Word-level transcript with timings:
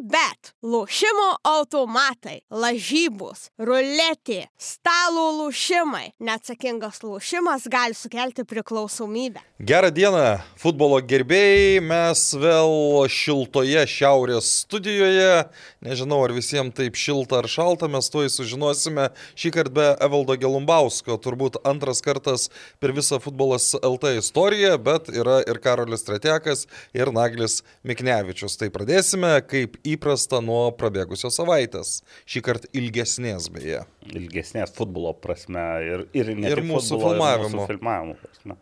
CBET, 0.00 0.54
lošimo 0.62 1.26
automatai, 1.44 2.38
lažybos, 2.48 3.50
ruletė, 3.60 4.46
stalo 4.56 5.26
lošimai. 5.36 6.14
Neatsakingas 6.24 7.02
lošimas 7.04 7.66
gali 7.68 7.96
sukelti 7.96 8.46
priklausomybę. 8.48 9.42
Gerą 9.60 9.90
dieną, 9.92 10.22
futbolo 10.56 11.02
gerbėjai, 11.04 11.82
mes 11.84 12.22
vėl 12.40 12.72
šiltoje 13.12 13.82
šiaurės 13.92 14.48
studijoje. 14.62 15.42
Nežinau, 15.84 16.22
ar 16.24 16.32
visiems 16.32 16.72
taip 16.78 16.96
šilta 16.96 17.42
ar 17.42 17.50
šalta, 17.50 17.90
mes 17.92 18.08
tuoj 18.08 18.32
sužinosime. 18.32 19.10
Šį 19.36 19.52
kartą 19.58 19.76
be 19.76 19.90
Evaldo 20.00 20.38
Gelumbausko, 20.40 21.18
turbūt 21.20 21.60
antras 21.68 22.00
kartas 22.00 22.48
per 22.80 22.96
visą 22.96 23.20
futbolas 23.20 23.74
LT 23.76 24.16
istoriją, 24.22 24.78
bet 24.80 25.12
yra 25.12 25.42
ir 25.44 25.60
Karolis 25.60 26.06
Stratekas, 26.06 26.64
ir 26.96 27.12
Naglis 27.12 27.60
Miknevičius. 27.84 28.56
Tai 28.56 28.72
pradėsime, 28.72 29.36
kaip 29.44 29.76
įprasta, 29.94 30.40
nuo 30.44 30.68
prabėgusios 30.76 31.36
savaitės. 31.40 32.00
Šį 32.30 32.42
kartą 32.46 32.70
ilgesnės 32.76 33.48
beje. 33.54 33.82
Ilgesnės 34.10 34.72
futbolo 34.76 35.12
prasme 35.16 35.64
ir, 35.86 36.06
ir, 36.16 36.30
Ir 36.34 36.62
mūsų 36.66 36.96
futbolo, 36.98 37.10
ir 37.14 37.18
filmavimo. 37.18 37.50
mūsų 37.58 37.72
filmavimo 37.74 38.16
prasme. 38.22 38.56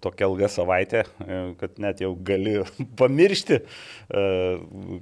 Tokia 0.00 0.24
ilga 0.30 0.46
savaitė, 0.48 1.00
e, 1.20 1.38
kad 1.60 1.74
net 1.82 1.98
jau 2.00 2.12
gali 2.24 2.54
pamiršti, 3.00 3.58
e, 3.60 4.22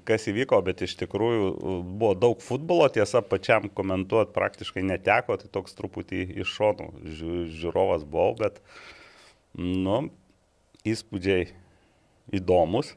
kas 0.08 0.24
įvyko, 0.32 0.58
bet 0.66 0.80
iš 0.82 0.96
tikrųjų 1.04 1.44
e, 1.52 1.74
buvo 2.00 2.14
daug 2.18 2.40
futbolo, 2.42 2.88
tiesa, 2.90 3.20
pačiam 3.22 3.68
komentuoti 3.70 4.34
praktiškai 4.34 4.82
neteko, 4.88 5.36
tai 5.38 5.50
toks 5.52 5.76
truputį 5.78 6.24
iš 6.42 6.56
šonų 6.56 6.88
ži- 7.06 7.44
žiūrovas 7.60 8.02
buvau, 8.08 8.32
bet, 8.40 8.58
nu, 9.54 10.08
įspūdžiai 10.88 11.50
įdomus. 12.40 12.94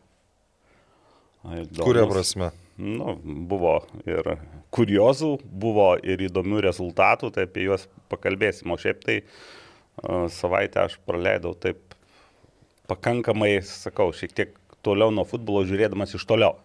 Įdomus. 1.43 1.83
Kuria 1.83 2.05
prasme? 2.09 2.52
Nu, 2.77 3.15
buvo 3.23 3.75
ir 4.09 4.35
kuriozų, 4.73 5.35
buvo 5.45 5.93
ir 6.02 6.23
įdomių 6.25 6.63
rezultatų, 6.66 7.30
tai 7.35 7.45
apie 7.45 7.67
juos 7.67 7.85
pakalbėsim. 8.09 8.72
O 8.73 8.80
šiaip 8.81 9.03
tai 9.05 9.19
uh, 9.22 10.25
savaitę 10.33 10.81
aš 10.88 10.97
praleidau 11.05 11.53
taip 11.53 11.94
pakankamai, 12.89 13.58
sakau, 13.67 14.09
šiek 14.16 14.33
tiek 14.35 14.55
toliau 14.83 15.13
nuo 15.13 15.25
futbolo 15.27 15.63
žiūrėdamas 15.67 16.16
iš 16.17 16.25
toliau. 16.27 16.58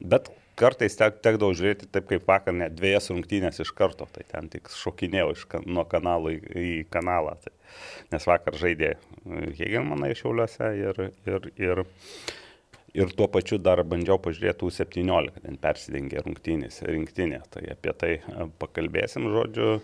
Bet 0.00 0.28
kartais 0.58 0.96
tek, 0.98 1.20
tekdavo 1.24 1.54
žiūrėti 1.56 1.88
taip 1.94 2.06
kaip 2.10 2.26
vakar, 2.28 2.54
net 2.56 2.74
dviejas 2.78 3.10
rungtynės 3.12 3.60
iš 3.62 3.72
karto, 3.76 4.06
tai 4.14 4.26
ten 4.28 4.50
tik 4.52 4.70
šokinėjau 4.74 5.32
iš, 5.34 5.44
kan- 5.50 5.66
nuo 5.66 5.86
kanalo 5.88 6.32
į, 6.34 6.40
į 6.54 6.74
kanalą. 6.92 7.36
Tai, 7.42 7.54
nes 8.14 8.26
vakar 8.28 8.58
žaidė 8.58 8.94
Hegelmanai 9.58 10.12
šiauliuose 10.18 10.70
ir, 10.78 11.00
ir, 11.30 11.48
ir, 11.58 11.84
ir 12.94 13.10
tuo 13.18 13.26
pačiu 13.32 13.58
dar 13.58 13.82
bandžiau 13.86 14.20
pažiūrėti 14.22 14.68
U17, 14.68 15.40
ten 15.44 15.56
persidengė 15.62 16.22
rungtynės, 16.26 16.80
rinktinė. 16.86 17.40
Tai 17.50 17.64
apie 17.74 17.94
tai 17.98 18.12
e, 18.22 18.48
pakalbėsim, 18.62 19.26
žodžiu. 19.34 19.78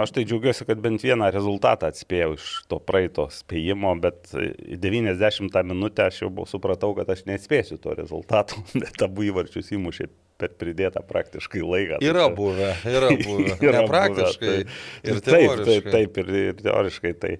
Aš 0.00 0.14
tai 0.16 0.22
džiaugiuosi, 0.24 0.64
kad 0.64 0.78
bent 0.80 1.02
vieną 1.04 1.26
rezultatą 1.34 1.90
atspėjau 1.92 2.30
iš 2.38 2.44
to 2.72 2.78
praeito 2.80 3.26
spėjimo, 3.28 3.90
bet 4.00 4.30
į 4.32 4.78
90 4.80 5.58
minutę 5.68 6.06
aš 6.08 6.22
jau 6.22 6.30
buvau 6.32 6.48
supratau, 6.48 6.94
kad 6.96 7.10
aš 7.12 7.26
neatspėsiu 7.28 7.76
to 7.84 7.92
rezultato, 7.98 8.62
bet 8.80 9.04
abu 9.04 9.26
įvarčius 9.28 9.68
įmušė 9.76 10.08
per 10.40 10.54
pridėtą 10.58 11.02
praktiškai 11.06 11.60
laiką. 11.60 11.98
Tai 12.00 12.08
Yra 12.14 12.24
čia- 12.30 12.36
buvę, 12.40 12.70
yra 12.94 13.10
buvę. 13.28 13.58
Yra 13.60 13.84
praktiškai. 13.92 14.54
buvę, 14.54 14.80
tai- 15.04 15.12
Ir 15.12 15.20
taip, 15.28 15.60
taip, 15.68 15.92
taip, 15.98 16.22
ir, 16.24 16.32
ir 16.48 16.64
teoriškai. 16.64 17.12
Tai, 17.20 17.34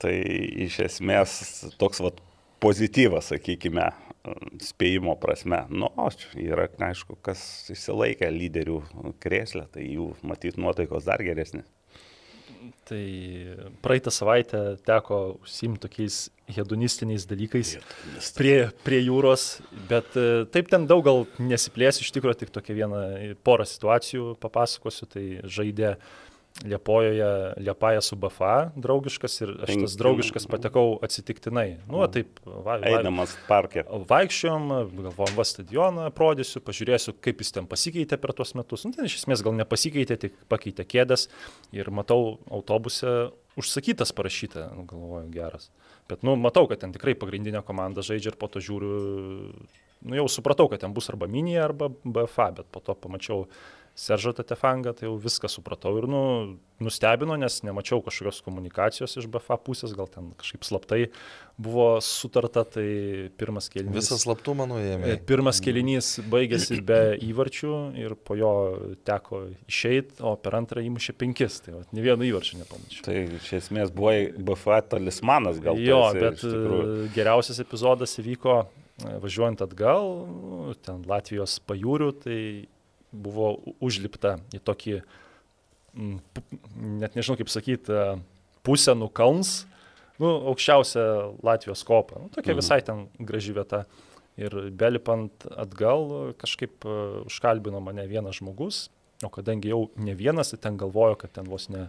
tai 0.00 0.14
iš 0.66 0.80
esmės 0.88 1.36
toks 1.80 2.00
vat, 2.08 2.24
pozityvas, 2.62 3.30
sakykime, 3.32 3.90
spėjimo 4.64 5.14
prasme. 5.22 5.62
Nu, 5.70 5.90
yra, 6.40 6.68
aišku, 6.88 7.18
kas 7.24 7.40
išsilaikė 7.72 8.30
lyderių 8.34 8.80
krėslę, 9.22 9.66
tai 9.74 9.86
jų 9.86 10.12
matyt 10.26 10.58
nuotaikos 10.60 11.06
dar 11.08 11.22
geresnės. 11.24 11.68
Tai 12.86 13.02
praeitą 13.82 14.10
savaitę 14.14 14.60
teko 14.86 15.18
užsimti 15.42 15.82
tokiais 15.82 16.16
hedonistiniais 16.50 17.26
dalykais 17.26 17.72
prie, 18.36 18.68
prie 18.86 19.00
jūros, 19.02 19.46
bet 19.90 20.14
e, 20.18 20.44
taip 20.54 20.70
ten 20.70 20.86
daug 20.86 21.02
gal 21.06 21.24
nesiplės, 21.42 22.00
iš 22.02 22.12
tikrųjų 22.14 22.40
tik 22.44 22.52
tokia 22.54 22.76
viena 22.78 23.02
porą 23.46 23.66
situacijų 23.66 24.36
papasakosiu, 24.42 25.08
tai 25.10 25.24
žaidė 25.42 25.96
Liepojoje, 26.64 27.54
Liepaja 27.60 28.00
su 28.00 28.16
BFA 28.16 28.70
draugiškas 28.80 29.34
ir 29.44 29.50
aš 29.66 29.74
tas 29.82 29.96
draugiškas 30.00 30.46
patekau 30.48 30.94
atsitiktinai. 31.04 31.66
Nu, 31.84 32.00
va, 32.00 32.08
taip, 32.12 32.40
va, 32.46 32.78
Eidamas 32.80 33.34
parke. 33.48 33.84
Vaikščiom, 33.84 34.70
galvom, 34.94 35.34
va 35.36 35.44
stadioną 35.44 36.06
aprodysiu, 36.08 36.62
pažiūrėsiu, 36.64 37.12
kaip 37.20 37.44
jis 37.44 37.52
ten 37.58 37.68
pasikeitė 37.68 38.16
per 38.22 38.32
tuos 38.38 38.54
metus. 38.56 38.86
Nu, 38.88 38.96
ten 38.96 39.08
iš 39.08 39.18
esmės 39.20 39.44
gal 39.44 39.56
nepasikeitė, 39.58 40.16
tik 40.24 40.38
pakeitė 40.48 40.88
kėdės 40.88 41.28
ir 41.76 41.92
matau 41.92 42.38
autobuse 42.48 43.16
užsakytas 43.60 44.12
parašyta, 44.16 44.70
nu, 44.76 44.88
galvoju, 44.88 45.28
geras. 45.32 45.70
Bet, 46.08 46.22
nu, 46.24 46.36
matau, 46.40 46.66
kad 46.70 46.80
ten 46.80 46.92
tikrai 46.94 47.16
pagrindinė 47.18 47.64
komanda 47.66 48.04
žaidžia 48.04 48.32
ir 48.32 48.40
po 48.40 48.48
to 48.52 48.60
žiūriu, 48.64 48.96
nu, 50.06 50.18
jau 50.20 50.28
supratau, 50.30 50.68
kad 50.72 50.84
ten 50.84 50.96
bus 50.96 51.08
arba 51.12 51.28
mini, 51.30 51.56
arba 51.60 51.88
BFA, 52.04 52.52
bet 52.60 52.68
po 52.72 52.84
to 52.84 52.96
pamačiau 52.96 53.46
Seržą 53.96 54.34
Tatefangą, 54.36 54.92
tai 54.92 55.06
jau 55.06 55.14
viską 55.16 55.48
supratau 55.48 55.94
ir, 55.96 56.04
nu, 56.04 56.18
nustebino, 56.84 57.32
nes 57.40 57.62
nemačiau 57.64 58.02
kažkokios 58.04 58.42
komunikacijos 58.44 59.16
iš 59.16 59.24
BFA 59.32 59.56
pusės, 59.64 59.94
gal 59.96 60.10
ten 60.12 60.34
kažkaip 60.36 60.66
slaptai 60.68 60.98
buvo 61.56 61.86
sutarta, 62.04 62.66
tai 62.68 62.84
pirmas 63.40 63.70
kėlinys. 63.72 63.96
Visą 63.96 64.18
slaptumą 64.20 64.66
nuėmė. 64.68 65.14
E, 65.14 65.16
Pirmas 65.24 65.62
kelinys 65.64 66.18
baigėsi 66.28 66.82
be 66.84 67.00
įvarčių 67.24 67.72
ir 68.02 68.12
po 68.20 68.36
jo 68.36 68.52
teko 69.08 69.46
išeiti, 69.64 70.20
o 70.20 70.34
per 70.36 70.60
antrą 70.60 70.84
įmušė 70.84 71.16
penkis, 71.16 71.62
tai 71.64 71.78
va, 71.78 71.82
ne 71.96 72.04
vieno 72.04 72.28
įvarčio 72.28 72.60
nepamačiau. 72.60 73.08
Tai 73.08 73.18
iš 73.40 73.50
esmės 73.62 73.96
buvo 73.96 74.12
BFA 74.52 74.82
talismanas 74.92 75.64
gal. 75.64 75.80
Jo, 75.80 76.04
esi 76.12 76.26
bet 76.26 76.44
e, 76.44 77.10
geriausias 77.16 77.64
epizodas 77.64 78.18
įvyko 78.20 78.60
e, 78.60 79.18
važiuojant 79.24 79.64
atgal, 79.64 80.16
ten 80.84 81.00
Latvijos 81.08 81.62
pajūrių, 81.64 82.14
tai 82.20 82.40
buvo 83.22 83.56
užlipta 83.80 84.36
į 84.56 84.60
tokį, 84.66 85.00
net 85.96 87.16
nežinau 87.16 87.36
kaip 87.40 87.50
sakyti, 87.52 87.96
pusę 88.66 88.94
nukalns, 88.98 89.64
nu, 90.20 90.28
aukščiausia 90.52 91.04
Latvijos 91.46 91.84
kopa. 91.86 92.20
Nu, 92.22 92.28
tokia 92.34 92.52
Mhm. 92.54 92.60
visai 92.60 92.80
ten 92.84 93.08
graži 93.18 93.52
vieta. 93.52 93.84
Ir 94.36 94.50
belipant 94.70 95.32
atgal 95.56 96.34
kažkaip 96.36 96.84
e, 96.84 97.24
užkalbino 97.24 97.80
mane 97.80 98.04
vienas 98.06 98.36
žmogus, 98.36 98.90
o 99.24 99.30
kadangi 99.32 99.70
jau 99.70 99.88
ne 99.96 100.12
vienas, 100.14 100.50
tai 100.50 100.58
ten 100.58 100.76
galvojo, 100.76 101.16
kad 101.16 101.32
ten 101.32 101.44
vos 101.48 101.70
ne 101.70 101.88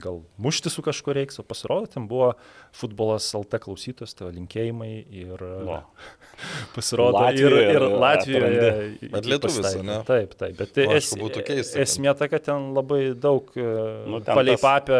gal 0.00 0.22
mušti 0.40 0.70
su 0.72 0.82
kažkuo 0.82 1.12
reiks, 1.16 1.38
o 1.38 1.44
pasirodo, 1.44 1.86
ten 1.92 2.06
buvo 2.08 2.32
futbolas 2.72 3.26
LT 3.36 3.58
klausytojas, 3.60 4.14
tai 4.16 4.30
linkėjimai 4.32 4.90
ir 5.12 5.42
e, 5.44 5.50
Va. 5.68 5.80
pasirodo 6.76 7.18
Latvijoje 7.20 7.64
ir, 7.68 7.74
ir. 7.76 7.86
Latvijoje. 8.02 8.70
Bet 9.12 9.28
lietuvis, 9.28 9.68
ane? 9.78 9.98
Taip, 10.08 10.32
taip, 10.40 10.56
bet 10.58 10.76
Nu, 10.82 10.94
es, 10.96 11.10
keista, 11.12 11.42
kad- 11.44 11.82
esmė 11.84 12.14
ta, 12.18 12.28
kad 12.32 12.46
ten 12.48 12.70
labai 12.76 13.02
daug 13.14 13.50
Nu, 13.56 14.16
nu, 14.16 14.20
palei 14.24 14.56
papę, 14.60 14.96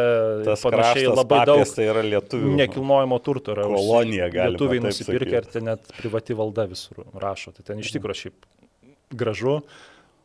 panašiai 0.63 1.09
labai 1.09 1.41
daug 1.49 1.65
tai 1.73 1.89
yra 1.89 2.03
lietuvių. 2.07 2.53
nekilnojamo 2.61 3.19
turto 3.25 3.57
yra. 3.57 3.65
kolonija, 3.73 4.29
galima 4.35 4.53
Lietuviai 4.57 4.83
taip 4.83 4.91
nusipirkę 4.91 5.41
ir 5.41 5.49
ten 5.57 5.65
net 5.71 5.89
privati 5.97 6.37
valda 6.39 6.69
visur 6.71 7.05
rašo. 7.15 7.55
Tai 7.57 7.65
ten 7.73 7.81
iš 7.81 7.93
tikrųjų 7.97 8.21
šiaip 8.27 8.47
gražu. 9.17 9.63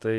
Tai 0.03 0.17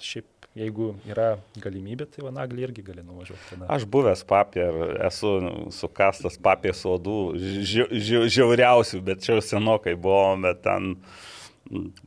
šiaip 0.00 0.40
jeigu 0.58 0.94
yra 1.08 1.34
galimybė, 1.62 2.06
tai 2.10 2.24
Vanaglį 2.26 2.64
irgi 2.66 2.84
gali 2.86 3.04
nuvažiuoti. 3.06 3.42
Tada. 3.52 3.68
Aš 3.70 3.86
buvęs 3.90 4.22
papė 4.28 4.64
ir 4.66 4.94
esu 5.06 5.34
sukastas 5.74 6.38
papės 6.42 6.82
odų, 6.88 7.18
ži, 7.38 7.86
ži, 7.90 8.24
žiauriausių, 8.38 9.02
bet 9.06 9.22
čia 9.24 9.36
jau 9.36 9.44
senokai 9.46 9.94
buvo, 9.94 10.34
bet 10.42 10.64
ten 10.66 10.96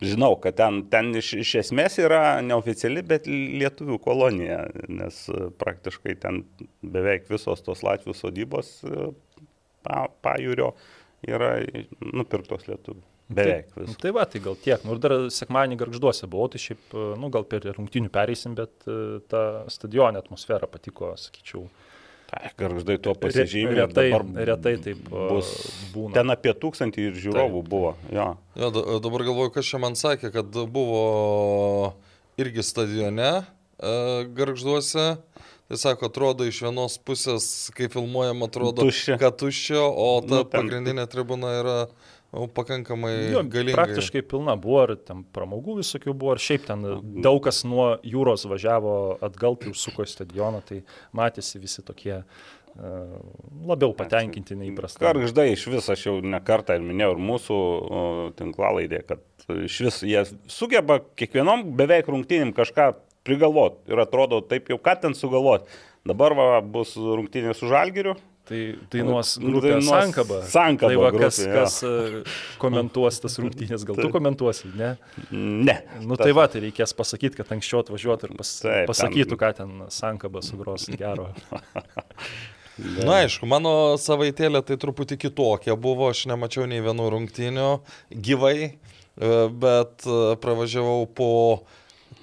žinau, 0.04 0.34
kad 0.44 0.58
ten, 0.60 0.82
ten 0.92 1.14
iš, 1.16 1.34
iš 1.40 1.54
esmės 1.62 1.96
yra 2.02 2.42
neoficiali, 2.44 3.06
bet 3.08 3.30
lietuvių 3.30 4.00
kolonija, 4.04 4.66
nes 4.92 5.24
praktiškai 5.62 6.18
ten 6.20 6.44
beveik 6.84 7.30
visos 7.32 7.64
tos 7.64 7.86
Latvijų 7.86 8.18
sodybos 8.18 8.76
pa, 9.86 10.10
pajūrio 10.26 10.74
yra 11.24 11.56
nupirktos 12.04 12.68
lietuvių. 12.68 13.13
Beveik 13.38 13.70
Tai, 13.74 13.84
visos. 13.84 13.98
tai 14.02 14.12
va, 14.16 14.26
tai 14.30 14.42
gal 14.46 14.56
tiek. 14.64 14.84
Nu 14.86 14.96
ir 14.96 15.02
dar 15.04 15.16
sekmanį 15.34 15.78
garžduose 15.82 16.28
buvau, 16.32 16.50
tai 16.54 16.62
šiaip, 16.64 16.84
e, 16.94 17.08
nu 17.20 17.30
gal 17.34 17.44
per 17.50 17.66
rungtinių 17.78 18.12
pereisim, 18.14 18.56
bet 18.58 18.72
e, 18.88 18.98
ta 19.32 19.44
stadionė 19.74 20.22
atmosfera 20.24 20.70
patiko, 20.70 21.14
sakyčiau. 21.20 21.66
Tai, 22.34 22.50
garždai 22.58 22.96
tuo 23.04 23.14
pasižymė. 23.14 23.76
Retai, 23.84 24.08
retai 24.50 24.76
taip 24.82 25.04
e, 25.12 25.26
bus 25.30 25.52
būna. 25.94 26.16
Ten 26.18 26.34
apie 26.34 26.54
tūkstantį 26.58 27.10
ir 27.12 27.20
žiūrovų 27.28 27.62
buvo. 27.70 27.92
Jo. 28.10 28.32
Jo, 28.58 28.72
da- 28.74 29.00
dabar 29.06 29.26
galvoju, 29.28 29.54
kas 29.60 29.70
čia 29.70 29.82
man 29.84 29.94
sakė, 30.00 30.32
kad 30.34 30.50
buvo 30.74 31.94
irgi 32.42 32.64
stadione 32.66 33.44
garžduose. 34.34 35.18
Tai 35.68 35.78
sako, 35.80 36.10
atrodo 36.12 36.46
iš 36.46 36.60
vienos 36.66 36.98
pusės, 37.02 37.46
kai 37.74 37.88
filmuojama, 37.90 38.50
atrodo, 38.50 38.84
Tuščia. 38.84 39.16
kad 39.22 39.38
tuščia, 39.40 39.80
o 39.80 40.10
ta 40.22 40.28
Nu, 40.28 40.42
nu, 40.42 40.50
pagrindinė 40.52 41.06
tribuna 41.10 41.54
yra 41.62 41.76
jau 42.34 42.48
pakankamai 42.50 43.14
Jo, 43.32 43.44
galingai. 43.46 43.76
praktiškai 43.78 44.24
pilna 44.26 44.56
buvo 44.60 44.82
ir 44.88 44.96
ten 45.06 45.22
pramogų 45.36 45.78
visokių 45.84 46.16
buvo, 46.18 46.34
ir 46.36 46.42
šiaip 46.44 46.66
ten 46.68 46.84
daug 47.24 47.40
kas 47.46 47.64
nuo 47.68 47.94
jūros 48.04 48.48
važiavo 48.50 48.96
atgal, 49.24 49.58
tai 49.62 49.72
užsuko 49.74 50.06
į 50.08 50.12
stadioną, 50.14 50.64
tai 50.66 50.82
matėsi 51.16 51.62
visi 51.62 51.86
tokie 51.86 52.16
e, 52.18 52.24
labiau 53.70 53.94
patenkinti 53.98 54.58
neįprastai. 54.60 55.06
Kargždai 55.06 55.52
iš 55.54 55.68
vis, 55.70 55.90
aš 55.94 56.08
jau 56.10 56.18
ne 56.26 56.42
kartą 56.44 56.80
ir 56.80 56.86
minėjau, 56.86 57.16
ir 57.16 57.24
mūsų 57.30 57.60
o, 57.62 58.04
tinklalaidė, 58.40 59.04
kad 59.14 59.48
iš 59.54 59.80
vis 59.88 60.02
jie 60.10 60.26
sugeba 60.50 61.00
kiekvienom 61.20 61.70
beveik 61.78 62.10
rungtynėm 62.10 62.54
kažką 62.58 62.94
prigalvot 63.24 63.80
ir 63.88 64.02
atrodo 64.04 64.42
taip 64.44 64.68
jau, 64.74 64.82
ką 64.82 64.98
ten 65.06 65.14
sugalvot. 65.16 65.70
Dabar 66.04 66.34
va, 66.36 66.46
bus 66.60 66.98
rungtynės 66.98 67.62
su 67.62 67.70
Žalgiriu. 67.72 68.18
Tai 68.44 68.60
dainuos 68.92 69.38
Nu, 69.40 69.54
grupė 69.54 69.70
dainuos 69.72 69.88
Sankaba. 69.88 70.40
Sankaba 70.52 70.92
Tai 70.92 70.98
va, 71.00 71.12
kas, 71.16 71.38
grupė, 71.40 71.54
kas 71.56 71.76
e, 71.88 72.24
komentuos 72.60 73.20
tas 73.24 73.38
rungtynės, 73.40 73.86
gal 73.88 74.00
tu 74.02 74.10
komentuosi, 74.12 74.72
ne? 74.76 74.90
Ne. 75.32 75.78
Nu 76.04 76.18
tai 76.20 76.34
va, 76.36 76.50
tai 76.52 76.66
reikės 76.66 76.92
pasakyti, 76.98 77.40
kad 77.40 77.54
anksčiau 77.56 77.80
atvažiuotų 77.86 78.28
ir 78.28 78.34
pas, 78.42 78.52
Taip, 78.66 78.90
pasakytų, 78.92 79.38
ką 79.40 79.54
ten 79.62 79.86
Sankaba 79.96 80.44
sugros 80.44 80.90
gero. 80.92 81.30
Na, 83.06 83.20
aišku, 83.22 83.46
mano 83.46 83.94
savaitėlė 84.02 84.64
tai 84.66 84.80
truputį 84.82 85.20
kitokia 85.22 85.76
buvo, 85.78 86.08
aš 86.10 86.26
nemačiau 86.32 86.66
nei 86.68 86.82
vienų 86.84 87.06
rungtynių 87.14 87.70
gyvai, 88.28 88.58
e, 88.74 89.32
bet 89.64 90.04
e, 90.04 90.20
pravažiavau 90.42 91.06
po 91.16 91.32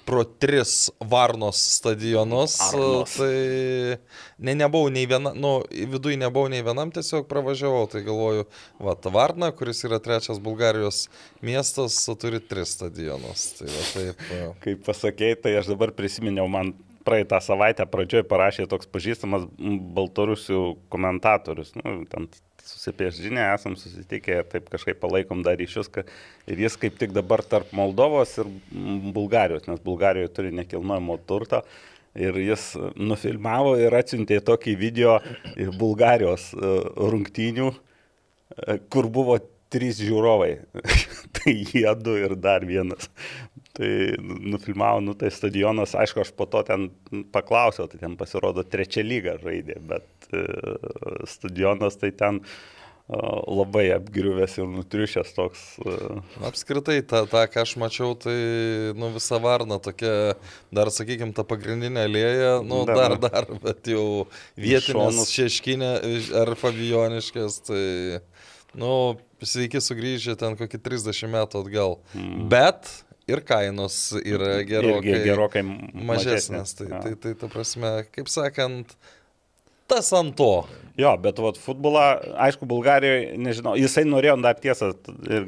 pro 0.05 0.23
tris 0.23 0.89
Varnos 0.99 1.59
stadionus. 1.77 2.57
Varnos. 2.59 3.15
Tai 3.17 3.97
ne, 4.37 4.55
nebuvau 4.55 4.91
nei 4.93 5.07
viena, 5.09 5.33
nu, 5.37 5.53
viduje 5.71 6.19
nebuvau 6.19 6.51
nei 6.51 6.63
vienam, 6.65 6.91
tiesiog 6.93 7.27
pravažiavau. 7.29 7.87
Tai 7.91 8.03
galvoju, 8.05 8.47
va, 8.81 8.95
Varna, 9.13 9.51
kuris 9.55 9.83
yra 9.87 10.01
trečias 10.03 10.41
Bulgarijos 10.43 11.05
miestas, 11.45 11.99
turi 12.21 12.41
tris 12.43 12.75
stadionus. 12.77 13.51
Tai 13.59 13.71
va, 13.71 13.83
taip. 13.95 14.23
Kaip 14.65 14.87
pasakėjai, 14.87 15.41
tai 15.45 15.57
aš 15.61 15.73
dabar 15.73 15.93
prisiminiau, 15.97 16.49
man 16.51 16.73
praeitą 17.05 17.39
savaitę 17.41 17.85
pradžioje 17.89 18.25
parašė 18.29 18.67
toks 18.69 18.89
pažįstamas 18.91 19.47
baltarusių 19.97 20.61
komentatorius. 20.93 21.73
Nu, 21.79 22.01
ten 22.11 22.29
susipiežinę 22.65 23.43
esam 23.53 23.75
susitikę 23.79 24.41
taip 24.51 24.69
kažkaip 24.71 24.99
palaikom 25.01 25.43
dar 25.45 25.57
ryšius. 25.59 25.89
Ir 26.49 26.63
jis 26.65 26.77
kaip 26.81 26.97
tik 27.01 27.13
dabar 27.15 27.43
tarp 27.43 27.71
Moldovos 27.75 28.37
ir 28.41 28.49
Bulgarijos, 29.15 29.67
nes 29.69 29.81
Bulgarijoje 29.83 30.33
turi 30.35 30.53
nekilnojamo 30.55 31.17
turto. 31.27 31.61
Ir 32.15 32.35
jis 32.43 32.73
nufilmavo 32.99 33.77
ir 33.79 33.95
atsiuntė 33.95 34.41
tokį 34.43 34.75
video 34.75 35.13
Bulgarijos 35.79 36.49
e, 36.51 36.71
rungtynių, 37.13 37.69
e, 37.71 38.75
kur 38.91 39.07
buvo 39.07 39.37
trys 39.71 40.01
žiūrovai. 40.03 40.51
tai 41.37 41.55
jie 41.55 41.87
du 42.03 42.17
ir 42.19 42.35
dar 42.35 42.67
vienas. 42.67 43.07
Tai 43.71 44.15
nufilmavo, 44.19 44.99
nu 44.99 45.13
tai 45.15 45.29
stadionas, 45.31 45.95
aišku, 45.95 46.25
aš 46.25 46.33
po 46.35 46.43
to 46.51 46.59
ten 46.67 46.89
paklausiau, 47.31 47.87
tai 47.87 48.01
ten 48.01 48.17
pasirodo 48.19 48.65
trečia 48.67 49.03
lyga 49.05 49.37
žaidė, 49.39 49.77
bet 49.87 50.27
e, 50.35 50.41
stadionas 51.31 51.95
tai 52.01 52.09
ten 52.11 52.41
e, 52.41 52.49
labai 53.47 53.85
apgriuvęs 53.95 54.57
ir 54.59 54.67
nutriušęs 54.73 55.31
toks. 55.37 55.61
e, 55.87 56.17
Apskritai, 56.49 56.97
tą, 57.07 57.21
tą, 57.31 57.45
ką 57.53 57.63
aš 57.63 57.77
mačiau, 57.79 58.17
tai, 58.19 58.35
nu, 58.99 59.13
visa 59.15 59.39
varna 59.39 59.77
tokia, 59.79 60.33
dar, 60.75 60.91
sakykime, 60.91 61.31
ta 61.37 61.45
pagrindinė 61.47 62.03
lėja, 62.11 62.57
nu, 62.67 62.81
Dar. 62.89 63.15
dar, 63.15 63.15
dar, 63.23 63.47
bet 63.63 63.87
jau 63.93 64.25
vietinės 64.59 65.31
šeškinė 65.31 65.93
ar 66.43 66.51
favioniškės, 66.59 67.61
tai, 67.71 67.85
nu, 68.75 68.91
sveiki 69.39 69.79
sugrįžę 69.79 70.35
ten 70.43 70.59
kokį 70.59 70.81
30 70.89 71.31
metų 71.37 71.63
atgal. 71.63 71.97
Mm. 72.11 72.51
Bet 72.51 72.91
ir 73.29 73.41
kainos 73.47 73.97
yra 74.21 74.61
gerokai, 74.67 75.13
irgi 75.13 75.25
gerokai 75.29 75.63
mažesnės. 75.65 76.75
Tai, 76.77 76.87
Jo. 76.89 77.01
tai, 77.05 77.15
tai, 77.21 77.33
ta 77.37 77.49
prasme, 77.51 77.91
kaip 78.15 78.31
sakant, 78.31 78.95
tas 79.91 80.11
ant 80.17 80.35
to. 80.39 80.53
Jo, 80.99 81.13
bet 81.21 81.39
vat, 81.41 81.59
futbolą, 81.61 82.05
aišku, 82.47 82.67
Bulgarijoje, 82.69 83.35
nežinau, 83.41 83.75
jisai 83.79 84.03
norėjo 84.07 84.37
dar 84.43 84.59
tiesą 84.61 84.91
ir 85.31 85.47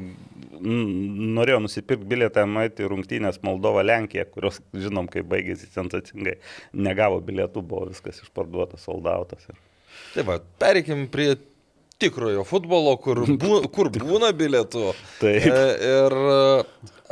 norėjo 0.64 1.58
nusipirkti 1.64 2.08
bilietą 2.08 2.44
į 2.46 2.88
rungtynės 2.88 3.40
Moldova 3.44 3.82
Lenkija, 3.84 4.24
kurios, 4.32 4.60
žinom, 4.72 5.08
kaip 5.12 5.26
baigėsi 5.28 5.68
sensacingai, 5.74 6.38
negavo 6.72 7.20
bilietų, 7.24 7.60
buvo 7.60 7.90
viskas 7.90 8.22
išparduotas, 8.24 8.86
soldautas. 8.86 9.44
Ir... 9.50 9.58
Tai 10.14 10.24
va, 10.30 10.38
pereikim 10.62 11.04
prie 11.12 11.34
tikrojo 12.00 12.44
futbolo, 12.48 12.96
kur, 13.02 13.24
bū, 13.28 13.60
kur 13.74 13.90
būna 13.98 14.32
bilietų. 14.36 14.92
Taip. 15.20 15.48
E, 15.50 15.64
Ir 15.84 16.18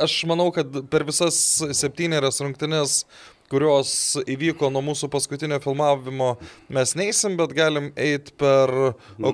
aš 0.01 0.23
manau, 0.29 0.49
kad 0.55 0.67
per 0.89 1.03
visas 1.07 1.37
septynerias 1.77 2.39
rungtynes, 2.43 3.03
kurios 3.53 3.89
įvyko 4.25 4.71
nuo 4.73 4.81
mūsų 4.81 5.11
paskutinio 5.13 5.59
filmavimo, 5.61 6.31
mes 6.73 6.95
neįsim, 6.97 7.35
bet 7.37 7.51
galim 7.53 7.91
eiti 7.99 8.33
per 8.39 8.71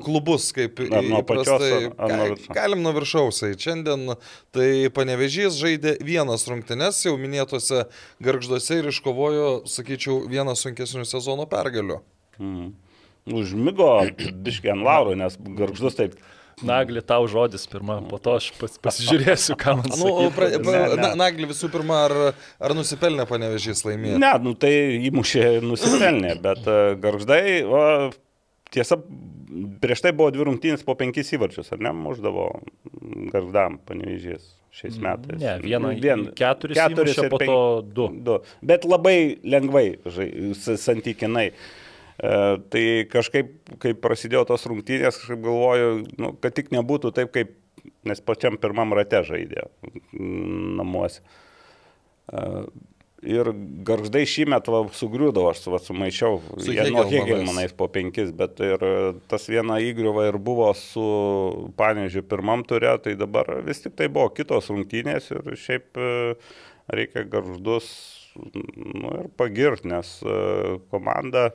klubus, 0.03 0.49
kaip 0.55 0.81
Ar 0.89 1.05
nuo 1.05 1.21
pačios, 1.23 1.47
įprastai. 1.47 1.91
ar- 1.95 2.11
ar 2.11 2.33
nuo? 2.33 2.55
Galim 2.57 2.81
nuo 2.83 2.91
viršaus. 2.97 3.39
Šiandien 3.55 4.17
tai 4.51 4.89
Panevežys 4.91 5.55
žaidė 5.61 5.95
vienas 6.03 6.43
rungtynes 6.51 6.99
jau 7.05 7.15
minėtose 7.21 7.85
garžduose 8.19 8.81
ir 8.81 8.89
iškovojo, 8.91 9.47
sakyčiau, 9.71 10.25
vieną 10.27 10.57
sunkesnių 10.59 11.05
sezono 11.07 11.47
pergalių. 11.47 12.01
Mm. 12.41 12.73
Užmigo 13.29 13.87
biškiai 14.43 14.73
ant 14.73 14.83
lauro, 14.83 15.15
nes 15.15 15.37
garždus 15.37 15.95
taip. 15.95 16.19
Nagli 16.65 17.01
tau 17.05 17.23
žodis 17.31 17.63
pirmą, 17.71 17.99
po 18.09 18.17
to 18.19 18.33
aš 18.39 18.49
pas, 18.59 18.73
pasižiūrėsiu, 18.83 19.55
ką 19.59 19.75
man 19.79 19.87
Nu, 19.91 19.99
sakyti. 19.99 20.35
pra, 20.35 20.49
Ne, 20.49 20.59
pra, 20.65 20.81
ne. 20.89 21.01
na, 21.01 21.09
Nagli 21.23 21.47
visų 21.49 21.69
pirma, 21.71 22.01
ar, 22.09 22.15
ar 22.59 22.75
nusipelnė 22.75 23.25
panevežys 23.29 23.85
laimėti? 23.87 24.19
Ne, 24.19 24.31
nu 24.43 24.53
tai 24.59 24.73
įmušė 25.09 25.45
nusipelnė, 25.63 26.35
bet 26.43 26.67
e, 26.67 26.77
garždai, 26.99 27.41
o, 27.63 27.83
tiesa, 28.75 28.99
prieš 29.81 30.03
tai 30.05 30.11
buvo 30.13 30.29
dvi 30.35 30.49
rungtynės 30.51 30.83
po 30.85 30.97
penkis 30.99 31.31
įvarčius, 31.37 31.71
ar 31.73 31.79
ne, 31.87 31.93
muždavo 31.95 32.49
garždam 33.33 33.79
panevežys 33.87 34.51
šiais 34.79 34.99
metais. 35.01 35.39
Ne, 35.41 35.55
vieną, 35.63 35.95
Vien, 36.03 36.27
keturis, 36.37 36.77
keturis 36.77 37.17
ir 37.17 37.31
po 37.31 37.39
penk- 37.41 37.49
to 37.49 37.61
du. 37.97 38.09
Du. 38.27 38.35
Bet 38.61 38.85
labai 38.85 39.39
lengvai, 39.49 39.87
santykinai. 40.77 41.47
E, 41.49 41.87
tai 42.19 42.83
kažkaip, 43.11 43.53
kai 43.79 43.93
prasidėjo 43.95 44.43
tos 44.49 44.65
rungtynės, 44.67 45.21
kažkaip 45.21 45.41
galvoju, 45.45 45.89
nu, 46.19 46.33
kad 46.43 46.55
tik 46.57 46.73
nebūtų 46.75 47.13
taip, 47.15 47.31
kaip, 47.35 47.53
nes 48.07 48.21
pačiam 48.23 48.59
pirmam 48.59 48.91
rate 48.97 49.21
žaidė 49.27 49.69
namuose. 50.19 51.23
E, 52.29 52.43
ir 53.25 53.49
garždai 53.87 54.23
šį 54.29 54.45
metą 54.53 54.83
sugriūdavo, 54.95 55.51
aš 55.51 55.65
va, 55.71 55.79
sumaišiau, 55.83 56.39
Su 56.63 56.73
jie 56.75 56.85
nuo 56.93 57.03
Hegelmanais. 57.09 57.73
Po 57.77 57.89
penkis, 57.91 58.31
bet 58.35 58.61
ir 58.63 58.85
e, 58.85 58.93
tas 59.31 59.47
viena 59.51 59.79
įgriuva 59.83 60.29
ir 60.29 60.39
buvo 60.41 60.69
su 60.77 61.07
Panežiu 61.79 62.23
pirmam 62.27 62.63
turė, 62.67 62.95
tai 63.03 63.17
dabar 63.19 63.59
vis 63.65 63.83
tik 63.83 63.97
tai 63.99 64.09
buvo 64.11 64.29
kitos 64.35 64.71
rungtynės 64.71 65.31
ir 65.35 65.51
šiaip 65.59 65.99
e, 65.99 66.13
reikia 66.95 67.25
garždus 67.29 67.89
nu, 68.39 69.11
ir 69.19 69.29
pagirti, 69.39 69.89
nes 69.91 70.15
e, 70.23 70.79
komanda 70.91 71.49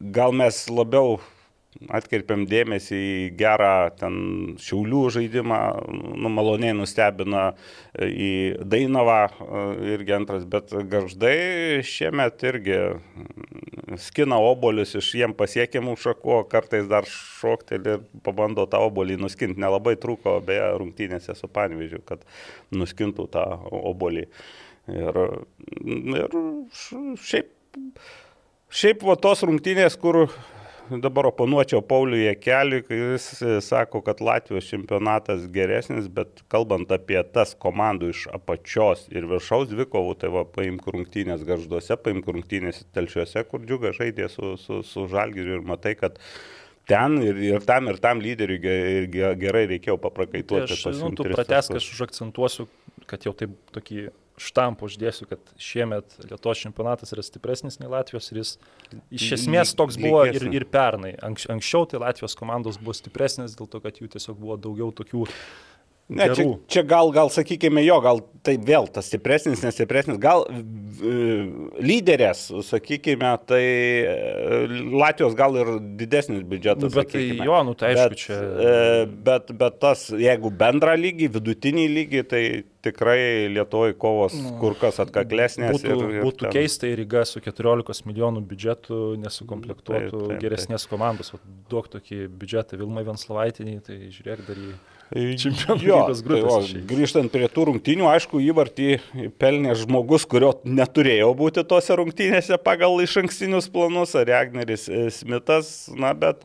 gal 0.00 0.32
mes 0.32 0.64
labiau 0.72 1.18
atkreipiam 1.94 2.42
dėmesį 2.50 2.98
į 2.98 3.18
gerą 3.38 3.92
ten 3.98 4.14
šiaulių 4.60 5.02
žaidimą, 5.14 5.58
nu, 6.18 6.30
maloniai 6.32 6.74
nustebina 6.76 7.44
e, 7.94 8.08
į 8.10 8.30
Dainavą 8.68 9.20
e, 9.30 9.62
irgi 9.94 10.16
antras, 10.16 10.46
bet 10.50 10.74
garždai 10.90 11.80
šiemet 11.86 12.42
irgi 12.50 12.78
mm, 12.90 14.00
skina 14.02 14.40
obolius 14.42 14.96
iš 14.98 15.12
jiem 15.20 15.34
pasiekimų 15.38 15.94
šakų, 16.02 16.32
o 16.40 16.48
kartais 16.50 16.88
dar 16.90 17.06
šoktelį 17.10 17.94
ir 17.94 18.02
pabando 18.26 18.66
tą 18.70 18.82
obolį 18.88 19.20
nuskinti. 19.22 19.62
Nelabai 19.62 19.94
trūko 20.00 20.40
beje 20.46 20.72
rungtynėse 20.80 21.38
su 21.38 21.50
Panvyžiu, 21.50 22.02
kad 22.06 22.26
nuskintų 22.74 23.28
tą 23.30 23.46
obolį. 23.70 24.26
Ir, 24.90 25.22
ir 26.18 26.34
šiaip 26.74 27.54
Šiaip 28.70 29.02
va 29.02 29.16
tos 29.18 29.40
rungtynės, 29.42 29.96
kur 29.98 30.28
dabar 31.02 31.26
oponuočiau 31.30 31.82
Pauliui 31.86 32.24
Jekeliui, 32.24 32.84
kai 32.86 32.98
jis 32.98 33.26
e, 33.42 33.56
sako, 33.62 33.98
kad 34.06 34.20
Latvijos 34.22 34.68
čempionatas 34.70 35.48
geresnis, 35.50 36.06
bet 36.10 36.44
kalbant 36.50 36.90
apie 36.94 37.18
tas 37.34 37.56
komandų 37.58 38.12
iš 38.14 38.24
apačios 38.34 39.08
ir 39.10 39.26
viršaus 39.30 39.72
dvikovų, 39.72 40.14
tai 40.22 40.30
va 40.34 40.44
paimk 40.46 40.86
rungtynės 40.86 41.42
garžduose, 41.46 41.98
paimk 41.98 42.30
rungtynės 42.30 42.84
telšiuose, 42.94 43.42
kur 43.50 43.66
džiuga 43.66 43.90
žaidė 43.96 44.30
su, 44.30 44.54
su, 44.62 44.80
su 44.86 45.06
Žalgiriu 45.10 45.58
ir 45.58 45.66
matai, 45.66 45.96
kad 45.98 46.22
ten 46.90 47.18
ir, 47.26 47.42
ir 47.50 47.66
tam 47.66 47.90
ir 47.90 47.98
tam 48.02 48.22
lyderiui 48.22 48.62
gerai 49.10 49.66
reikėjo 49.74 49.98
Tai 49.98 50.06
paprakaituoti. 50.08 50.78
aš, 50.78 50.86
nu, 50.86 50.92
pasiimt 50.92 51.18
tu 51.18 51.30
pratesk, 51.30 51.74
aš 51.78 51.90
užakcentuosiu, 51.96 52.70
kad 53.10 53.26
jau 53.26 53.34
taip 53.34 53.58
tokį 53.74 54.10
štampą 54.40 54.88
uždėsiu, 54.88 55.26
kad 55.30 55.52
šiemet 55.60 56.16
Lietuvos 56.24 56.60
čempionatas 56.62 57.12
yra 57.14 57.24
stipresnis 57.24 57.78
nei 57.80 57.90
Latvijos 57.92 58.30
ir 58.32 58.40
jis 58.40 58.52
iš 59.12 59.26
esmės 59.36 59.74
toks 59.76 59.98
buvo 60.00 60.22
ir, 60.28 60.46
ir 60.54 60.66
pernai. 60.70 61.12
Anks, 61.26 61.46
anksčiau 61.52 61.88
tai 61.90 62.00
Latvijos 62.02 62.36
komandos 62.38 62.80
buvo 62.80 62.96
stipresnės 62.96 63.58
dėl 63.58 63.68
to, 63.70 63.82
kad 63.84 64.00
jų 64.00 64.08
tiesiog 64.16 64.40
buvo 64.40 64.56
daugiau 64.60 64.90
tokių 64.96 65.26
Ne, 66.10 66.26
čia, 66.34 66.44
čia 66.66 66.82
gal, 66.90 67.12
gal 67.14 67.28
sakykime 67.30 67.84
jo, 67.86 68.00
gal 68.02 68.20
tai 68.42 68.56
vėl 68.56 68.88
tas 68.90 69.06
stipresnis, 69.06 69.60
nestipresnis, 69.62 70.16
gal 70.18 70.46
e, 70.48 71.12
lyderės, 71.84 72.46
sakykime, 72.66 73.30
tai 73.48 73.60
e, 73.60 74.14
Latvijos 74.96 75.36
gal 75.38 75.56
ir 75.60 75.70
didesnis 76.00 76.42
biudžetas. 76.48 76.88
Nu, 76.88 76.90
bet 76.94 77.10
tai 77.12 77.20
sakykime. 77.22 77.46
jo, 77.46 77.58
nu 77.68 77.74
tai 77.78 77.92
aišku, 77.94 78.08
bet, 78.08 78.22
čia- 78.24 78.40
e, 78.40 79.06
Bet, 79.30 79.52
bet 79.60 79.78
tas, 79.82 80.06
jeigu 80.16 80.50
bendrą 80.50 80.94
lygį, 80.98 81.28
vidutinį 81.36 81.86
lygį, 81.94 82.22
tai 82.30 82.42
tikrai 82.82 83.48
Lietuvoje 83.52 83.94
kovos 84.00 84.34
kur 84.60 84.74
kas 84.80 84.98
atkaklesnės. 85.04 85.74
Būtų, 85.76 85.90
ir, 85.92 86.14
ir 86.16 86.24
būtų 86.24 86.46
ten- 86.46 86.54
keista, 86.56 86.88
jei 86.88 86.96
Ryga 87.02 87.26
su 87.28 87.42
14 87.44 88.06
milijonų 88.08 88.42
biudžetu 88.50 89.00
nesukomplektuotų 89.20 90.10
Taip, 90.10 90.28
taip, 90.32 90.40
geresnės 90.42 90.88
komandos. 90.90 91.34
Vat 91.36 91.44
Duok 91.70 91.90
tokį 91.92 92.22
biudžetą 92.40 92.80
Vilmai 92.80 93.04
Venslovaitinį, 93.06 93.76
tai 93.86 93.98
žiūrėk 94.08 94.46
dar 94.48 94.56
į... 94.56 94.72
Jo, 94.72 94.99
Čempionų 95.10 95.82
lygos 95.82 96.20
tai 96.20 96.26
grupės 96.28 96.52
va, 96.52 96.58
išeis. 96.62 96.86
grįžtant 96.86 97.32
prie 97.34 97.48
tų 97.50 97.66
rungtynių, 97.72 98.06
aišku, 98.12 98.38
įvartį 98.46 98.90
pelnė 99.42 99.74
žmogus, 99.80 100.22
kurio 100.30 100.52
neturėjo 100.62 101.32
būti 101.34 101.64
tose 101.66 101.96
rungtynėse 101.98 102.58
pagal 102.62 102.94
iš 103.02 103.16
ankstinius 103.24 103.66
planus, 103.74 104.14
ar 104.14 104.28
Ragneris 104.30 104.86
e, 104.86 105.08
Smithas, 105.10 105.88
na, 105.98 106.12
bet 106.14 106.44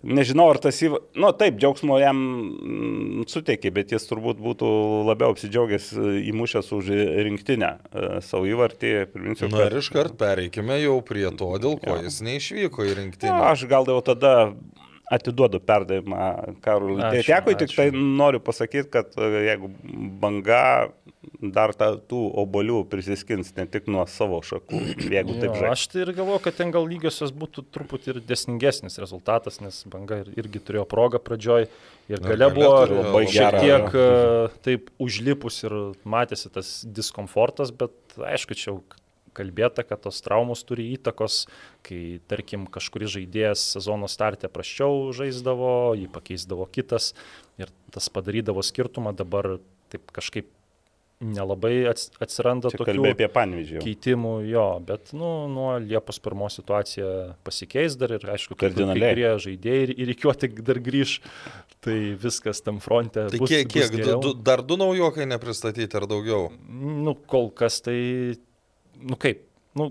nežinau, 0.00 0.46
ar 0.54 0.62
tas 0.64 0.80
įvartis, 0.80 1.12
nu 1.20 1.28
taip, 1.36 1.58
džiaugsmo 1.60 1.98
jam 2.00 2.22
mm, 2.24 3.26
suteikė, 3.28 3.74
bet 3.76 3.92
jis 3.92 4.08
turbūt 4.08 4.40
būtų 4.40 4.70
labiau 5.10 5.36
apsidžiaugęs 5.36 5.90
e, 5.92 6.06
įmušęs 6.32 6.72
už 6.78 6.88
rinktinę 7.28 7.74
e, 7.92 8.06
savo 8.24 8.48
įvartį. 8.48 8.94
Priminsiu, 9.12 9.50
Na 9.52 9.68
ir 9.68 9.76
iškart 9.82 10.16
pereikime 10.20 10.80
jau 10.80 10.96
prie 11.04 11.28
to, 11.36 11.52
dėl 11.60 11.76
ko 11.84 12.00
jis 12.00 12.22
neišvyko 12.24 12.88
į 12.88 12.96
rinktinę. 13.02 13.36
aš 13.52 13.68
gal 13.68 13.92
jau 13.92 14.00
tada 14.08 14.34
atiduodu 15.12 15.60
perdavimą 15.60 16.56
Karului 16.64 17.02
Ačiū, 17.02 17.20
Tetiekui, 17.20 17.54
tik 17.60 17.74
tai 17.76 17.90
noriu 17.92 18.40
pasakyti, 18.40 18.88
kad 18.90 19.12
e, 19.20 19.28
jeigu 19.50 19.68
banga 20.22 20.88
dar 21.40 21.72
ta, 21.76 21.90
tų 21.96 22.20
obolių 22.40 22.82
prisiskins 22.92 23.52
ne 23.56 23.64
tik 23.68 23.86
nuo 23.92 24.04
savo 24.08 24.40
šakų, 24.44 24.80
jeigu 25.16 25.36
taip 25.38 25.50
Jo, 25.50 25.58
žaidžia. 25.60 25.72
aš 25.76 25.86
tai 25.92 26.02
ir 26.06 26.12
galvoju, 26.16 26.42
kad 26.46 26.56
ten 26.60 26.72
gal 26.74 26.88
lygiosios 26.88 27.32
būtų 27.36 27.66
truputį 27.74 28.14
ir 28.14 28.22
desningesnis 28.28 28.96
rezultatas, 29.02 29.60
nes 29.64 29.82
banga 29.92 30.22
ir- 30.24 30.32
irgi 30.40 30.62
turėjo 30.64 30.86
progą 30.88 31.20
pradžioj 31.24 31.68
ir 32.12 32.24
gale 32.24 32.50
buvo 32.56 33.22
šiek 33.24 33.38
gerą, 33.38 33.62
tiek 33.64 33.96
e, 33.96 34.08
taip 34.66 34.90
užlipus 35.04 35.62
ir 35.68 35.76
matėsi 36.04 36.52
tas 36.52 36.78
diskomfortas, 36.84 37.72
bet 37.76 37.92
aišku, 38.20 38.56
čia 38.56 38.70
jau 38.72 38.80
kalbėta, 39.36 39.84
kad 39.86 40.02
tos 40.06 40.22
traumos 40.24 40.64
turi 40.66 40.88
įtakos, 40.96 41.44
kai, 41.86 42.00
tarkim, 42.30 42.66
kažkuris 42.70 43.14
žaidėjas 43.18 43.66
sezono 43.76 44.08
startė 44.10 44.50
praščiau 44.52 45.12
žaisdavo, 45.16 45.94
jį 45.98 46.10
pakeisdavo 46.14 46.68
kitas 46.74 47.12
ir 47.60 47.72
tas 47.94 48.10
padarydavo 48.12 48.64
skirtumą, 48.64 49.14
dabar 49.16 49.56
taip 49.92 50.10
kažkaip 50.14 50.48
nelabai 51.24 51.86
ats- 51.88 52.10
atsiranda 52.22 52.70
Čia 52.72 52.80
tokių 52.80 53.04
apie 53.12 53.28
panvyzdžių. 53.32 53.82
keitimų, 53.84 54.32
jo, 54.50 54.64
bet 54.84 55.12
nu, 55.16 55.46
nuo 55.48 55.70
Liepos 55.80 56.18
pirmos 56.20 56.58
situacija 56.58 57.36
pasikeis 57.46 57.96
dar 58.00 58.16
ir 58.16 58.26
aišku, 58.34 58.56
kad 58.58 58.74
kurie 58.74 59.30
žaidėjai 59.46 59.84
ir, 59.86 59.94
ir 60.04 60.12
įkiuoti 60.14 60.50
dar 60.60 60.80
grįž, 60.84 61.20
tai 61.84 61.98
viskas 62.20 62.60
tam 62.64 62.80
fronte. 62.84 63.28
Tai 63.30 63.40
bus, 63.40 63.52
kiek, 63.52 63.70
bus 63.70 63.90
kiek 63.94 64.04
du, 64.04 64.18
du, 64.26 64.34
dar 64.34 64.62
du 64.66 64.76
naujokai 64.80 65.28
nepristatyti 65.30 66.00
ar 66.00 66.08
daugiau? 66.10 66.50
Nu, 66.68 67.14
kol 67.14 67.50
kas 67.54 67.80
tai, 67.84 68.36
nu 69.00 69.18
kaip, 69.20 69.44
nu, 69.78 69.90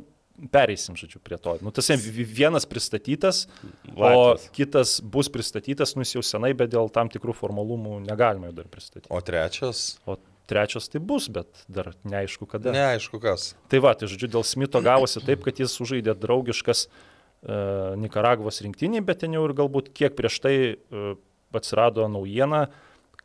pereisim, 0.51 0.97
žodžiu, 0.97 1.21
prie 1.23 1.37
to. 1.37 1.57
Nu, 1.61 1.71
tas 1.71 1.89
vi- 1.89 2.25
vienas 2.25 2.65
pristatytas, 2.65 3.47
o 3.95 4.01
Latvijos. 4.01 4.49
kitas 4.51 5.01
bus 5.01 5.29
pristatytas, 5.29 5.95
nu, 5.95 6.01
jis 6.01 6.15
jau 6.15 6.23
senai, 6.23 6.53
bet 6.53 6.71
dėl 6.73 6.89
tam 6.91 7.09
tikrų 7.09 7.35
formalumų 7.37 8.01
negalima 8.07 8.49
jo 8.49 8.53
dar 8.57 8.65
pristatyti. 8.67 9.11
O 9.13 9.21
trečias? 9.21 9.99
O 10.05 10.17
trečias 10.49 10.89
tai 10.89 10.99
bus, 10.99 11.29
bet 11.29 11.47
dar 11.67 11.93
neaišku 12.03 12.47
kada. 12.49 12.73
Neaišku 12.73 13.21
kas. 13.21 13.53
Tai 13.69 13.79
va, 13.79 13.93
tai 13.93 14.09
žodžiu, 14.11 14.31
dėl 14.33 14.43
Smito 14.43 14.81
gavosi 14.81 15.21
taip, 15.23 15.43
kad 15.45 15.59
jis 15.61 15.71
sužaidė 15.77 16.17
draugiškas 16.17 16.87
uh, 16.89 17.93
Nikaragvos 18.01 18.61
rinktinį, 18.65 19.03
bet 19.05 19.21
ten 19.23 19.37
jau 19.37 19.45
ir 19.47 19.53
galbūt 19.53 19.93
kiek 19.93 20.17
prieš 20.17 20.41
tai 20.43 20.55
uh, 20.73 21.13
atsirado 21.53 22.09
naujiena, 22.09 22.67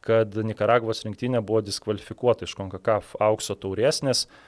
kad 0.04 0.36
Nikaragvos 0.36 1.02
rinktinė 1.08 1.40
buvo 1.42 1.64
diskvalifikuota 1.64 2.46
iš 2.46 2.54
Konkakaf 2.54 3.16
aukso 3.18 3.56
taurės, 3.58 4.04
nes 4.06 4.28
uh, 4.28 4.47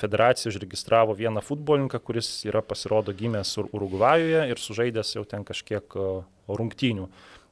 federacija 0.00 0.48
užregistravo 0.48 1.12
vieną 1.14 1.42
futbolininką, 1.44 2.00
kuris 2.00 2.30
yra 2.48 2.62
pasirodo 2.64 3.12
gimęs 3.12 3.52
Ur- 3.60 3.68
Urugvajuje 3.76 4.46
ir 4.48 4.58
sužaidęs 4.58 5.14
jau 5.18 5.24
ten 5.28 5.44
kažkiek 5.44 5.96
uh, 6.00 6.22
rungtynių. 6.48 7.08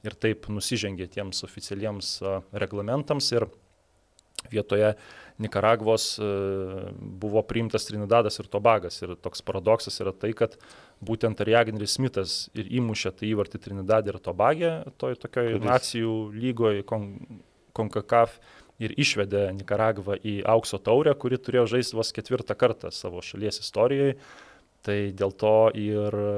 Ir 0.08 0.16
taip 0.16 0.48
nusižengė 0.48 1.10
tiems 1.12 1.44
oficialiems 1.44 2.14
uh, 2.24 2.40
reglamentams 2.56 3.28
ir 3.36 3.50
vietoje 4.48 4.94
Nikaragvos 5.40 6.18
e, 6.18 6.22
buvo 7.00 7.42
priimtas 7.42 7.86
Trinadadas 7.88 8.36
ir 8.42 8.48
Tobagas. 8.52 8.98
Ir 9.00 9.14
toks 9.16 9.40
paradoksas 9.44 9.96
yra 10.04 10.12
tai, 10.12 10.34
kad 10.36 10.58
būtent 11.00 11.40
Ariagneris 11.40 11.96
Smithas 11.96 12.34
ir 12.52 12.68
įmušė 12.68 13.14
tą 13.16 13.28
įvartį 13.30 13.60
Trinidadė 13.64 14.12
ir 14.12 14.20
Tobagė, 14.20 14.72
toj 15.00 15.16
tokioj 15.22 15.56
nacijų 15.64 16.14
lygoje, 16.36 16.84
kon, 16.84 17.14
Konkakaf, 17.76 18.36
ir 18.80 18.94
išvedė 19.00 19.50
Nikaragvą 19.58 20.16
į 20.24 20.38
aukso 20.48 20.78
taurę, 20.82 21.12
kuri 21.20 21.38
turėjo 21.38 21.66
žaisti 21.76 21.98
vos 21.98 22.12
ketvirtą 22.16 22.56
kartą 22.58 22.90
savo 22.94 23.20
šalies 23.24 23.60
istorijoje. 23.62 24.16
Tai 24.80 24.96
dėl 25.12 25.34
to 25.36 25.50
ir 25.76 26.14
e, 26.16 26.28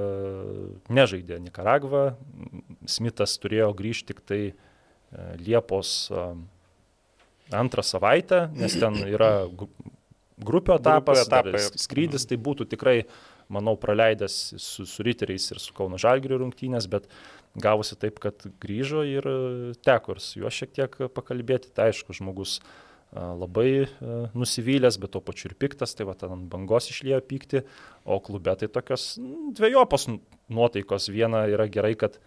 nežaidė 0.90 1.36
Nikaragva. 1.44 2.16
Smithas 2.90 3.36
turėjo 3.38 3.68
grįžti 3.78 4.08
tik 4.10 4.24
tai 4.26 4.40
e, 4.50 4.54
Liepos 5.38 5.92
e, 6.10 6.24
antrą 7.54 7.84
savaitę, 7.86 8.48
nes 8.58 8.74
ten 8.80 8.98
yra 9.06 9.46
grupių 10.42 10.74
etapas, 10.80 11.22
etapai. 11.28 11.52
dar 11.54 11.60
s- 11.62 11.84
skrydis, 11.84 12.26
tai 12.26 12.40
būtų 12.42 12.66
tikrai, 12.72 13.04
manau, 13.52 13.76
praleidęs 13.78 14.40
su, 14.58 14.88
su 14.90 15.06
riteriais 15.06 15.46
ir 15.52 15.60
su 15.62 15.74
Kauno 15.76 16.00
Žalgiriu 16.02 16.40
rungtynės, 16.42 16.88
bet 16.90 17.06
gavosi 17.58 17.96
taip, 18.00 18.20
kad 18.22 18.46
grįžo 18.62 19.02
ir 19.08 19.26
e, 19.28 19.36
teko 19.84 20.16
ir 20.16 20.22
su 20.24 20.40
juo 20.40 20.52
šiek 20.52 20.72
tiek 20.76 20.96
pakalbėti. 21.14 21.72
Tai 21.74 21.90
aišku, 21.90 22.14
žmogus 22.16 22.58
e, 22.58 22.62
labai 23.20 23.68
e, 23.84 23.88
nusivylęs, 24.36 24.98
bet 25.02 25.14
tuo 25.14 25.22
pačiu 25.24 25.50
ir 25.50 25.56
piktas, 25.60 25.96
tai 25.98 26.08
va 26.08 26.16
ten 26.18 26.32
ant 26.36 26.48
bangos 26.52 26.90
išlėjo 26.92 27.20
pykti, 27.28 27.64
o 28.04 28.20
klube 28.24 28.54
tai 28.58 28.70
tokios 28.72 29.14
dviejopos 29.58 30.08
nu- 30.10 30.22
nuotaikos. 30.52 31.10
Viena 31.12 31.46
yra 31.50 31.68
gerai, 31.70 31.96
kad 31.98 32.20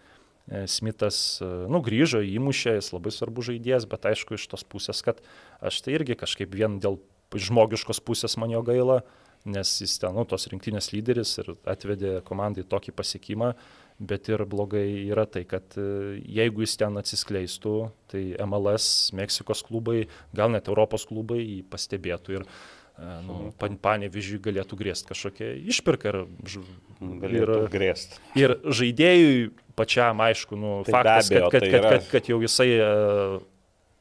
Smithas, 0.70 1.40
nu, 1.42 1.80
grįžo, 1.82 2.20
įmušė, 2.22 2.76
jis 2.76 2.92
labai 2.94 3.10
svarbus 3.10 3.48
žaidėjas, 3.48 3.82
bet 3.90 4.04
aišku, 4.06 4.36
iš 4.38 4.44
tos 4.52 4.62
pusės, 4.62 5.00
kad 5.02 5.18
aš 5.58 5.80
tai 5.82 5.96
irgi 5.96 6.14
kažkaip 6.14 6.54
vien 6.54 6.76
dėl 6.78 7.00
žmogiškos 7.34 7.98
pusės 8.06 8.38
man 8.38 8.54
jo 8.54 8.60
gaila, 8.62 9.00
nes 9.42 9.72
jis 9.82 9.96
ten, 9.98 10.14
nu, 10.14 10.22
tos 10.22 10.46
rinktinės 10.50 10.92
lyderis 10.94 11.34
ir 11.42 11.50
atvedė 11.66 12.20
komandai 12.26 12.62
tokį 12.62 12.94
pasiekimą, 12.94 13.52
bet 13.98 14.28
ir 14.28 14.44
blogai 14.48 14.86
yra 15.08 15.24
tai, 15.30 15.44
kad 15.48 15.76
e, 15.80 16.20
jeigu 16.38 16.64
jis 16.64 16.76
ten 16.80 16.98
atsiskleistų, 17.00 17.76
tai 18.12 18.22
MLS, 18.44 19.12
Meksikos 19.16 19.64
klubai, 19.66 20.06
gal 20.36 20.52
net 20.52 20.68
Europos 20.68 21.06
klubai 21.08 21.40
jį 21.40 21.60
pastebėtų 21.72 22.36
ir 22.38 22.44
e, 22.44 22.48
nu, 23.24 23.38
pan, 23.60 23.78
panevižiui 23.80 24.42
galėtų 24.44 24.78
grėsti 24.82 25.12
kažkokia 25.14 25.52
išpirka 25.72 26.12
ir, 26.12 26.20
Galėtų 27.00 27.60
ir, 27.62 27.68
grėsti. 27.72 28.20
ir 28.40 28.56
žaidėjui 28.64 29.50
pačiam, 29.76 30.20
aišku, 30.24 30.56
nu, 30.60 30.78
Tai 30.86 30.98
faktas, 30.98 31.30
abejo, 31.30 31.50
kad, 31.52 31.60
kad, 31.60 31.66
tai 31.66 31.72
kad, 31.72 31.90
kad, 31.90 32.08
kad 32.14 32.30
jau 32.32 32.40
jisai 32.44 32.70
e, 32.76 32.90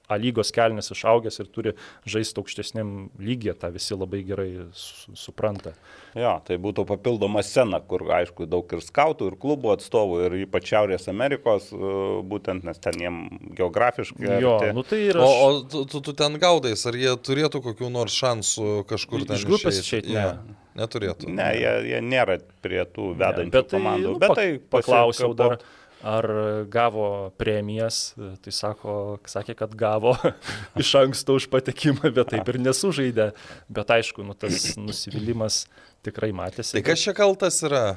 A 0.07 0.17
lygos 0.21 0.51
kelnes 0.53 0.91
išaugęs 0.93 1.39
ir 1.41 1.47
turi 1.49 1.73
žaisti 2.05 2.37
aukštesniam 2.41 3.09
lygiai, 3.17 3.55
tą 3.57 3.71
visi 3.73 3.95
labai 3.97 4.23
gerai 4.27 4.49
su, 4.77 5.15
supranta. 5.17 5.73
Jo, 6.15 6.35
tai 6.47 6.55
būtų 6.61 6.85
papildoma 6.87 7.41
scena, 7.43 7.79
kur, 7.83 8.05
aišku, 8.19 8.45
daug 8.47 8.69
ir 8.71 8.83
skautų, 8.85 9.31
ir 9.31 9.37
klubų 9.41 9.73
atstovų, 9.73 10.19
ir 10.27 10.35
ypač 10.45 10.69
Šiaurės 10.71 11.09
Amerikos, 11.11 11.71
e, 11.73 11.79
būtent, 12.23 12.63
nes 12.63 12.77
ten 12.79 12.99
jiem 13.01 13.17
geografiškai. 13.57 14.39
Jo, 14.41 14.53
arti. 14.59 14.73
nu 14.77 14.83
tai 14.87 15.01
ir 15.09 15.17
O, 15.19 15.25
aš, 15.25 15.41
o 15.41 15.63
tu, 15.73 15.85
tu, 15.91 16.01
tu 16.09 16.13
ten 16.13 16.37
gaudais, 16.39 16.85
ar 16.87 16.95
jie 16.95 17.15
turėtų 17.17 17.63
kokių 17.65 17.89
nors 17.91 18.15
šansų 18.21 18.85
kažkur 18.89 19.25
ten 19.25 19.35
Iš 19.41 19.47
grupės 19.49 19.81
išeit? 19.81 20.05
išeit, 20.05 20.13
Jo, 20.13 20.29
ne. 20.45 20.61
Neturėtų. 20.75 21.29
Ne, 21.31 21.45
jie, 21.55 21.69
jie 21.87 21.99
nėra 22.03 22.33
prie 22.61 22.81
tų 22.91 23.13
vedančių 23.15 23.51
bet 23.53 23.69
tai, 23.71 23.77
komandų. 23.79 24.09
nu, 24.11 24.19
bet 24.19 24.33
tai 24.35 24.47
paklausiau 24.59 25.29
dar, 25.33 25.53
pasikapo- 25.55 25.83
ar 26.05 26.27
gavo 26.69 27.07
premijas, 27.39 28.13
tai 28.45 28.53
sako, 28.53 29.17
sakė, 29.29 29.55
kad 29.57 29.75
gavo 29.77 30.13
iš 30.81 30.93
anksto 31.01 31.37
už 31.39 31.49
patekimą, 31.53 32.11
bet 32.13 32.33
taip 32.35 32.51
ir 32.53 32.61
nesužaidė. 32.61 33.31
Bet 33.73 33.95
aišku, 33.97 34.25
nu, 34.27 34.37
tas 34.37 34.75
nusivylimas 34.77 35.63
tikrai 36.05 36.29
matėsi. 36.35 36.77
Tai 36.77 36.85
kas 36.85 37.07
čia 37.07 37.15
kaltas 37.17 37.63
yra? 37.65 37.87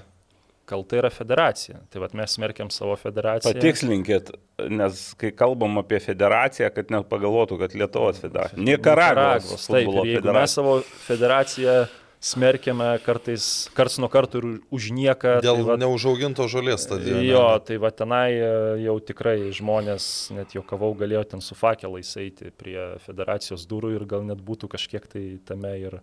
kalta 0.69 0.99
yra 1.01 1.09
federacija. 1.11 1.79
Tai 1.89 2.03
vad 2.03 2.15
mes 2.19 2.35
smerkiam 2.37 2.69
savo 2.71 2.97
federaciją. 3.01 3.55
Patikslinkit, 3.57 4.33
nes 4.69 4.99
kai 5.21 5.31
kalbam 5.37 5.81
apie 5.81 6.01
federaciją, 6.05 6.69
kad 6.75 6.93
net 6.93 7.09
pagalvotų, 7.09 7.57
kad 7.63 7.77
Lietuvos 7.79 8.21
federacija. 8.21 8.61
Nikaragvos. 8.67 9.65
Taip, 9.65 9.89
jeigu 10.11 10.35
mes 10.37 10.57
savo 10.59 10.75
federaciją 11.07 11.79
smerkiame 12.21 12.97
kartais, 13.05 13.69
karts 13.77 13.99
nuo 14.03 14.09
kartų 14.11 14.41
ir 14.41 14.47
už 14.75 14.91
nieką. 14.95 15.39
Dėl 15.45 15.61
tai 15.61 15.67
va, 15.69 15.77
neužauginto 15.81 16.49
žolės 16.51 16.85
stadione. 16.87 17.23
Jo, 17.27 17.45
tai 17.65 17.79
va 17.83 17.93
tenai 17.95 18.29
e, 18.35 18.51
jau 18.85 18.97
tikrai 19.11 19.37
žmonės, 19.55 20.07
net 20.35 20.55
jokavau, 20.57 20.91
galėjo 20.99 21.25
ten 21.35 21.45
su 21.45 21.57
fakelais 21.59 22.11
eiti 22.19 22.51
prie 22.51 22.79
federacijos 23.07 23.67
durų 23.71 23.95
ir 23.97 24.07
gal 24.11 24.27
net 24.27 24.43
būtų 24.43 24.71
kažkiek 24.75 25.07
tai 25.11 25.25
tame 25.47 25.75
ir 25.79 26.01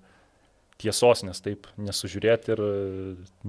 tiesos, 0.82 1.24
nes 1.28 1.44
taip 1.44 1.68
nesužiūrėti 1.80 2.56
ir 2.56 2.64
e, 2.64 2.72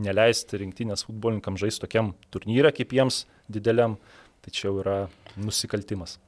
neleisti 0.08 0.58
rinktinės 0.62 1.06
futbolininkam 1.06 1.58
žaisti 1.61 1.87
tokiam 1.87 2.14
turnyrą 2.35 2.75
kaip 2.75 2.94
jiems 2.99 3.25
dideliam, 3.50 3.96
tai 4.42 4.54
čia 4.54 4.68
jau 4.68 4.76
yra 4.82 4.99
nusikaltimas. 5.38 6.18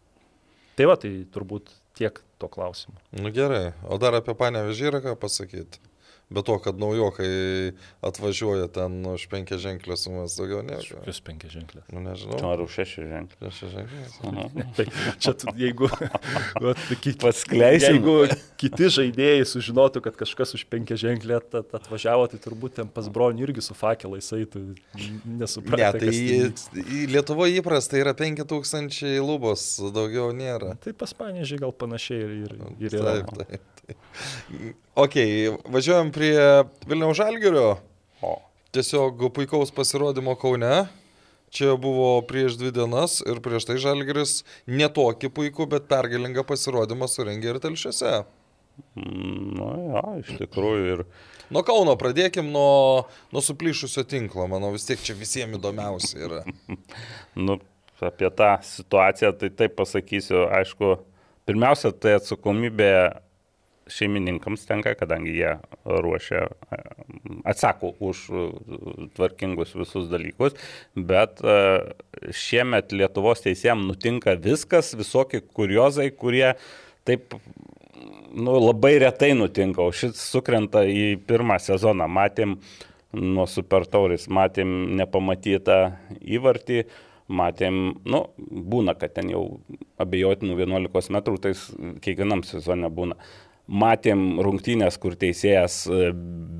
Tai 0.78 0.86
va, 0.86 0.94
tai 1.00 1.10
turbūt 1.34 1.74
tiek 1.98 2.22
to 2.38 2.46
klausimu. 2.46 2.94
Nu 3.18 3.34
gerai, 3.34 3.72
o 3.82 3.98
dar 3.98 4.14
apie 4.14 4.34
panevežį 4.38 4.90
yra 4.92 5.02
ką 5.02 5.18
pasakyti. 5.18 5.82
Be 6.28 6.42
to, 6.44 6.58
kad 6.60 6.76
naujokai 6.76 7.72
atvažiuoja 8.04 8.66
ten 8.68 9.00
už 9.08 9.22
penkia 9.32 9.56
ženklę 9.56 9.96
sumas 9.96 10.34
daugiau 10.36 10.60
ne. 10.60 10.76
Plius 11.04 11.22
penkia 11.24 11.48
ženklė. 11.48 11.80
Nu 11.88 12.02
nežinau. 12.04 12.36
Ar 12.50 12.60
už 12.60 12.74
šeši 12.76 13.06
ženklį. 13.08 13.52
Šeši 13.58 13.70
ženklės. 13.72 14.18
Tai 14.76 14.86
čia 15.24 15.32
tu, 15.40 15.54
jeigu, 15.56 15.88
va, 16.62 16.74
tai, 16.76 17.14
Paskleisim. 17.22 17.96
jeigu 17.96 18.16
kiti 18.60 18.90
žaidėjai 18.98 19.46
sužinotų, 19.48 20.02
kad 20.04 20.20
kažkas 20.20 20.52
už 20.58 20.66
penkia 20.68 20.98
ženklę 21.00 21.38
at, 21.40 21.48
at, 21.62 21.72
atvažiavo, 21.80 22.28
tai 22.28 22.42
turbūt 22.44 22.76
ten 22.82 22.92
pas 22.92 23.08
bronių 23.08 23.46
irgi 23.48 23.64
su 23.64 23.76
fakelais 23.78 24.28
eitų, 24.36 24.66
Ne, 24.98 25.08
nesupranta. 25.40 25.98
tai 26.02 26.12
į, 26.12 26.52
į 26.76 27.02
Lietuvoje 27.14 27.60
įprasta 27.62 27.96
yra 28.00 28.12
5000 28.18 29.16
lubos, 29.24 29.64
daugiau 29.94 30.28
nėra. 30.36 30.74
Tai 30.84 30.92
pas 30.98 31.12
panežiai 31.16 31.60
gal 31.64 31.72
panašiai 31.72 32.20
ir, 32.24 32.32
ir, 32.44 32.56
ir 32.84 32.96
yra. 33.00 33.16
Taip, 33.22 33.46
taip. 33.48 33.77
Ok, 34.98 35.14
važiuojam 35.70 36.08
prie 36.10 36.34
Vilniaus 36.90 37.20
Žalgirio. 37.20 37.76
O. 38.26 38.32
Tiesiog 38.74 39.28
puikaus 39.36 39.70
pasirodymo 39.74 40.34
Kaune. 40.40 40.88
Čia 41.54 41.76
buvo 41.80 42.18
prieš 42.28 42.58
dvi 42.60 42.72
dienas 42.74 43.20
ir 43.24 43.38
prieš 43.44 43.68
tai 43.70 43.78
Žalgiris 43.80 44.42
netokį 44.68 45.30
puikų, 45.32 45.68
bet 45.70 45.86
pergalingą 45.88 46.44
pasirodymą 46.48 47.08
surengė 47.08 47.54
ir 47.54 47.60
telšiuose. 47.62 48.18
Na, 48.98 49.70
ja, 49.86 50.02
iš 50.20 50.34
tikrųjų 50.42 50.90
ir 50.92 51.06
Nuo 51.48 51.62
Kauno 51.64 51.94
pradėkim, 51.96 52.50
nuo, 52.52 53.06
nuo 53.32 53.42
suplyšusio 53.44 54.04
tinklo, 54.08 54.44
manau 54.52 54.68
vis 54.74 54.84
tiek 54.84 55.00
čia 55.00 55.14
visiems 55.16 55.56
įdomiausia 55.56 56.18
yra. 56.26 56.42
nu, 57.46 57.56
apie 58.04 58.28
tą 58.36 58.50
situaciją, 58.68 59.32
tai 59.40 59.48
taip 59.56 59.78
pasakysiu, 59.78 60.42
aišku, 60.58 60.98
pirmiausia, 61.48 61.94
tai 61.96 62.18
atsakomybė 62.18 62.90
šeimininkams 63.92 64.66
tenka, 64.68 64.94
kadangi 64.98 65.34
jie 65.36 65.54
ruošia, 65.84 66.46
atsako 67.48 67.94
už 68.04 68.24
tvarkingus 69.16 69.74
visus 69.78 70.10
dalykus, 70.12 70.56
bet 70.94 71.42
e, 71.42 71.56
šiemet 72.34 72.92
Lietuvos 72.96 73.44
teisėjams 73.44 73.88
nutinka 73.88 74.36
viskas, 74.44 74.94
visokie 74.98 75.40
kuriozai, 75.42 76.10
kurie 76.12 76.52
taip 77.08 77.34
nu, 78.32 78.58
labai 78.60 78.98
retai 78.98 79.32
nutinka, 79.36 79.82
o 79.82 79.94
šis 79.94 80.20
sukrenta 80.30 80.84
į 80.86 81.18
pirmą 81.28 81.58
sezoną. 81.62 82.08
Matėm 82.10 82.56
nuo 83.16 83.46
Supertauris, 83.48 84.28
matėm 84.32 84.74
nepamatytą 84.98 85.78
įvartį, 86.38 86.82
matėm, 87.28 87.80
nu, 88.08 88.22
būna, 88.38 88.94
kad 88.98 89.16
ten 89.16 89.32
jau 89.32 89.42
abejotinų 90.00 90.56
11 90.60 91.12
metrų, 91.16 91.40
tai 91.44 91.54
kiekvienam 92.04 92.44
sezone 92.46 92.90
būna. 92.92 93.18
Matėm 93.68 94.38
rungtynės, 94.40 94.96
kur 95.00 95.16
teisėjas, 95.20 95.82
e, 95.86 96.12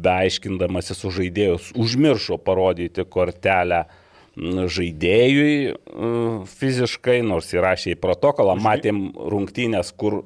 beaiškindamasis 0.05 1.01
su 1.01 1.13
žaidėjus, 1.15 1.73
užmiršo 1.79 2.37
parodyti 2.45 3.07
kortelę 3.09 3.87
žaidėjui 4.39 5.55
e, 5.73 5.75
fiziškai, 6.59 7.23
nors 7.27 7.49
įrašė 7.57 7.95
į 7.97 8.01
protokolą. 8.03 8.59
Matėm 8.61 9.09
rungtynės, 9.17 9.95
kur 9.97 10.23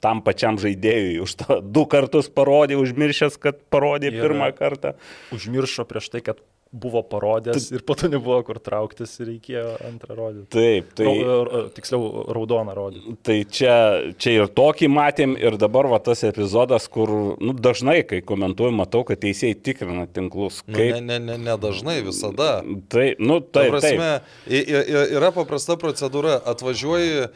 tam 0.00 0.22
pačiam 0.24 0.56
žaidėjui 0.60 1.18
už 1.24 1.34
tą 1.42 1.58
du 1.60 1.84
kartus 1.90 2.30
parodė, 2.32 2.78
užmiršęs, 2.80 3.36
kad 3.42 3.60
parodė 3.72 4.14
Ir- 4.14 4.22
pirmą 4.22 4.52
kartą. 4.56 4.94
Užmiršo 5.34 5.84
prieš 5.88 6.08
tai, 6.14 6.22
kad 6.24 6.40
buvo 6.72 7.02
parodęs 7.02 7.70
ir 7.74 7.82
po 7.82 7.96
to 7.98 8.08
nebuvo 8.08 8.36
kur 8.46 8.60
trauktis 8.62 9.16
ir 9.18 9.26
reikėjo 9.32 9.72
antrą 9.88 10.14
rodyti. 10.18 10.46
Taip, 10.54 10.92
tai... 10.94 11.06
Tai... 11.06 11.14
Ra, 11.50 11.62
tiksliau, 11.74 12.10
raudoną 12.30 12.74
rodyti. 12.76 13.14
Tai 13.26 13.36
čia, 13.50 13.74
čia 14.22 14.34
ir 14.36 14.50
tokį 14.54 14.90
matėm, 14.94 15.34
ir 15.40 15.56
dabar 15.58 15.88
va 15.90 15.98
tas 16.04 16.22
epizodas, 16.28 16.86
kur 16.92 17.10
nu, 17.42 17.54
dažnai, 17.58 18.00
kai 18.06 18.20
komentuoju, 18.26 18.74
matau, 18.78 19.02
kad 19.08 19.18
teisėjai 19.24 19.58
tikrina 19.66 20.06
tinklus. 20.06 20.60
Nu, 20.68 20.78
Kaip... 20.78 20.94
ne, 20.94 21.02
ne, 21.10 21.18
ne, 21.32 21.38
ne 21.48 21.56
dažnai, 21.58 21.98
visada. 22.06 22.52
Tai, 22.92 23.06
nu, 23.18 23.40
Ta 23.42 23.64
taip, 23.64 23.74
taip. 23.80 23.98
prasme, 23.98 24.10
i- 24.46 24.64
yra 25.18 25.32
paprasta 25.34 25.74
procedūra. 25.80 26.38
Atvažiuoji 26.54 27.26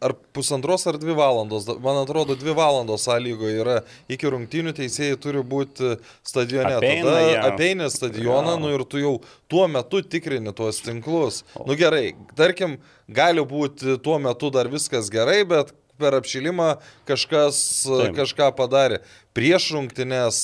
ar 0.00 0.14
pusantros 0.32 0.86
ar 0.88 0.96
dvi 0.96 1.12
valandos. 1.12 1.66
Man 1.84 1.98
atrodo, 2.00 2.36
dvi 2.40 2.54
valandos 2.56 3.04
sąlygoje 3.04 3.58
yra 3.60 3.74
iki 4.08 4.30
rungtynių 4.32 4.72
teisėjai 4.78 5.18
turi 5.20 5.42
būti 5.44 5.96
stadione. 6.24 6.78
Apeina 6.78 7.04
Tada 7.10 7.20
jie. 7.26 7.36
apeini 7.50 7.90
stadioną, 7.92 8.54
Jo. 8.56 8.58
nu 8.62 8.72
ir 8.72 8.84
tu 8.88 8.98
jau 9.02 9.20
tuo 9.52 9.68
metu 9.68 10.00
tikrini 10.02 10.54
tuos 10.56 10.80
tinklus. 10.80 11.42
Nu 11.66 11.76
gerai, 11.76 12.14
tarkim, 12.34 12.78
gali 13.08 13.44
būti 13.44 13.98
tuo 14.00 14.18
metu 14.18 14.50
dar 14.50 14.68
viskas 14.72 15.10
gerai, 15.12 15.42
bet 15.44 15.74
per 16.00 16.16
apšilimą 16.16 16.78
kažkas 17.06 17.84
Taip. 17.84 18.16
kažką 18.16 18.48
padarė. 18.56 19.02
Prieš 19.36 19.68
rungtynės 19.76 20.38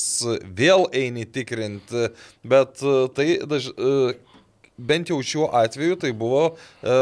vėl 0.55 0.85
eini 0.93 1.25
tikrinti, 1.25 2.11
bet 2.45 2.79
e, 2.85 3.09
tai 3.17 3.27
daž, 3.49 3.73
e, 3.73 4.15
bent 4.79 5.09
jau 5.11 5.19
šiuo 5.25 5.49
atveju 5.65 5.97
tai 6.05 6.13
buvo, 6.13 6.57
e, 6.85 6.99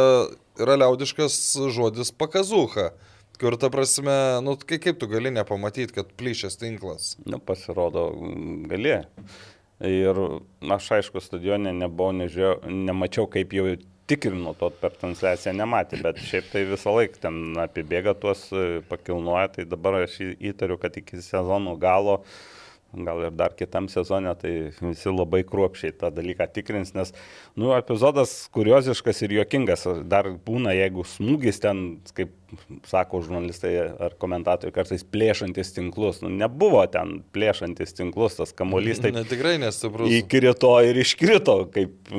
yra 0.62 0.78
liaudiškas 0.80 1.36
žodis 1.74 2.12
pakazuha. 2.12 2.90
Kur 3.40 3.58
ta 3.60 3.68
prasme, 3.68 4.14
nu 4.40 4.54
kaip, 4.56 4.80
kaip 4.86 5.00
tu 5.00 5.08
gali 5.10 5.30
nepamatyti, 5.34 5.92
kad 5.92 6.12
plyšęs 6.16 6.56
tinklas? 6.56 7.10
Nu, 7.28 7.36
pasirodo, 7.38 8.08
mm, 8.16 8.62
gali. 8.70 8.94
Ir 9.84 10.20
aš 10.72 10.88
aišku, 10.96 11.20
stadione 11.20 11.74
nebuvau, 11.76 12.14
nežiūrėjau, 12.16 12.72
nemačiau, 12.72 13.28
kaip 13.28 13.52
jau 13.52 13.66
tikrinu 14.08 14.54
to 14.56 14.70
per 14.80 14.94
transliaciją 14.96 15.52
nematė, 15.58 15.98
bet 16.00 16.20
šiaip 16.22 16.48
tai 16.52 16.62
visą 16.70 16.94
laiką 16.96 17.20
ten 17.26 17.40
apibėga 17.60 18.14
tuos, 18.16 18.46
e, 18.54 18.80
pakilnuoja, 18.88 19.50
tai 19.56 19.66
dabar 19.68 20.00
aš 20.04 20.20
įtariu, 20.38 20.78
kad 20.80 20.96
iki 20.96 21.20
sezono 21.20 21.74
galo, 21.82 22.22
gal 23.04 23.26
ir 23.26 23.34
dar 23.36 23.54
kitam 23.58 23.90
sezone, 23.92 24.32
tai 24.40 24.52
visi 24.80 25.12
labai 25.12 25.42
kruopšiai 25.46 25.94
tą 26.00 26.10
dalyką 26.14 26.48
tikrins, 26.54 26.94
nes, 26.96 27.12
nu, 27.58 27.72
epizodas 27.76 28.34
kurioziškas 28.54 29.22
ir 29.26 29.36
juokingas, 29.40 29.86
dar 30.08 30.30
būna, 30.46 30.72
jeigu 30.76 31.04
smūgis 31.16 31.60
ten, 31.62 31.86
kaip 32.16 32.32
sako 32.86 33.20
žurnalistai 33.24 33.72
ar 34.06 34.14
komentatoriai, 34.20 34.74
kartais 34.74 35.02
plėšantis 35.02 35.72
tinklus, 35.76 36.20
nu, 36.22 36.30
nebuvo 36.30 36.82
ten 36.90 37.20
plėšantis 37.34 37.96
tinklus, 37.98 38.38
tas 38.38 38.54
kamuolys 38.56 39.00
taip 39.02 39.16
Ne, 39.16 39.24
tikrai 39.28 39.56
nestiprus. 39.62 40.10
įkrito 40.20 40.72
ir 40.86 41.00
iškrito, 41.02 41.56
kaip, 41.74 42.12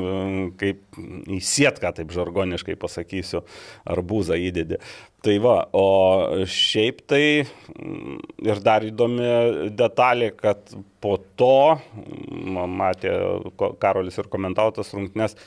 kaip 0.59 1.01
į 1.37 1.39
sietką, 1.43 1.93
taip 1.99 2.11
žargoniškai 2.15 2.77
pasakysiu, 2.79 3.43
arbūzą 3.87 4.39
įdėdė. 4.49 4.81
Tai 5.25 5.35
va, 5.43 5.55
o 5.75 5.85
šiaip 6.47 7.01
tai 7.09 7.23
mm, 7.41 8.17
ir 8.47 8.59
dar 8.63 8.85
įdomi 8.85 9.71
detalė, 9.75 10.29
kad 10.37 10.75
po 11.03 11.15
to, 11.39 11.77
mm, 11.77 12.59
matė 12.77 13.15
Karolis 13.81 14.19
ir 14.21 14.29
komentautas 14.31 14.93
rungtynės, 14.93 15.37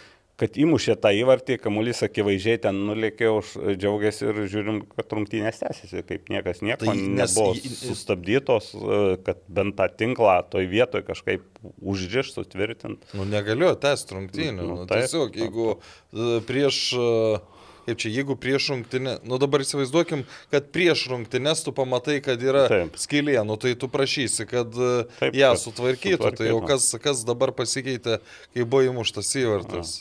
kad 0.41 0.57
įmušė 0.57 0.97
tą 1.05 1.13
įvartį, 1.21 1.59
kamuolys 1.61 2.01
akivaizdžiai 2.07 2.63
ten 2.65 2.79
nulėkė, 2.89 3.29
už 3.37 3.53
džiaugiasi 3.77 4.27
ir 4.31 4.41
žiūrim, 4.51 4.81
kad 4.97 5.13
rungtynės 5.17 5.61
tęsiasi, 5.61 6.03
kaip 6.09 6.31
niekas 6.33 6.63
nieko 6.65 6.87
Tai 6.89 6.95
nes 6.97 7.35
nebuvo 7.37 7.53
sustabdytos, 7.77 8.73
e, 8.75 9.01
kad 9.27 9.45
bent 9.53 9.77
tą 9.79 9.91
tinklą 10.01 10.39
toj 10.53 10.67
vietoj 10.73 11.05
kažkaip 11.11 11.45
užriš, 11.81 12.33
sutvirtint. 12.39 13.05
Nu, 13.13 13.29
negaliu 13.29 13.75
tęsti 13.81 14.17
rungtynių. 14.17 14.61
Nu, 14.65 14.69
Nu, 14.81 14.87
taip. 14.89 15.03
tiesiog, 15.05 15.35
jeigu 15.37 15.65
e, 15.77 16.41
prieš, 16.49 16.77
e, 16.97 17.41
kaip 17.87 17.99
čia, 18.01 18.11
jeigu 18.15 18.37
prieš 18.41 18.69
rungtynę, 18.73 19.17
nu 19.27 19.39
dabar 19.43 19.65
įsivaizduokim, 19.65 20.23
kad 20.53 20.69
prieš 20.73 21.07
rungtynės 21.11 21.65
tu 21.67 21.73
pamatai, 21.77 22.21
kad 22.25 22.41
yra 22.45 22.67
Taip. 22.71 22.97
skylė, 23.01 23.41
nu 23.45 23.57
tai 23.61 23.75
tu 23.77 23.89
prašysi, 23.93 24.47
kad 24.49 24.73
e, 24.73 24.93
Taip, 25.19 25.35
ją 25.37 25.51
kad 25.57 25.63
sutvarkytų. 25.65 26.33
Tai 26.39 26.49
jau 26.49 26.61
sutvarkytų. 26.61 26.69
kas, 26.71 26.89
kas 27.03 27.25
dabar 27.29 27.53
pasikeitė, 27.57 28.21
kai 28.55 28.65
buvo 28.65 28.87
įmuštas 28.93 29.35
įvartas. 29.43 29.99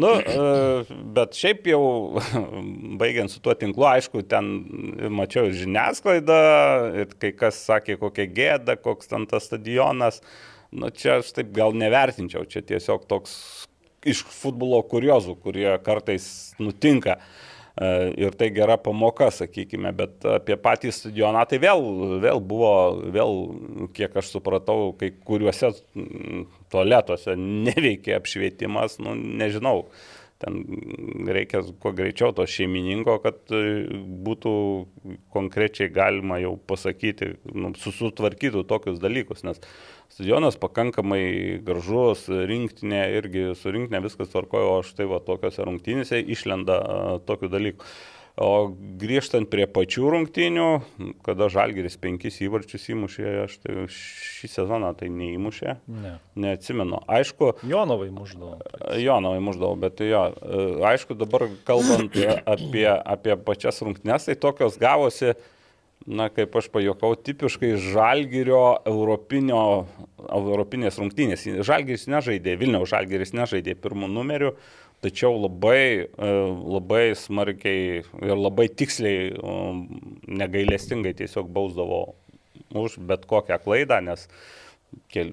Nu, 0.00 0.12
e, 0.16 1.00
bet 1.16 1.36
šiaip 1.36 1.66
jau, 1.68 1.82
baigiant 3.00 3.32
su 3.32 3.42
tuo 3.44 3.54
tinklu, 3.58 3.84
aišku, 3.90 4.22
ten 4.30 4.48
mačiau 5.12 5.50
žiniasklaidą, 5.54 6.38
ir 7.02 7.16
kai 7.20 7.34
kas 7.36 7.58
sakė, 7.68 7.98
kokia 8.00 8.28
gėda, 8.30 8.78
koks 8.80 9.12
ten 9.12 9.26
tas 9.30 9.50
stadionas. 9.50 10.22
Na 10.70 10.92
čia 10.94 11.18
aš 11.18 11.34
taip 11.34 11.50
gal 11.54 11.74
nevertinčiau, 11.74 12.46
čia 12.46 12.62
tiesiog 12.62 13.08
toks 13.10 13.34
iš 14.06 14.22
futbolo 14.22 14.78
kuriozų, 14.86 15.34
kurie 15.42 15.72
kartais 15.84 16.28
nutinka. 16.62 17.18
E, 17.18 17.49
ir 17.80 18.34
tai 18.36 18.50
gera 18.52 18.76
pamoka, 18.76 19.30
sakykime, 19.32 19.92
bet 19.96 20.26
apie 20.28 20.56
patį 20.60 20.92
stadioną 20.92 21.46
tai 21.48 21.60
vėl, 21.62 21.84
vėl 22.20 22.42
buvo, 22.44 22.72
vėl, 23.14 23.38
kiek 23.96 24.16
aš 24.20 24.34
supratau, 24.34 24.90
kai 25.00 25.12
kuriuose 25.24 25.72
tualetuose 26.72 27.36
neveikia 27.40 28.18
apšvietimas, 28.20 28.98
nu, 29.00 29.14
nežinau, 29.16 29.86
ten 30.40 30.60
reikia 31.28 31.62
kuo 31.82 31.92
greičiau 31.96 32.32
to 32.36 32.46
šeimininko, 32.48 33.18
kad 33.24 33.52
e, 33.52 33.62
būtų 34.26 34.52
konkrečiai 35.34 35.90
galima 35.92 36.40
jau 36.40 36.54
pasakyti, 36.70 37.34
nu, 37.52 37.72
susutvarkytų 37.78 38.64
tokius 38.70 39.00
dalykus, 39.02 39.44
nes 39.46 39.60
stadionas 40.10 40.56
pakankamai 40.60 41.60
gražus, 41.66 42.26
rinktinė 42.28 43.02
irgi 43.18 43.50
su 43.58 43.74
rinktinė 43.74 44.02
viskas 44.06 44.32
tvarkojo, 44.32 44.78
o 44.78 44.86
štai 44.86 45.08
va 45.10 45.20
tokiuose 45.26 45.66
rungtynėse 45.68 46.22
išlenda 46.36 46.80
tokių 47.28 47.52
dalykų. 47.52 47.92
O 48.40 48.72
grįžtant 49.00 49.50
prie 49.52 49.66
pačių 49.68 50.14
rungtynių, 50.14 50.68
kada 51.26 51.50
Žalgeris 51.52 51.98
penkis 52.00 52.38
įvarčius 52.40 52.86
įmušė, 52.94 53.26
aš 53.42 53.58
tai 53.60 53.84
šį 53.92 54.48
sezoną 54.48 54.94
tai 54.96 55.10
neįmušė. 55.12 55.74
Ne. 55.92 56.14
Neatsimenu. 56.40 57.02
Aišku. 57.04 57.52
Jonovai 57.68 58.08
muždavo. 58.16 58.56
Jonovai 58.96 59.44
muždavo, 59.44 59.76
bet 59.84 60.00
jo. 60.06 60.24
Aišku, 60.88 61.18
dabar 61.20 61.50
kalbant 61.68 62.16
apie, 62.48 62.88
apie 62.88 63.36
pačias 63.44 63.82
rungtynes, 63.84 64.30
tai 64.30 64.38
tokios 64.40 64.80
gavosi, 64.80 65.34
na, 66.08 66.30
kaip 66.32 66.56
aš 66.56 66.70
pajokau, 66.72 67.12
tipiškai 67.20 67.74
Žalgirio 67.90 68.80
europinio, 68.88 69.64
europinės 70.24 70.96
rungtynės. 70.96 71.44
Žalgiris 71.68 72.08
nežaidė, 72.08 72.56
Vilniaus 72.60 72.88
Žalgiris 72.94 73.36
nežaidė 73.36 73.76
pirmų 73.76 74.08
numerių, 74.16 74.54
tačiau 75.04 75.36
labai, 75.40 76.06
e, 76.06 76.30
labai 76.76 77.04
smarkiai 77.16 78.00
ir 78.04 78.36
labai 78.36 78.68
tiksliai, 78.68 79.32
negailestingai 80.40 81.14
tiesiog 81.18 81.50
bausdavo 81.52 82.02
už 82.76 83.00
bet 83.02 83.26
kokią 83.30 83.58
klaidą, 83.64 84.00
nes 84.04 84.28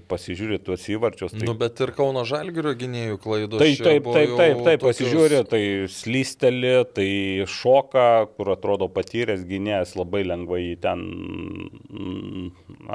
pasižiūri 0.10 0.60
tuos 0.62 0.84
įvarčius. 0.89 1.34
Tai... 1.34 1.45
Nu, 1.45 1.53
bet 1.58 1.80
ir 1.82 1.91
Kauno 1.97 2.23
Žalgirio 2.30 2.73
gynėjų 2.77 3.17
klaidos. 3.21 3.62
Taip, 3.62 3.82
taip, 3.82 4.06
taip, 4.06 4.34
taip, 4.38 4.38
taip, 4.38 4.82
tokios... 4.82 4.84
pasižiūri, 4.86 5.41
tai 5.49 5.62
slysteli, 5.89 6.73
tai 6.93 7.10
šoka, 7.49 8.27
kur 8.38 8.53
atrodo 8.53 8.89
patyręs 8.93 9.45
gynėjas 9.49 9.95
labai 9.97 10.23
lengvai 10.27 10.62
jį 10.63 10.75
ten 10.86 11.06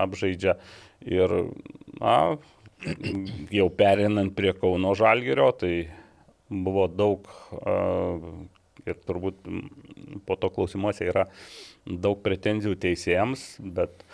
apžaidžia. 0.05 0.57
Ir, 1.03 1.35
na, 1.99 2.17
jau 3.51 3.69
perinant 3.75 4.35
prie 4.39 4.55
Kauno 4.55 4.95
Žalgirio, 4.99 5.51
tai 5.59 5.75
buvo 6.53 6.87
daug 6.91 7.29
ir 8.87 8.99
turbūt 9.07 9.47
po 10.27 10.37
to 10.41 10.51
klausimuose 10.53 11.07
yra 11.07 11.27
daug 11.87 12.21
pretenzijų 12.25 12.77
teisėjams, 12.83 13.45
bet 13.63 14.05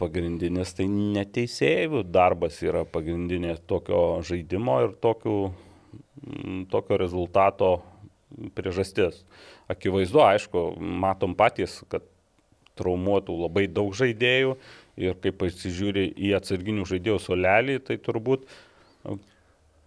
pagrindinis 0.00 0.74
tai 0.76 0.88
neteisėjų 0.92 2.02
darbas 2.12 2.60
yra 2.64 2.84
pagrindinė 2.84 3.56
tokio 3.68 4.20
žaidimo 4.26 4.80
ir 4.84 4.96
tokių, 5.00 5.36
tokio 6.72 6.98
rezultato 7.00 7.70
priežastis. 8.56 9.22
Akivaizdu, 9.72 10.20
aišku, 10.22 10.66
matom 10.78 11.34
patys, 11.38 11.80
kad 11.88 12.04
traumuotų 12.76 13.38
labai 13.46 13.64
daug 13.72 13.94
žaidėjų 13.96 14.56
ir 15.00 15.16
kai 15.22 15.32
pasižiūri 15.32 16.10
į 16.12 16.34
atsarginių 16.36 16.84
žaidėjų 16.88 17.18
solelį, 17.24 17.78
tai 17.88 17.96
turbūt 18.02 18.44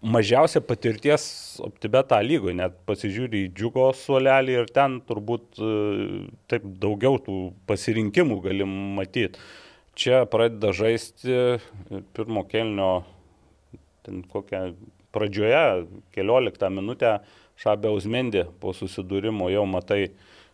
mažiausia 0.01 0.61
patirties 0.63 1.23
optibetą 1.63 2.19
lygoje, 2.23 2.55
net 2.59 2.77
pasižiūri 2.87 3.45
į 3.45 3.51
džiugo 3.55 3.89
suolelį 3.97 4.55
ir 4.61 4.69
ten 4.75 4.99
turbūt 5.07 5.59
e, 5.59 5.71
taip 6.51 6.67
daugiau 6.83 7.19
tų 7.23 7.39
pasirinkimų 7.69 8.39
galim 8.45 8.75
matyti. 8.99 9.41
Čia 9.99 10.23
pradeda 10.31 10.71
žaisti 10.71 11.59
pirmo 12.15 12.45
kelnio, 12.47 13.03
ten 14.07 14.21
kokią 14.31 14.69
pradžioje, 15.11 15.87
14 16.15 16.71
minutę, 16.71 17.17
Šabė 17.59 17.91
Uzmendė 17.91 18.45
po 18.61 18.71
susidūrimo 18.71 19.49
jau 19.51 19.65
matai 19.67 20.13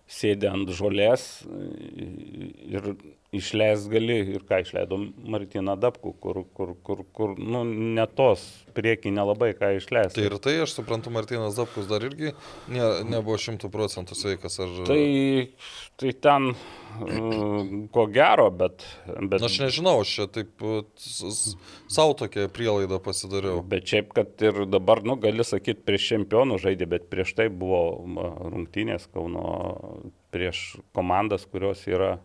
sėdė 0.10 0.50
ant 0.50 0.72
žolės 0.74 1.46
ir 1.46 2.96
išleis 3.38 3.88
gali 3.92 4.18
ir 4.36 4.46
ką 4.48 4.62
išleido 4.64 5.00
Martina 5.32 5.76
Dabku, 5.80 6.14
kur, 6.22 6.44
kur, 6.56 6.76
kur, 6.86 7.04
kur 7.16 7.36
nu, 7.40 7.64
ne 7.66 8.06
tos 8.18 8.44
prieki 8.76 9.12
nelabai 9.16 9.54
ką 9.58 9.72
išleis. 9.78 10.14
Tai 10.16 10.26
ir 10.28 10.38
tai, 10.44 10.56
aš 10.64 10.76
suprantu, 10.80 11.14
Martinas 11.16 11.58
Dabkus 11.60 11.88
dar 11.90 12.04
irgi 12.06 12.34
ne, 12.72 12.84
nebuvo 13.08 13.38
šimtų 13.42 13.72
procentų 13.74 14.18
sveikas. 14.18 14.60
Ar... 14.64 14.74
Tai, 14.90 15.00
tai 16.02 16.14
ten 16.26 16.52
ko 17.96 18.06
gero, 18.12 18.50
bet... 18.52 18.86
bet... 19.06 19.40
Aš 19.46 19.60
nežinau, 19.64 19.98
aš 20.04 20.14
čia 20.18 20.28
taip 20.40 20.66
savo 20.98 22.16
tokią 22.20 22.48
prielaidą 22.56 23.00
pasidariau. 23.04 23.64
Bet 23.66 23.88
šiaip, 23.92 24.12
kad 24.16 24.46
ir 24.46 24.64
dabar, 24.70 25.04
nu, 25.08 25.18
gali 25.22 25.46
sakyti, 25.48 25.84
prieš 25.88 26.12
čempionų 26.14 26.60
žaidė, 26.64 26.90
bet 26.98 27.10
prieš 27.12 27.36
tai 27.40 27.50
buvo 27.52 27.84
rungtynės 28.52 29.10
Kauno 29.16 29.46
prieš 30.36 30.76
komandas, 30.96 31.46
kurios 31.48 31.86
yra 31.88 32.18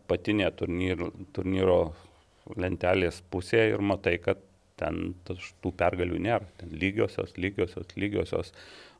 apatinė 0.00 0.48
turnyro, 0.56 1.10
turnyro 1.36 1.78
lentelės 2.58 3.20
pusėje 3.32 3.74
ir 3.74 3.84
matai, 3.84 4.16
kad 4.22 4.40
ten 4.80 5.12
tų 5.26 5.72
pergalių 5.78 6.20
nėra. 6.22 6.48
Ten 6.60 6.72
lygiosios, 6.78 7.36
lygiosios, 7.40 7.92
lygiosios, 7.98 8.52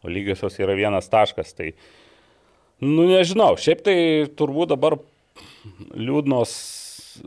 o 0.03 0.13
lygiosios 0.13 0.61
yra 0.63 0.77
vienas 0.79 1.11
taškas. 1.13 1.55
Tai, 1.59 1.73
nu 2.85 3.09
nežinau, 3.11 3.55
šiaip 3.61 3.83
tai 3.87 3.97
turbūt 4.39 4.75
dabar 4.75 4.99
liūdnos 5.97 6.53
e, 6.53 7.27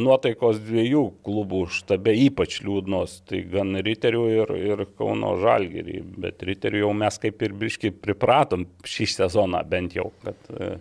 nuotaikos 0.00 0.60
dviejų 0.64 1.04
klubų 1.26 1.64
štabe 1.78 2.14
ypač 2.26 2.60
liūdnos, 2.64 3.20
tai 3.30 3.44
gan 3.52 3.76
Riterių 3.86 4.24
ir, 4.34 4.54
ir 4.72 4.84
Kauno 4.98 5.36
Žalgirį, 5.40 6.00
bet 6.24 6.44
Riterių 6.46 6.84
jau 6.84 6.94
mes 7.04 7.20
kaip 7.22 7.42
ir 7.46 7.56
biški 7.60 7.94
pripratom 8.02 8.66
šį 8.84 9.10
sezoną 9.14 9.62
bent 9.70 9.96
jau, 9.98 10.10
kad 10.24 10.50
e, 10.56 10.72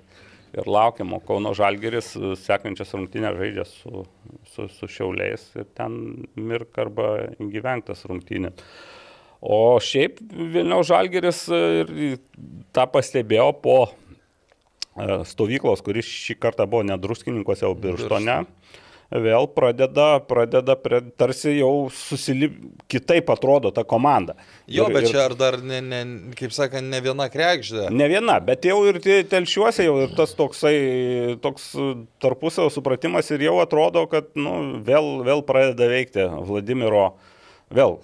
ir 0.53 0.69
laukiam, 0.69 1.13
o 1.13 1.19
Kauno 1.23 1.53
Žalgeris 1.57 2.13
e, 2.17 2.33
sekančias 2.39 2.93
rungtynės 2.95 3.37
žaidžia 3.39 3.65
su, 3.69 4.03
su, 4.53 4.67
su 4.73 4.89
Šiauliais 4.89 5.45
ir 5.59 5.67
ten 5.77 5.99
mirk 6.35 6.79
arba 6.81 7.11
gyventas 7.39 8.05
rungtynės. 8.09 8.65
O 9.39 9.77
šiaip 9.79 10.19
Vilniaus 10.35 10.89
Žalgeris 10.89 11.45
e, 11.53 12.15
tą 12.75 12.85
pastebėjo 12.91 13.51
po 13.63 13.77
e, 13.87 15.23
stovyklos, 15.29 15.85
kuris 15.85 16.09
šį 16.09 16.39
kartą 16.43 16.67
buvo 16.69 16.85
nedruskininkose, 16.89 17.67
o 17.69 17.75
Birštone. 17.75 18.41
Birštone 18.43 18.87
vėl 19.09 19.47
pradeda, 19.53 20.19
pradeda 20.29 20.75
prie, 20.77 21.01
tarsi 21.17 21.55
jau 21.57 21.89
susilip, 21.93 22.55
kitaip 22.91 23.29
atrodo 23.33 23.71
ta 23.73 23.83
komanda. 23.87 24.35
Jo, 24.69 24.87
ir, 24.89 24.95
bet 24.95 25.07
ir, 25.07 25.13
čia 25.13 25.23
ar 25.25 25.35
dar, 25.39 25.59
ne, 25.65 25.79
ne, 25.81 26.01
kaip 26.37 26.53
sakant, 26.55 26.85
ne 26.91 27.01
viena 27.03 27.29
krekždė. 27.31 27.87
Ne 27.95 28.09
viena, 28.11 28.37
bet 28.43 28.67
jau 28.69 28.77
ir 28.89 29.01
telšiuose 29.31 29.87
jau 29.87 29.97
ir 30.03 30.13
tas 30.17 30.35
toksai, 30.37 30.75
toks 31.41 31.71
tarpusavio 32.21 32.69
supratimas 32.73 33.31
ir 33.33 33.47
jau 33.49 33.57
atrodo, 33.63 34.05
kad 34.11 34.29
nu, 34.37 34.81
vėl, 34.85 35.19
vėl 35.25 35.43
pradeda 35.47 35.89
veikti 35.89 36.29
Vladimiro, 36.49 37.09
vėl 37.73 37.97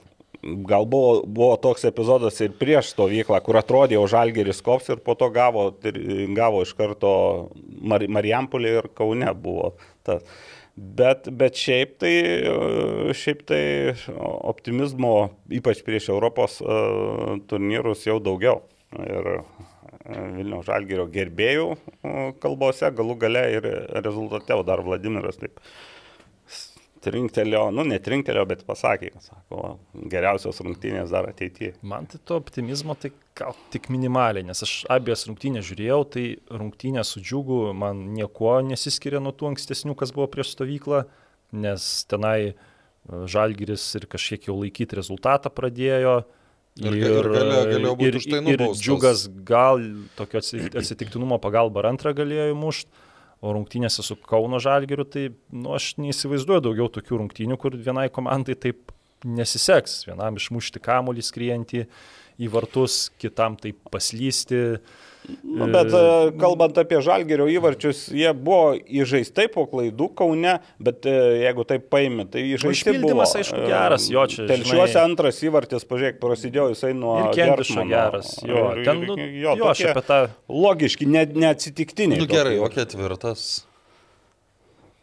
gal 0.45 0.85
buvo, 0.85 1.23
buvo 1.25 1.55
toks 1.61 1.85
epizodas 1.89 2.37
ir 2.43 2.53
prieš 2.59 2.91
stovyklą, 2.93 3.39
kur 3.45 3.57
atrodė 3.59 3.97
jau 3.97 4.05
Žalgeris 4.09 4.61
kops 4.65 4.91
ir 4.93 5.01
po 5.05 5.15
to 5.17 5.31
gavo, 5.33 5.71
gavo 6.37 6.61
iš 6.65 6.75
karto 6.77 7.13
Mar 7.81 8.05
Marijampolė 8.05 8.75
ir 8.79 8.89
Kaune 8.97 9.33
buvo 9.33 9.73
tas. 10.05 10.21
Bet, 10.75 11.29
bet 11.31 11.55
šiaip, 11.55 11.93
tai, 12.03 12.15
šiaip 13.15 13.45
tai 13.47 13.61
optimizmo, 14.43 15.13
ypač 15.55 15.79
prieš 15.87 16.09
Europos 16.11 16.57
uh, 16.59 17.37
turnyrus, 17.47 18.03
jau 18.09 18.17
daugiau. 18.19 18.59
Ir 18.99 19.29
uh, 19.37 19.69
Vilniaus 20.05 20.67
Žalgerio 20.67 21.07
gerbėjų 21.09 21.69
kalbose 22.43 22.91
galų 22.93 23.15
gale 23.23 23.45
ir 23.55 23.67
rezultate, 24.05 24.53
o 24.53 24.65
dar 24.67 24.83
Vladimiras 24.85 25.39
taip 25.41 25.57
trinktelio, 27.05 27.67
nu 27.75 27.85
netrinktelio, 27.87 28.43
bet 28.49 28.63
pasakė, 28.67 29.11
kad 29.13 29.25
sako, 29.27 29.61
geriausios 30.11 30.61
rungtynės 30.65 31.13
dar 31.13 31.29
ateityje. 31.29 31.75
Man 31.85 32.07
tai 32.09 32.19
to 32.25 32.39
optimizmo 32.41 32.95
tai 32.99 33.11
gal 33.37 33.55
tik 33.73 33.89
minimaliai, 33.93 34.45
nes 34.47 34.63
aš 34.65 34.73
abiejas 34.91 35.27
rungtynės 35.29 35.67
žiūrėjau, 35.69 35.99
tai 36.15 36.25
rungtynės 36.49 37.13
su 37.13 37.21
džiugu 37.23 37.59
man 37.77 38.07
niekuo 38.15 38.57
nesiskiria 38.65 39.21
nuo 39.23 39.35
tų 39.35 39.53
ankstesnių, 39.53 39.97
kas 39.99 40.13
buvo 40.15 40.27
prieš 40.33 40.55
stovyklą, 40.55 41.05
nes 41.65 41.89
tenai 42.11 42.39
e, 42.49 42.55
Žalgiris 43.31 43.85
ir 43.99 44.09
kažkiek 44.11 44.49
jau 44.49 44.57
laikyti 44.61 44.97
rezultatą 44.97 45.53
pradėjo. 45.53 46.23
Ir, 46.75 46.91
ir, 46.91 47.29
galėjo, 47.31 47.59
galėjo 47.69 47.91
ir, 48.03 48.17
ir, 48.19 48.51
ir 48.51 48.63
džiugas 48.75 49.29
gal 49.47 49.79
tokio 50.17 50.41
atsitiktinumo 50.43 51.37
pagalba 51.39 51.79
ar 51.83 51.93
antrą 51.93 52.11
galėjo 52.17 52.49
įmušti. 52.51 53.04
O 53.45 53.53
rungtynėse 53.53 54.01
su 54.01 54.17
Kauno 54.25 54.57
Žalgiriu, 54.63 55.05
tai 55.05 55.27
nu, 55.53 55.75
aš 55.77 55.93
neįsivaizduoju 56.01 56.63
daugiau 56.65 56.89
tokių 56.95 57.19
rungtynių, 57.21 57.57
kur 57.61 57.75
vienai 57.77 58.07
komandai 58.13 58.55
taip 58.57 58.93
nesiseks. 59.25 60.03
Vienam 60.09 60.39
išmušti 60.39 60.81
kamuolį 60.83 61.25
skriejantį 61.25 61.83
į 62.41 62.49
vartus, 62.51 63.09
kitam 63.21 63.55
taip 63.59 63.77
paslysti. 63.93 64.61
Nu, 65.41 65.65
bet 65.73 65.89
e, 65.89 66.01
kalbant 66.37 66.77
apie 66.77 66.99
žalgerio 67.01 67.47
įvarčius, 67.49 68.03
jie 68.13 68.29
buvo 68.37 68.75
įžaistai 68.77 69.47
po 69.49 69.63
klaidų 69.71 70.11
Kaune, 70.19 70.51
bet 70.77 71.07
e, 71.09 71.13
jeigu 71.41 71.65
taip 71.65 71.87
paimė, 71.89 72.27
tai 72.29 72.43
įžaisti 72.51 72.67
buvo. 72.67 72.75
Išpildymas, 72.75 73.33
aišku, 73.39 73.61
geras, 73.71 74.05
jo 74.13 74.25
čia. 74.29 74.45
Telšiuose 74.51 74.99
antras 75.01 75.41
įvartis, 75.47 75.87
pažiūrėk, 75.89 76.19
prasidėjo 76.21 76.67
jisai 76.75 76.91
nuo... 76.97 77.15
Ir 77.23 77.31
Kendišo 77.39 77.87
geras. 77.89 78.35
Jo, 78.45 78.67
Ir- 78.75 78.83
ten, 78.85 79.01
nu, 79.07 79.17
jo, 79.17 79.55
jo 79.57 79.71
aš 79.71 79.81
apie 79.89 80.05
tą... 80.05 80.19
Logiški, 80.51 81.09
ne, 81.09 81.25
neatsitiktiniai. 81.45 82.21
Nu 82.21 82.29
gerai, 82.29 82.59
o 82.61 82.69
ketvirtas, 82.69 83.65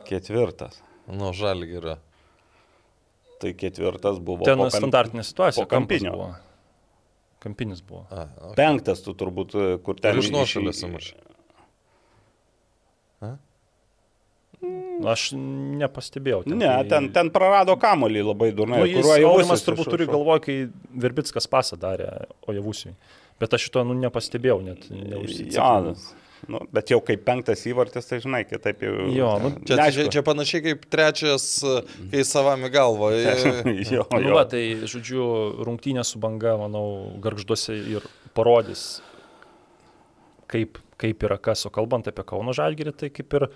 Ketvirtas. 0.07 0.79
nu 1.11 1.35
žalgirio. 1.35 1.99
Tai 3.43 3.51
ketvirtas 3.59 4.23
buvo. 4.23 4.47
Ten 4.47 4.61
standartinė 4.71 5.27
situacija. 5.27 5.65
po 5.65 5.71
kampinio. 5.71 6.15
Buvo. 6.15 6.31
Kampinis 7.43 7.81
buvo. 7.83 8.05
A, 8.15 8.27
o. 8.39 8.53
Penktas 8.59 9.03
tu 9.03 9.15
turbūt, 9.19 9.55
e, 9.59 9.69
kur 9.83 9.99
ten... 9.99 10.15
Ir 10.15 10.23
iš 10.23 10.31
nuošalės 10.35 10.83
įmušė. 10.87 11.17
Nu, 14.63 15.09
Aš 15.11 15.33
nepastebėjau. 15.35 16.45
Ne, 16.55 16.69
ten, 16.87 17.09
ten 17.15 17.31
prarado 17.35 17.75
kamolį 17.81 18.21
labai 18.29 18.53
durnai. 18.55 18.85
Nu, 18.87 19.03
Aurimas 19.33 19.65
turbūt 19.67 19.89
turi 19.91 20.07
iš- 20.07 20.13
galvoj, 20.13 20.39
kai 20.45 20.57
Verbickas 21.03 21.49
pasą 21.51 21.79
darė 21.83 22.07
Ojavusiui. 22.47 22.93
Bet 23.43 23.57
aš 23.57 23.67
šito 23.67 23.83
nu, 23.89 23.97
nepastebėjau, 23.99 24.61
net 24.63 24.85
Ja, 24.87 25.01
neužsiciklinau. 25.17 25.97
Nu, 26.51 26.61
bet 26.75 26.91
jau 26.91 26.99
kaip 27.05 27.23
penktas 27.27 27.63
įvartis, 27.71 28.09
tai 28.09 28.19
žinai, 28.25 28.43
kitaip 28.49 28.83
jau. 28.83 28.95
Jo, 29.15 29.31
nu, 29.43 29.53
Čia, 29.69 29.79
čia, 29.95 30.07
čia 30.11 30.23
panašiai 30.27 30.65
kaip 30.67 30.87
trečias, 30.91 31.47
kai 32.13 32.25
savami 32.27 32.71
galvo. 32.73 33.11
jo, 33.17 34.07
Nu, 34.11 34.23
jo. 34.25 34.35
va, 34.37 34.45
tai, 34.51 34.63
žodžiu, 34.91 35.27
rungtynė 35.67 36.05
su 36.07 36.21
banga, 36.23 36.57
manau, 36.61 36.87
garžduose 37.23 37.77
ir 37.97 38.07
parodys, 38.37 39.01
kaip, 40.51 40.81
kaip 41.01 41.23
yra 41.29 41.39
kas. 41.43 41.67
O 41.69 41.73
kalbant 41.75 42.09
apie 42.11 42.25
Kauno 42.27 42.55
Žalgirį, 42.57 42.95
tai 42.99 43.13
kaip 43.15 43.39
ir 43.39 43.49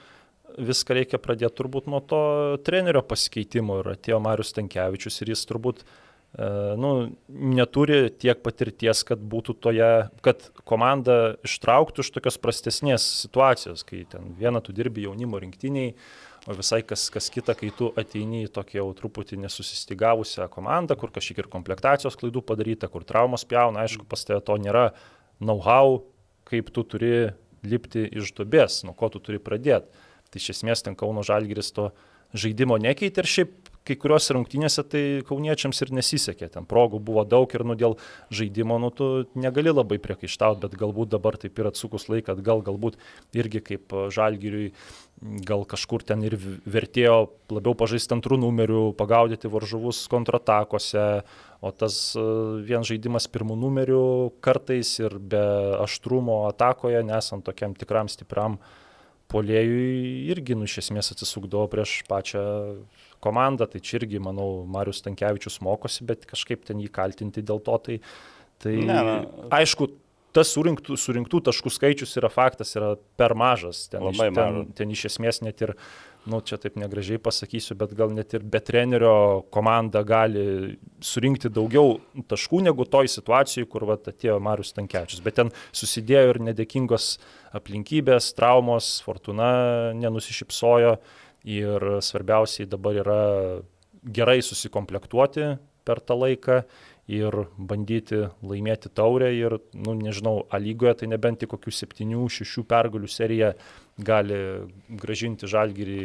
viską 0.56 0.94
reikia 0.96 1.18
pradėti 1.20 1.58
turbūt 1.58 1.88
nuo 1.90 2.00
to 2.00 2.20
trenerio 2.64 3.02
pasikeitimo. 3.04 3.80
Ir 3.82 3.94
atėjo 3.96 4.20
Marius 4.24 4.54
Tankievičius 4.56 5.20
ir 5.24 5.34
jis 5.34 5.42
turbūt 5.50 5.82
e, 5.82 5.86
nu, 6.76 6.90
neturi 7.28 8.10
tiek 8.12 8.42
patirties, 8.44 9.00
kad 9.08 9.20
būtų 9.20 9.54
toje, 9.64 9.90
kad 10.24 10.48
komanda 10.68 11.36
ištrauktų 11.46 12.04
iš 12.04 12.10
tokios 12.12 12.36
prastesnės 12.42 13.06
situacijos, 13.22 13.86
kai 13.88 14.04
ten 14.10 14.34
vieną 14.36 14.60
tu 14.64 14.74
dirbi 14.76 15.06
jaunimo 15.06 15.40
rinktiniai, 15.40 15.94
o 16.46 16.54
visai 16.54 16.82
kas, 16.86 17.08
kas 17.10 17.30
kita, 17.32 17.56
kai 17.58 17.72
tu 17.74 17.88
ateini 17.98 18.44
į 18.44 18.52
tokią 18.54 18.82
jau 18.82 18.90
truputį 18.98 19.40
nesusistygavusią 19.46 20.46
komandą, 20.52 20.98
kur 21.00 21.10
kažkiek 21.14 21.40
ir 21.40 21.48
komplektacijos 21.50 22.18
klaidų 22.20 22.44
padaryta, 22.46 22.90
kur 22.92 23.06
traumos 23.08 23.46
pjauna, 23.48 23.86
aišku, 23.86 24.04
pas 24.06 24.22
tave 24.28 24.44
to 24.44 24.58
nėra 24.60 24.90
know-how, 25.40 26.02
kaip 26.46 26.68
tu 26.70 26.84
turi 26.86 27.14
lipti 27.66 28.04
iš 28.12 28.34
dubės, 28.36 28.82
nuo 28.86 28.94
ko 28.94 29.08
tu 29.10 29.24
turi 29.24 29.40
pradėti. 29.42 30.04
Tai 30.30 30.42
iš 30.42 30.52
esmės 30.52 30.84
ten 30.84 30.94
Kauno 30.98 31.24
Žalgiris 31.26 31.72
to 31.74 31.90
žaidimo 32.36 32.76
nekeitė 32.82 33.22
ir 33.22 33.30
šiaip 33.30 33.65
kai 33.86 33.96
kuriuose 34.00 34.34
rungtynėse 34.34 34.82
tai 34.90 35.02
kauniečiams 35.26 35.80
ir 35.84 35.92
nesisekė. 35.94 36.48
Ten 36.56 36.66
progų 36.68 37.00
buvo 37.06 37.24
daug 37.28 37.52
ir 37.54 37.64
nu 37.66 37.76
dėl 37.78 37.96
žaidimo, 38.34 38.78
nu 38.82 38.90
tu 38.94 39.08
negali 39.38 39.72
labai 39.72 39.98
priekaištauti, 40.02 40.62
bet 40.64 40.78
galbūt 40.80 41.12
dabar 41.14 41.38
taip 41.40 41.58
ir 41.60 41.70
atsukus 41.70 42.08
laiką 42.10 42.34
atgal, 42.36 42.64
galbūt 42.66 42.98
irgi 43.36 43.62
kaip 43.70 43.94
a, 43.94 44.06
Žalgiriui 44.12 44.72
gal 45.48 45.64
kažkur 45.68 46.04
ten 46.04 46.24
ir 46.26 46.36
vertėjo 46.36 47.30
labiau 47.54 47.76
pažaisti 47.78 48.16
antrų 48.18 48.40
numerių, 48.42 48.82
pagaudyti 48.98 49.50
varžovus 49.52 50.02
kontratakose, 50.12 51.06
o 51.62 51.72
tas 51.72 52.00
a, 52.18 52.26
vien 52.66 52.86
žaidimas 52.86 53.30
pirmų 53.30 53.58
numerių 53.62 54.06
kartais 54.44 54.96
ir 55.00 55.18
be 55.20 55.44
aštrumo 55.84 56.44
atakoje, 56.50 57.04
nesant 57.06 57.46
tokiam 57.46 57.78
tikram 57.78 58.10
stipriam 58.12 58.58
polėjui 59.30 60.30
irgi, 60.30 60.54
nu, 60.54 60.68
iš 60.68 60.84
esmės 60.84 61.10
atsisukdavo 61.14 61.66
prieš 61.70 62.00
pačią 62.06 62.42
komandą, 63.24 63.68
tai 63.70 63.82
čia 63.84 64.00
irgi, 64.00 64.20
manau, 64.22 64.64
Marius 64.70 65.02
Tankievičius 65.06 65.60
mokosi, 65.64 66.06
bet 66.08 66.26
kažkaip 66.28 66.66
ten 66.68 66.82
jį 66.82 66.90
kaltinti 66.94 67.44
dėl 67.46 67.62
to, 67.64 67.78
tai, 67.86 68.00
tai 68.62 68.74
Ne, 68.80 68.98
na. 69.10 69.14
aišku, 69.60 69.88
tas 70.36 70.52
surinktų, 70.52 70.98
surinktų 71.00 71.40
taškų 71.48 71.72
skaičius 71.72 72.16
yra 72.20 72.30
faktas, 72.32 72.74
yra 72.76 72.94
per 73.18 73.34
mažas. 73.38 73.86
Ten, 73.92 74.04
Labai 74.04 74.28
iš, 74.28 74.36
ten, 74.36 74.60
ten 74.76 74.92
iš 74.92 75.06
esmės 75.10 75.40
net 75.44 75.62
ir, 75.64 75.72
nu, 76.28 76.40
čia 76.44 76.58
taip 76.60 76.76
negražiai 76.80 77.20
pasakysiu, 77.22 77.76
bet 77.78 77.94
gal 77.96 78.12
net 78.14 78.34
ir 78.36 78.44
be 78.44 78.60
trenerio 78.64 79.46
komanda 79.54 80.02
gali 80.06 80.76
surinkti 81.04 81.50
daugiau 81.54 81.96
taškų 82.28 82.64
negu 82.66 82.84
toj 82.90 83.08
situacijai, 83.14 83.68
kur 83.70 83.86
vat, 83.88 84.10
atėjo 84.12 84.38
Marius 84.44 84.74
Tankievičius. 84.76 85.22
Bet 85.24 85.38
ten 85.40 85.52
susidėjo 85.76 86.34
ir 86.34 86.42
nedėkingos 86.50 87.14
aplinkybės, 87.56 88.34
traumos, 88.36 88.98
fortuna 89.06 89.94
nenusišypsojo 89.96 90.98
ir 91.46 91.86
svarbiausiai 92.02 92.66
dabar 92.68 92.98
yra 93.02 93.22
gerai 94.02 94.42
susikomplektuoti 94.42 95.54
per 95.86 96.02
tą 96.02 96.18
laiką 96.18 96.60
ir 97.06 97.34
bandyti 97.56 98.24
laimėti 98.42 98.90
taurę 98.90 99.30
ir, 99.34 99.58
nu, 99.74 99.94
nežinau, 99.94 100.40
A 100.50 100.58
lygoje 100.58 100.96
tai 101.02 101.10
nebent 101.10 101.40
tik 101.42 101.52
kokių 101.54 101.72
septynių, 101.72 102.26
šešių 102.26 102.64
pergalių 102.66 103.10
serija 103.10 103.52
gali 103.96 104.38
gražinti 104.90 105.46
žalgyrį 105.46 106.00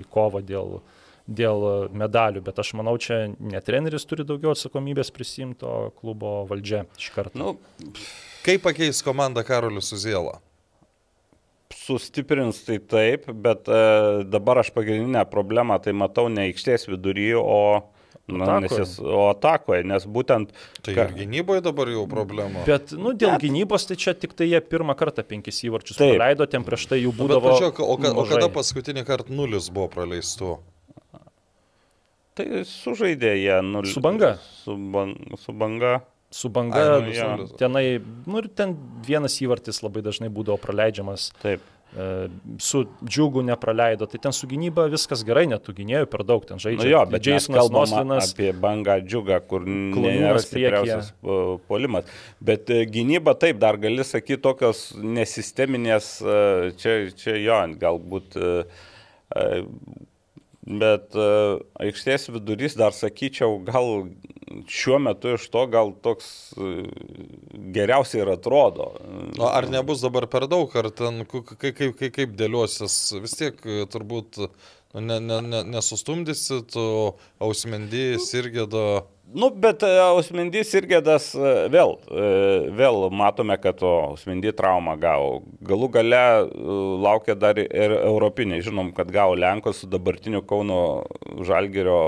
į 0.00 0.04
kovą 0.14 0.44
dėl, 0.46 0.78
dėl 1.26 1.90
medalių, 1.90 2.44
bet 2.46 2.62
aš 2.62 2.74
manau, 2.78 2.94
čia 3.02 3.24
ne 3.34 3.60
treneris 3.66 4.06
turi 4.06 4.26
daugiau 4.26 4.54
atsakomybės 4.54 5.10
prisimti, 5.14 5.66
o 5.66 5.90
klubo 5.98 6.44
valdžia 6.50 6.84
iš 6.98 7.10
karto. 7.16 7.38
Nu, 7.38 7.92
Kaip 8.44 8.62
pakeis 8.62 9.02
komanda 9.02 9.42
Karolius 9.42 9.90
Uzielą? 9.96 10.38
Sustiprins 11.72 12.60
tai 12.66 12.78
taip, 12.78 13.26
bet 13.32 13.68
e, 13.68 13.80
dabar 14.28 14.60
aš 14.62 14.70
pagrindinę 14.76 15.24
problemą 15.30 15.78
tai 15.82 15.92
matau 15.96 16.28
ne 16.28 16.48
aikštės 16.50 16.86
vidury, 16.90 17.30
o, 17.38 17.82
na, 18.28 18.58
nes 18.60 18.72
Atakoje. 18.72 18.80
jis, 18.84 18.92
o 19.04 19.22
atakoje, 19.32 19.84
nes 19.84 20.04
būtent 20.06 20.52
Tai 20.84 20.94
Ką- 20.96 21.06
ir 21.10 21.16
gynyboje 21.22 21.64
dabar 21.64 21.88
jau 21.92 22.04
problema. 22.08 22.62
Bet, 22.68 22.92
nu, 22.96 23.12
dėl 23.12 23.36
gynybos, 23.42 23.84
tai 23.88 23.96
čia 24.00 24.14
tik 24.16 24.32
tai 24.38 24.46
jie 24.52 24.60
pirmą 24.64 24.94
kartą 24.96 25.24
penkis 25.26 25.60
įvarčius 25.66 25.98
Taip. 26.00 26.14
praleido, 26.16 26.46
ten 26.48 26.64
prieš 26.64 26.86
tai 26.92 27.00
jų 27.02 27.12
Bet 27.12 27.20
būdavo. 27.20 27.50
pažiūrėk, 27.50 27.80
o, 27.84 27.96
ka, 28.00 28.12
o 28.16 28.24
kada 28.28 28.48
paskutinį 28.54 29.04
kartą 29.08 29.34
nulis 29.34 29.68
buvo 29.72 29.88
praleistų? 29.92 30.58
tai 32.34 32.64
sužaidė 32.66 33.34
jie 33.38 33.58
nul... 33.62 33.86
Su 33.86 34.00
Banga. 34.02 34.32
Su, 34.64 34.74
ban, 34.74 35.12
su 35.38 35.52
banga. 35.54 36.00
Su 36.34 36.48
banga, 36.50 36.80
Ai, 36.96 37.12
nu, 37.14 37.36
nulis. 37.36 37.52
tenai, 37.60 37.84
nu 38.26 38.40
ir 38.40 38.48
ten 38.58 38.72
vienas 39.06 39.36
įvartis 39.44 39.78
labai 39.84 40.02
dažnai 40.02 40.26
būdavo 40.34 40.56
praleidžiamas, 40.58 41.28
Taip. 41.38 41.62
e, 41.94 42.06
su 42.58 42.80
džiugu 43.06 43.44
nepraleido, 43.46 44.08
tai 44.10 44.18
ten 44.24 44.34
su 44.34 44.48
gynyba 44.50 44.88
viskas 44.90 45.22
gerai, 45.28 45.44
net 45.52 45.62
tų 45.62 45.76
gynėjų 45.76 46.08
per 46.10 46.24
daug 46.26 46.42
ten 46.48 46.58
žaidžia. 46.58 46.82
Nu 46.82 46.90
jo, 46.90 47.02
bet 47.12 47.28
Jasonas 47.30 47.70
Noslinas, 47.76 48.32
apie 48.34 48.50
bangą 48.64 48.96
džiugą, 49.04 49.38
kur 49.46 49.68
stipriausias 50.42 51.12
e, 51.12 51.36
puolimas. 51.68 52.10
Bet 52.50 52.72
e, 52.74 52.80
gynyba 52.96 53.36
taip, 53.38 53.60
dar 53.62 53.78
gali 53.84 54.02
sakyti 54.02 54.42
tokios 54.42 54.88
nesisteminės, 54.98 56.16
e, 56.18 56.40
čia, 56.82 56.96
čia 57.20 57.38
jo, 57.44 57.60
galbūt. 57.84 58.40
Bet 60.64 61.12
e, 61.12 61.24
aikštės 61.84 62.30
vidurys 62.32 62.76
dar 62.80 62.94
sakyčiau, 62.96 63.58
gal 63.66 64.06
šiuo 64.70 64.96
metu 65.02 65.34
iš 65.36 65.44
to 65.52 65.64
gal 65.68 65.92
toks 66.04 66.28
e, 66.56 66.86
geriausiai 67.74 68.22
ir 68.22 68.30
atrodo. 68.32 68.86
O 69.36 69.50
ar 69.50 69.68
nebus 69.68 70.00
dabar 70.04 70.24
per 70.32 70.46
daug, 70.48 70.72
ar 70.80 70.88
ten 70.88 71.26
kaip, 71.28 71.52
kaip, 71.60 71.98
kaip, 72.00 72.32
dėliosis, 72.38 72.96
vis 73.20 73.36
tiek 73.36 73.60
e, 73.68 73.82
turbūt 73.92 74.40
nu, 74.40 75.04
ne, 75.04 75.18
ne, 75.20 75.40
ne, 75.44 75.60
nesustumdysit, 75.74 76.78
o 76.80 77.16
Ausmendys 77.44 78.32
irgi 78.40 78.64
do... 78.70 78.86
Nu, 79.32 79.48
bet 79.50 79.82
e, 79.82 79.88
Ausmendys 80.04 80.70
ir 80.76 80.86
Gėdas 80.86 81.30
e, 81.34 81.52
vėl, 81.72 81.96
e, 82.12 82.26
vėl 82.76 83.08
matome, 83.10 83.56
kad 83.58 83.80
Ausmendy 83.82 84.52
traumą 84.54 84.94
gavo. 85.00 85.40
Galų 85.64 85.88
gale 85.96 86.20
e, 86.20 86.46
laukia 87.06 87.34
dar 87.34 87.58
ir 87.58 87.96
europiniai. 87.96 88.62
Žinom, 88.62 88.92
kad 88.94 89.10
gavo 89.14 89.34
Lenkos 89.38 89.82
su 89.82 89.90
dabartiniu 89.90 90.44
Kauno 90.46 90.78
Žalgerio 91.42 91.98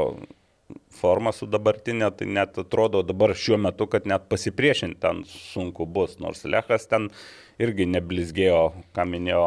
forma 0.97 1.33
su 1.35 1.49
dabartinė, 1.51 2.13
tai 2.17 2.29
net 2.31 2.57
atrodo 2.61 3.03
dabar 3.05 3.35
šiuo 3.37 3.59
metu, 3.65 3.89
kad 3.91 4.07
net 4.09 4.29
pasipriešinti 4.31 5.01
ten 5.01 5.25
sunku 5.29 5.89
bus. 5.89 6.19
Nors 6.23 6.45
Lechas 6.45 6.87
ten 6.91 7.11
irgi 7.63 7.89
neblizgėjo, 7.91 8.61
ką 8.97 9.09
minėjo 9.09 9.47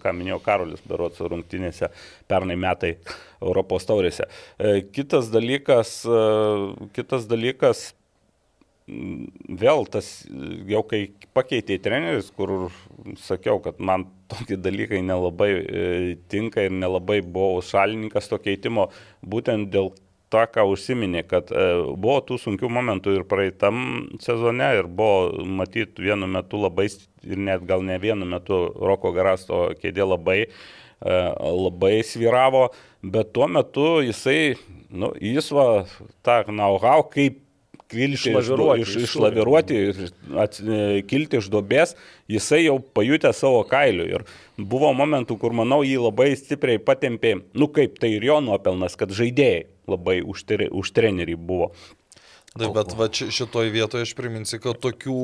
ką 0.00 0.12
minėjo 0.16 0.38
Karolis 0.44 0.82
Berots 0.86 1.20
rungtynėse 1.20 1.90
pernai 2.30 2.56
metai 2.60 2.94
Europos 3.40 3.88
taurėse. 3.88 4.28
E, 4.58 4.80
Kitas 4.92 5.32
dalykas, 5.32 6.00
e, 6.04 6.20
kitas 6.96 7.26
dalykas 7.30 7.90
vėl 9.60 9.84
tas, 9.90 10.08
jau 10.68 10.82
kai 10.88 11.02
pakeitė 11.36 11.78
treneris, 11.82 12.30
kur 12.34 12.70
sakiau, 13.22 13.60
kad 13.62 13.78
man 13.78 14.06
tokie 14.30 14.58
dalykai 14.60 15.00
nelabai 15.04 15.50
e, 15.60 15.82
tinka 16.32 16.64
ir 16.66 16.74
nelabai 16.74 17.20
buvau 17.22 17.60
šalininkas 17.64 18.30
to 18.30 18.40
keitimo, 18.42 18.88
būtent 19.22 19.70
dėl 19.74 19.92
tą, 20.30 20.44
ką 20.50 20.66
užsiminė, 20.72 21.24
kad 21.28 21.50
e, 21.50 21.68
buvo 21.94 22.18
tų 22.26 22.38
sunkių 22.44 22.70
momentų 22.72 23.16
ir 23.18 23.26
praeitam 23.30 24.10
sezone 24.22 24.72
ir 24.78 24.90
buvo 24.90 25.44
matyti 25.60 26.06
vienu 26.06 26.30
metu 26.30 26.60
labai, 26.62 26.88
ir 27.26 27.42
net 27.50 27.66
gal 27.68 27.84
ne 27.86 27.98
vienu 28.02 28.28
metu 28.28 28.62
Roko 28.74 29.14
Garasto 29.16 29.68
kėdė 29.80 30.06
labai, 30.06 30.40
e, 30.46 30.50
labai 31.00 32.00
sviravo, 32.04 32.68
bet 33.02 33.32
tuo 33.32 33.48
metu 33.48 34.00
jisai, 34.04 34.56
nu, 34.92 35.14
jis 35.16 35.48
va, 35.56 35.68
tą 36.26 36.42
know-how, 36.50 37.06
kaip 37.08 37.40
kilti 37.90 38.30
Išlaviruoti, 38.30 38.82
iš, 38.82 38.96
iš, 38.96 39.04
išlaviruoti 39.08 39.78
ir 39.88 40.00
ats, 40.38 40.60
e, 40.62 41.00
kilti 41.10 41.40
iš 41.40 41.48
duobės, 41.50 41.96
jisai 42.30 42.62
jau 42.64 42.76
pajutė 42.78 43.32
savo 43.36 43.62
kailių. 43.70 44.06
Ir 44.14 44.26
buvo 44.58 44.92
momentų, 44.96 45.36
kur, 45.40 45.54
manau, 45.56 45.80
jį 45.86 45.98
labai 46.04 46.30
stipriai 46.38 46.80
patempė, 46.82 47.40
nu 47.54 47.70
kaip 47.74 47.98
tai 48.02 48.14
ir 48.18 48.28
jo 48.30 48.38
nuopelnas, 48.44 48.96
kad 49.00 49.14
žaidėjai 49.16 49.66
labai 49.90 50.20
už, 50.22 50.44
tre, 50.46 50.70
už 50.70 50.92
trenerį 50.94 51.34
buvo. 51.34 51.72
Taip, 52.50 52.72
bet 52.74 52.94
va 52.98 53.06
šitoj 53.14 53.68
vietoje 53.70 54.08
aš 54.08 54.12
priminsiu, 54.18 54.58
kad 54.62 54.78
tokių 54.82 55.18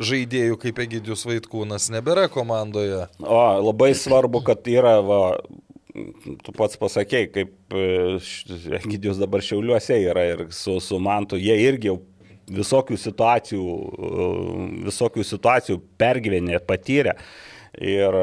žaidėjų 0.00 0.56
kaip 0.62 0.78
Egidijus 0.86 1.26
Vaitkūnas 1.28 1.90
nebėra 1.92 2.30
komandoje. 2.32 3.02
O, 3.20 3.40
labai 3.60 3.90
svarbu, 3.92 4.40
kad 4.46 4.64
yra, 4.72 4.94
va, 5.04 5.18
tu 6.40 6.54
pats 6.56 6.78
pasakėjai, 6.80 7.28
kaip 7.34 7.76
e, 7.76 7.88
Egidijus 8.78 9.20
dabar 9.20 9.44
šiauliuose 9.44 9.98
yra 10.00 10.24
ir 10.30 10.46
su, 10.56 10.78
su 10.80 11.00
Mantu, 11.02 11.36
jie 11.36 11.58
irgi 11.60 11.90
jau 11.90 11.98
visokių 12.50 12.96
situacijų, 13.02 13.66
e, 13.66 14.30
visokių 14.86 15.26
situacijų 15.26 15.76
pergyvenė, 16.00 16.62
patyrė. 16.64 17.18
Ir 17.84 18.16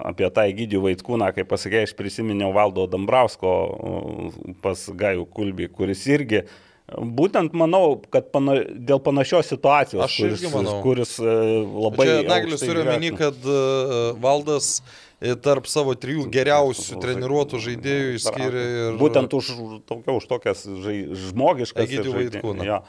apie 0.00 0.30
tą 0.32 0.46
Egidijų 0.48 0.84
Vaitkūną, 0.86 1.32
kaip 1.36 1.50
pasakėjai, 1.50 1.90
aš 1.90 1.96
prisiminiau 1.98 2.54
Valdo 2.54 2.86
Dambrausko 2.94 3.50
e, 3.50 4.54
pas 4.62 4.86
Gajų 5.02 5.26
Kulbį, 5.34 5.68
kuris 5.74 6.06
irgi 6.14 6.44
Būtent 6.86 7.50
manau, 7.58 7.98
kad 8.14 8.28
pana, 8.30 8.60
dėl 8.62 9.00
panašios 9.02 9.48
situacijos, 9.50 10.04
Aš 10.06 10.20
kuris, 10.22 10.44
manau. 10.52 10.76
kuris 10.84 11.16
e, 11.18 11.32
labai... 11.66 12.06
Čia 12.06 12.20
Naglis 12.28 12.62
turi 12.62 12.84
omeny, 12.84 13.10
kad 13.18 13.34
e, 13.42 13.56
Valdas 14.22 14.68
e, 15.18 15.34
tarp 15.34 15.66
savo 15.66 15.96
trijų 15.98 16.28
geriausių 16.30 17.00
treniruotų 17.02 17.58
žaidėjų 17.64 18.14
išskyrė 18.20 18.62
ir... 18.70 19.00
Būtent 19.02 19.34
už, 19.34 19.50
tokia, 19.90 20.14
už 20.14 20.30
tokias 20.30 20.62
žai, 20.86 20.96
žmogiškas. 21.26 21.88
Egidijų 21.88 22.14
Vaitkūną. 22.20 22.68
Jo. 22.70 22.80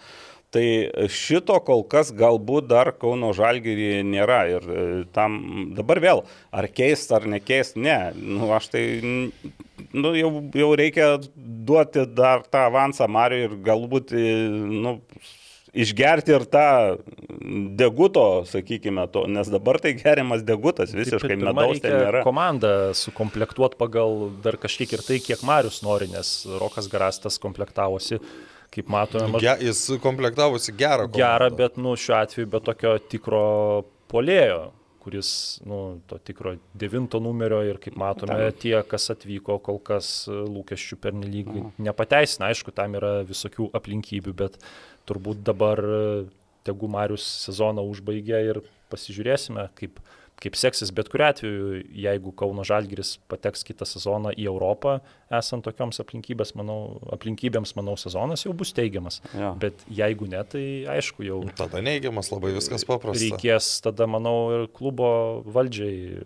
Tai 0.55 0.63
šito 1.11 1.57
kol 1.67 1.81
kas 1.91 2.13
galbūt 2.15 2.69
dar 2.69 2.93
Kauno 2.95 3.33
Žalgirį 3.35 4.03
nėra. 4.07 4.39
Ir 4.53 4.67
e, 4.67 4.85
tam 5.15 5.39
dabar 5.75 5.99
vėl, 6.03 6.23
ar 6.55 6.69
keist 6.71 7.11
ar 7.11 7.27
nekeist, 7.27 7.75
ne. 7.75 7.97
Nu, 8.15 8.47
aš 8.55 8.69
tai, 8.71 8.83
nu, 9.91 10.13
jau, 10.15 10.31
jau 10.55 10.69
reikia 10.79 11.17
duoti 11.35 12.07
dar 12.15 12.47
tą 12.47 12.63
avansą 12.69 13.09
Mariui 13.11 13.49
ir 13.49 13.57
galbūt, 13.67 14.15
e, 14.15 14.37
nu, 14.71 14.95
išgerti 15.77 16.33
ir 16.35 16.45
tą 16.49 16.67
deguto, 17.77 18.25
sakykime, 18.49 19.07
to, 19.13 19.25
nes 19.31 19.49
dabar 19.51 19.79
tai 19.83 19.93
geriamas 19.99 20.43
degutas, 20.47 20.93
visiškai 20.95 21.35
pirma 21.35 21.53
medaus 21.53 21.81
ten 21.83 21.97
nėra. 21.99 22.23
Komandą 22.25 22.73
sukomplektuoti 22.97 23.79
pagal 23.79 24.29
dar 24.43 24.57
kažkiek 24.61 24.97
ir 24.97 25.03
tai, 25.05 25.19
kiek 25.23 25.43
Marius 25.47 25.83
nori, 25.85 26.09
nes 26.11 26.39
Rokas 26.61 26.89
Garastas 26.91 27.39
komplektavosi, 27.43 28.21
kaip 28.77 28.89
matome, 28.93 29.29
maž... 29.33 29.43
Ge, 29.43 29.53
jis 29.67 29.83
komplektavosi 30.03 30.73
gerą 30.77 31.07
komandą. 31.07 31.21
gerą, 31.21 31.51
bet 31.57 31.77
nu, 31.81 31.95
šiuo 31.99 32.17
atveju 32.21 32.49
be 32.53 32.61
tokio 32.63 32.97
tikro 33.11 33.45
polėjo, 34.11 34.59
kuris, 35.07 35.29
nu, 35.67 36.01
to 36.09 36.19
tikro 36.27 36.57
devinto 36.75 37.21
numerio 37.23 37.61
ir 37.63 37.79
kaip 37.83 37.95
matome, 37.99 38.35
Tam. 38.35 38.59
tie, 38.59 38.75
kas 38.87 39.07
atvyko, 39.13 39.59
kol 39.63 39.79
kas 39.79 40.09
e, 40.27 40.35
lūkesčių 40.51 40.99
pernelyg 40.99 41.51
nepateisina. 41.79 42.51
Aišku, 42.51 42.73
tam 42.75 42.97
yra 42.99 43.21
visokių 43.27 43.69
aplinkybių, 43.77 44.35
bet 44.43 44.59
turbūt 45.07 45.45
dabar 45.47 45.79
e, 45.79 46.01
tegu 46.67 46.91
Marius 46.91 47.23
sezoną 47.45 47.85
užbaigė 47.87 48.43
ir 48.49 48.61
pasižiūrėsime, 48.91 49.69
kaip, 49.79 50.01
kaip 50.41 50.57
seksis. 50.59 50.91
Bet 50.95 51.09
kuriu 51.09 51.25
atveju, 51.27 51.69
jeigu 51.97 52.31
Kauno 52.37 52.65
Žalgiris 52.67 53.15
pateks 53.31 53.65
kitą 53.67 53.87
sezoną 53.89 54.33
į 54.37 54.45
Europą, 54.51 54.99
esant 55.33 55.65
tokioms 55.65 55.97
aplinkybėms, 56.03 56.53
manau, 56.59 56.79
aplinkybėms, 57.15 57.73
manau, 57.79 57.95
sezonas 57.99 58.45
jau 58.45 58.53
bus 58.57 58.73
teigiamas. 58.77 59.21
Jo. 59.33 59.55
Bet 59.61 59.81
jeigu 59.89 60.29
ne, 60.29 60.43
tai 60.45 60.65
aišku, 60.97 61.25
jau 61.27 61.39
Tada 61.57 61.81
neigiamas 61.85 62.29
labai 62.33 62.53
viskas 62.57 62.85
paprasta. 62.87 63.23
reikės 63.23 63.71
tada, 63.85 64.05
manau, 64.09 64.37
ir 64.59 64.67
klubo 64.77 65.09
valdžiai, 65.57 66.21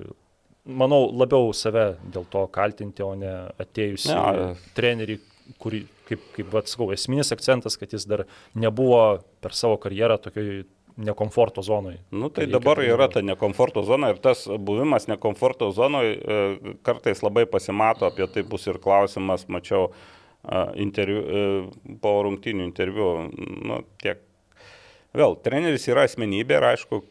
manau, 0.67 1.05
labiau 1.15 1.53
save 1.57 1.93
dėl 2.13 2.27
to 2.31 2.45
kaltinti, 2.53 3.03
o 3.05 3.15
ne 3.15 3.31
atėjusi 3.63 4.11
Ne. 4.11 4.51
trenerį, 4.77 5.17
kurį, 5.61 5.85
kaip, 6.07 6.27
kaip 6.35 6.53
atsakau, 6.61 6.91
esminis 6.93 7.31
akcentas, 7.33 7.79
kad 7.79 7.91
jis 7.95 8.05
dar 8.07 8.25
nebuvo 8.55 9.21
per 9.41 9.55
savo 9.57 9.79
karjerą 9.81 10.19
tokioj 10.21 10.65
nekomforto 11.05 11.63
zonai. 11.65 11.97
Nu, 12.11 12.29
tai 12.29 12.45
Reikia 12.45 12.59
dabar 12.59 12.81
yra 12.85 13.07
ta 13.11 13.23
nekomforto 13.25 13.83
zona 13.87 14.11
ir 14.13 14.21
tas 14.23 14.45
buvimas 14.47 15.07
nekomforto 15.11 15.71
zonoje 15.75 16.17
kartais 16.85 17.23
labai 17.25 17.45
pasimato, 17.49 18.07
apie 18.07 18.27
tai 18.31 18.43
bus 18.47 18.67
ir 18.69 18.79
klausimas, 18.81 19.47
mačiau 19.51 19.89
e, 19.91 20.61
interviu, 20.83 21.21
e, 21.21 21.95
po 22.03 22.17
rungtinių 22.27 22.67
interviu. 22.67 23.09
Nu, 23.67 23.81
tiek. 24.03 24.21
Vėl, 25.17 25.35
treneris 25.43 25.89
yra 25.91 26.05
asmenybė 26.07 26.59
ir 26.59 26.69
aišku, 26.71 27.01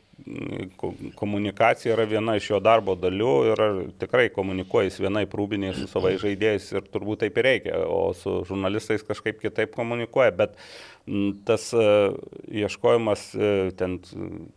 komunikacija 1.18 1.94
yra 1.94 2.06
viena 2.08 2.36
iš 2.38 2.50
jo 2.50 2.60
darbo 2.62 2.94
dalių 2.98 3.32
ir 3.50 3.62
tikrai 4.02 4.28
komunikuoja 4.34 4.88
jis 4.88 5.00
vienai 5.02 5.24
prūbiniai 5.30 5.74
su 5.76 5.88
savai 5.90 6.16
žaidėjais 6.20 6.70
ir 6.74 6.86
turbūt 6.92 7.24
taip 7.24 7.40
ir 7.40 7.48
reikia, 7.48 7.80
o 7.86 8.12
su 8.16 8.40
žurnalistais 8.48 9.06
kažkaip 9.06 9.40
kitaip 9.42 9.74
komunikuoja, 9.76 10.34
bet 10.36 10.56
tas 11.48 11.70
e, 11.74 11.88
ieškojimas 12.62 13.26
e, 13.34 13.50
ten, 13.78 13.98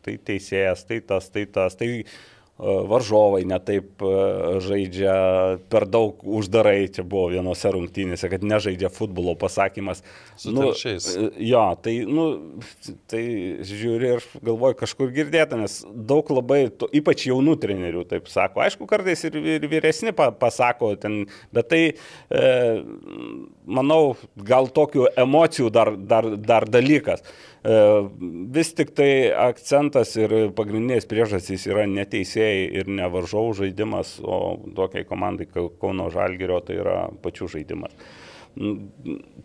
tai 0.06 0.18
teisėjas, 0.28 0.86
tai 0.90 1.00
tas, 1.08 1.30
tai 1.34 1.46
tas, 1.50 1.78
tai 1.80 1.90
e, 2.04 2.06
varžovai 2.62 3.42
netaip 3.50 4.04
e, 4.06 4.10
žaidžia, 4.62 5.14
per 5.74 5.88
daug 5.90 6.22
uždarai, 6.22 6.86
čia 6.94 7.02
buvo 7.02 7.32
vienose 7.34 7.72
rungtynėse, 7.74 8.30
kad 8.30 8.46
nežaidžia 8.46 8.92
futbolo 8.94 9.34
pasakymas. 9.40 10.04
Su 10.38 10.54
Nu, 10.54 10.68
telšiais. 10.70 11.08
e, 11.18 11.30
Jo, 11.50 11.64
tai, 11.82 11.96
nu, 12.06 12.28
tai 13.10 13.24
žiūri 13.66 14.12
ir 14.16 14.28
galvoju 14.46 14.78
kažkur 14.84 15.10
girdėta, 15.16 15.58
nes 15.58 15.80
daug 15.90 16.30
labai, 16.30 16.68
to, 16.70 16.88
ypač 16.94 17.26
jaunų 17.26 17.58
trenerių 17.64 18.06
taip 18.12 18.30
sako. 18.30 18.62
Aišku, 18.68 18.86
kartais 18.90 19.26
ir, 19.26 19.40
ir 19.58 19.66
vyresni 19.72 20.14
pa, 20.14 20.30
pasako, 20.30 20.94
ten, 21.02 21.24
bet 21.52 21.72
tai, 21.74 21.82
e, 22.30 22.54
manau, 23.66 24.14
gal 24.38 24.70
tokių 24.70 25.10
emocijų 25.26 25.74
dar, 25.74 25.96
dar, 25.98 26.30
dar 26.38 26.70
dalykas. 26.70 27.26
E, 27.64 27.76
vis 28.52 28.74
tik 28.76 28.90
tai 28.98 29.32
akcentas 29.32 30.12
ir 30.20 30.34
pagrindinės 30.58 31.08
priežastys 31.08 31.64
yra 31.72 31.86
neteisėjai 31.88 32.66
ir 32.82 32.90
ne 32.92 33.08
varžovų 33.08 33.54
žaidimas, 33.62 34.18
o 34.20 34.58
tokiai 34.76 35.06
komandai 35.08 35.48
kaip 35.48 35.78
Kauno 35.80 36.10
Žalgerio 36.12 36.60
tai 36.68 36.76
yra 36.82 36.98
pačių 37.24 37.48
žaidimas. 37.56 37.96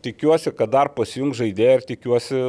Tikiuosi, 0.04 0.50
kad 0.58 0.68
dar 0.74 0.90
pasijung 0.96 1.30
žaidėjai 1.38 1.76
ir 1.78 1.84
tikiuosi, 1.92 2.40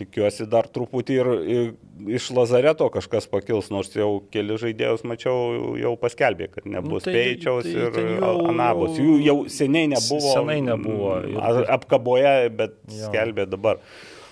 tikiuosi 0.00 0.46
dar 0.52 0.68
truputį 0.72 1.16
ir, 1.20 1.30
ir 1.56 2.12
iš 2.20 2.28
Lazareto 2.36 2.86
kažkas 2.92 3.26
pakils, 3.28 3.72
nors 3.74 3.90
jau 3.96 4.20
keli 4.32 4.56
žaidėjus 4.60 5.02
mačiau 5.08 5.74
jau 5.80 5.92
paskelbė, 6.00 6.48
kad 6.54 6.68
nebus 6.70 7.04
tai- 7.08 7.12
nu, 7.12 7.18
Peičiaus 7.18 7.66
tai 7.66 7.74
ir 7.88 7.90
ten 7.96 8.12
jau, 8.20 8.36
Anabos. 8.52 8.96
Jų 9.00 9.18
jau 9.26 9.36
seniai 9.48 9.90
nebuvo. 9.96 10.32
Senai 10.36 10.60
nebuvo. 10.64 11.12
Ir- 11.26 11.68
Apkaboje, 11.74 12.36
bet 12.56 12.76
Jo. 12.88 13.08
skelbė 13.10 13.48
dabar. 13.50 13.80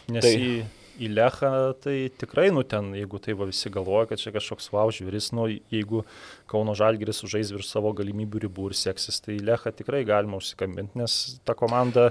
Nes 0.08 0.24
Tai- 0.24 0.34
į, 0.40 0.52
į 1.04 1.10
Lechą 1.12 1.50
tai 1.84 1.96
tikrai, 2.18 2.48
nu 2.54 2.62
ten, 2.64 2.90
jeigu 2.96 3.20
tai 3.22 3.34
va 3.38 3.46
visi 3.50 3.70
galvoja, 3.70 4.08
kad 4.10 4.22
čia 4.22 4.32
kažkoks 4.34 4.70
wow 4.72 4.88
žvėris, 4.94 5.30
nu 5.36 5.46
jeigu 5.70 6.04
Kauno 6.50 6.74
Žalgiris 6.78 7.20
užžais 7.26 7.52
virš 7.54 7.68
savo 7.70 7.92
galimybių 7.92 8.46
ribų 8.46 8.70
ir 8.70 8.78
seksis, 8.80 9.20
tai 9.20 9.36
į 9.36 9.44
Lechą 9.50 9.74
tikrai 9.76 10.04
galima 10.08 10.40
užsikambinti, 10.40 10.96
nes 10.98 11.38
ta 11.44 11.54
komanda 11.58 12.08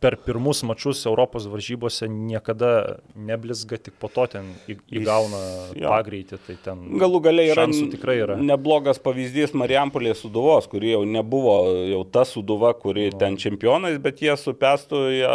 per 0.00 0.16
pirmus 0.24 0.62
mačius 0.64 1.02
Europos 1.06 1.44
varžybose 1.50 2.08
niekada 2.08 3.00
neblizga, 3.14 3.76
tik 3.76 3.98
po 4.00 4.08
to 4.08 4.24
ten 4.32 4.48
įgauna 4.68 5.40
jo. 5.76 5.90
pagreitį, 5.90 6.38
tai 6.46 6.56
ten 6.64 6.86
Galų 7.00 7.20
galiai 7.26 7.52
yra, 7.52 7.66
šansų 7.66 7.90
tikrai 7.92 8.16
yra. 8.22 8.38
neblogas 8.40 9.00
pavyzdys 9.04 9.52
Marijampolės 9.60 10.22
suduvos, 10.24 10.68
kuri 10.72 10.94
jau 10.94 11.02
nebuvo 11.04 11.58
jau 11.90 12.00
ta 12.08 12.24
suduva, 12.28 12.72
kuri 12.72 13.10
ten 13.20 13.36
čempionais, 13.40 14.00
bet 14.00 14.24
jie 14.24 14.32
su 14.40 14.56
Pestu 14.56 15.04
jie 15.12 15.28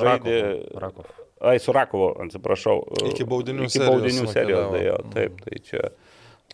žaidė. 0.00 0.38
Rakov. 0.76 0.82
Rakov. 0.86 1.18
Ai, 1.42 1.58
su 1.58 1.72
Rakovo, 1.74 2.12
atsiprašau. 2.22 2.84
Iki 3.08 3.24
baudinių 3.26 3.64
iki 3.66 3.80
serijos 3.80 3.90
baudinių 3.90 4.26
serijos. 4.28 4.28
nukeliavo. 4.28 4.76
Dėjo, 4.76 4.98
taip, 5.14 5.40
tai 5.42 5.62
čia, 5.66 5.88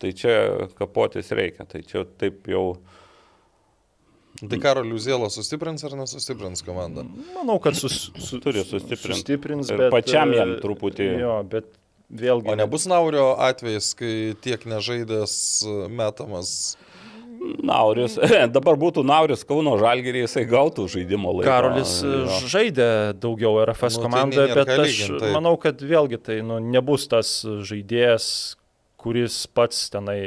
tai 0.01 0.13
čia 0.17 0.37
kapotis 0.79 1.29
reikia. 1.37 1.67
Tai 1.69 1.83
čia 1.85 2.07
taip 2.17 2.49
jau. 2.49 2.63
Tai 4.39 4.59
Karolių 4.63 4.99
Zėlą 5.03 5.27
sustiprins 5.33 5.83
ar 5.83 5.97
nesustiprins 5.99 6.63
komandą? 6.63 7.03
Manau, 7.35 7.57
kad 7.63 7.75
sus, 7.75 8.09
su, 8.23 8.39
Turi 8.43 8.63
sustiprins. 8.63 9.71
Ir 9.73 9.81
bet, 9.81 9.89
pačiam 9.91 10.31
e, 10.31 10.37
jam 10.39 10.53
truputį. 10.63 11.07
Jo, 11.19 11.33
bet 11.49 11.67
vėlgi. 12.09 12.47
O 12.53 12.55
nebus 12.59 12.87
Naurio 12.89 13.33
atvejis, 13.49 13.91
kai 13.99 14.13
tiek 14.43 14.63
nežaidęs 14.69 15.33
e, 15.67 15.73
metamas. 15.91 16.53
Nauris. 17.63 18.17
Dabar 18.57 18.75
būtų 18.79 19.03
Nauris 19.07 19.45
Kauno 19.47 19.77
Žalgirį, 19.79 20.25
jisai 20.25 20.43
gautų 20.49 20.87
žaidimo 20.91 21.31
laiką. 21.37 21.47
Karolis 21.47 21.93
e, 22.03 22.13
Jo. 22.27 22.39
žaidė 22.51 22.87
daugiau 23.19 23.59
RFS 23.63 23.95
Nu, 23.99 24.03
tai 24.03 24.07
komandoje, 24.09 24.47
nėra 24.51 24.57
bet 24.63 24.73
aš 24.75 24.81
lygint, 24.87 25.19
taip. 25.23 25.35
manau, 25.37 25.53
kad 25.61 25.83
vėlgi 25.83 26.19
tai 26.23 26.39
nu, 26.45 26.59
nebus 26.63 27.07
tas 27.11 27.31
žaidėjas, 27.45 28.27
kuris 28.99 29.45
pats 29.55 29.87
tenai 29.93 30.19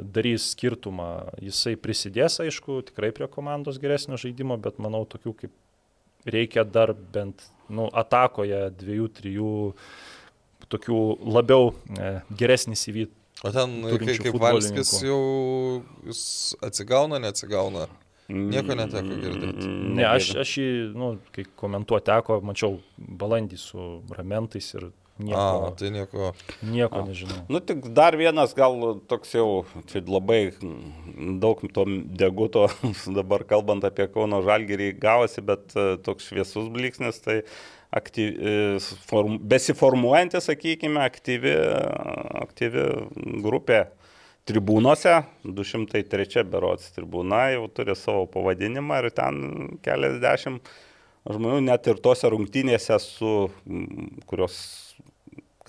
darys 0.00 0.50
skirtumą. 0.52 1.08
Jisai 1.42 1.76
prisidės, 1.80 2.38
aišku, 2.44 2.82
tikrai 2.90 3.12
prie 3.16 3.28
komandos 3.32 3.80
geresnio 3.80 4.20
žaidimo, 4.20 4.58
bet 4.60 4.80
manau, 4.82 5.04
tokių 5.08 5.34
kaip 5.42 5.54
reikia 6.28 6.64
dar 6.68 6.92
bent 6.92 7.46
nu, 7.72 7.88
atakoje 7.88 8.68
dviejų, 8.80 9.08
trijų 9.16 9.52
tokių 10.68 10.98
labiau 11.24 11.70
e, 11.72 12.18
geresnį 12.36 12.76
CV. 12.76 13.06
O 13.46 13.52
ten, 13.54 13.78
kaip 13.86 14.02
futbolininkų. 14.02 14.42
Valskis 14.42 14.92
jau 15.06 15.20
jis 16.08 16.22
atsigauna, 16.68 17.20
neatsigauna. 17.22 17.86
Nieko 18.28 18.74
neteko 18.76 19.16
girdėti. 19.22 19.68
Ne, 19.96 20.04
aš, 20.04 20.34
aš 20.42 20.50
jį, 20.60 20.70
nu, 20.98 21.14
kai 21.32 21.46
komentuoti 21.56 22.10
teko, 22.10 22.42
mačiau 22.44 22.76
balandį 22.98 23.56
su 23.62 23.86
ramentais 24.12 24.68
ir 24.74 24.90
nieko, 25.18 25.68
A, 25.68 25.70
tai 25.78 25.90
nieko. 25.94 26.32
nieko 26.62 27.02
nežinau. 27.06 27.40
Nu, 27.50 27.60
tik 27.64 27.88
dar 27.94 28.16
vienas 28.18 28.54
gal 28.56 28.78
toks 29.10 29.34
jau, 29.34 29.64
čia 29.90 30.02
labai 30.06 30.52
daug 31.42 31.62
to 31.74 31.84
deguto 32.22 32.68
dabar 33.18 33.44
kalbant 33.48 33.86
apie 33.88 34.08
Kauno 34.14 34.40
Žalgirį 34.46 34.92
gavosi, 35.02 35.44
bet 35.44 35.76
e, 35.76 35.90
toks 36.04 36.30
šviesus 36.30 36.70
bliksnis, 36.74 37.20
tai 37.24 37.40
aktyv, 37.94 38.34
e, 38.38 38.56
form, 39.10 39.38
besiformuojanti, 39.50 40.42
sakykime, 40.44 41.00
aktyvi, 41.04 41.54
aktyvi 42.46 42.88
grupė 43.44 43.86
tribūnose, 44.48 45.22
203 45.44 46.44
berots 46.48 46.92
tribūna 46.96 47.48
jau 47.52 47.66
turi 47.74 47.96
savo 47.98 48.24
pavadinimą 48.32 49.02
ir 49.02 49.10
ten 49.16 49.40
keliasdešimt 49.84 50.70
žmonių 51.28 51.60
net 51.66 51.88
ir 51.90 51.98
tose 52.00 52.28
rungtynėse, 52.32 52.96
su, 53.02 53.32
kurios 54.28 54.56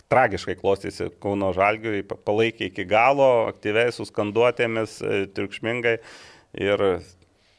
tragiškai 0.10 0.58
klostėsi 0.60 1.10
Kauno 1.22 1.52
Žalgiui, 1.56 2.04
pa- 2.08 2.18
palaikė 2.18 2.70
iki 2.70 2.86
galo, 2.90 3.48
aktyviai 3.52 3.94
su 3.94 4.08
skanduotėmis, 4.10 5.00
e, 5.06 5.24
triukšmingai. 5.36 5.98
Ir 6.58 6.84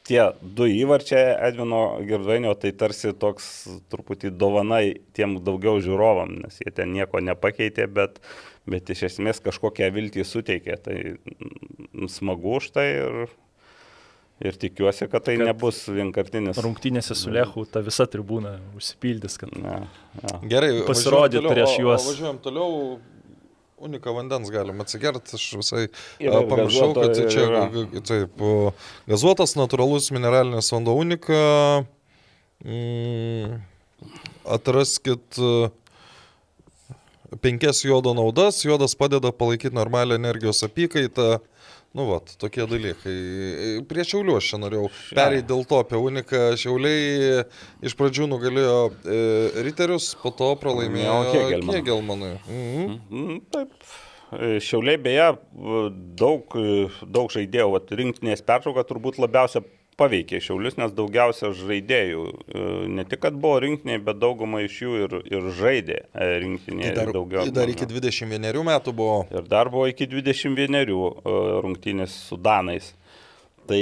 tie 0.07 0.21
du 0.41 0.67
įvarčiai 0.67 1.35
Edvino 1.47 1.81
Girdvainio 2.07 2.53
tai 2.59 2.73
tarsi 2.75 3.13
toks 3.17 3.45
truputį 3.93 4.33
dovanai 4.35 4.99
tiem 5.15 5.37
daugiau 5.45 5.79
žiūrovam, 5.83 6.41
nes 6.43 6.59
jie 6.59 6.73
ten 6.75 6.91
nieko 6.95 7.21
nepakeitė, 7.23 7.87
bet, 7.87 8.19
bet 8.67 8.91
iš 8.91 9.07
esmės 9.11 9.39
kažkokią 9.43 9.91
viltį 9.95 10.27
suteikė. 10.27 10.77
Tai 10.83 10.97
smagu 12.11 12.57
už 12.59 12.71
tai 12.75 12.87
ir, 12.97 13.21
ir 14.45 14.57
tikiuosi, 14.57 15.07
kad 15.11 15.23
tai 15.25 15.37
Kad 15.37 15.47
nebus 15.51 15.83
vienkartinis. 15.93 16.57
Rungtynėse 16.65 17.15
su 17.15 17.29
Lechu 17.33 17.65
ta 17.69 17.79
visa 17.85 18.05
tribūna 18.09 18.55
užsipildys, 18.77 19.37
kad 19.41 19.53
Ne, 19.55 19.87
ja. 20.23 20.39
Gerai, 20.49 20.71
toliau, 20.87 21.53
prieš 21.53 21.75
o- 21.77 21.81
juos. 21.85 22.05
o 22.05 22.11
Važiuojam 22.11 22.39
toliau. 22.43 22.99
Uniką 23.81 24.11
vandens 24.13 24.51
galim 24.53 24.77
atsigerti, 24.83 25.33
aš 25.33 25.45
visai 25.57 25.87
Yra 26.21 26.43
pamiršau, 26.45 26.91
gazuoto 26.93 27.01
kad 27.01 27.31
čia 27.33 27.45
yra. 27.47 27.61
taip, 28.05 28.41
o, 28.41 28.73
gazuotas 29.09 29.55
natūralus 29.57 30.11
mineralinis 30.13 30.69
vanduo 30.71 30.93
unika. 31.01 31.85
Mm, 32.63 33.57
atraskit 34.45 35.39
e, 35.41 35.69
penkias 37.41 37.81
jodo 37.85 38.13
naudas, 38.13 38.61
jodas 38.65 38.93
padeda 38.95 39.31
palaikyti 39.31 39.73
normalią 39.75 40.15
energijos 40.19 40.61
apykaitą. 40.67 41.39
Nu, 41.91 42.05
va, 42.07 42.21
tokie 42.39 42.63
dalykai. 42.71 43.13
Prie 43.89 44.03
Šiaulių 44.07 44.37
aš 44.39 44.51
čia 44.53 44.59
norėjau 44.61 44.85
pereiti 45.11 45.47
dėl 45.49 45.65
to 45.67 45.81
apie 45.83 45.99
uniką. 45.99 46.43
Šiauliai 46.59 47.41
iš 47.83 47.97
pradžių 47.99 48.29
nugalėjo 48.31 48.77
e, 48.87 49.17
Riterius, 49.67 50.13
po 50.21 50.31
to 50.31 50.53
pralaimėjo 50.61 51.17
Jo, 51.17 51.33
Hegelmanui. 51.35 51.75
Hegelmanui. 51.81 52.31
Mhm. 52.47 52.95
Mm, 53.11 53.43
Taip. 53.51 53.75
E, 54.31 54.53
Šiauliai 54.63 55.01
beje 55.03 55.27
daug, 56.21 56.55
e, 56.55 56.87
daug 57.03 57.35
žaidėjų, 57.35 57.83
rinktinės 57.99 58.45
pertrauka 58.47 58.87
turbūt 58.87 59.19
labiausia 59.19 59.65
paveikė 60.01 60.41
Šiaulius, 60.43 60.77
nes 60.81 60.93
daugiausia 60.97 61.51
žaidėjų, 61.57 62.25
e, 62.31 62.63
ne 62.97 63.05
tik 63.09 63.21
kad 63.25 63.37
buvo 63.37 63.59
rinktiniai, 63.63 64.01
bet 64.03 64.19
dauguma 64.21 64.63
iš 64.65 64.79
jų 64.83 64.95
ir, 65.05 65.15
ir 65.31 65.51
žaidė 65.59 65.99
e, 66.01 66.31
rinktinėje. 66.45 66.95
Dar, 66.97 67.13
daugiau, 67.15 67.45
dar 67.53 67.71
iki 67.71 67.87
21 67.89 68.65
metų 68.71 68.95
buvo. 68.97 69.21
Ir 69.33 69.47
dar 69.51 69.71
buvo 69.73 69.87
iki 69.91 70.09
21 70.09 70.81
e, 70.81 70.89
rungtynės 71.67 72.17
su 72.31 72.39
Danais. 72.41 72.93
Tai 73.69 73.81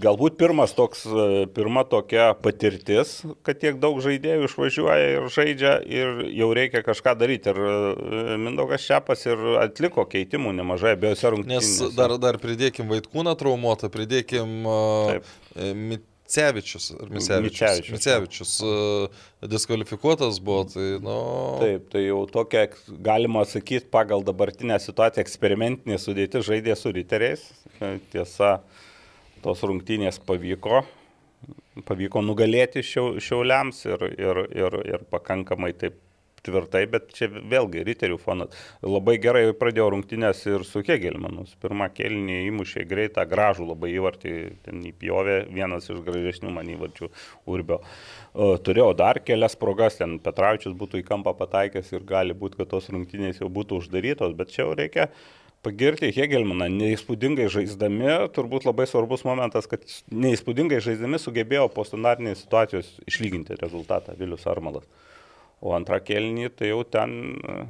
galbūt 0.00 0.38
pirmas 0.40 0.72
toks, 0.76 1.04
e, 1.06 1.46
pirma 1.52 1.84
tokia 1.88 2.32
patirtis, 2.38 3.18
kad 3.46 3.60
tiek 3.60 3.80
daug 3.82 3.98
žaidėjų 4.04 4.48
išvažiuoja 4.48 5.10
ir 5.16 5.26
žaidžia 5.32 5.74
ir 5.88 6.22
jau 6.32 6.48
reikia 6.56 6.84
kažką 6.86 7.16
daryti. 7.20 7.52
Ir 7.52 7.60
e, 7.60 8.38
Mindaugas 8.40 8.84
Šiapas 8.86 9.26
ir 9.28 9.42
atliko 9.62 10.06
keitimų 10.08 10.54
nemažai 10.60 10.96
abiejose 10.96 11.26
Nes 11.26 11.34
rungtynėse. 11.36 11.90
dar, 11.98 12.16
dar 12.22 12.40
pridėkim 12.42 12.88
Vaitkūną 12.92 13.36
traumuotą, 13.38 13.92
pridėkim 13.92 14.64
uh, 14.64 15.12
Taip. 15.12 15.28
Micevičius. 16.32 16.92
Ar 16.96 17.10
Micevičius? 17.12 17.92
Micevičius, 17.92 17.92
Micevičius 17.92 18.52
diskvalifikuotas 19.52 20.40
buvo, 20.40 20.64
tai 20.72 20.86
nu... 21.04 21.16
Taip, 21.60 21.90
tai 21.92 22.06
jau 22.06 22.22
tokia, 22.30 22.68
galima 23.04 23.44
sakyti, 23.48 23.90
pagal 23.92 24.24
dabartinę 24.24 24.78
situaciją 24.80 25.26
eksperimentinė 25.26 26.00
sudėti 26.00 26.40
žaidė 26.46 26.78
su 26.78 26.94
riteriais. 26.94 27.44
Tiesa, 28.12 28.60
tos 29.42 29.64
rungtynės 29.68 30.20
pavyko, 30.26 30.84
pavyko 31.88 32.22
nugalėti 32.24 32.84
šiau, 32.86 33.18
šiauliams 33.22 33.84
ir, 33.90 34.08
ir, 34.14 34.42
ir, 34.62 34.80
ir 34.94 35.04
pakankamai 35.12 35.72
taip 35.78 36.00
tvirtai, 36.42 36.82
bet 36.90 37.12
čia 37.14 37.28
vėlgi 37.30 37.84
riterių 37.86 38.18
fonas. 38.20 38.54
Labai 38.82 39.16
gerai 39.22 39.44
pradėjo 39.58 39.88
rungtynės 39.94 40.42
ir 40.50 40.64
su 40.66 40.82
Kegelmanus. 40.86 41.54
Pirmą 41.62 41.88
kelnį 41.94 42.40
įmušė 42.48 42.86
greitą, 42.90 43.24
gražų 43.30 43.68
labai 43.70 43.92
įvartį, 43.94 44.32
ten 44.66 44.82
įpjovė, 44.90 45.38
vienas 45.54 45.86
iš 45.92 46.02
gražesnių 46.06 46.54
man 46.56 46.72
įvarčių 46.74 47.10
Urbio. 47.52 47.82
O, 48.32 48.54
Turėjau 48.58 48.90
dar 48.98 49.22
kelias 49.22 49.54
progas, 49.58 50.00
ten 50.00 50.18
Petravičius 50.22 50.74
būtų 50.78 51.02
į 51.02 51.06
kampą 51.06 51.36
pataikęs 51.38 51.94
ir 51.94 52.08
gali 52.08 52.36
būti, 52.38 52.58
kad 52.60 52.72
tos 52.74 52.90
rungtynės 52.92 53.42
jau 53.42 53.50
būtų 53.52 53.82
uždarytos, 53.82 54.34
bet 54.38 54.54
čia 54.54 54.64
jau 54.66 54.74
reikia 54.78 55.10
pagirti 55.62 56.10
Hegelmaną. 56.14 56.66
Neįspūdingai 56.72 57.46
žaisdami, 57.52 58.10
turbūt 58.34 58.66
labai 58.66 58.88
svarbus 58.90 59.24
momentas, 59.26 59.68
kad 59.70 59.84
neįspūdingai 60.10 60.82
žaisdami 60.82 61.20
sugebėjo 61.22 61.68
po 61.74 61.86
standartinės 61.86 62.42
situacijos 62.44 62.90
išlyginti 63.10 63.58
rezultatą 63.60 64.16
Vilius 64.18 64.46
Armalas. 64.50 64.88
O 65.62 65.76
antrą 65.76 66.00
kelnį 66.02 66.50
tai 66.58 66.72
jau 66.72 66.80
ten 66.82 67.14
e, 67.38 67.60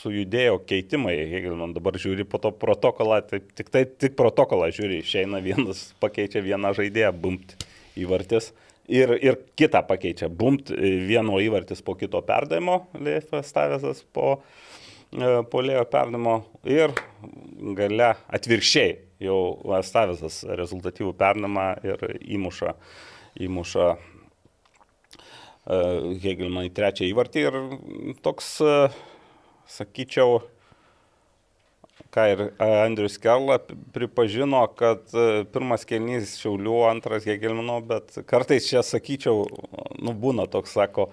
sujudėjo 0.00 0.62
keitimai. 0.68 1.18
Hegelman 1.34 1.74
dabar 1.76 2.00
žiūri 2.00 2.24
po 2.24 2.40
to 2.40 2.54
protokolą, 2.56 3.20
tai 3.28 3.42
tik, 3.44 3.68
tai, 3.68 3.84
tik 3.84 4.16
protokolą 4.16 4.70
žiūri, 4.72 5.02
išeina 5.04 5.42
vienas, 5.44 5.90
pakeičia 6.00 6.40
vieną 6.46 6.72
žaidėją, 6.80 7.12
bumt 7.20 7.54
įvartis. 8.00 8.54
Ir, 8.90 9.12
ir 9.22 9.36
kitą 9.60 9.84
pakeičia, 9.86 10.32
bumt 10.32 10.72
e, 10.72 10.96
vieno 11.04 11.36
įvartis 11.44 11.84
po 11.84 11.94
kito 12.00 12.24
perdavimo, 12.26 12.86
Leifas 12.96 13.52
Tavesas 13.54 14.00
po, 14.16 14.40
e, 14.40 14.69
po 15.50 15.62
Lėjo 15.64 15.84
perdavimo 15.90 16.36
ir 16.68 16.94
gale 17.76 18.12
atvirkščiai 18.30 18.96
jau 19.20 19.40
Stavesas 19.84 20.44
rezultatyvų 20.46 21.12
perdavimą 21.18 21.66
ir 21.84 22.06
įmuša, 22.38 22.74
įmuša 23.46 23.90
Hegelman 25.70 26.66
į 26.66 26.72
trečią 26.74 27.06
įvartį 27.10 27.42
ir 27.46 27.58
toks, 28.24 28.46
e, 28.64 28.88
sakyčiau, 29.70 30.40
ką 32.10 32.24
ir 32.32 32.42
Andrius 32.58 33.20
Kerla 33.22 33.60
pripažino, 33.94 34.64
kad 34.74 35.12
e, 35.14 35.44
pirmas 35.52 35.84
kelnys 35.86 36.38
Šiaulių, 36.40 36.78
antras 36.88 37.28
Hegelmano, 37.28 37.78
bet 37.86 38.18
kartais 38.26 38.66
čia, 38.70 38.82
sakyčiau, 38.82 39.44
nu 40.00 40.16
būna 40.16 40.48
toks, 40.50 40.74
sako, 40.74 41.10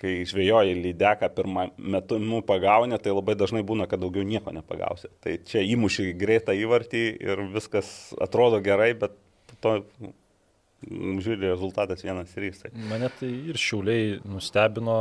kai 0.00 0.20
žvėjoji 0.28 0.76
lydeką 0.80 1.30
pirmą 1.34 1.66
metu 1.78 2.18
nu, 2.22 2.40
pagauni, 2.46 2.98
tai 3.02 3.14
labai 3.14 3.36
dažnai 3.38 3.62
būna, 3.66 3.86
kad 3.90 4.02
daugiau 4.02 4.26
nieko 4.26 4.52
nepagausi. 4.54 5.10
Tai 5.22 5.36
čia 5.46 5.62
įmuši 5.74 6.10
greitą 6.18 6.56
įvartį 6.58 7.04
ir 7.22 7.44
viskas 7.54 8.10
atrodo 8.20 8.60
gerai, 8.64 8.92
bet 8.98 9.14
to 9.62 9.76
mm, 9.80 11.20
žiūri 11.22 11.46
rezultatas 11.46 12.04
vienas 12.04 12.34
ir 12.36 12.50
jis. 12.50 12.64
Tai. 12.64 12.74
Mane 12.90 13.12
tai 13.20 13.30
ir 13.52 13.60
šiauliai 13.60 14.18
nustebino, 14.26 14.98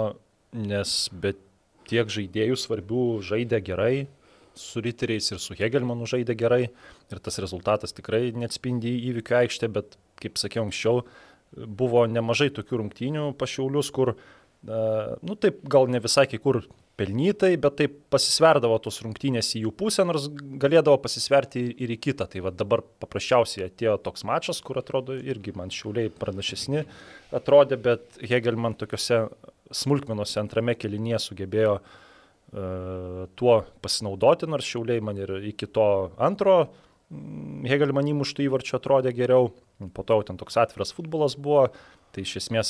nes 0.53 0.95
bet 1.25 1.41
tiek 1.89 2.09
žaidėjų 2.13 2.57
svarbių 2.59 3.03
žaidė 3.25 3.61
gerai, 3.65 3.93
su 4.59 4.81
Riteriais 4.83 5.31
ir 5.31 5.39
su 5.41 5.55
Hegelmanu 5.55 6.07
žaidė 6.09 6.35
gerai 6.37 6.63
ir 6.67 7.21
tas 7.23 7.39
rezultatas 7.41 7.95
tikrai 7.95 8.29
neatspindi 8.35 8.91
įvykių 9.09 9.37
aikštė, 9.43 9.69
bet 9.71 9.95
kaip 10.19 10.39
sakiau 10.41 10.65
anksčiau, 10.65 11.05
buvo 11.55 12.03
nemažai 12.09 12.49
tokių 12.53 12.83
rungtynių 12.83 13.23
pašiaulius, 13.39 13.89
kur, 13.95 14.13
nu 14.67 15.35
taip, 15.39 15.61
gal 15.71 15.87
ne 15.87 16.01
visai 16.03 16.25
kai 16.27 16.39
kur 16.41 16.61
pelnytai, 16.99 17.53
bet 17.61 17.77
taip 17.79 17.93
pasisverdavo 18.11 18.75
tos 18.83 18.99
rungtynės 19.05 19.53
į 19.55 19.63
jų 19.63 19.71
pusę, 19.79 20.03
nors 20.07 20.27
galėdavo 20.59 20.97
pasisverti 20.99 21.63
ir 21.79 21.93
į 21.95 21.99
kitą. 22.03 22.27
Tai 22.31 22.43
va 22.43 22.51
dabar 22.51 22.83
paprasčiausiai 22.99 23.69
atėjo 23.69 23.95
toks 24.03 24.25
mačas, 24.27 24.59
kur 24.65 24.81
atrodo 24.81 25.15
irgi 25.15 25.55
man 25.55 25.71
šiauliai 25.71 26.11
pranašesni 26.11 26.83
atrodė, 27.39 27.79
bet 27.79 28.19
Hegel 28.19 28.59
man 28.59 28.75
tokiuose 28.79 29.27
smulkmenuose 29.79 30.41
antrame 30.41 30.75
kelinėje 30.75 31.21
sugebėjo 31.29 31.77
uh, 31.79 33.25
tuo 33.39 33.55
pasinaudoti, 33.85 34.49
nors 34.51 34.67
šiauliai 34.67 35.03
man 35.05 35.23
ir 35.23 35.37
iki 35.53 35.69
to 35.71 35.87
antro 36.17 36.59
Hegel 37.09 37.93
man 37.95 38.05
įmuštų 38.11 38.43
įvarčio 38.45 38.75
atrodė 38.77 39.15
geriau, 39.17 39.47
po 39.95 40.03
to 40.05 40.19
jau 40.19 40.27
ten 40.27 40.37
toks 40.37 40.59
atviras 40.61 40.91
futbolas 40.93 41.33
buvo, 41.39 41.69
Tai 42.09 42.23
iš 42.25 42.31
esmės, 42.39 42.69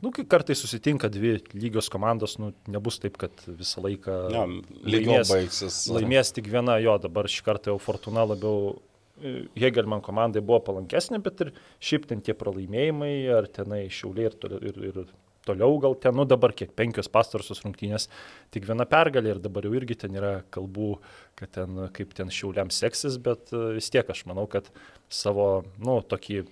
nu, 0.00 0.08
kai 0.14 0.24
kartai 0.24 0.56
susitinka 0.56 1.10
dvi 1.12 1.34
lygios 1.52 1.90
komandos, 1.92 2.38
nu, 2.40 2.54
nebus 2.72 2.96
taip, 3.02 3.18
kad 3.20 3.44
visą 3.44 3.82
laiką 3.84 4.14
ja, 4.32 4.44
laimės, 4.88 5.28
baigsis. 5.28 5.82
laimės 5.92 6.32
tik 6.32 6.48
viena, 6.52 6.78
jo, 6.80 6.96
dabar 7.02 7.28
šį 7.28 7.44
kartą 7.44 7.74
jau 7.74 7.82
Fortuna 7.82 8.24
labiau 8.24 8.72
e, 9.20 9.34
Hegelman 9.60 10.00
komandai 10.06 10.40
buvo 10.40 10.62
palankesnė, 10.70 11.20
bet 11.26 11.44
ir 11.44 11.52
šiaip 11.84 12.08
ten 12.08 12.24
tie 12.24 12.32
pralaimėjimai, 12.40 13.12
ar 13.36 13.50
tenai 13.52 13.82
šiauliai 13.92 14.32
ir, 14.32 14.56
ir, 14.72 14.80
ir 14.88 15.04
toliau 15.46 15.76
gal 15.82 15.94
ten, 16.00 16.14
nu 16.16 16.24
dabar 16.28 16.52
kiek 16.56 16.72
penkios 16.76 17.08
pastarosios 17.12 17.62
rungtynės, 17.64 18.08
tik 18.54 18.66
viena 18.68 18.86
pergalė 18.88 19.34
ir 19.34 19.40
dabar 19.44 19.66
jau 19.66 19.74
irgi 19.76 19.96
ten 20.04 20.16
yra 20.18 20.32
kalbų, 20.54 20.94
kad 21.38 21.52
ten 21.56 21.86
kaip 21.96 22.14
ten 22.16 22.32
šiauliams 22.32 22.80
seksis, 22.82 23.18
bet 23.22 23.52
e, 23.54 23.62
vis 23.78 23.90
tiek 23.92 24.08
aš 24.10 24.24
manau, 24.30 24.46
kad 24.50 24.70
savo, 25.12 25.64
nu, 25.78 25.98
tokį 26.08 26.44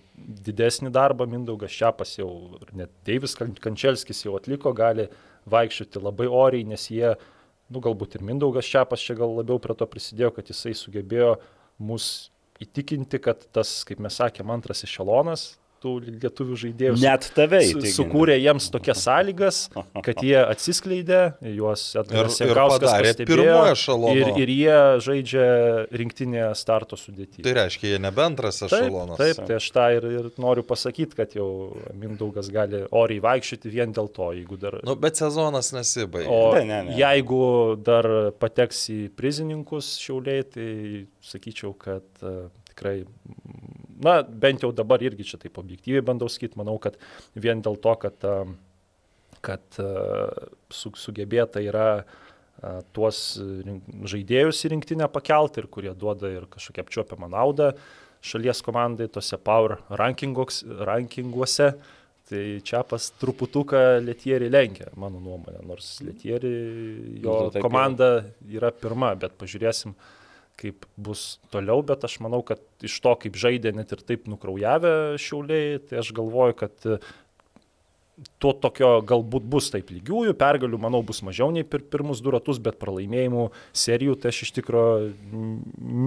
didesnį 0.48 0.92
darbą 0.94 1.26
Mindaugas 1.30 1.74
Šiapas 1.74 2.16
jau, 2.18 2.30
net 2.76 2.92
Deivis 3.08 3.36
Kančelskis 3.38 4.24
jau 4.26 4.36
atliko, 4.38 4.74
gali 4.76 5.08
vaikščioti 5.50 6.02
labai 6.02 6.28
oriai, 6.28 6.68
nes 6.68 6.86
jie, 6.92 7.14
nu, 7.72 7.82
galbūt 7.82 8.18
ir 8.18 8.26
Mindaugas 8.28 8.68
Šiapas 8.68 9.02
čia 9.02 9.16
gal 9.18 9.34
labiau 9.38 9.62
prie 9.62 9.76
to 9.78 9.88
prisidėjo, 9.88 10.34
kad 10.36 10.52
jisai 10.52 10.76
sugebėjo 10.78 11.36
mus 11.82 12.30
įtikinti, 12.62 13.18
kad 13.22 13.42
tas, 13.54 13.80
kaip 13.88 14.02
mes 14.02 14.20
sakėm, 14.20 14.52
antras 14.54 14.84
ešelonas, 14.86 15.52
tų 15.82 15.92
lietuvių 16.06 16.58
žaidėjų. 16.62 16.96
Net 17.02 17.26
tave 17.36 17.60
su, 17.66 17.82
sukūrė 17.96 18.36
jiems 18.38 18.68
tokias 18.72 19.02
sąlygas, 19.06 19.60
kad 20.04 20.22
jie 20.24 20.38
atsiskleidė, 20.40 21.20
juos 21.56 21.84
Edgaras 21.98 22.38
Sekauskas 22.40 22.94
pastebėjo 22.94 24.12
ir, 24.14 24.32
ir 24.44 24.52
jie 24.54 24.78
žaidžia 25.06 25.46
rinktinėje 26.02 26.50
starto 26.58 26.98
sudėtyje. 27.00 27.44
Tai 27.46 27.56
reiškia, 27.58 27.94
jie 27.94 28.00
nebentras 28.02 28.62
ešelonas. 28.68 29.18
Taip, 29.20 29.40
taip, 29.40 29.50
tai 29.50 29.58
aš 29.58 29.68
tą 29.74 29.88
ir, 29.98 30.08
ir 30.20 30.30
noriu 30.42 30.64
pasakyti, 30.66 31.18
kad 31.18 31.36
jau 31.36 31.48
Mindaugas 31.98 32.50
gali 32.52 32.84
oriai 32.90 33.22
vaikščioti 33.24 33.72
vien 33.72 33.94
dėl 33.94 34.10
to, 34.14 34.32
jeigu 34.36 34.58
dar... 34.60 34.78
Nu, 34.86 34.96
bet 35.00 35.20
sezonas 35.20 35.72
nesibaigė. 35.74 36.30
O 36.32 36.54
ne, 36.56 36.64
ne, 36.68 36.80
ne. 36.90 36.96
jeigu 37.00 37.42
dar 37.82 38.08
pateks 38.42 38.86
į 38.92 39.00
prizininkus 39.18 39.96
šiauliai, 40.02 40.46
tai 40.52 40.70
sakyčiau, 41.26 41.74
kad 41.78 42.06
uh, 42.26 42.46
tikrai 42.72 43.02
na, 44.04 44.20
bent 44.22 44.64
jau 44.64 44.72
dabar 44.74 45.02
irgi 45.04 45.26
čia 45.32 45.40
taip 45.42 45.58
objektyviai 45.62 46.04
bandau 46.04 46.30
sakyti, 46.30 46.58
manau, 46.60 46.78
kad 46.82 46.98
vien 47.34 47.62
dėl 47.64 47.78
to, 47.82 47.94
kad, 48.02 48.26
kad 49.44 49.80
su, 50.72 50.92
sugebėta 50.98 51.62
yra 51.64 52.04
tuos 52.94 53.24
žaidėjus 54.12 54.60
į 54.66 54.74
rinktinę 54.76 55.08
pakelti 55.10 55.62
ir 55.62 55.68
kurie 55.72 55.94
duoda 55.98 56.30
ir 56.30 56.46
kažkokią 56.52 56.84
apčiuopiamą 56.84 57.30
naudą 57.32 57.72
šalies 58.22 58.62
komandai 58.62 59.08
tose 59.10 59.38
power 59.42 59.80
rankinguose. 59.98 61.72
Tai 62.32 62.42
čia 62.64 62.84
pas 62.86 63.08
truputuką 63.18 63.98
Lietierį 64.06 64.46
lenkia, 64.46 64.86
mano 64.96 65.18
nuomonė, 65.20 65.58
nors 65.66 65.88
Lietierį 66.06 66.52
jo 67.24 67.34
komanda 67.58 68.12
yra 68.46 68.70
pirma, 68.70 69.10
bet 69.18 69.34
pažiūrėsim, 69.40 69.90
uh, 69.90 70.21
kaip 70.60 70.86
bus 71.00 71.40
toliau, 71.52 71.82
bet 71.86 72.04
aš 72.06 72.18
manau, 72.24 72.42
kad 72.46 72.62
iš 72.84 72.98
to, 73.02 73.14
kaip 73.24 73.38
žaidė 73.38 73.74
net 73.76 73.92
ir 73.94 74.02
taip 74.06 74.28
nukraujavę 74.30 75.18
šiauliai, 75.20 75.80
tai 75.88 76.00
aš 76.02 76.12
galvoju, 76.16 76.56
kad 76.62 76.88
e, 76.88 76.98
to 78.42 78.52
tokio 78.62 78.94
galbūt 79.08 79.46
bus 79.54 79.70
taip 79.74 79.90
lygiųjų, 79.94 80.34
pergalių, 80.38 80.80
manau, 80.82 81.02
bus 81.06 81.22
mažiau 81.26 81.50
nei 81.54 81.66
per 81.66 81.84
pirmus 81.92 82.22
du 82.22 82.34
ratus, 82.34 82.60
bet 82.62 82.78
pralaimėjimų 82.82 83.48
serijų 83.84 84.18
tai 84.20 84.34
aš 84.34 84.44
iš 84.46 84.52
tikrųjų 84.60 85.08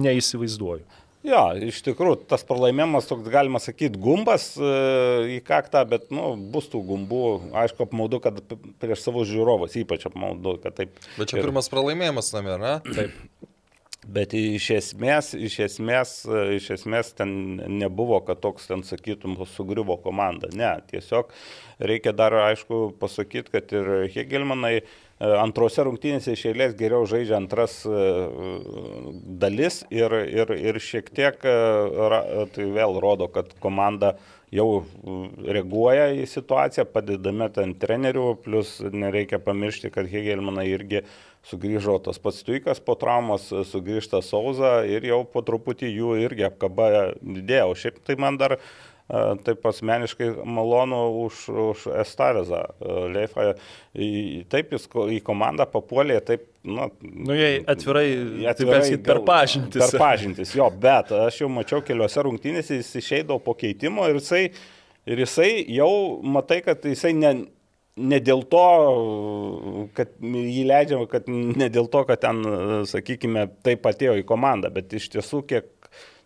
neįsivaizduoju. 0.06 0.86
Jo, 1.26 1.40
iš 1.66 1.80
tikrųjų, 1.82 2.20
tas 2.30 2.44
pralaimėjimas 2.46 3.08
toks, 3.08 3.26
galima 3.32 3.58
sakyti, 3.58 3.98
gumbas 3.98 4.52
e, 4.54 4.68
į 5.34 5.38
kaktą, 5.46 5.82
bet, 5.90 6.06
nu, 6.14 6.36
bus 6.54 6.68
tų 6.70 6.84
gumbų, 6.86 7.22
aišku, 7.64 7.88
apmaudu, 7.88 8.20
kad 8.22 8.38
prieš 8.82 9.02
savo 9.02 9.24
žiūrovus, 9.26 9.74
ypač 9.80 10.06
apmaudu, 10.06 10.54
kad 10.62 10.76
taip. 10.78 10.94
Bet 11.16 11.32
čia 11.32 11.40
ir... 11.40 11.48
pirmas 11.48 11.72
pralaimėjimas 11.72 12.30
name, 12.36 12.54
ne? 12.62 12.76
Taip. 12.86 13.48
Bet 14.06 14.36
iš 14.38 14.68
esmės, 14.70 15.32
iš 15.34 15.56
esmės, 15.64 16.10
iš 16.54 16.68
esmės 16.76 17.10
ten 17.18 17.30
nebuvo, 17.80 18.20
kad 18.26 18.38
toks 18.44 18.68
ten 18.70 18.84
sakytum 18.86 19.34
sugriuvo 19.50 19.96
komanda. 20.04 20.50
Ne, 20.54 20.76
tiesiog 20.92 21.32
reikia 21.82 22.12
dar 22.14 22.36
aišku 22.44 22.92
pasakyti, 23.00 23.50
kad 23.56 23.74
ir 23.74 24.06
Hegelmanai 24.14 24.76
e, 24.78 24.84
antrose 25.40 25.82
rungtynėse 25.88 26.36
iš 26.36 26.44
eilės 26.52 26.76
geriau 26.78 27.08
žaidžia 27.10 27.34
antras 27.40 27.80
e, 27.82 28.04
dalis 29.42 29.82
ir, 29.90 30.14
ir, 30.22 30.54
ir 30.54 30.78
šiek 30.78 31.10
tiek 31.10 31.42
e, 31.42 31.56
tai 32.54 32.70
vėl 32.78 33.00
rodo, 33.02 33.26
kad 33.34 33.50
komanda 33.58 34.14
jau 34.54 34.84
reaguoja 35.42 36.10
į 36.14 36.26
situaciją, 36.30 36.86
padedame 36.92 37.48
ten 37.54 37.74
trenerių, 37.80 38.26
plus 38.44 38.78
nereikia 38.80 39.40
pamiršti, 39.42 39.90
kad 39.94 40.08
Hegelmanai 40.10 40.68
irgi 40.70 41.02
sugrįžo 41.46 41.98
tas 42.06 42.18
pats 42.22 42.42
Tuikas 42.46 42.82
po 42.82 42.96
traumos, 42.98 43.48
sugrįžta 43.70 44.22
Sauza 44.24 44.80
ir 44.86 45.06
jau 45.06 45.22
po 45.30 45.42
truputį 45.46 45.90
jų 45.92 46.18
irgi 46.24 46.46
apkaba 46.48 46.90
didėjo. 47.20 47.74
Šiaip 47.78 48.02
tai 48.06 48.18
man 48.22 48.38
dar 48.40 48.58
taip 49.46 49.66
asmeniškai 49.70 50.32
malonu 50.42 51.00
už, 51.26 51.42
už 51.70 51.86
Estavezą. 52.02 52.64
Leifą, 53.14 53.52
taip 54.50 54.74
jis 54.74 54.88
į 54.90 55.20
komandą 55.26 55.68
papuolė, 55.70 56.18
taip, 56.26 56.48
nu, 56.66 56.86
nu 57.00 57.34
jei 57.36 57.60
atvirai, 57.66 58.06
atvirai 58.50 58.80
taip, 58.88 59.02
per 59.06 59.20
pažintis. 59.26 59.82
Per 59.84 60.00
pažintis, 60.02 60.54
jo, 60.58 60.66
bet 60.82 61.12
aš 61.14 61.42
jau 61.44 61.50
mačiau 61.52 61.82
keliose 61.86 62.24
rungtynėse, 62.26 62.80
jis 62.80 62.94
išeidavo 63.02 63.38
po 63.44 63.54
keitimo 63.58 64.06
ir 64.10 64.18
jisai, 64.18 64.42
ir 65.06 65.22
jisai 65.22 65.50
jau 65.76 65.90
matai, 66.36 66.60
kad 66.66 66.82
jisai 66.84 67.14
ne, 67.16 67.32
ne 67.96 68.20
dėl 68.20 68.42
to, 68.50 68.64
kad 69.96 70.12
jį 70.20 70.66
leidžiama, 70.68 71.06
kad 71.10 71.30
ne 71.30 71.70
dėl 71.72 71.88
to, 71.92 72.02
kad 72.08 72.20
ten, 72.26 72.42
sakykime, 72.90 73.46
taip 73.66 73.86
atėjo 73.88 74.18
į 74.20 74.26
komandą, 74.28 74.72
bet 74.74 74.92
iš 74.98 75.08
tiesų, 75.14 75.44
kiek 75.48 75.70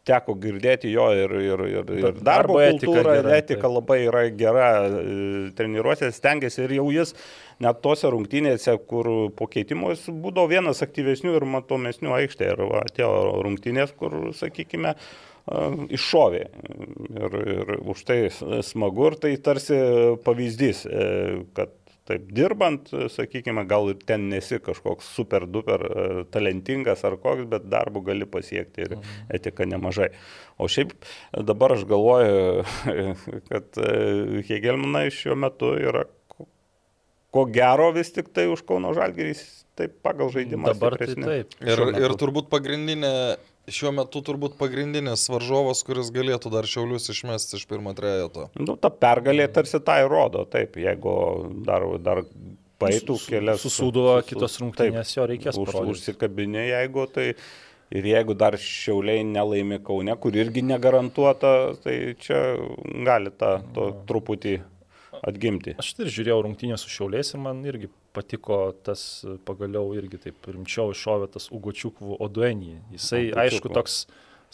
teko 0.08 0.34
girdėti 0.40 0.90
jo 0.94 1.06
ir, 1.16 1.32
ir, 1.44 1.62
ir, 1.68 1.92
ir 1.98 2.04
darbo, 2.24 2.24
darbo 2.24 2.58
kultūra, 2.58 3.18
etika, 3.18 3.36
etika 3.36 3.66
tai. 3.66 3.72
labai 3.74 3.98
yra 4.06 4.22
gera 4.32 4.68
e, 4.86 5.00
treniruotė, 5.56 6.10
stengiasi 6.16 6.64
ir 6.64 6.76
jau 6.78 6.86
jis 6.94 7.14
net 7.60 7.82
tose 7.84 8.08
rungtynėse, 8.12 8.76
kur 8.88 9.10
po 9.36 9.48
keitimo 9.50 9.92
jis 9.92 10.06
būdavo 10.08 10.48
vienas 10.50 10.80
aktyvesnių 10.86 11.36
ir 11.36 11.48
matomesnių 11.56 12.14
aikštėje. 12.22 12.54
Ir 12.56 12.62
va, 12.70 12.84
atėjo 12.88 13.10
rungtynės, 13.44 13.92
kur, 14.00 14.16
sakykime, 14.36 14.94
iššovė. 15.98 16.42
Ir, 17.20 17.36
ir 17.56 17.74
už 17.92 18.04
tai 18.08 18.18
smagu 18.64 19.10
ir 19.10 19.18
tai 19.20 19.34
tarsi 19.42 19.78
pavyzdys, 20.24 20.86
e, 20.86 21.04
kad 21.56 21.76
taip 22.10 22.28
dirbant, 22.34 22.90
sakykime, 23.14 23.64
gal 23.70 23.92
ir 23.92 23.98
ten 24.06 24.28
nesi 24.32 24.60
kažkoks 24.62 25.08
super 25.16 25.46
duper 25.48 25.86
e, 25.86 26.06
talentingas 26.34 27.06
ar 27.08 27.16
koks, 27.22 27.46
bet 27.50 27.66
darbų 27.70 28.04
gali 28.10 28.28
pasiekti 28.30 28.86
ir 28.86 28.96
mhm. 28.98 29.26
etika 29.40 29.66
nemažai. 29.68 30.10
O 30.60 30.68
šiaip 30.68 30.92
dabar 31.32 31.76
aš 31.78 31.86
galvoju, 31.88 32.64
kad 33.50 33.80
e, 33.80 33.92
Hegelmanai 34.50 35.08
šiuo 35.14 35.38
metu 35.38 35.74
yra 35.78 36.04
ko 37.30 37.46
gero 37.46 37.90
vis 37.94 38.10
tik 38.12 38.32
tai 38.34 38.48
už 38.50 38.64
Kauno 38.66 38.92
Žalgirys 38.96 39.42
taip 39.78 39.96
pagal 40.04 40.32
žaidimą. 40.34 40.72
Dabar 40.74 40.98
tai 40.98 41.14
taip. 41.14 41.54
Ir, 41.62 41.82
ir 42.02 42.14
turbūt 42.20 42.50
pagrindinė 42.52 43.12
šiuo 43.74 43.92
metu 43.96 44.22
turbūt 44.26 44.56
pagrindinis 44.60 45.26
varžovas, 45.32 45.82
kuris 45.86 46.10
galėtų 46.14 46.52
dar 46.52 46.68
šiaulius 46.70 47.10
išmesti 47.12 47.58
iš 47.58 47.66
pirmo 47.70 47.94
trejeto. 47.96 48.48
Nu, 48.58 48.76
ta 48.80 48.90
pergalė 48.92 49.48
tarsi 49.52 49.80
tai 49.84 50.02
rodo, 50.10 50.44
taip, 50.50 50.78
jeigu 50.80 51.14
dar, 51.66 51.86
dar 52.02 52.22
paėtų 52.80 53.16
kelias. 53.28 53.64
Susūduvo 53.64 54.18
kitos 54.26 54.60
rungtynės, 54.62 55.16
jo 55.16 55.26
reikės 55.30 55.58
už, 55.60 55.74
užsikabinė, 55.96 56.70
jeigu 56.74 57.08
tai... 57.14 57.32
Ir 57.90 58.04
jeigu 58.06 58.36
dar 58.38 58.54
šiauliai 58.54 59.24
nelaimi 59.26 59.80
Kaune, 59.82 60.14
kur 60.22 60.36
irgi 60.38 60.62
negarantuota, 60.62 61.72
tai 61.82 62.14
čia 62.22 62.38
gali 63.02 63.32
tą 63.34 63.56
to 63.74 63.88
truputį 64.06 64.52
atgimti. 65.26 65.74
Aš 65.80 65.92
tai 65.96 66.06
ir 66.06 66.14
žiūrėjau 66.14 66.40
rungtynės 66.46 66.84
su 66.84 66.92
Šiauliais 66.92 67.34
ir 67.34 67.42
man 67.42 67.60
irgi 67.68 67.90
patiko 68.16 68.62
tas 68.86 69.22
e, 69.24 69.36
pagaliau 69.46 69.92
irgi 69.98 70.20
taip 70.26 70.48
rimčiau 70.48 70.94
iššovė 70.94 71.30
tas 71.36 71.50
Ugočiukų 71.54 72.18
Oduenį. 72.22 72.74
Jisai, 72.96 73.26
Ugočiukų. 73.28 73.44
aišku, 73.44 73.72
toks 73.76 74.00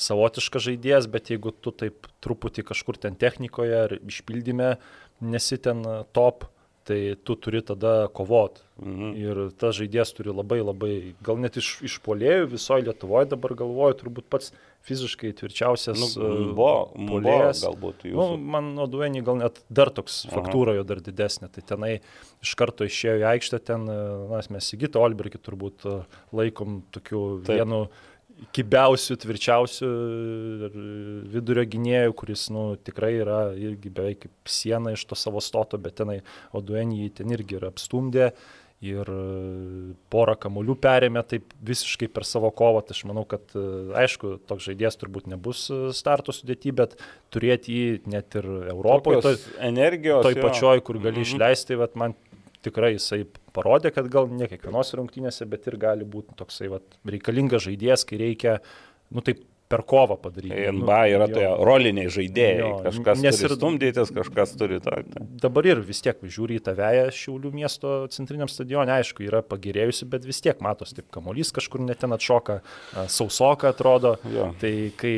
savotiškas 0.06 0.66
žaidėjas, 0.66 1.08
bet 1.12 1.30
jeigu 1.32 1.54
tu 1.54 1.72
taip 1.72 2.08
truputį 2.24 2.66
kažkur 2.68 2.98
ten 3.00 3.16
technikoje 3.16 3.78
ar 3.86 3.96
išpildyme 3.96 4.74
nesi 5.24 5.60
ten 5.62 5.84
e, 5.86 5.96
top, 6.16 6.48
tai 6.86 7.00
tu 7.26 7.34
turi 7.34 7.60
tada 7.66 8.06
kovot. 8.14 8.62
Mhm. 8.78 9.12
Ir 9.16 9.38
tas 9.58 9.74
žaidėjas 9.78 10.12
turi 10.14 10.34
labai 10.34 10.60
labai, 10.60 10.92
gal 11.24 11.38
net 11.40 11.56
iš, 11.58 11.78
iš 11.86 11.98
polėjų 12.04 12.50
visoje 12.52 12.84
Lietuvoje 12.86 13.30
dabar 13.32 13.54
galvoju, 13.58 13.96
turbūt 14.02 14.28
pats 14.30 14.52
fiziškai 14.86 15.32
tvirčiausias 15.38 15.98
Nu, 15.98 16.06
e, 16.06 16.32
buvo, 16.54 16.92
puolėjas. 16.94 17.64
galbūt 17.66 18.04
Nu, 18.06 18.12
jūsų. 18.12 18.38
man 18.54 18.70
Oduenį 18.84 19.24
gal 19.26 19.40
net 19.40 19.62
dar 19.68 19.90
toks 19.90 20.26
faktūra 20.30 20.76
jo 20.76 20.84
dar 20.86 21.00
didesnė. 21.02 21.50
Tai 21.52 21.64
tenai 21.66 21.92
iš 22.44 22.54
karto 22.58 22.86
išėjo 22.86 23.16
į 23.24 23.26
aikštę, 23.32 23.62
ten 23.72 23.88
e, 23.90 23.96
na, 24.30 24.42
mes 24.54 24.70
Sigitą 24.70 25.02
Olbergį 25.02 25.42
turbūt 25.42 25.88
e, 25.88 25.96
laikom 26.36 26.82
tokiu. 26.94 27.24
Taip. 27.46 27.64
vienu 27.64 27.86
kibiausių, 28.56 29.16
tvirčiausių 29.22 29.88
ir 30.68 30.76
vidurio 31.32 31.64
gynėjų, 31.72 32.12
kuris 32.20 32.48
nu, 32.52 32.66
tikrai 32.84 33.14
yra 33.22 33.40
irgi 33.56 33.92
beveik 33.92 34.26
kaip 34.26 34.52
siena 34.52 34.92
iš 34.96 35.06
to 35.08 35.16
savo 35.18 35.40
stoto, 35.44 35.80
bet 35.80 35.96
tenai 36.02 36.20
Oduenį 36.56 37.02
jį 37.04 37.10
ten 37.22 37.32
irgi 37.36 37.58
yra 37.60 37.72
apstumdė. 37.72 38.32
Ir 38.84 39.08
porą 40.12 40.34
kamolių 40.36 40.74
perėmė 40.84 41.22
taip 41.24 41.54
visiškai 41.64 42.10
per 42.12 42.26
savo 42.28 42.50
kovą. 42.52 42.82
Tai 42.84 42.92
aš 42.92 43.00
manau, 43.08 43.22
kad 43.24 43.40
aišku, 43.56 44.34
toks 44.46 44.66
žaidėjas 44.68 44.98
turbūt 45.00 45.30
nebus 45.32 45.62
starto 45.96 46.34
sudėti, 46.36 46.74
bet 46.76 46.92
turėti 47.32 47.72
jį 47.72 47.86
net 48.12 48.36
ir 48.36 48.44
Europoje, 48.74 49.22
toj, 49.24 49.38
energijos. 49.64 50.20
toj 50.28 50.36
jo. 50.36 50.44
pačioj, 50.44 50.82
kur 50.84 51.00
gali 51.00 51.22
Mhm. 51.22 51.24
išleisti, 51.24 51.78
vat, 51.80 51.96
man 51.96 52.12
tikrai 52.66 52.94
jisai 52.96 53.22
parodė, 53.56 53.92
kad 53.94 54.08
gal 54.12 54.28
ne 54.30 54.48
kiekvienos 54.50 54.94
rungtynėse, 54.98 55.46
bet 55.50 55.66
ir 55.70 55.78
gali 55.80 56.06
būti 56.08 56.36
toksai 56.38 56.70
vat, 56.72 56.98
reikalingas 57.08 57.64
žaidėjas, 57.68 58.06
kai 58.08 58.20
reikia, 58.26 58.58
nu 59.14 59.24
taip, 59.24 59.44
per 59.66 59.82
kovą 59.82 60.14
padaryti. 60.22 60.54
NBA 60.70 60.98
yra 61.10 61.26
jo. 61.26 61.34
toje 61.34 61.48
roliniai 61.66 62.10
žaidėjai. 62.14 62.58
Jo, 62.60 62.68
Kažkas 62.84 63.22
nes 63.24 63.40
ir- 63.42 63.54
stumdytis, 63.56 64.12
kažkas 64.14 64.52
turi 64.58 64.78
tą. 64.84 65.00
Dabar 65.42 65.66
ir 65.66 65.80
vis 65.82 66.02
tiek 66.04 66.20
žiūri 66.22 66.60
į 66.60 66.64
tą 66.68 66.76
veją 66.78 67.08
Šiaulių 67.10 67.50
miesto 67.56 67.96
centriniam 68.14 68.50
stadione, 68.52 68.94
aišku, 68.94 69.26
yra 69.26 69.42
pagerėjusi, 69.42 70.06
bet 70.12 70.28
vis 70.28 70.38
tiek 70.44 70.62
matos, 70.62 70.94
taip 70.94 71.10
kamuolys 71.10 71.50
kažkur 71.56 71.82
net 71.82 71.98
ten 72.04 72.14
atšoka, 72.14 72.60
sausoka 73.10 73.74
atrodo. 73.74 74.16
Jo. 74.30 74.52
Tai 74.62 74.72
kai 75.02 75.16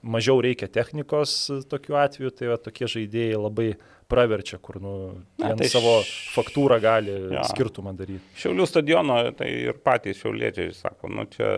mažiau 0.00 0.40
reikia 0.40 0.70
technikos 0.72 1.50
tokiu 1.68 2.00
atveju, 2.00 2.32
tai 2.32 2.52
va, 2.54 2.56
tokie 2.56 2.88
žaidėjai 2.88 3.36
labai 3.36 3.70
praverčia, 4.10 4.58
kur 4.62 4.80
nu, 4.82 4.92
Na, 5.40 5.52
tai 5.58 5.68
savo 5.70 5.96
faktūrą 6.34 6.80
gali 6.82 7.14
Jo. 7.36 7.44
skirtumą 7.48 7.92
daryti. 7.98 8.20
Šiaulių 8.42 8.66
stadiono, 8.68 9.18
tai 9.38 9.48
ir 9.68 9.78
patys 9.86 10.20
šiauliečiai 10.20 10.74
sako, 10.76 11.10
nu 11.14 11.24
čia 11.30 11.52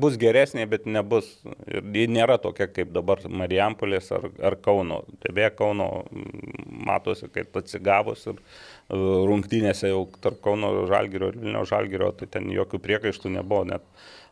bus 0.00 0.18
geresnė, 0.20 0.66
bet 0.70 0.88
nebus. 0.90 1.28
Ir 1.68 1.84
ji 1.94 2.06
nėra 2.12 2.38
tokia 2.42 2.68
kaip 2.72 2.92
dabar 2.94 3.22
Marijampolės 3.28 4.10
ar, 4.16 4.28
ar 4.50 4.58
Kauno. 4.64 5.02
Tai 5.22 5.34
beje, 5.36 5.52
Kauno 5.58 5.88
mm, 6.08 6.64
matosi, 6.88 7.28
kaip 7.34 7.56
atsigavus 7.60 8.26
ir 8.32 8.40
e, 8.40 8.96
rungtynėse 8.96 9.92
jau 9.92 10.04
tarp 10.24 10.40
Kauno 10.44 10.86
Žalgirio 10.90 11.32
ir 11.32 11.40
Vilniaus 11.44 11.70
Žalgirio, 11.72 12.12
tai 12.18 12.30
ten 12.38 12.50
jokių 12.52 12.80
priekaištų 12.88 13.36
nebuvo, 13.38 13.64
net 13.74 13.84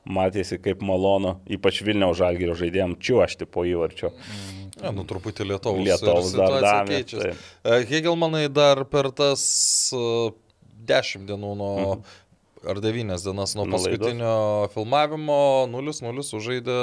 matėsi 0.09 0.59
kaip 0.63 0.83
malonu, 0.85 1.37
ypač 1.51 1.83
Vilniaus 1.87 2.19
Žalgirio 2.19 2.57
žaidėjim 2.59 2.97
čiuošti 3.03 3.47
po 3.47 3.67
įvarčio. 3.69 4.13
Ja, 4.81 4.91
nu, 4.95 5.05
truputį 5.07 5.47
lietaus. 5.53 5.79
Lietaus 5.79 6.33
dar 6.35 6.57
davė. 6.65 7.03
E, 7.05 7.77
Hegelmanai 7.91 8.49
dar 8.51 8.83
per 8.91 9.13
tas 9.15 9.45
e, 9.95 10.33
dešimt 10.89 11.29
dienų 11.31 11.53
nuo, 11.61 11.99
ar 12.67 12.81
devynias 12.83 13.27
dienas 13.27 13.55
nuo 13.59 13.69
paskutinio 13.71 14.71
filmavimo 14.75 15.69
0-0 15.71 16.27
sužaidė 16.27 16.81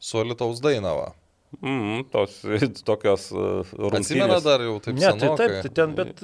su 0.00 0.20
Alitaus 0.20 0.60
Dainava. 0.64 1.14
Mm, 1.62 2.02
tos 2.12 2.42
tokios 2.88 3.30
e, 3.32 3.44
Atsimena 3.64 4.36
rungtynės. 4.36 4.44
dar 4.44 4.64
jau 4.66 4.74
taip 4.84 4.98
Ne, 4.98 5.12
tai 5.16 5.30
taip, 5.40 5.54
tai 5.64 5.70
ten, 5.72 5.94
bet... 5.96 6.20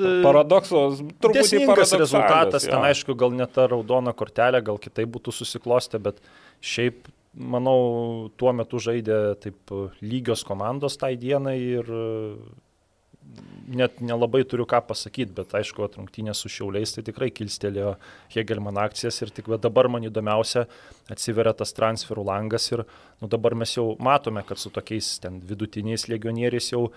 truputį 1.17 1.41
Tiesningas 1.41 1.71
paradoksalios, 1.71 2.03
rezultatas, 2.05 2.67
jo. 2.67 2.75
ten 2.75 2.89
aišku, 2.91 3.17
gal 3.23 3.33
net 3.33 3.55
ta 3.57 3.65
raudona 3.73 4.13
kortelė, 4.17 4.61
gal 4.67 4.81
kitai 4.83 5.07
būtų 5.09 5.33
susiklostę, 5.33 6.03
bet 6.05 6.21
šiaip, 6.61 7.09
manau, 7.35 7.79
tuo 8.37 8.53
metu 8.53 8.83
žaidė 8.85 9.23
taip 9.41 9.75
lygios 10.05 10.45
komandos 10.45 11.01
tai 11.01 11.15
dienai 11.21 11.57
ir 11.81 11.89
net 13.69 14.01
nelabai 14.05 14.43
turiu 14.45 14.67
ką 14.69 14.81
pasakyti, 14.89 15.33
bet 15.35 15.55
aišku, 15.57 15.85
atrungtynė 15.87 16.35
su 16.37 16.51
šiauliais 16.53 16.93
tai 16.95 17.03
tikrai 17.07 17.31
kilstelėjo 17.35 17.95
Hegelman 18.35 18.77
akcijas 18.83 19.23
ir 19.25 19.33
tik 19.35 19.49
dabar 19.63 19.89
man 19.89 20.05
įdomiausia 20.09 20.67
atsiveria 21.11 21.55
tas 21.57 21.73
transferų 21.77 22.25
langas 22.29 22.71
ir 22.73 22.85
nu, 23.21 23.29
dabar 23.29 23.55
mes 23.55 23.73
jau 23.77 23.97
matome, 23.99 24.45
kad 24.47 24.59
su 24.61 24.71
tokiais 24.71 25.19
ten 25.25 25.41
vidutiniais 25.41 26.07
legionieriais 26.13 26.71
jau 26.73 26.87
e, 26.91 26.93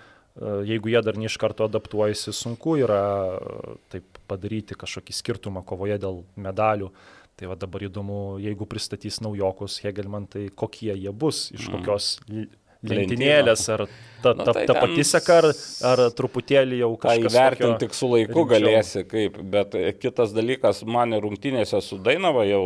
jeigu 0.73 0.91
jie 0.93 1.01
dar 1.01 1.17
ne 1.17 1.25
iš 1.29 1.38
karto 1.41 1.65
adaptuojasi, 1.67 2.33
sunku 2.35 2.77
yra 2.83 3.01
e, 3.38 3.77
taip 3.95 4.19
padaryti 4.27 4.75
kažkokį 4.75 5.15
skirtumą 5.21 5.63
kovoje 5.65 5.97
dėl 6.03 6.23
medalių. 6.35 6.91
Tai 7.38 7.51
va 7.51 7.55
dabar 7.55 7.83
įdomu, 7.85 8.39
jeigu 8.41 8.65
pristatys 8.65 9.19
naujokus 9.21 9.75
Hegelman, 9.83 10.23
tai 10.25 10.47
kokie 10.49 10.95
jie 10.97 11.11
bus, 11.13 11.51
iš 11.53 11.67
Mm. 11.69 11.75
kokios 11.75 12.07
l- 12.33 12.47
lentynėlės, 12.91 13.63
ar 13.75 13.85
ta, 14.23 14.33
Na, 14.33 14.43
ta, 14.47 14.53
tai 14.57 14.65
ta 14.69 14.73
pati 14.81 15.03
seka, 15.05 15.38
ar, 15.43 15.47
ar 15.91 16.01
truputėlį 16.17 16.79
jau 16.81 16.91
kažkas 16.97 17.31
įvertinti 17.31 17.67
tokio- 17.73 17.79
tik 17.85 17.93
su 17.93 18.09
laiku 18.11 18.33
rimčiau. 18.33 18.51
galėsi, 18.55 19.03
kaip, 19.07 19.38
bet 19.53 19.75
e, 19.77 19.91
kitas 19.93 20.33
dalykas, 20.35 20.83
man 20.85 21.11
rungtynėse 21.21 21.81
su 21.85 21.97
Dainava 22.01 22.45
jau 22.49 22.63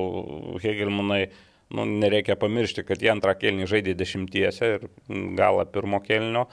Hegelmanai, 0.63 1.25
nu, 1.71 1.85
nereikia 1.85 2.35
pamiršti, 2.39 2.83
kad 2.87 2.99
jie 3.03 3.11
antrą 3.13 3.35
kelnį 3.39 3.67
žaidė 3.67 3.93
dešimtiese 3.95 4.73
ir 4.77 4.87
mm, 5.09 5.33
galą 5.39 5.65
pirmo 5.71 5.99
kelnio. 6.03 6.47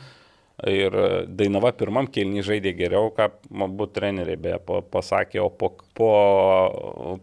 Ir 0.67 0.91
e, 0.99 1.09
Dainava 1.31 1.71
pirmam 1.79 2.09
kelnį 2.11 2.43
žaidė 2.43 2.73
geriau, 2.75 3.13
ką 3.15 3.29
abu 3.63 3.87
treneriai 3.95 4.35
beje 4.43 4.59
pa- 4.67 4.81
pasakė, 4.83 5.39
o 5.45 5.51
po, 5.55 5.69
po 5.95 6.09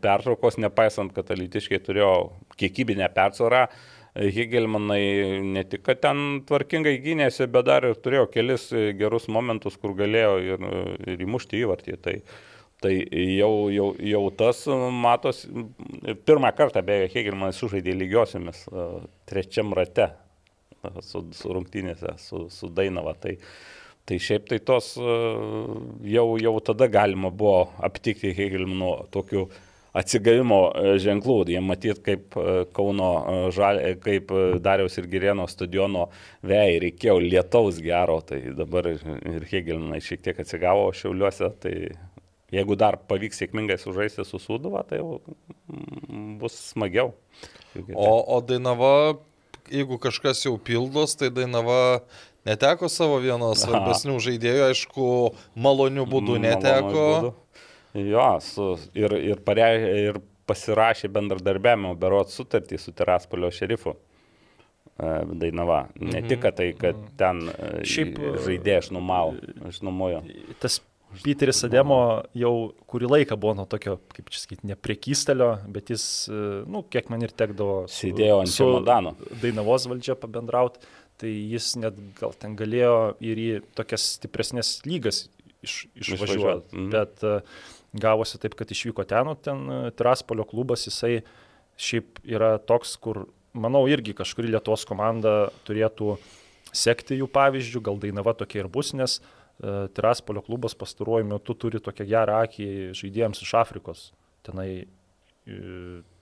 pertraukos, 0.02 0.56
nepaisant, 0.64 1.12
kad 1.16 1.32
alitiškai 1.36 1.80
turėjo 1.84 2.12
kiekybinę 2.60 3.10
persvarą, 3.16 3.66
Hegelmanai 4.16 5.42
ne 5.44 5.64
tik, 5.68 5.82
kad 5.84 6.00
ten 6.00 6.20
tvarkingai 6.48 6.96
gynėsi, 7.04 7.50
bet 7.52 7.68
dar 7.68 7.84
ir 7.84 7.98
turėjo 8.00 8.30
kelis 8.32 8.70
gerus 8.96 9.28
momentus, 9.28 9.76
kur 9.82 9.92
galėjo 9.98 10.36
ir, 10.40 10.68
ir 11.12 11.24
įmušti 11.26 11.60
įvartį. 11.60 11.98
Tai, 12.06 12.14
tai 12.84 12.94
jau, 13.36 13.52
jau, 13.76 13.90
jau 14.00 14.24
tas 14.40 14.64
matos, 15.04 15.44
pirmą 16.28 16.54
kartą 16.56 16.86
beje 16.88 17.12
Hegelmanas 17.12 17.60
sužaidė 17.60 17.98
lygiosiamis 18.00 18.64
e, 18.72 18.88
trečiam 19.28 19.76
rate 19.76 20.08
e, 20.08 20.96
su, 21.04 21.26
su 21.36 21.52
rungtynėse, 21.52 22.16
su, 22.24 22.46
su 22.56 22.72
Dainava. 22.72 23.18
Tai, 23.20 23.36
tai 24.08 24.22
šiaip 24.24 24.48
tai 24.48 24.64
tos 24.64 24.94
e, 24.96 25.20
jau, 26.16 26.28
jau 26.40 26.56
tada 26.72 26.88
galima 26.88 27.36
buvo 27.36 27.66
aptikti 27.84 28.32
Hegelmano 28.38 29.10
tokių 29.12 29.50
atsigavimo 29.96 30.60
e, 30.72 30.96
ženklų. 31.02 31.38
Jie 31.54 31.62
matyt, 31.64 32.02
kaip 32.06 32.36
e, 32.40 32.66
Kauno 32.76 33.12
e, 33.52 33.94
kaip 34.04 34.34
Dariaus 34.64 34.98
ir 35.00 35.08
Girėno 35.12 35.48
stadiono 35.52 36.10
vėjai 36.46 36.82
reikėjo 36.88 37.18
lietaus 37.24 37.80
gero, 37.84 38.20
tai 38.26 38.42
dabar 38.58 38.92
ir 38.92 39.48
Hegelinai 39.52 40.02
šiek 40.04 40.26
tiek 40.26 40.44
atsigavo 40.44 40.90
šiauliuose, 40.96 41.52
tai 41.64 41.76
jeigu 42.54 42.78
dar 42.80 43.00
pavyks 43.10 43.42
sėkmingai 43.42 43.78
sužaisti 43.82 44.26
su 44.28 44.40
Sūduva, 44.42 44.84
tai 44.88 45.02
jau 45.02 45.20
mm, 45.22 46.36
bus 46.42 46.58
smagiau. 46.74 47.14
O, 47.94 48.10
o 48.36 48.40
Dainava, 48.46 49.18
jeigu 49.72 50.00
kažkas 50.02 50.46
jau 50.46 50.56
pildos, 50.62 51.18
tai 51.20 51.32
Dainava 51.34 52.04
neteko 52.48 52.92
savo 52.92 53.18
vieno 53.24 53.52
svarbesnių 53.58 54.20
žaidėjų, 54.28 54.68
aišku, 54.70 55.10
malonių 55.58 56.06
būdų 56.12 56.38
neteko. 56.44 56.94
Maloniu 56.94 57.32
būdu. 57.32 57.34
Jo, 57.96 58.40
su, 58.44 58.74
ir, 58.98 59.14
ir, 59.24 59.40
pare, 59.46 59.68
ir 60.06 60.18
pasirašė 60.50 61.08
bendradarbiavimo 61.16 61.94
berot 61.98 62.30
sutartį 62.34 62.80
su 62.80 62.92
Teraspolio 62.96 63.52
šerifu. 63.52 63.96
e, 64.96 65.08
Dainava. 65.36 65.90
Ne 66.00 66.22
Mhm. 66.22 66.28
tik 66.30 66.46
tai, 66.56 66.74
kad 66.80 66.96
ten 67.20 67.42
Šiaip, 67.84 67.84
Šiaip 68.16 68.20
žaidėjai 68.46 68.78
aš 68.78 68.92
numau, 68.96 69.34
aš 69.68 69.82
numojo. 69.84 70.22
tas 70.60 70.82
Piteris 71.24 71.64
Ademo 71.64 72.24
jau 72.36 72.74
kurį 72.88 73.08
laiką 73.08 73.38
buvo 73.40 73.54
nuo 73.56 73.66
tokio, 73.66 74.00
kaip 74.14 74.30
čia 74.30 74.40
sakyti, 74.40 74.68
neprekystelio, 74.68 75.50
bet 75.72 75.88
jis, 75.90 76.28
e, 76.30 76.64
nu, 76.68 76.84
kiek 76.84 77.10
man 77.10 77.22
ir 77.24 77.30
tekdavo 77.32 77.88
su, 77.88 78.08
Sėdėjo 78.08 78.40
ant 78.42 78.52
čemodano. 78.52 79.16
Dainavos 79.42 79.88
valdžia 79.88 80.16
pabendrauti, 80.20 80.80
tai 81.18 81.30
jis 81.30 81.76
net 81.80 81.96
gal 82.20 82.34
ten 82.38 82.56
galėjo 82.56 83.16
ir 83.24 83.38
į 83.38 83.62
tokias 83.76 84.18
stipresnės 84.20 84.82
lygas 84.86 85.30
iš, 85.64 85.88
išvažiuoti. 85.96 86.14
Išvažiuot, 86.14 86.74
mhm. 86.74 86.90
Bet 86.92 87.24
e, 87.24 87.42
gavosi 87.96 88.40
taip, 88.42 88.56
kad 88.60 88.72
išvyko 88.72 89.06
ten, 89.08 89.32
o 89.32 89.36
ten 89.36 89.66
e, 89.70 89.80
Traspolio 89.96 90.46
klubas, 90.48 90.86
jisai 90.88 91.22
šiaip 91.80 92.20
yra 92.24 92.56
toks, 92.60 92.96
kur, 93.02 93.26
manau, 93.56 93.86
irgi 93.92 94.16
kažkuri 94.16 94.52
Lietuvos 94.52 94.86
komanda 94.88 95.50
turėtų 95.68 96.16
sekti 96.76 97.20
jų 97.20 97.30
pavyzdžių, 97.32 97.84
gal 97.84 98.00
Dainava 98.02 98.36
tokia 98.38 98.64
ir 98.64 98.72
bus, 98.72 98.94
nes 98.98 99.20
e, 99.20 99.88
Tiraspolio 99.96 100.44
klubas 100.46 100.76
pastaruoju 100.78 101.30
metu 101.32 101.56
turi 101.58 101.82
tokią 101.84 102.08
gerą 102.10 102.42
akį 102.46 102.68
žaidėjams 102.98 103.44
iš 103.46 103.56
Afrikos. 103.62 104.10
Tenai 104.46 104.70
e, 104.84 105.58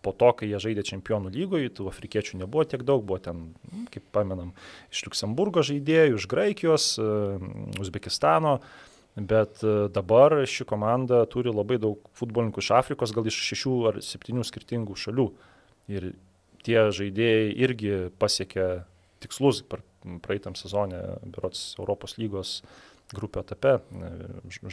po 0.04 0.14
to, 0.14 0.32
kai 0.38 0.52
jie 0.52 0.62
žaidė 0.62 0.86
čempionų 0.86 1.34
lygoje, 1.34 1.74
tų 1.74 1.90
afrikiečių 1.90 2.44
nebuvo 2.44 2.66
tiek 2.70 2.86
daug, 2.86 3.06
buvo 3.08 3.22
ten, 3.24 3.46
mm, 3.72 3.86
kaip 3.94 4.10
pamenam, 4.16 4.54
iš 4.94 5.06
Luksemburgo 5.08 5.64
žaidėjų, 5.66 6.18
iš 6.20 6.28
Graikijos, 6.30 6.90
Uzbekistano, 7.80 8.58
bet 9.16 9.64
e, 9.64 9.74
dabar 9.94 10.36
ši 10.50 10.66
komanda 10.66 11.24
turi 11.30 11.54
labai 11.54 11.78
daug 11.82 12.02
futbolininkų 12.18 12.64
iš 12.64 12.72
Afrikos, 12.80 13.14
gal 13.14 13.28
iš 13.30 13.38
šešių 13.52 13.76
ar 13.92 14.00
septynių 14.06 14.46
skirtingų 14.48 14.98
šalių. 14.98 15.28
Ir 15.94 16.14
tie 16.66 16.88
žaidėjai 16.96 17.52
irgi 17.66 17.94
pasiekė 18.20 18.86
tikslus 19.24 19.62
praeitam 20.24 20.58
sezonė, 20.60 21.20
berots 21.30 21.76
Europos 21.78 22.18
lygos 22.18 22.62
grupio 23.14 23.44
etape 23.44 23.76
e, 23.78 24.10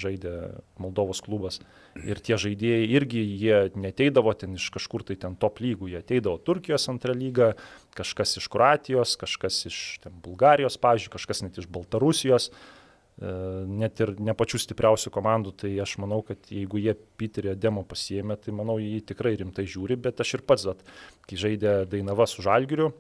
žaidė 0.01 0.33
Moldovos 0.81 1.21
klubas. 1.21 1.61
Ir 2.01 2.23
tie 2.25 2.39
žaidėjai 2.41 2.89
irgi, 2.89 3.21
jie 3.21 3.59
neteidavo 3.77 4.33
ten 4.39 4.57
iš 4.57 4.71
kažkur 4.73 5.05
tai 5.05 5.19
ten 5.21 5.37
top 5.37 5.61
lygų, 5.61 5.91
jie 5.93 6.01
ateidavo 6.01 6.41
Turkijos 6.41 6.89
antrą 6.89 7.13
lygą, 7.13 7.53
kažkas 7.99 8.39
iš 8.41 8.49
Kroatijos, 8.49 9.19
kažkas 9.21 9.67
iš 9.69 9.81
ten, 10.01 10.17
Bulgarijos, 10.25 10.81
pavyzdžiui, 10.81 11.17
kažkas 11.19 11.45
net 11.45 11.61
iš 11.61 11.69
Baltarusijos. 11.69 12.49
E, 12.49 12.80
net 13.21 14.01
ir 14.01 14.15
ne 14.23 14.35
pačių 14.37 14.61
stipriausių 14.65 15.13
komandų, 15.13 15.53
tai 15.65 15.75
aš 15.83 15.99
manau, 16.01 16.23
kad 16.27 16.51
jeigu 16.53 16.81
jie 16.81 16.95
Piterį 17.21 17.55
demo 17.61 17.85
pasiemė, 17.85 18.39
tai 18.41 18.55
manau, 18.57 18.79
jį 18.81 19.03
tikrai 19.13 19.35
rimtai 19.41 19.67
žiūri, 19.69 19.99
bet 20.01 20.23
aš 20.25 20.39
ir 20.39 20.45
pats, 20.49 20.65
at, 20.73 20.85
kai 21.29 21.41
žaidė 21.41 21.83
Dainava 21.91 22.25
su 22.31 22.45
Žalgiriu, 22.47 22.93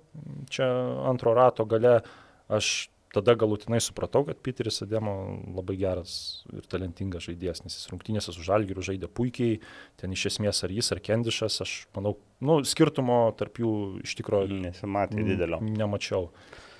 čia 0.53 0.68
antro 1.09 1.33
rato 1.37 1.64
gale, 1.68 2.01
aš 2.53 2.91
tada 3.14 3.35
galutinai 3.35 3.81
supratau, 3.83 4.23
kad 4.27 4.39
Piteris 4.45 4.83
Ademo 4.85 5.12
labai 5.57 5.77
geras 5.81 6.12
ir 6.55 6.66
talentingas 6.71 7.27
žaidėjas, 7.27 7.64
nes 7.64 7.75
jis 7.75 7.91
rungtynėse 7.91 8.35
su 8.35 8.45
Žalgiriu 8.47 8.85
žaidė 8.87 9.11
puikiai, 9.11 9.59
ten 9.99 10.14
iš 10.14 10.29
esmės 10.31 10.62
ar 10.66 10.75
jis, 10.75 10.93
ar 10.95 11.03
Kendišas, 11.03 11.61
aš 11.64 11.75
manau, 11.97 12.16
nu, 12.45 12.61
skirtumo 12.66 13.23
tarp 13.39 13.59
jų 13.62 13.73
iš 14.07 14.14
tikrųjų 14.21 14.61
nesimatė 14.68 15.25
didelio. 15.27 15.59
Nemačiau. 15.64 16.29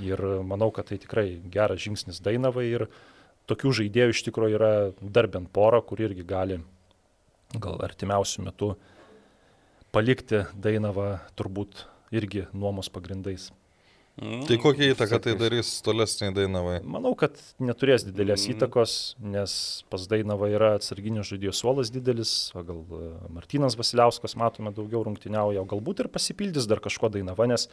Ir 0.05 0.23
manau, 0.47 0.71
kad 0.73 0.89
tai 0.93 1.01
tikrai 1.03 1.27
geras 1.53 1.83
žingsnis 1.83 2.23
Dainavai 2.25 2.69
ir 2.69 2.87
tokių 3.49 3.73
žaidėjų 3.81 4.15
iš 4.15 4.25
tikrųjų 4.29 4.59
yra 4.59 4.73
dar 5.01 5.31
bent 5.31 5.51
pora, 5.55 5.81
kur 5.81 6.03
irgi 6.03 6.27
gali 6.27 6.61
gal 7.59 7.81
artimiausių 7.83 8.45
metų 8.47 8.75
palikti 9.95 10.45
Dainavą 10.55 11.17
turbūt 11.39 11.87
irgi 12.15 12.47
nuomos 12.53 12.91
pagrindais. 12.93 13.51
Mm. 14.21 14.43
Tai 14.45 14.57
kokią 14.61 14.91
įtaką 14.93 15.21
tai 15.23 15.33
darys 15.39 15.69
tolesniai 15.87 16.35
Dainavai? 16.37 16.81
Manau, 16.85 17.15
kad 17.19 17.39
neturės 17.63 18.05
didelės 18.05 18.45
mm. 18.45 18.57
įtakos, 18.57 18.97
nes 19.23 19.55
pas 19.91 20.05
Dainavą 20.11 20.51
yra 20.53 20.75
atsarginio 20.77 21.25
žaidėjo 21.27 21.55
suolas 21.57 21.93
didelis, 21.95 22.35
o 22.53 22.65
gal 22.67 22.83
e, 22.85 23.13
Martinas 23.33 23.79
Vasiliauskas 23.81 24.37
matome 24.37 24.75
daugiau 24.77 25.07
rungtyniauja, 25.07 25.63
o 25.63 25.71
galbūt 25.71 26.05
ir 26.05 26.11
pasipildys 26.13 26.69
dar 26.69 26.83
kažko 26.85 27.13
Dainava, 27.15 27.49
nes 27.51 27.71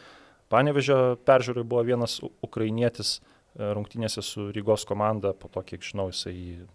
Panevežio 0.47 1.17
peržiūrai 1.27 1.65
buvo 1.67 1.81
vienas 1.83 2.21
ukrainietis 2.23 3.17
e, 3.17 3.36
rungtynėse 3.57 4.23
su 4.25 4.49
Rygos 4.55 4.85
komanda, 4.89 5.33
po 5.33 5.49
to, 5.51 5.63
kiek 5.65 5.85
žinau, 5.85 6.09
jisai 6.13 6.65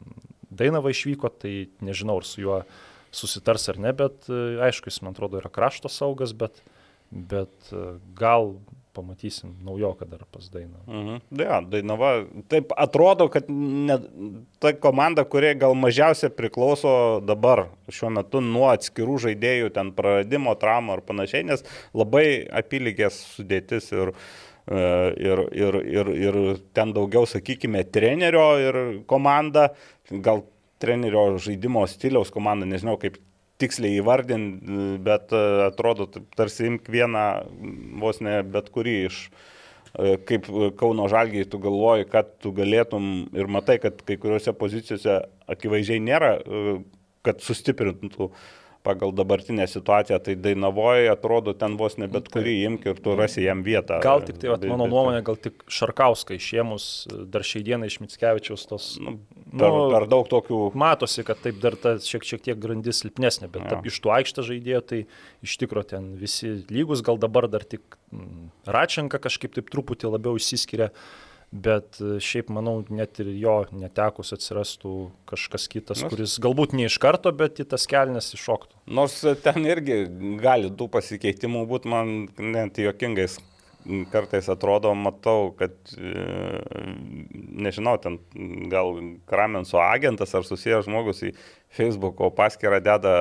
Dainava 0.52 0.90
išvyko, 0.92 1.30
tai 1.40 1.70
nežinau, 1.80 2.18
ar 2.20 2.26
su 2.28 2.42
juo 2.42 2.58
susitars 3.14 3.70
ar 3.72 3.78
ne, 3.80 3.94
bet 3.96 4.28
e, 4.28 4.42
aišku, 4.66 4.90
jis 4.92 5.00
man 5.04 5.16
atrodo 5.16 5.40
yra 5.40 5.48
krašto 5.52 5.88
saugas, 5.92 6.34
bet, 6.36 6.60
bet 7.08 7.72
gal 8.18 8.52
pamatysim 8.92 9.54
naujoką 9.64 10.06
dar 10.08 10.24
pas 10.30 10.48
dainą. 10.50 10.78
Mhm. 10.86 11.20
Ja, 11.40 11.60
dainava, 11.60 12.12
taip 12.48 12.72
atrodo, 12.76 13.28
kad 13.32 13.48
ne, 13.48 13.98
ta 14.60 14.72
komanda, 14.76 15.24
kurie 15.24 15.54
gal 15.58 15.74
mažiausiai 15.78 16.32
priklauso 16.34 16.94
dabar 17.24 17.66
šiuo 17.88 18.12
metu 18.18 18.42
nuo 18.44 18.68
atskirų 18.72 19.18
žaidėjų, 19.26 19.72
ten 19.76 19.92
praradimo, 19.96 20.54
traumų 20.58 20.98
ar 20.98 21.04
panašiai, 21.08 21.46
nes 21.48 21.64
labai 21.96 22.44
apylygės 22.62 23.22
sudėtis 23.36 23.92
ir, 23.96 24.12
e, 24.12 24.51
ir, 24.70 25.40
ir, 25.56 25.78
ir, 25.90 26.10
ir 26.28 26.36
ten 26.76 26.92
daugiau, 26.94 27.26
sakykime, 27.26 27.82
trenerio 27.90 28.46
ir 28.62 28.78
komanda, 29.10 29.72
gal 30.22 30.44
trenerio 30.82 31.38
žaidimo 31.42 31.84
stiliaus 31.90 32.30
komanda, 32.34 32.66
nežinau 32.68 32.96
kaip 33.00 33.18
tiksliai 33.62 34.00
įvardinti, 34.00 34.82
bet 35.06 35.32
e, 35.34 35.42
atrodo, 35.68 36.08
tarsi 36.36 36.68
imk 36.70 36.88
vieną, 36.92 37.26
vos 38.02 38.20
ne 38.24 38.40
bet 38.54 38.70
kurį 38.74 38.96
iš 39.08 39.20
e, 39.28 40.16
kaip 40.28 40.48
Kauno 40.80 41.08
Žalgiai 41.12 41.48
tu 41.50 41.60
galvoji, 41.62 42.08
kad 42.10 42.34
tu 42.42 42.54
galėtum 42.56 43.12
ir 43.38 43.50
matai, 43.52 43.78
kad 43.82 44.02
kai 44.06 44.18
kuriuose 44.22 44.54
pozicijose 44.58 45.20
akivaizdžiai 45.54 46.02
nėra, 46.02 46.34
e, 46.40 46.74
kad 47.26 47.44
sustiprintų 47.44 48.32
pagal 48.82 49.12
dabartinę 49.14 49.66
situaciją, 49.68 50.18
tai 50.18 50.36
Dainavoje 50.36 51.10
atrodo 51.10 51.54
ten 51.54 51.76
vos 51.78 51.96
ne 52.00 52.08
bet 52.10 52.28
kurį 52.32 52.54
imk 52.66 52.86
ir 52.90 53.00
tu 53.02 53.14
rasi 53.18 53.44
jam 53.44 53.62
vietą. 53.66 54.00
Gal 54.02 54.24
tik 54.26 54.40
tai, 54.42 54.50
vat, 54.52 54.64
mano 54.68 54.88
nuomonė, 54.90 55.22
gal 55.26 55.38
tik 55.38 55.62
Šarkauskai 55.70 56.38
išėmus 56.40 56.88
dar 57.32 57.46
šiai 57.46 57.64
dienai 57.66 57.90
iš 57.92 58.00
Mitskevičiaus 58.02 58.66
tos... 58.70 58.88
Nu, 59.02 59.16
per, 59.52 59.70
nu, 59.70 59.86
per 59.94 60.08
daug 60.10 60.26
tokių... 60.30 60.60
Matosi, 60.78 61.22
kad 61.26 61.40
taip 61.44 61.60
dar 61.62 61.78
ta 61.78 61.94
šiek, 62.02 62.26
šiek 62.26 62.46
tiek 62.48 62.62
grandis 62.62 63.04
silpnesnė, 63.04 63.50
bet 63.54 63.68
ja. 63.70 63.80
iš 63.92 64.00
tų 64.02 64.14
aikštą 64.18 64.46
žaidėjo 64.50 64.84
tai 64.92 65.02
iš 65.46 65.58
tikrųjų 65.62 65.90
ten 65.94 66.14
visi 66.18 66.56
lygus, 66.72 67.04
gal 67.06 67.20
dabar 67.22 67.46
dar 67.52 67.66
tik 67.66 67.98
mm, 68.10 68.48
Račenka 68.66 69.22
kažkaip 69.22 69.54
taip 69.58 69.70
truputį 69.72 70.10
labiau 70.16 70.40
išsiskiria. 70.40 70.90
Bet 71.52 71.98
e, 72.00 72.16
šiaip 72.24 72.48
manau, 72.48 72.78
net 72.88 73.20
ir 73.20 73.28
jo 73.36 73.58
netekus 73.76 74.32
atsirastų 74.32 74.92
kažkas 75.28 75.68
kitas, 75.68 76.00
Nors... 76.00 76.12
kuris 76.14 76.36
galbūt 76.40 76.72
ne 76.78 76.86
iš 76.88 76.96
karto, 77.02 77.32
bet 77.36 77.60
į 77.60 77.68
tas 77.74 77.84
kelnes 77.90 78.32
iššoktų. 78.32 78.78
Nors 78.98 79.18
ten 79.44 79.68
irgi 79.68 80.06
gali 80.40 80.72
tų 80.72 80.88
pasikeitimų 80.96 81.66
būti, 81.68 81.92
man 81.92 82.14
net 82.40 82.80
juokingais 82.80 83.36
kartais 84.12 84.48
atrodo, 84.52 84.92
matau, 84.94 85.50
kad, 85.58 85.74
e, 85.98 86.12
nežinau, 87.66 87.96
ten 88.02 88.18
gal 88.70 88.94
Kramenso 89.26 89.80
agentas 89.82 90.34
ar 90.38 90.46
susijęs 90.46 90.86
žmogus 90.86 91.24
į 91.26 91.32
Facebook'o 91.72 92.28
paskyrą 92.36 92.82
deda, 92.84 93.14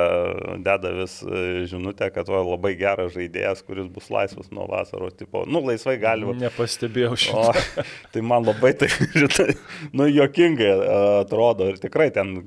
deda 0.59 0.91
vis 0.99 1.18
e, 1.24 1.64
žinutę, 1.72 2.12
kad 2.14 2.28
to 2.28 2.43
labai 2.43 2.74
geras 2.80 3.14
žaidėjas, 3.16 3.64
kuris 3.66 3.88
bus 3.93 4.12
laisvas 4.12 4.51
nuo 4.51 4.68
vasaros, 4.70 5.16
tipo, 5.18 5.45
nu, 5.47 5.64
laisvai 5.66 5.95
galima. 6.01 6.36
Nepastebėjau 6.38 7.18
šito. 7.26 7.41
O, 7.47 7.86
tai 8.14 8.26
man 8.26 8.45
labai 8.45 8.74
tai, 8.78 8.91
žinai, 9.22 9.55
nu, 9.95 10.09
jokingai 10.12 10.72
e, 10.76 11.01
atrodo 11.24 11.72
ir 11.72 11.82
tikrai 11.82 12.12
ten 12.14 12.38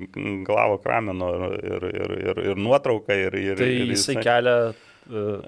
glavo 0.47 0.79
Krameno 0.83 1.31
ir, 1.57 1.89
ir, 1.91 2.17
ir, 2.31 2.43
ir 2.51 2.63
nuotrauka 2.63 3.17
ir... 3.17 3.35
ir 3.35 3.59
tai 3.59 3.71
ir 3.73 3.89
jisai, 3.89 4.19
jisai 4.19 4.21
kelia 4.23 4.59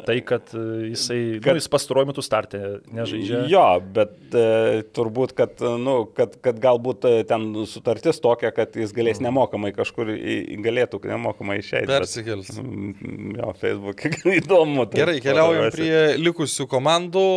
tai, 0.05 0.19
kad 0.21 0.51
e, 0.53 0.63
jisai, 0.91 1.19
kad, 1.41 1.55
nu, 1.55 1.61
jis 1.61 1.69
pastaruoju 1.73 2.11
metu 2.11 2.23
startė 2.25 2.59
nežaidžia. 2.93 3.39
Jo, 3.49 3.65
bet 3.93 4.35
e, 4.37 4.83
turbūt, 4.93 5.33
kad, 5.37 5.63
nu, 5.81 5.95
kad, 6.17 6.35
kad 6.45 6.59
galbūt 6.61 7.07
e, 7.09 7.13
ten 7.27 7.47
sutartis 7.69 8.21
tokia, 8.23 8.51
kad 8.55 8.77
jis 8.77 8.93
galės 8.95 9.17
mhm. 9.17 9.29
nemokamai 9.29 9.73
kažkur, 9.75 10.13
į, 10.13 10.37
galėtų 10.65 11.01
nemokamai 11.09 11.59
išeiti. 11.63 11.89
Persikels. 11.89 12.53
Bet, 12.53 12.61
mm, 12.61 13.33
jo, 13.39 13.51
Facebook 13.63 14.05
įdomu. 14.39 14.85
Tai 14.91 15.01
Gerai, 15.03 15.17
keliaujam 15.25 15.73
prie 15.73 15.97
likusių 16.21 16.69
komandų 16.69 17.27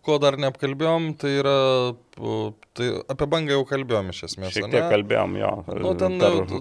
ko 0.00 0.16
dar 0.22 0.38
neapkalbėjom, 0.40 1.08
tai 1.20 1.32
yra, 1.42 1.56
tai 2.78 2.88
apie 3.12 3.28
bangą 3.34 3.58
jau 3.58 3.64
kalbėjom 3.68 4.12
iš 4.14 4.22
esmės. 4.30 4.54
Šiek 4.56 4.70
tiek 4.72 4.86
kalbėjom, 4.92 5.36
jo. 5.42 5.50
Nu, 5.82 5.92
ten 6.00 6.16
daug 6.22 6.54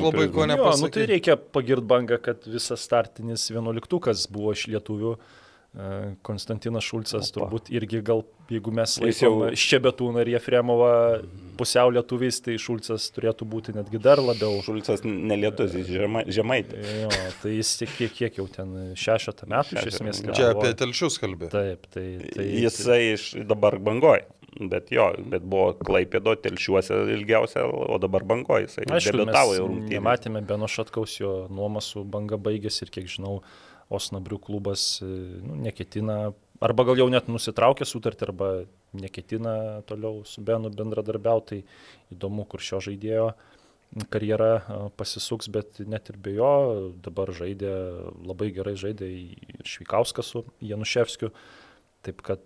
labai 0.00 0.28
ko 0.32 0.46
nepasakė. 0.48 0.84
Nu, 0.86 0.94
tai 0.96 1.08
reikia 1.12 1.36
pagirt 1.36 1.84
bangą, 1.88 2.20
kad 2.24 2.48
visas 2.48 2.86
startinis 2.88 3.44
vienuoliktukas 3.52 4.24
buvo 4.32 4.56
iš 4.56 4.68
lietuvių. 4.72 5.18
E, 5.18 5.37
Konstantinas 6.26 6.82
Šulcas 6.82 7.28
Opa. 7.28 7.34
turbūt 7.36 7.68
irgi 7.70 8.00
gal, 8.02 8.22
jeigu 8.50 8.72
mes 8.74 8.94
laikom 8.98 9.20
jau... 9.20 9.50
Šebetūną 9.62 10.24
ir 10.24 10.30
Jefremovą 10.32 10.92
pusiau 11.60 11.92
lietuviais, 11.92 12.40
tai 12.42 12.56
Šulcas 12.58 13.10
turėtų 13.14 13.46
būti 13.52 13.74
netgi 13.76 14.00
dar 14.02 14.22
labiau. 14.22 14.62
Šulcas 14.64 15.04
nelietuvis, 15.04 15.76
jis 15.78 15.92
žemai, 15.92 16.24
žemaitė. 16.34 16.80
Jo, 17.04 17.12
tai 17.44 17.52
jis 17.58 17.74
kiek, 17.92 18.16
kiek 18.16 18.40
jau 18.40 18.48
ten 18.50 18.74
šešetą 18.98 19.50
metų 19.52 19.78
iš 19.78 19.92
esmės. 19.92 20.24
Čia 20.32 20.50
apie 20.56 20.72
telšius 20.80 21.20
kalbė. 21.22 21.52
Taip, 21.52 21.86
tai. 21.94 22.08
tai 22.32 22.48
Jisai 22.64 23.00
iš 23.12 23.30
dabar 23.46 23.78
bangoja. 23.78 24.24
Bet 24.58 24.88
jo, 24.90 25.04
bet 25.30 25.44
buvo 25.46 25.74
Klaipėdo 25.76 26.32
telšiuose 26.42 26.96
ilgiausia, 27.14 27.62
o 27.68 28.00
dabar 28.02 28.24
bangoja. 28.26 28.66
Jisai 28.66 28.88
debitavo 28.88 29.54
jau. 29.54 29.68
Matėme 30.02 30.42
Beno 30.48 30.66
Šatkaus 30.66 31.20
jo 31.20 31.34
nuomasų 31.52 32.02
banga 32.08 32.40
baigėsi 32.40 32.86
ir 32.86 32.94
kiek 32.96 33.12
žinau, 33.12 33.42
Osnabrių 33.88 34.38
klubas 34.44 34.98
nu, 35.02 35.56
neketina, 35.64 36.32
arba 36.60 36.84
gal 36.90 36.98
jau 37.00 37.08
net 37.12 37.30
nusitraukė 37.30 37.86
sutartį, 37.88 38.26
arba 38.28 38.48
neketina 38.98 39.54
toliau 39.88 40.24
su 40.28 40.42
Benu 40.44 40.70
bendradarbiauti. 40.72 41.62
Tai 41.62 42.16
įdomu, 42.16 42.44
kur 42.48 42.64
šio 42.64 42.82
žaidėjo 42.84 43.30
karjera 44.12 44.50
pasisuks, 45.00 45.48
bet 45.48 45.80
net 45.88 46.10
ir 46.12 46.18
be 46.20 46.34
jo 46.36 46.52
dabar 47.04 47.32
žaidė, 47.32 47.72
labai 48.28 48.50
gerai 48.52 48.74
žaidė 48.76 49.08
ir 49.08 49.64
Švikauskas 49.64 50.34
su 50.34 50.44
Januševskiu. 50.60 51.32
Taip 52.04 52.20
kad 52.26 52.44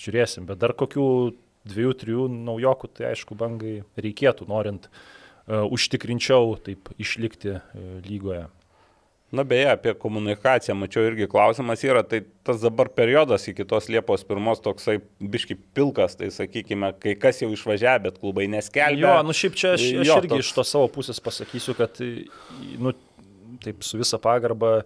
žiūrėsim, 0.00 0.48
bet 0.48 0.62
dar 0.62 0.72
kokių 0.72 1.04
dviejų, 1.68 1.92
trijų 2.00 2.24
naujokų, 2.32 2.90
tai 2.96 3.10
aišku, 3.12 3.36
bangai 3.40 3.76
reikėtų, 4.00 4.48
norint 4.48 4.88
uh, 4.88 4.96
užtikrinčiau 5.46 6.56
taip 6.64 6.88
išlikti 6.98 7.58
lygoje. 8.08 8.46
Na 9.34 9.42
beje, 9.48 9.66
apie 9.72 9.94
komunikaciją, 9.98 10.76
mačiau 10.78 11.04
irgi 11.08 11.26
klausimas 11.30 11.82
yra, 11.86 12.02
tai 12.06 12.20
tas 12.46 12.60
dabar 12.62 12.88
periodas 12.94 13.48
iki 13.50 13.64
tos 13.68 13.88
Liepos 13.90 14.22
pirmos 14.28 14.60
toksai 14.62 14.98
biški 15.20 15.56
pilkas, 15.76 16.14
tai 16.20 16.28
sakykime, 16.34 16.92
kai 17.02 17.16
kas 17.18 17.40
jau 17.42 17.48
išvažiavė, 17.54 18.04
bet 18.08 18.20
klubai 18.22 18.46
neskelbė. 18.52 19.02
Jo, 19.02 19.16
nu 19.26 19.34
šiaip 19.34 19.56
čia 19.58 19.72
aš, 19.78 19.86
aš 20.04 20.10
Jo, 20.10 20.18
irgi 20.22 20.32
toks- 20.34 20.44
iš 20.46 20.52
to 20.58 20.64
savo 20.68 20.90
pusės 20.94 21.18
pasakysiu, 21.24 21.74
kad, 21.78 21.98
nu, 22.78 22.94
taip 23.64 23.82
su 23.86 23.98
visa 23.98 24.20
pagarba, 24.22 24.84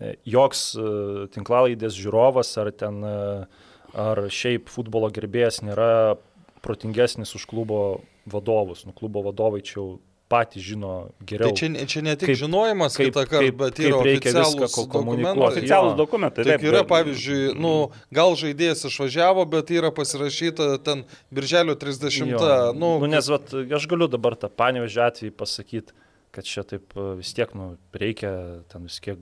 e, 0.00 0.14
joks 0.26 0.64
e, 0.74 0.88
tinklalaidės 1.36 1.94
žiūrovas 2.00 2.50
ar 2.62 2.72
ten, 2.72 2.98
e, 3.04 3.46
ar 3.94 4.24
šiaip 4.26 4.72
futbolo 4.72 5.10
gerbėjas 5.14 5.62
nėra 5.62 6.16
protingesnis 6.64 7.34
už 7.36 7.46
klubo 7.46 8.00
vadovus. 8.26 8.86
Nu, 8.88 8.92
klubo 8.96 9.22
vadovai 9.22 9.60
čia 9.62 9.78
jau 9.78 9.88
patys 10.34 10.64
žino 10.66 10.92
geriau. 11.22 11.48
Tai 11.52 11.58
čia, 11.60 11.68
ne- 11.70 11.86
čia 11.90 12.02
ne 12.02 12.14
tik 12.18 12.28
Kaip- 12.32 12.40
žinojimas 12.42 12.98
kaip- 12.98 13.14
kaip- 13.30 13.56
bet 13.62 13.78
kaip 13.78 13.88
yra 13.90 14.00
reikia 14.02 14.32
viską 14.34 14.66
oficialūs 14.66 14.76
dokumentai. 14.92 15.48
Oficialūs 15.48 15.96
dokumentai. 16.02 16.44
Taip 16.50 16.66
yra, 16.66 16.82
bet- 16.82 16.90
pavyzdžiui, 16.92 17.54
nu, 17.64 17.74
gal 18.12 18.34
žaidėjas 18.42 18.82
išvažiavo, 18.90 19.46
bet 19.54 19.70
yra 19.70 19.92
pasirašyta 19.94 20.82
ten 20.84 21.04
birželio 21.32 21.78
30. 21.78 22.34
Jo. 22.34 22.72
Nu, 22.74 22.98
nu, 22.98 23.06
nes 23.06 23.28
vat, 23.30 23.54
aš 23.54 23.86
galiu 23.86 24.10
dabar 24.10 24.34
tą 24.34 24.50
panevežę 24.50 25.06
atvejį 25.08 25.30
pasakyti, 25.38 25.94
kad 26.34 26.42
čia 26.50 26.64
taip 26.66 26.90
e, 26.98 27.14
vis 27.20 27.30
tiek 27.32 27.52
nu, 27.54 27.76
reikia, 27.94 28.64
ten 28.68 28.82
vis 28.90 28.98
kiek 28.98 29.20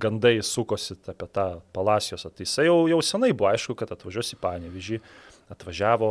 gandai 0.00 0.38
sukosi 0.40 0.96
apie 1.10 1.26
tą 1.28 1.60
Palaciosą. 1.76 2.30
Tai 2.32 2.46
jisai 2.46 2.64
jau, 2.70 2.78
jau 2.88 3.00
senai 3.04 3.32
buvo 3.36 3.50
aišku, 3.52 3.76
kad 3.76 3.92
atvažiuos 3.92 4.32
į 4.32 4.38
panevežį, 4.40 5.00
atvažiavo 5.52 6.10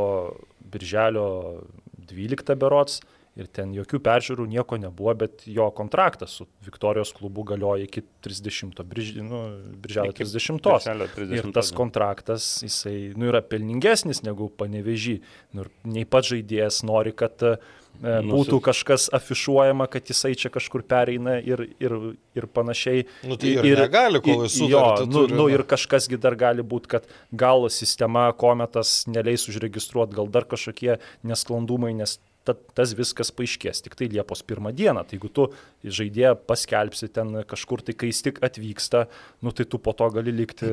birželio 0.61 1.63
12 1.97 2.55
berots. 2.61 2.99
Ir 3.37 3.47
ten 3.53 3.71
jokių 3.75 3.99
peržiūrų 4.03 4.47
nieko 4.49 4.79
nebuvo, 4.81 5.13
bet 5.21 5.45
jo 5.47 5.69
kontraktas 5.75 6.33
su 6.39 6.47
Viktorijos 6.65 7.13
klubu 7.15 7.45
galioja 7.47 7.85
iki 7.85 8.01
30, 8.25 8.81
birž, 8.89 9.11
nu, 9.23 9.41
birželio 9.79 10.11
Iki 10.11 10.25
30. 10.25 10.65
birželio 10.65 11.07
Ir 11.07 11.45
30. 11.45 11.53
tas 11.55 11.69
kontraktas, 11.75 12.47
jisai 12.65 13.13
nu, 13.15 13.29
yra 13.29 13.43
pelningesnis 13.45 14.23
negu 14.25 14.49
panevežį. 14.59 15.19
Nu, 15.55 15.67
ir 15.67 15.93
nei 15.93 16.07
pats 16.09 16.33
žaidėjas 16.33 16.81
nori, 16.89 17.13
kad 17.15 17.45
e, 17.45 17.53
būtų 18.01 18.59
kažkas 18.65 19.07
afišuojama, 19.15 19.87
kad 19.93 20.09
jisai 20.09 20.33
čia 20.39 20.51
kažkur 20.53 20.83
pereina 20.89 21.37
ir, 21.39 21.67
ir, 21.79 21.95
ir 22.35 22.47
panašiai. 22.49 23.05
Nu, 23.29 23.37
tai 23.39 23.55
ir 23.59 23.83
negali, 23.85 24.23
kol 24.25 24.47
jis 24.47 24.57
Jo, 24.63 24.71
sutartį 24.71 25.05
nu, 25.05 25.19
turi, 25.19 25.37
nu, 25.37 25.45
na. 25.45 25.53
ir 25.53 25.65
kažkasgi 25.69 26.19
dar 26.19 26.35
gali 26.39 26.65
būti, 26.65 26.97
kad 26.97 27.07
gal 27.31 27.69
sistema 27.73 28.29
kometas 28.33 29.03
neleis 29.07 29.47
užregistruoti, 29.51 30.17
gal 30.17 30.27
dar 30.33 30.49
kažkokie 30.49 30.97
nesklandumai, 31.23 31.93
nes 32.01 32.17
ta, 32.49 32.55
tas 32.81 32.93
viskas 32.97 33.31
paaiškės 33.35 33.83
tik 33.85 33.97
tai 33.99 34.09
Liepos 34.11 34.41
pirmą 34.47 34.73
dieną. 34.75 35.05
Tai 35.05 35.17
jeigu 35.17 35.31
tu 35.33 35.47
žaidėją 35.85 36.33
paskelbsi 36.49 37.11
ten 37.13 37.41
kažkur, 37.49 37.83
tai 37.85 37.95
kai 37.97 38.09
jis 38.11 38.23
tik 38.25 38.41
atvyksta, 38.45 39.05
nu, 39.45 39.53
tai 39.55 39.67
tu 39.69 39.81
po 39.81 39.93
to 39.97 40.09
gali 40.15 40.33
likti 40.35 40.69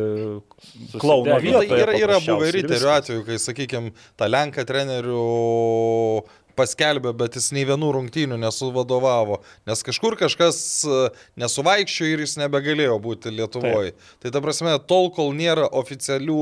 klauno. 0.96 1.28
Nu, 1.28 1.36
tai 1.36 1.44
vietoje. 1.44 1.84
yra, 1.84 1.98
yra 2.00 2.18
buvę 2.24 2.50
riterių 2.56 2.90
atveju, 2.96 3.28
kai, 3.28 3.38
sakykime, 3.42 3.94
tą 4.16 4.30
Lenką 4.32 4.66
trenerių 4.68 5.22
paskelbė, 6.56 7.12
bet 7.16 7.36
jis 7.38 7.50
nei 7.54 7.64
vienų 7.68 7.90
rungtynių 7.98 8.38
nesuvadovavo, 8.42 9.40
nes 9.68 9.82
kažkur 9.86 10.16
kažkas 10.20 10.58
e, 10.88 11.00
nesuvaikščiojo 11.42 12.14
ir 12.16 12.22
jis 12.24 12.36
nebegalėjo 12.40 12.96
būti 13.04 13.32
Lietuvoje. 13.34 13.92
Tai 14.22 14.32
ta 14.34 14.42
prasme, 14.44 14.72
tol, 14.88 15.10
kol 15.14 15.32
nėra 15.36 15.68
oficialių 15.80 16.38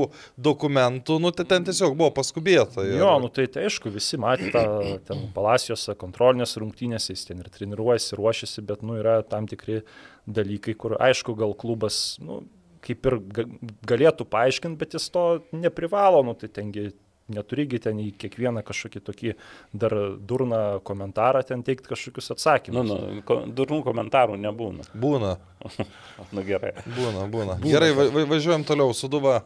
dokumentų, 0.49 1.19
nu, 1.23 1.31
tai 1.35 1.45
ten 1.49 1.67
tiesiog 1.67 1.95
buvo 1.99 2.11
paskubėta. 2.15 2.85
ir- 2.87 2.97
Jo, 3.01 3.15
nu 3.21 3.29
tai, 3.29 3.47
tai 3.51 3.65
aišku, 3.69 3.91
visi 3.93 4.17
matė 4.21 4.51
tą 4.55 4.65
ten 5.07 5.27
palacijose, 5.35 5.95
kontrolinės 5.99 6.55
rungtynėse, 6.61 7.11
jis 7.15 7.25
ten 7.29 7.39
ir 7.43 7.49
treniruojasi, 7.51 8.15
ruošiasi, 8.19 8.65
bet, 8.65 8.81
nu, 8.85 8.97
yra 9.01 9.19
tam 9.27 9.47
tikri 9.47 9.81
dalykai, 10.27 10.73
kur, 10.77 10.97
aišku, 10.99 11.35
gal 11.37 11.53
klubas, 11.53 12.17
nu, 12.23 12.43
kaip 12.85 13.05
ir 13.09 13.15
ga- 13.33 13.47
galėtų 13.89 14.25
paaiškinti, 14.29 14.77
bet 14.77 14.93
jis 14.97 15.09
to 15.09 15.23
neprivalo, 15.53 16.23
nu, 16.25 16.33
tai 16.37 16.47
tengi 16.53 16.91
neturigi 17.29 17.79
ten 17.81 17.97
į 18.03 18.11
kiekvieną 18.21 18.61
kažkokį 18.67 19.01
tokį 19.07 19.33
dar 19.73 19.95
durną 20.19 20.79
komentarą 20.85 21.41
ten 21.47 21.63
teikti 21.65 21.89
kažkokius 21.89 22.29
Nu, 22.29 22.35
atsakymus. 22.35 22.87
nu, 22.91 23.21
ko- 23.25 23.41
durnų 23.47 23.79
komentarų 23.87 24.37
nebūna. 24.37 24.85
Būna, 24.93 25.37
Nu 26.35 26.43
gerai. 26.45 26.73
būna, 26.85 27.25
būna. 27.31 27.57
Gerai, 27.65 27.91
va, 27.97 28.05
va, 28.13 28.25
važiuojam 28.29 28.63
toliau, 28.67 28.93
suduva. 28.93 29.41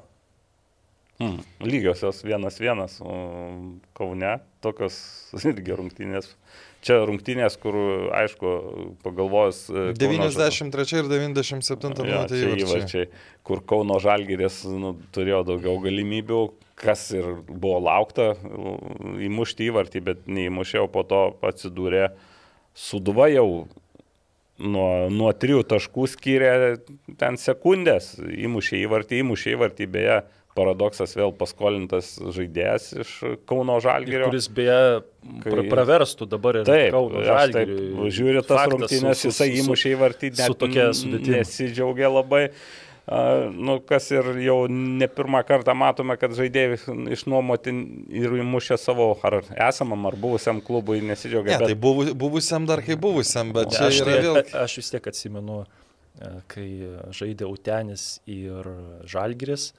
Hmm. 1.19 1.41
Lygiosios 1.59 2.21
vienas 2.23 2.55
vienas 2.63 2.93
o 3.03 3.11
Kaune, 3.97 4.37
tokios 4.63 4.95
irgi 5.51 5.75
rungtynės. 5.75 6.29
Čia 6.79 7.01
rungtynės, 7.09 7.57
kur, 7.59 7.75
aišku, 8.15 8.51
pagalvojus. 9.03 9.65
e, 9.67 9.89
Kauno 9.99 10.29
Žal- 10.31 10.45
93 10.71 11.01
ir 11.01 11.09
97 11.11 11.91
Jo, 11.99 12.05
minutė 12.07 12.39
čia 12.39 12.53
įvarčiai. 12.63 13.09
kur 13.43 13.59
Kauno 13.67 13.97
Žalgirės 13.99 14.61
nu, 14.71 14.93
turėjo 15.11 15.41
daugiau 15.51 15.75
galimybių, 15.83 16.39
kas 16.79 17.09
ir 17.11 17.27
buvo 17.51 17.81
laukta 17.83 18.29
įmušti 19.27 19.67
įvartį, 19.67 20.03
bet 20.07 20.23
neįmušė, 20.31 20.79
o 20.85 20.87
po 20.87 21.03
to 21.03 21.21
atsidūrė 21.43 22.13
Suduva 22.79 23.27
jau 23.27 23.67
nuo, 24.59 24.87
nuo 25.11 25.33
trijų 25.35 25.65
taškų 25.67 26.07
skyrė 26.15 26.51
ten 27.19 27.35
sekundės, 27.35 28.13
įmušė 28.23 28.79
įvartį, 28.85 29.19
įmušė 29.25 29.57
įvartį, 29.57 29.87
beje, 29.91 30.21
paradoksas 30.59 31.15
vėl 31.17 31.31
paskolintas 31.39 32.11
žaidėjas 32.35 32.89
iš 33.05 33.13
Kauno 33.49 33.79
Ir 33.79 33.85
Žalgirio. 33.87 34.27
kuris 34.29 34.49
beje 34.59 34.77
Kai- 35.45 35.55
pra, 35.55 35.63
praverstų 35.71 36.27
dabar 36.35 36.59
ir 36.61 36.67
Taip, 36.69 36.91
Kauno 36.97 37.23
Žalgiriui. 37.23 38.11
žiūriu 38.19 38.43
tas 38.43 38.59
Faktas 38.59 38.75
rungtynės, 38.75 39.23
su- 39.23 39.31
su- 39.31 39.33
jisai 39.33 39.49
įmušė 39.63 39.95
įvartį, 39.95 40.35
su 40.43 40.53
tokia 40.65 40.91
sudėtimi. 40.93 41.39
nesidžiaugia 41.39 42.11
labai. 42.11 42.45
Uh, 43.09 43.49
nu, 43.49 43.79
kas 43.89 44.11
ir 44.13 44.27
jau 44.45 44.67
ne 44.69 45.07
pirmą 45.09 45.39
kartą 45.41 45.73
matome, 45.73 46.13
kad 46.21 46.29
žaidėjai 46.37 46.75
išnuomoti 47.15 47.71
ir 48.13 48.35
įmušė 48.43 48.77
savo 48.77 49.07
ar 49.25 49.39
esamam 49.65 50.05
ar 50.05 50.13
buvusiam 50.13 50.59
klubui 50.61 50.99
nesidžiaugia. 51.01 51.55
Ne, 51.57 51.71
tai 51.71 51.73
buvu, 51.73 52.11
buvusiam 52.13 52.67
dar 52.69 52.83
kaip 52.85 53.01
buvusiam, 53.01 53.49
bet 53.55 53.71
čia 53.73 53.87
aš, 53.87 54.03
yra 54.03 54.13
tai, 54.13 54.21
vėl... 54.27 54.37
aš 54.61 54.75
vis 54.77 54.91
tiek 54.93 55.09
atsimenu, 55.09 55.63
e, 56.21 56.29
kai 56.53 56.67
žaidė 57.17 57.49
Utenis 57.49 58.19
ir 58.29 58.69
Žalgiris. 59.09 59.71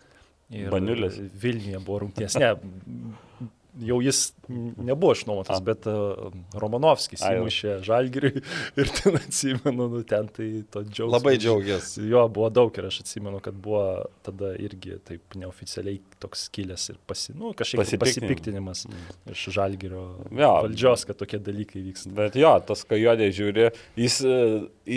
Ir 0.51 0.70
Baniulis. 0.72 1.18
Vilniuje 1.42 1.78
buvo 1.86 2.01
rungtynės. 2.05 2.36
Ne, 2.40 3.51
jau 3.79 4.01
jis 4.03 4.33
nebuvo 4.51 5.12
išnuomotas, 5.14 5.61
bet 5.62 5.87
uh, 5.87 6.33
Romanovskis 6.59 7.23
įmušė 7.23 7.77
Žalgiriui 7.87 8.43
ir 8.81 8.91
ten 8.97 9.18
atsimenu, 9.21 9.87
nu, 9.93 10.03
ten 10.09 10.27
tai 10.35 10.49
to 10.73 10.83
džiaugsmo. 10.89 11.12
Labai 11.14 11.37
džiaugiasi. 11.39 12.03
Jo, 12.11 12.25
buvo 12.33 12.49
daug 12.51 12.75
ir 12.81 12.89
aš 12.91 13.01
atsimenu, 13.05 13.39
kad 13.45 13.55
buvo 13.55 13.85
tada 14.27 14.53
irgi 14.59 14.97
taip 15.07 15.37
neoficialiai 15.39 16.01
toks 16.21 16.49
kilęs 16.55 16.89
ir 16.93 16.99
pasi, 17.09 17.35
nu, 17.39 17.53
kažkiek 17.57 17.81
Pasipiktinimas. 17.85 18.83
pasipiktinimas 18.85 19.37
iš 19.37 19.47
Žalgirio 19.55 20.03
Jo. 20.35 20.51
valdžios, 20.64 21.07
kad 21.09 21.21
tokie 21.23 21.39
dalykai 21.43 21.85
vyksta. 21.87 22.11
Bet 22.16 22.37
jo, 22.39 22.51
tas 22.66 22.83
kajodė 22.91 23.31
žiūri, 23.37 23.68
jis, 24.01 24.18
e, 24.27 24.37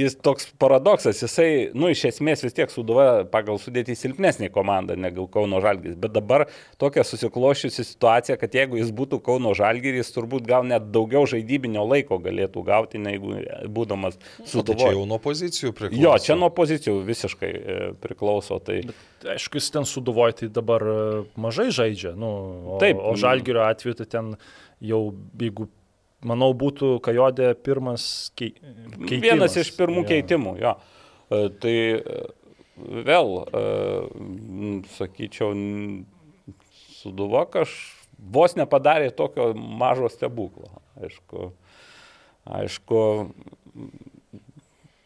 jis 0.01 0.17
toks 0.26 0.49
paradoksas, 0.61 1.21
jisai, 1.24 1.69
nu, 1.78 1.91
iš 1.93 2.07
esmės 2.09 2.43
vis 2.45 2.57
tiek 2.57 2.74
suduva 2.74 3.24
pagal 3.30 3.61
sudėti 3.61 3.95
silpnesnė 3.97 4.49
komanda 4.53 4.97
negu 4.99 5.28
Kauno 5.32 5.61
Žalgiris. 5.63 5.95
Bet 6.01 6.15
dabar 6.17 6.47
tokia 6.82 7.05
susiklošiusi 7.07 7.86
situacija, 7.93 8.38
kad 8.41 8.55
jeigu 8.64 8.80
jis 8.80 8.89
būtų 8.95 9.20
Kauno 9.24 9.51
Žalgiris, 9.57 10.09
turbūt 10.16 10.47
gal 10.49 10.66
net 10.68 10.89
daugiau 10.95 11.28
žaidybinio 11.30 11.84
laiko 11.86 12.18
galėtų 12.24 12.64
gauti, 12.66 13.01
negu 13.03 13.36
būdamas 13.70 14.18
O 14.18 14.24
tai 14.41 14.49
suduva. 14.55 14.80
čia 14.82 14.91
jau 14.95 15.05
nuo 15.09 15.20
pozicijų 15.22 15.74
priklauso. 15.78 16.01
Jo, 16.03 16.16
čia 16.24 16.38
nuo 16.39 16.49
pozicijų 16.55 16.97
visiškai 17.07 17.51
e, 17.53 17.78
priklauso. 18.03 18.57
Tai... 18.64 18.80
Aišku, 19.36 19.59
jis 19.61 19.70
ten 19.76 19.86
suduvoja, 19.88 20.34
tai 20.41 20.49
dabar 20.51 20.84
e, 20.84 20.97
mažai 21.39 21.70
žaidžia. 21.76 22.16
Nu, 22.20 22.32
o, 22.76 22.82
Taip. 22.82 22.97
O 22.99 23.14
žalgerio 23.20 23.64
atveju 23.68 23.99
tai 24.01 24.07
ten 24.16 24.34
jau, 24.84 25.01
jeigu, 25.39 25.70
manau, 26.24 26.49
būtų 26.55 26.95
kajodė 27.03 27.51
pirmas 27.59 28.32
kei, 28.39 28.53
keitimas. 28.55 29.24
Vienas 29.28 29.59
iš 29.59 29.74
pirmų 29.78 30.05
Jo. 30.05 30.09
keitimų, 30.14 30.55
jo. 30.64 30.74
E, 31.30 31.43
Tai 31.64 31.76
vėl, 33.05 33.28
sakyčiau, 34.95 35.53
Suduva 37.03 37.43
kaž 37.51 37.70
vos 38.18 38.57
nepadarė 38.59 39.11
tokio 39.16 39.51
mažo 39.55 40.09
stebuklo. 40.11 40.70
Aišku, 41.01 41.49
aišku 42.59 43.01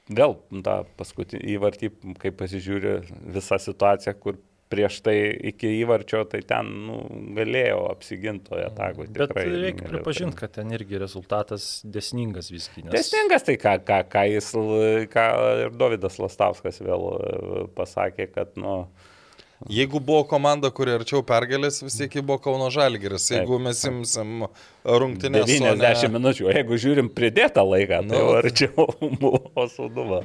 vėl 0.07 0.37
tą 0.63 0.81
paskutinį 0.99 1.55
įvartį, 1.55 1.91
kai 2.21 2.33
pasižiūri 2.35 2.99
visą 3.35 3.59
situaciją, 3.61 4.15
kur 4.19 4.37
prieš 4.67 4.99
tai 5.05 5.15
iki 5.51 5.69
įvarčio, 5.81 6.23
tai 6.27 6.41
ten 6.47 6.69
nu, 6.87 6.97
galėjo 7.37 7.85
apsigintoje 7.91 8.65
atakoje. 8.67 9.11
Bet 9.15 9.35
reikia 9.37 9.87
pripažinti, 9.87 10.37
kad 10.39 10.55
ten 10.57 10.73
irgi 10.75 10.99
rezultatas 10.99 11.69
desningas 11.87 12.51
visgi. 12.51 12.83
Nes... 12.83 12.91
Testingas 12.95 13.47
tai, 13.47 13.55
ką, 13.61 13.77
ką, 13.87 14.01
ką 14.11 14.25
jis, 14.33 14.51
ką 15.13 15.27
ir 15.63 15.77
Davidas 15.79 16.19
Lastauskas 16.19 16.81
vėl 16.83 17.07
e, 17.13 17.63
pasakė, 17.77 18.27
kad, 18.33 18.55
nu, 18.59 18.81
Jeigu 19.65 19.97
buvo 20.05 20.21
komanda, 20.29 20.69
kuri 20.69 20.91
arčiau 20.93 21.23
pergalės, 21.25 21.79
vis 21.81 21.95
tiek 21.97 22.13
buvo 22.21 22.37
Kauno 22.45 22.67
Žalgiris. 22.69 23.23
Jeigu 23.33 23.57
mes 23.57 23.79
imsim 23.89 24.43
rungtynės. 24.85 25.47
90 25.49 25.81
ne... 26.05 26.09
minučių, 26.13 26.45
o 26.45 26.53
jeigu 26.53 26.77
žiūrim 26.83 27.09
pridėtą 27.09 27.63
laiką, 27.65 28.03
tai 28.05 28.19
Nu. 28.21 28.35
arčiau 28.37 28.85
buvo 29.23 29.65
sūduva. 29.73 30.19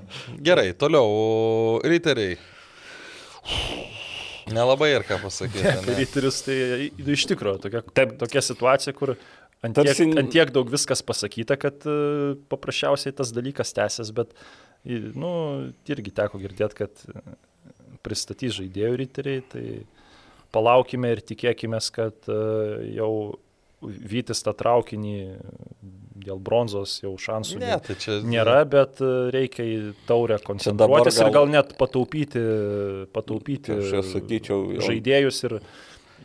Gerai, 0.44 0.74
toliau, 0.76 1.80
riteriai. 1.88 2.36
Nelabai 4.52 4.90
ir 4.98 5.04
ką 5.06 5.16
pasakyti. 5.22 5.62
Ne? 5.64 5.94
Ryteris 6.02 6.42
tai 6.44 6.56
iš 7.14 7.24
tikrųjų 7.30 7.62
tokia, 7.62 7.80
Taip. 7.96 8.16
tokia 8.20 8.42
situacija, 8.44 8.92
kur 8.98 9.14
ant 9.64 9.78
Tarsi- 9.78 10.04
tiek, 10.10 10.18
ant 10.20 10.32
tiek 10.34 10.52
daug 10.54 10.68
viskas 10.72 11.00
pasakyta, 11.06 11.56
kad 11.62 11.86
e, 11.88 11.94
paprasčiausiai 12.52 13.14
tas 13.16 13.32
dalykas 13.32 13.72
tęsis, 13.76 14.10
bet 14.12 14.34
nu, 14.84 15.32
irgi 15.88 16.12
teko 16.20 16.40
girdėti, 16.42 16.80
kad 16.82 17.04
e, 17.08 17.22
pristatys 18.02 18.58
žaidėjų 18.60 18.96
ryteriai, 19.02 19.42
tai 19.52 19.64
palaukime 20.52 21.12
ir 21.14 21.22
tikėkime, 21.24 21.80
kad 21.94 22.28
e, 22.28 22.42
jau 22.98 23.12
Vytis 23.82 24.38
tą 24.46 24.52
traukinį 24.54 25.12
dėl 26.22 26.38
bronzos 26.38 27.00
jau 27.02 27.16
šansų 27.18 27.56
Ne, 27.58 27.72
tai 27.82 27.96
čia 27.98 28.20
nėra, 28.22 28.60
bet 28.70 29.00
reikia 29.34 29.64
į 29.66 29.78
taurę 30.06 30.36
koncentruotis 30.44 31.18
gal- 31.18 31.26
ir 31.26 31.34
gal 31.34 31.48
net 31.50 31.72
pataupyti, 31.80 32.42
pataupyti 33.10 33.74
sakyčiau, 34.06 34.60
jau- 34.76 34.84
žaidėjus 34.86 35.40
ir, 35.48 35.56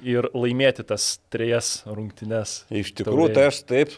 ir 0.06 0.28
laimėti 0.38 0.86
tas 0.86 1.08
trejas 1.34 1.72
rungtynes. 1.90 2.60
Iš 2.70 2.94
tikrųjų, 3.02 3.34
tai 3.34 3.48
aš 3.50 3.64
taip, 3.74 3.96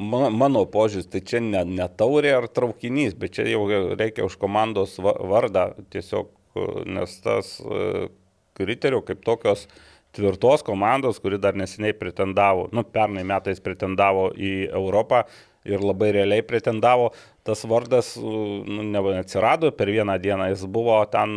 ma- 0.00 0.30
mano 0.32 0.64
požiūris, 0.64 1.10
tai 1.12 1.20
čia 1.20 1.42
ne, 1.44 1.66
ne 1.68 1.88
taurė 2.00 2.32
ar 2.38 2.48
traukinys, 2.48 3.12
bet 3.12 3.36
čia 3.36 3.44
jau 3.52 3.66
reikia 3.92 4.24
už 4.24 4.38
komandos 4.40 4.96
va- 5.04 5.18
vardą 5.20 5.74
tiesiog, 5.92 6.32
nes 6.86 7.18
tas 7.24 7.56
e, 7.60 8.08
kriterijų 8.56 9.02
kaip 9.10 9.26
tokios 9.26 9.66
tvirtos 10.16 10.64
komandos, 10.64 11.20
kuri 11.20 11.38
dar 11.40 11.56
neseniai 11.58 11.96
pretendavo, 11.96 12.70
nu, 12.72 12.84
pernai 12.84 13.24
metais 13.28 13.60
pretendavo 13.60 14.30
į 14.32 14.54
Europą 14.70 15.26
ir 15.66 15.82
labai 15.82 16.12
realiai 16.14 16.44
pretendavo, 16.46 17.10
tas 17.46 17.64
vardas 17.68 18.14
e, 18.16 18.22
nu, 18.22 18.86
neatsirado 18.86 19.72
per 19.76 19.92
vieną 19.92 20.18
dieną, 20.22 20.50
jis 20.54 20.64
buvo 20.70 21.02
ten 21.12 21.36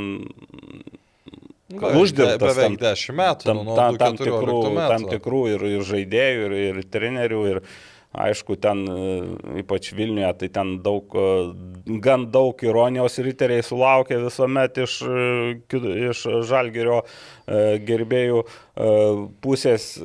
Gal, 1.70 2.00
uždirbtas 2.02 2.56
beveik 2.58 2.80
10 2.82 3.14
metų. 3.14 3.46
tam, 3.46 3.60
nu, 3.62 3.76
tam, 3.78 3.98
tam, 4.02 4.16
2014 4.18 4.26
tikrų, 4.26 4.60
metų. 4.74 4.90
tam 4.90 5.04
tikrų 5.12 5.42
ir, 5.52 5.66
ir 5.76 5.84
žaidėjų, 5.86 6.48
ir, 6.48 6.56
ir 6.72 6.80
trenerių, 6.96 7.42
ir 7.52 7.60
aišku, 8.14 8.58
ten 8.58 8.86
e, 8.90 9.02
ypač 9.62 9.92
Vilniuje, 9.94 10.32
tai 10.42 10.50
ten 10.54 10.74
daug, 10.86 11.14
e, 11.14 11.98
gan 12.02 12.26
daug 12.34 12.58
ironijos 12.66 13.20
riteriai 13.22 13.66
sulaukia 13.66 14.18
visuomet 14.24 14.82
iš, 14.82 15.00
e, 15.06 15.84
iš 16.10 16.26
žalgerio 16.50 17.04
gerbėjų 17.50 18.44
pusės, 19.42 19.96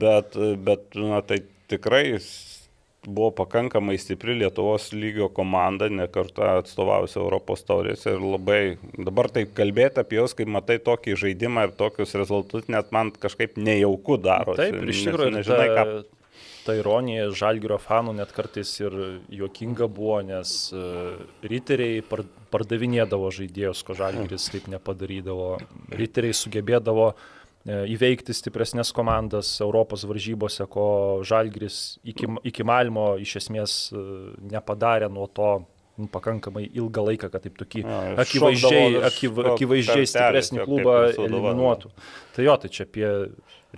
bet, 0.00 0.36
bet 0.66 0.98
na, 1.00 1.22
tai 1.24 1.38
tikrai 1.72 2.18
buvo 3.04 3.30
pakankamai 3.38 3.96
stipri 4.00 4.34
Lietuvos 4.36 4.90
lygio 4.92 5.30
komanda, 5.32 5.88
ne 5.88 6.04
kartą 6.12 6.58
atstovavusi 6.60 7.18
Europos 7.20 7.64
taurėse 7.64 8.12
ir 8.12 8.20
labai 8.20 8.60
dabar 8.96 9.30
taip 9.32 9.54
kalbėti 9.56 10.02
apie 10.02 10.20
juos, 10.20 10.36
kai 10.36 10.44
matai 10.48 10.76
tokį 10.84 11.16
žaidimą 11.24 11.68
ir 11.68 11.74
tokius 11.78 12.12
rezultatus, 12.20 12.68
net 12.72 12.92
man 12.96 13.12
kažkaip 13.16 13.56
nejauku 13.60 14.20
daro. 14.20 14.56
Taip, 14.60 14.76
iš 14.88 15.06
tikrųjų, 15.08 15.38
nežinai, 15.38 15.68
ta, 15.72 15.80
ką. 15.80 16.23
Ta 16.64 16.74
ironija 16.78 17.28
žalgerio 17.36 17.78
fanų 17.82 18.16
net 18.18 18.32
kartais 18.34 18.72
ir 18.80 18.96
juokinga 19.32 19.88
buvo, 19.92 20.18
nes 20.26 20.54
uh, 20.74 21.20
riteriai 21.44 22.02
par, 22.08 22.24
pardavinėdavo 22.54 23.30
žaidėjus, 23.34 23.82
ko 23.86 23.96
žalgeris 23.98 24.50
taip 24.52 24.68
nepadarydavo. 24.72 25.48
Riteriai 25.94 26.36
sugebėdavo 26.38 27.08
e, 27.10 27.14
įveikti 27.94 28.34
stipresnės 28.36 28.92
komandas 28.94 29.50
Europos 29.64 30.04
varžybose, 30.06 30.66
ko 30.70 30.86
žalgeris 31.26 31.98
iki, 32.06 32.28
iki 32.50 32.66
Malmo 32.66 33.14
iš 33.22 33.38
esmės 33.42 33.78
e, 33.90 34.04
nepadarė 34.52 35.10
nuo 35.12 35.26
to 35.26 35.50
nu, 35.98 36.08
pakankamai 36.10 36.68
ilgą 36.70 37.06
laiką, 37.08 37.30
kad 37.32 37.44
taip 37.46 37.58
tokį 37.60 37.84
ir 37.84 38.22
akivaizdžiai, 38.24 38.62
šokdavo 38.62 38.94
virš 38.96 39.08
akiv, 39.10 39.36
to 39.40 39.54
akivaizdžiai 39.54 40.10
stipresnį 40.10 40.64
klubą 40.66 40.96
eliminuotų. 41.14 41.92
Tai 42.34 42.48
jo, 42.48 42.56
tai 42.62 42.70
čia 42.74 42.86
apie 42.88 43.10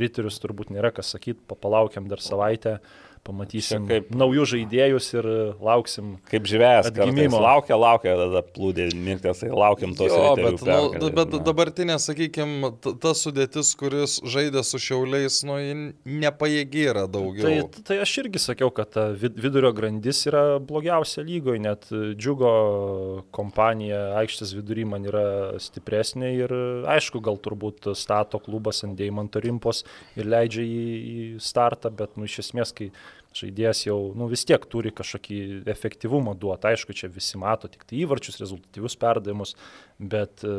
riterius 0.01 0.41
turbūt 0.43 0.73
nėra 0.75 0.93
kas 0.95 1.15
sakyti, 1.15 1.43
palaukiam 1.61 2.09
dar 2.11 2.23
savaitę, 2.23 2.79
pamatysim 3.27 3.85
Čia 3.89 3.91
kaip- 4.01 4.11
naujus 4.15 4.53
žaidėjus 4.55 5.09
ir 5.19 5.29
lauksim. 5.67 6.13
Kaip 6.31 6.47
žvėjas, 6.49 6.89
Atgimimo. 6.93 7.41
laukia, 7.43 7.77
laukia, 7.77 8.15
tada 8.21 8.43
plūdė 8.47 8.87
mirtis, 8.95 9.41
tai 9.43 9.51
laukiam 9.51 9.95
tos 9.99 10.13
Jo, 10.15 10.35
bet, 10.39 10.57
nu, 10.61 10.63
pergalės, 10.63 11.15
bet 11.19 11.35
na. 11.35 11.43
dabartinė, 11.51 11.97
sakykime, 12.07 12.73
ta 13.03 13.13
sudėtis, 13.19 13.75
kuris 13.79 14.19
žaidė 14.23 14.63
su 14.65 14.79
šiauliais, 14.79 15.41
nu, 15.49 15.59
nepajėgi 16.07 16.87
yra 16.93 17.05
daugiau. 17.11 17.67
Tai, 17.75 17.83
tai 17.91 17.99
aš 18.05 18.15
irgi 18.23 18.39
sakiau, 18.47 18.71
kad 18.75 18.91
ta 18.95 19.09
vid- 19.13 19.37
vidurio 19.43 19.73
grandis 19.77 20.23
yra 20.31 20.45
blogiausia 20.63 21.25
lygoje, 21.27 21.61
net 21.67 21.89
džiugo 21.91 23.25
kompanija 23.35 24.01
aikštės 24.23 24.55
vidury 24.57 24.85
man 24.89 25.07
yra 25.09 25.25
stipresnė 25.63 26.31
ir 26.39 26.55
aišku, 26.97 27.21
gal 27.25 27.39
turbūt 27.43 27.91
stato 27.99 28.41
klubas 28.43 28.83
ant 28.87 28.97
Deimanto 28.99 29.41
rimpos 29.43 29.83
ir 30.17 30.29
leidžia 30.31 30.65
į, 30.65 30.85
į 31.17 31.27
startą, 31.43 31.91
bet 31.97 32.17
nu, 32.17 32.25
iš 32.29 32.39
esmės, 32.47 32.73
kai 32.77 32.91
žaidėjas 33.37 33.85
jau 33.87 33.99
nu, 34.19 34.29
vis 34.31 34.45
tiek 34.49 34.63
turi 34.73 34.93
kažkokį 34.95 35.39
efektyvumą 35.73 36.37
duoti, 36.41 36.73
aišku, 36.73 36.97
čia 36.97 37.11
visi 37.13 37.39
mato 37.41 37.71
tik 37.73 37.85
tai 37.89 38.01
įvarčius, 38.03 38.41
rezultatyvius 38.43 38.99
perdavimus, 39.01 39.55
bet 39.99 40.45
e, 40.47 40.53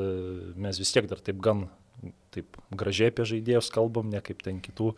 mes 0.56 0.82
vis 0.82 0.94
tiek 0.94 1.10
dar 1.10 1.24
taip 1.24 1.42
gan 1.44 1.68
taip 2.36 2.60
gražiai 2.78 3.12
apie 3.12 3.26
žaidėjus 3.26 3.72
kalbam, 3.74 4.12
ne 4.14 4.22
kaip 4.24 4.44
ten 4.46 4.62
kitų 4.64 4.94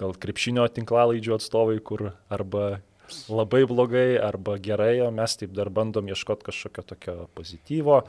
gal 0.00 0.14
krepšinio 0.18 0.66
tinklalaidžių 0.74 1.36
atstovai, 1.36 1.78
kur 1.84 2.12
arba 2.32 2.80
labai 3.28 3.64
blogai, 3.68 4.14
arba 4.18 4.56
gerai, 4.58 4.98
o 5.04 5.10
mes 5.14 5.36
taip 5.38 5.52
dar 5.54 5.70
bandom 5.70 6.08
ieškoti 6.10 6.48
kažkokio 6.48 6.86
tokio 6.94 7.16
pozityvo. 7.36 8.00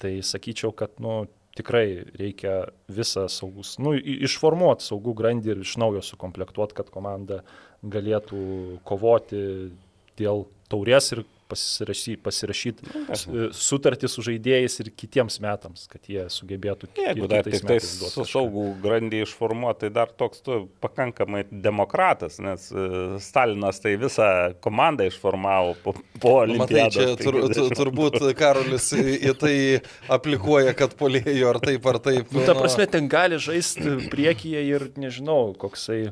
Tai 0.00 0.12
sakyčiau, 0.22 0.72
kad 0.76 1.00
nu, 1.02 1.24
tikrai 1.56 2.04
reikia 2.18 2.66
visą 2.92 3.26
saugus, 3.32 3.76
nu, 3.80 3.94
išformuoti 3.96 4.84
saugų 4.84 5.14
grandį 5.16 5.54
ir 5.54 5.62
iš 5.64 5.76
naujo 5.80 6.02
sukomplektuoti, 6.04 6.76
kad 6.76 6.92
komanda 6.92 7.42
galėtų 7.82 8.40
kovoti 8.88 9.42
dėl 10.16 10.46
taurės 10.70 11.12
ir 11.14 11.26
pasirašyti, 11.46 12.18
pasirašyti 12.24 13.50
sutartį 13.54 14.08
su 14.10 14.24
žaidėjais 14.26 14.80
ir 14.82 14.90
kitiems 14.98 15.38
metams, 15.42 15.84
kad 15.90 16.08
jie 16.10 16.24
sugebėtų 16.32 16.88
Jeigu 16.98 17.26
ir 17.26 17.30
dar 17.30 17.46
kitais 17.46 17.62
tik 17.62 17.68
tai 17.68 18.10
su 18.10 18.26
saugų 18.26 18.64
grandį 18.82 19.22
išformuoti, 19.26 19.84
tai 19.84 19.90
dar 19.94 20.10
toks 20.10 20.42
tu 20.46 20.58
pakankamai 20.82 21.44
demokratas, 21.50 22.40
nes 22.42 22.66
e, 22.72 22.86
Stalinas 23.22 23.78
tai 23.82 23.94
visą 24.00 24.28
komandą 24.64 25.06
išformavo 25.10 25.76
po, 25.84 25.94
po 26.22 26.34
Nu, 26.46 26.58
Matai, 26.60 26.82
olimpiados. 26.82 26.96
čia 26.96 27.14
tur, 27.20 27.38
tu, 27.46 27.68
50. 27.68 27.78
turbūt 27.78 28.18
Karolis 28.38 28.90
į, 28.96 29.04
į 29.30 29.34
tai 29.40 29.54
aplikuoja, 30.12 30.74
kad 30.78 30.94
polėjo 30.98 31.54
ar 31.54 31.60
taip 31.62 31.86
ar 31.90 32.00
taip. 32.02 32.34
Nu, 32.34 32.42
ta 32.46 32.56
prasme, 32.58 32.88
ten 32.90 33.08
gali 33.12 33.38
žaisti 33.42 34.10
priekyje 34.12 34.62
ir 34.66 34.88
nežinau, 35.00 35.54
koksai, 35.58 36.10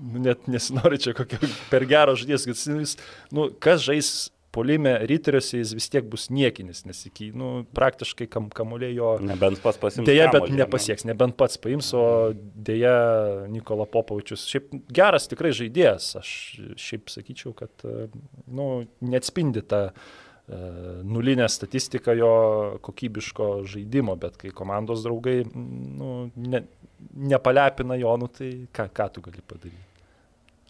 nu, 0.00 0.22
net 0.24 0.48
nesinori 0.50 1.00
čia 1.02 1.14
kokio 1.16 1.40
per 1.70 1.86
gero 1.88 2.16
žodės, 2.18 2.46
kad 2.48 2.58
jis, 2.80 2.96
nu, 3.34 3.50
kas 3.62 3.84
žais 3.86 4.14
polime 4.56 4.92
ryteriuose, 5.08 5.60
jis 5.60 5.72
vis 5.76 5.88
tiek 5.92 6.06
bus 6.08 6.28
niekinis, 6.32 6.82
nes 6.88 7.02
iki, 7.08 7.28
nu, 7.36 7.50
praktiškai 7.76 8.28
kam, 8.32 8.48
kamulė 8.54 8.90
jo... 8.94 9.12
Nebent 9.24 9.60
pas 9.64 9.76
pasims. 9.80 10.06
Deja, 10.08 10.30
bet 10.30 10.40
kamuolį, 10.40 10.54
ne? 10.54 10.60
nepasieks, 10.62 11.06
nebent 11.08 11.36
pats 11.40 11.60
paims, 11.60 11.90
o 11.96 12.04
dėja 12.68 12.94
Nikola 13.52 13.88
Popovičius. 13.90 14.46
Šiaip 14.52 14.70
geras 14.96 15.28
tikrai 15.30 15.52
žaidėjas, 15.56 16.12
aš 16.22 16.30
šiaip 16.80 17.12
sakyčiau, 17.12 17.52
kad 17.58 17.84
nu, 17.84 18.68
neatspindi 19.04 19.64
tą 19.68 19.82
e, 19.90 19.92
nulinę 21.04 21.48
statistiką 21.52 22.16
jo 22.16 22.34
kokybiško 22.86 23.50
žaidimo, 23.68 24.16
bet 24.20 24.40
kai 24.40 24.54
komandos 24.56 25.04
draugai 25.04 25.42
nu, 25.52 26.30
ne, 26.48 26.64
nepalepina 27.34 27.98
jo, 28.00 28.16
nu, 28.22 28.32
tai 28.32 28.54
ką, 28.72 28.88
ką 28.96 29.10
tu 29.12 29.26
gali 29.28 29.44
padaryti. 29.44 29.85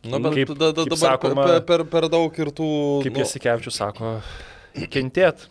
Nu, 0.04 0.18
bet 0.22 0.34
Kaip- 0.36 0.52
da, 0.58 0.68
da, 0.72 0.84
kaip 0.84 0.92
dabar 0.92 1.16
sakoma- 1.16 1.46
per, 1.48 1.62
per, 1.66 1.84
per 1.90 2.08
daug 2.12 2.36
ir 2.38 2.50
tų... 2.54 2.66
Kaip 3.06 3.16
nu, 3.16 3.22
Jasikevičius 3.24 3.78
sako, 3.80 4.10
kentėt. 4.92 5.46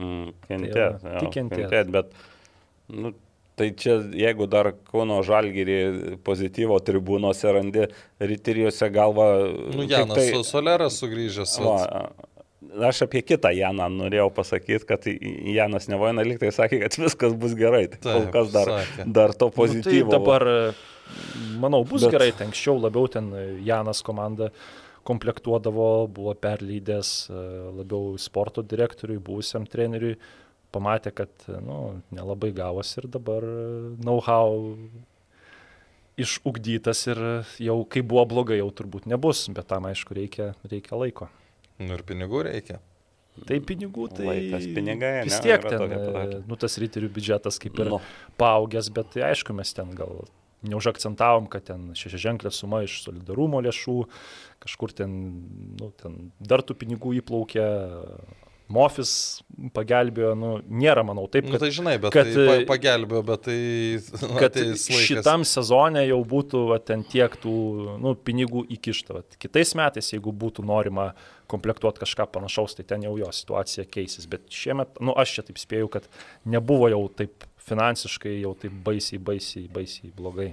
Mm, 0.00 0.32
kentėt, 0.48 0.72
Tai 0.72 0.88
va, 1.04 1.12
jo, 1.12 1.20
tik 1.26 1.34
kentėt. 1.36 1.60
kentėt, 1.68 1.90
bet 1.92 2.12
nu, 2.88 3.12
tai 3.60 3.68
čia 3.76 3.98
jeigu 4.16 4.46
dar 4.50 4.70
Kauno 4.88 5.18
Žalgirį 5.22 5.76
pozityvo 6.24 6.78
tribūnose 6.82 7.52
randi, 7.52 7.86
rytiriuose 8.24 8.88
galva... 8.94 9.26
Nu, 9.76 9.84
Janas 9.84 10.16
tai, 10.16 10.30
tai... 10.32 10.42
Soleras 10.48 10.96
sugrįžęs. 11.02 11.58
vat. 11.60 11.92
va, 11.92 12.86
aš 12.88 13.02
apie 13.04 13.20
kitą 13.26 13.50
Janą 13.52 13.90
norėjau 13.92 14.30
pasakyti, 14.34 14.86
kad 14.88 15.04
Janas 15.52 15.90
Nevoina 15.92 16.24
liktai 16.24 16.48
sakė, 16.56 16.80
kad 16.86 16.96
viskas 17.04 17.36
bus 17.36 17.52
gerai. 17.58 17.84
Tai 17.92 18.00
kol 18.00 18.24
Taip, 18.24 18.32
kas 18.38 18.52
dar, 18.56 18.72
sakė. 18.80 19.06
dar 19.20 19.36
to 19.36 19.50
Nu, 19.52 19.56
pozityvo. 19.60 20.08
tai 20.08 20.16
dabar, 20.16 20.46
manau, 21.62 21.82
bus 21.84 22.02
Bet- 22.06 22.12
gerai, 22.16 22.30
ten 22.36 22.48
anksčiau 22.50 22.78
labiau 22.80 23.08
ten 23.08 23.30
Janas 23.64 24.02
komanda 24.02 24.50
komplektuodavo, 25.04 26.06
buvo 26.14 26.34
perleidęs 26.38 27.28
e, 27.30 27.40
labiau 27.80 28.16
sporto 28.18 28.62
direktoriui, 28.62 29.18
buvusiam 29.18 29.66
treneriui. 29.66 30.16
pamatė, 30.72 31.10
kad 31.12 31.28
nu, 31.60 32.00
nelabai 32.16 32.48
gavosi 32.56 32.94
ir 33.02 33.06
dabar 33.12 33.44
know-how 34.00 34.78
išugdytas 36.16 37.02
ir 37.12 37.20
jau 37.60 37.76
kai 37.88 38.02
buvo 38.04 38.24
blogai, 38.28 38.58
jau 38.60 38.70
turbūt 38.72 39.04
nebus, 39.10 39.46
bet 39.52 39.68
tam 39.68 39.84
aišku 39.90 40.16
reikia, 40.16 40.52
reikia 40.68 40.96
laiko. 40.96 41.28
Nu 41.80 41.96
ir 41.96 42.04
pinigų 42.08 42.44
reikia. 42.48 42.78
Tai 43.48 43.56
pinigų, 43.64 44.10
tai 44.12 44.26
Laikas, 44.28 44.66
pinigai, 44.76 45.12
vis 45.24 45.38
ne, 45.38 45.42
tiek 45.44 45.62
yra 45.64 45.70
ten, 45.72 45.92
e, 45.96 46.40
nu, 46.48 46.56
tas 46.60 46.74
riterių 46.82 47.08
biudžetas 47.14 47.56
kaip 47.62 47.78
ir 47.80 47.88
Nu. 47.94 48.00
paaugęs, 48.40 48.90
bet 48.92 49.08
tai 49.14 49.22
aišku, 49.30 49.54
mes 49.56 49.72
ten 49.72 49.94
gal 49.96 50.24
neužakcentavom, 50.66 51.48
kad 51.52 51.66
ten 51.70 51.90
šešiaženklė 51.98 52.52
suma 52.54 52.82
iš 52.86 53.00
solidarumo 53.06 53.62
lėšų, 53.64 53.98
kažkur 54.62 54.94
ten, 55.02 55.18
nu, 55.80 55.90
ten 55.98 56.30
dar 56.38 56.64
tų 56.66 56.78
pinigų 56.84 57.16
įplaukė, 57.22 57.66
Mofis 58.72 59.42
pagelbėjo, 59.74 60.32
nu, 60.38 60.52
nėra, 60.64 61.02
manau, 61.04 61.26
taip, 61.30 61.44
Nu, 61.44 61.56
kad, 61.56 61.64
tai 61.64 61.70
žinai, 61.74 61.96
bet 62.00 62.14
kad, 62.14 62.28
tai 62.32 62.62
e, 62.62 62.64
pagelbėjo, 62.68 63.22
bet 63.28 63.44
tai... 63.44 63.58
nu, 64.22 64.30
kad 64.40 64.56
šitam 65.08 65.44
sezone 65.48 66.04
jau 66.06 66.20
būtų 66.28 66.62
va, 66.70 66.78
ten 66.80 67.04
tiek 67.04 67.34
tų 67.42 67.54
nu, 68.02 68.14
pinigų 68.16 68.64
įkišta. 68.78 69.18
Va. 69.18 69.24
Kitais 69.42 69.74
metais, 69.78 70.12
jeigu 70.14 70.32
būtų 70.44 70.64
norima 70.68 71.10
komplektuoti 71.52 72.00
kažką 72.04 72.30
panašaus, 72.32 72.78
tai 72.78 72.86
ten 72.88 73.04
jau 73.04 73.16
jo 73.20 73.28
situacija 73.34 73.84
keisis. 73.92 74.28
Bet 74.30 74.48
šiemet, 74.52 74.96
nu, 75.04 75.16
aš 75.20 75.36
čia 75.36 75.46
taip 75.50 75.60
spėjau, 75.60 75.90
kad 75.98 76.08
nebuvo 76.48 76.88
jau 76.92 77.04
taip 77.18 77.44
finansiškai, 77.68 78.40
jau 78.42 78.54
taip 78.58 78.74
baisiai, 78.84 79.18
baisiai, 79.22 79.68
baisiai 79.72 80.12
blogai. 80.16 80.52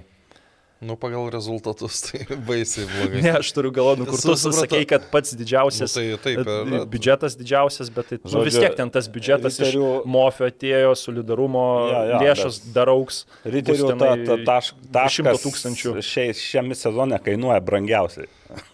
Nu, 0.80 0.94
pagal 0.96 1.26
rezultatus 1.28 1.98
tai 2.06 2.22
baisiai 2.48 2.86
blogai. 2.88 3.20
Ne, 3.26 3.32
aš 3.36 3.50
turiu 3.52 3.68
galvo, 3.76 3.98
nu, 4.00 4.06
kur 4.08 4.16
tu 4.16 4.32
sakai, 4.40 4.86
kad 4.88 5.04
pats 5.12 5.34
didžiausias. 5.36 5.92
Nu, 5.92 6.16
tai 6.16 6.22
taip, 6.24 6.38
e, 6.40 6.54
yra. 6.70 6.86
Biudžetas 6.88 7.36
didžiausias, 7.36 7.90
bet 7.92 8.08
tai, 8.08 8.16
nu, 8.22 8.30
vis 8.46 8.54
Žodžiu, 8.56 8.62
tiek 8.64 8.78
ten 8.78 8.88
tas 8.94 9.10
biudžetas 9.12 9.58
iš 9.60 9.74
riterių- 9.74 10.06
MOFio 10.08 10.48
atėjo, 10.48 10.94
solidarumo 10.96 11.66
Jo, 11.90 12.00
jo, 12.14 12.22
lėšas 12.24 12.60
bet- 12.64 12.72
dar 12.78 12.88
auks. 12.94 13.26
Riterių 13.44 13.92
ta, 14.00 14.10
ta, 14.24 14.38
taš, 14.48 14.72
taškas 14.96 15.36
100 15.36 15.44
tūkstančių. 15.44 15.94
šiame 16.40 16.72
sezone 16.80 17.20
kainuoja 17.28 17.60
brangiausiai. 17.60 18.30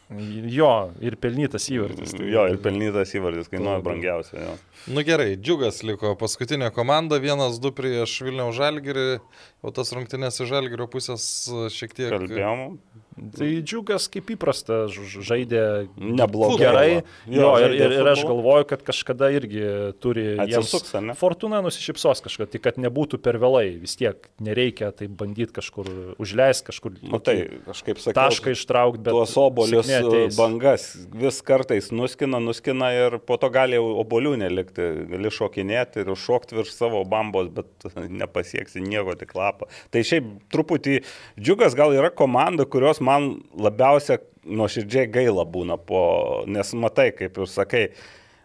Jo, 0.08 0.92
ir 1.02 1.16
pelnytas 1.18 1.64
įvartis. 1.72 2.12
tai- 2.14 2.28
Jo, 2.30 2.44
ir 2.46 2.58
pelnytas 2.62 3.10
įvardis 3.18 3.48
kainuoja 3.50 3.82
brangiausiai. 3.82 4.42
Jo. 4.44 4.52
Nu 4.94 5.02
gerai, 5.02 5.32
džiugas 5.36 5.82
liko 5.82 6.14
paskutinė 6.14 6.70
komanda, 6.72 7.18
vienas, 7.18 7.58
du 7.58 7.72
prieš 7.72 8.22
Vilniaus 8.22 8.54
Žalgirį, 8.54 9.18
o 9.62 9.70
tas 9.74 9.90
rungtynės 9.92 10.38
iš 10.40 10.48
Žalgirio 10.52 10.86
pusės 10.86 11.26
e, 11.50 11.66
šiek 11.74 11.92
tiek... 11.92 12.10
Kalbėjom. 12.14 12.78
Tai 13.16 13.46
džiugas 13.64 14.10
kaip 14.12 14.28
įprasta 14.34 14.82
žaidė 14.92 15.60
Neblogai. 15.96 16.58
gerai. 16.60 16.88
Jo, 17.24 17.54
ir, 17.56 17.72
žaidė 17.72 17.86
ir, 17.86 17.94
ir 18.02 18.10
aš 18.10 18.24
galvoju, 18.28 18.66
kad 18.68 18.82
kažkada 18.84 19.30
irgi 19.32 19.62
turi 20.04 20.24
Atsisuks, 20.44 20.92
ne? 21.00 21.14
Fortuna 21.16 21.62
nusišypsos 21.64 22.20
kažkada, 22.26 22.50
tik 22.52 22.64
kad 22.66 22.76
nebūtų 22.82 23.16
per 23.24 23.38
vėlai. 23.40 23.78
Vis 23.80 23.96
tiek 23.96 24.28
nereikia 24.44 24.90
tai 24.92 25.08
bandyti 25.08 25.54
kažkur 25.56 25.88
užleisti, 26.20 26.66
kažkur 26.68 26.98
Nu, 27.06 27.18
tai 27.24 27.36
kažkaip 27.64 28.02
sakiau. 28.04 28.16
tašką 28.20 28.52
ištraukti, 28.52 29.00
bet 29.06 29.16
Tuos 29.16 29.32
obolius 29.40 29.88
ateis. 29.88 30.36
bangas 30.36 30.84
vis 31.16 31.40
kartais 31.46 31.88
nuskina, 31.96 32.36
nuskina 32.42 32.92
ir 32.92 33.18
po 33.24 33.40
to 33.40 33.48
gali 33.54 33.80
obolių 33.80 34.36
nelikti. 34.44 34.90
Gali 35.08 35.32
šokinėti 35.32 36.04
ir 36.04 36.12
šokti 36.16 36.56
virš 36.60 36.74
savo 36.76 37.00
bambos, 37.08 37.48
bet 37.48 37.88
nepasieksi 38.20 38.84
nieko, 38.84 39.16
tik 39.16 39.32
lapą. 39.38 39.70
Tai 39.90 40.04
šiaip 40.04 40.28
truputį 40.52 41.00
džiugas 41.40 41.72
gal 41.78 41.96
yra 41.96 42.12
komanda, 42.12 42.68
kurios 42.68 43.00
man 43.08 43.32
labiausia 43.56 44.20
nuoširdžiai 44.46 45.10
gaila 45.10 45.46
būna, 45.48 45.78
po, 45.78 46.00
nes 46.46 46.72
matai, 46.78 47.10
kaip 47.16 47.38
ir 47.40 47.50
sakai, 47.50 47.84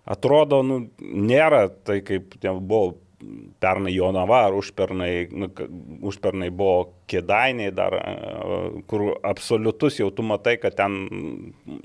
atrodo, 0.10 0.62
nu, 0.66 0.84
nėra 1.02 1.68
tai 1.86 2.02
kaip 2.06 2.36
buvo 2.60 2.98
pernai 3.62 3.94
Jonava 3.94 4.40
ar 4.48 4.56
užpernai, 4.58 5.12
nu, 5.30 5.50
užpernai 6.10 6.50
buvo 6.50 6.94
kėdainiai 7.12 7.74
dar, 7.76 7.96
e, 7.98 8.82
kur 8.90 9.12
absoliutus 9.28 10.00
jau 10.00 10.10
tu 10.16 10.26
matai, 10.26 10.56
kad 10.62 10.76
ten 10.80 10.98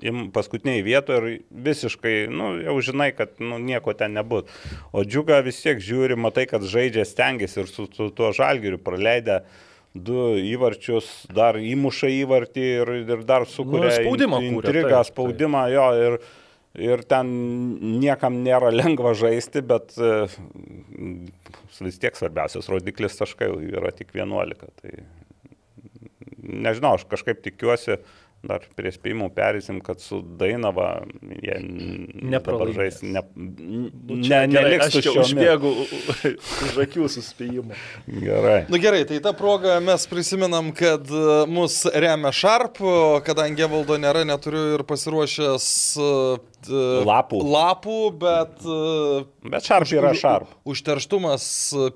im 0.00 0.26
paskutiniai 0.34 0.84
vietoje 0.86 1.20
ir 1.20 1.38
visiškai, 1.68 2.16
nu, 2.32 2.54
jau 2.64 2.78
žinai, 2.90 3.10
kad 3.16 3.36
nu, 3.42 3.60
nieko 3.62 3.94
ten 3.98 4.16
nebus. 4.16 4.48
O 4.92 5.04
džiuga 5.04 5.42
vis 5.46 5.60
tiek 5.64 5.82
žiūri, 5.82 6.18
matai, 6.18 6.46
kad 6.50 6.64
žaidžia, 6.64 7.06
stengiasi 7.08 7.62
ir 7.64 7.72
su, 7.72 7.88
su 7.92 8.10
tuo 8.16 8.32
žalgiriu 8.36 8.80
praleidę 8.82 9.42
du 10.04 10.36
įvarčius, 10.40 11.08
dar 11.32 11.58
įmuša 11.60 12.10
įvartį 12.22 12.66
ir, 12.80 12.92
ir 13.04 13.22
dar 13.28 13.46
sukuria 13.50 13.92
spaudimą 13.94 14.40
in- 14.42 14.56
kūrė, 14.56 14.68
intrigą, 14.68 14.88
taip, 14.88 14.98
taip. 14.98 15.12
spaudimą, 15.12 15.62
jo, 15.72 15.86
ir, 16.06 16.18
ir 16.88 17.04
ten 17.08 17.30
niekam 18.02 18.40
nėra 18.44 18.72
lengva 18.80 19.14
žaisti, 19.18 19.62
bet 19.66 19.96
e, 19.98 20.12
vis 21.80 22.00
tiek 22.02 22.18
svarbiausias 22.18 22.70
rodiklis 22.72 23.18
taškai 23.20 23.50
yra 23.72 23.92
tik 23.96 24.14
11. 24.16 24.66
Tai 24.82 24.96
nežinau, 26.46 26.96
aš 26.96 27.06
kažkaip 27.10 27.42
tikiuosi, 27.44 27.98
dar 28.46 28.60
prie 28.78 28.90
spėjimų 28.94 29.30
perėsim, 29.34 29.80
kad 29.82 29.98
su 29.98 30.20
Dainava 30.38 31.02
jie 31.42 31.56
n- 31.56 32.06
dabar 32.12 32.30
Nepralaimės. 32.36 32.76
žais. 32.76 32.98
Ne, 33.02 33.22
Nu, 33.36 34.14
ne, 34.14 34.22
gerai, 34.28 34.46
neliks 34.52 34.92
čia 34.92 35.00
tuščiomis. 35.02 35.32
užbėgu 35.32 35.70
už 36.68 36.76
akių 36.84 37.08
suspėjimą. 37.10 37.74
Gerai. 38.22 38.60
Nu 38.70 38.78
gerai, 38.82 39.02
tai 39.08 39.18
tą 39.24 39.32
progą 39.34 39.80
mes 39.82 40.06
prisimenam, 40.06 40.70
kad 40.76 41.10
e, 41.10 41.24
mus 41.50 41.80
remia 41.94 42.30
Sharp, 42.32 42.78
o 42.80 43.20
kadangi 43.26 43.64
Evaldo 43.66 43.96
nėra, 43.98 44.22
neturiu 44.28 44.76
ir 44.78 44.84
pasiruošęs 44.86 45.68
e, 45.98 46.10
Lapų. 47.06 47.40
lapų 47.46 47.98
bet 48.18 48.62
e, 48.66 49.24
Bet 49.50 49.66
šarp 49.68 49.90
yra 49.94 50.14
šarp. 50.18 50.48
Užterštumas 50.66 51.48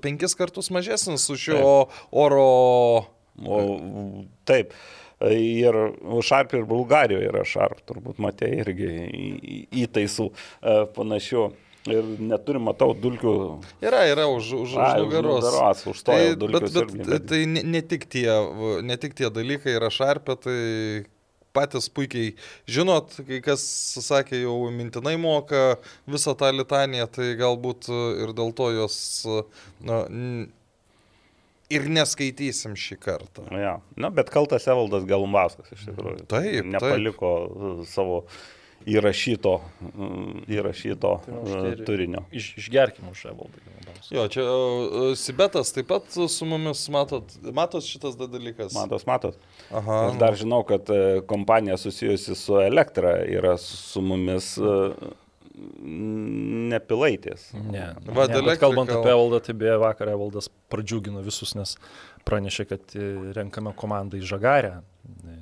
penkis 0.03 0.35
kartus 0.35 0.69
mažesnis 0.71 1.25
su 1.27 1.35
šio 1.39 1.87
oro. 2.11 3.07
O, 3.41 3.57
taip. 4.45 4.73
Ir 5.29 5.75
Šarp 6.25 6.55
ir 6.57 6.63
Bulgarijoje 6.69 7.27
yra 7.29 7.43
Šarp, 7.45 7.83
turbūt 7.89 8.21
matė 8.23 8.49
irgi 8.63 8.87
įtaisų 9.83 10.29
e, 10.31 10.77
panašių. 10.95 11.43
Ir 11.89 12.05
neturim, 12.21 12.67
matau, 12.69 12.91
dulkių. 12.93 13.31
Yra, 13.81 14.03
yra 14.05 14.27
už, 14.29 14.51
už, 14.53 14.73
už 14.75 14.75
Ai, 14.77 14.89
už 15.01 15.07
nugaros. 15.07 15.45
nugaros, 15.47 15.79
už 15.89 16.01
to 16.05 16.11
tai, 16.11 16.19
bet, 16.37 16.67
bet, 16.75 16.91
bet- 17.09 17.25
tai 17.31 17.39
ne, 17.49 17.63
ne, 17.65 17.81
tik 17.81 18.05
tie, 18.05 18.27
ne 18.85 18.97
tik 19.01 19.17
tie 19.17 19.31
dalykai 19.33 19.73
yra 19.79 19.89
šarpė, 19.89 20.35
tai 20.43 20.57
patys 21.57 21.89
puikiai 21.91 22.35
žinot, 22.69 23.17
kai 23.27 23.41
kas 23.43 23.63
sakė, 24.05 24.43
jau 24.45 24.53
mintinai 24.71 25.17
moka 25.19 25.79
visą 26.07 26.35
tą 26.37 26.51
litaniją, 26.53 27.09
tai 27.17 27.31
galbūt 27.39 27.89
ir 28.27 28.31
dėl 28.37 28.53
to 28.55 28.69
jos 28.77 28.99
na, 29.81 30.03
ir 31.71 31.87
neskaitysim 31.89 32.75
šį 32.79 32.97
kartą. 33.01 33.45
Ja. 33.55 33.77
Na, 33.99 34.09
bet 34.13 34.29
kaltas 34.33 34.67
Evaldas 34.71 35.05
Galumbauskas 35.09 35.71
iš 35.75 35.87
tikrųjų. 35.89 36.25
Taip, 36.31 36.65
Nepaliko 36.75 37.31
e, 37.47 37.71
savo 37.89 38.23
įrašyto, 38.89 39.59
įrašyto 40.49 41.11
Tai 41.25 41.71
e, 41.71 41.75
turinio. 41.85 42.23
Iš, 42.33 42.47
išgerkim 42.61 43.11
už 43.11 43.25
Evaldą. 43.29 43.61
labiausiai. 43.77 44.15
Jo, 44.17 44.23
čia 44.33 44.45
e, 44.45 45.15
Sibetas 45.21 45.69
taip 45.75 45.87
pat 45.91 46.09
su 46.29 46.47
mumis, 46.49 46.81
matot, 46.93 47.35
matot 47.53 47.85
šitas 47.85 48.17
da- 48.19 48.29
dalykas. 48.31 48.73
Matos, 48.73 49.05
matot. 49.09 49.37
Aha. 49.69 49.99
Aš 50.09 50.17
dar 50.21 50.37
žinau, 50.39 50.63
kad 50.67 50.89
e, 50.89 51.21
kompanija 51.29 51.77
susijusi 51.77 52.35
su 52.35 52.57
elektra 52.61 53.19
yra 53.29 53.53
su 53.61 54.01
mumis 54.01 54.55
e, 54.57 54.73
nepilaitės. 56.71 57.49
Ne. 57.57 57.91
Va, 58.07 58.27
ne 58.29 58.41
bet 58.45 58.61
kalbant 58.61 58.91
apie 58.93 59.11
Evaldą, 59.13 59.41
tai 59.45 59.55
beje 59.57 59.77
vakar 59.81 60.11
Evaldas 60.13 60.49
pradžiugino 60.71 61.23
visus, 61.25 61.53
nes 61.57 61.75
pranešė, 62.27 62.67
kad 62.69 62.95
e, 62.95 63.09
renkame 63.37 63.73
komandą 63.77 64.19
į 64.19 64.25
Žagarę. 64.29 64.73
e, 64.81 65.35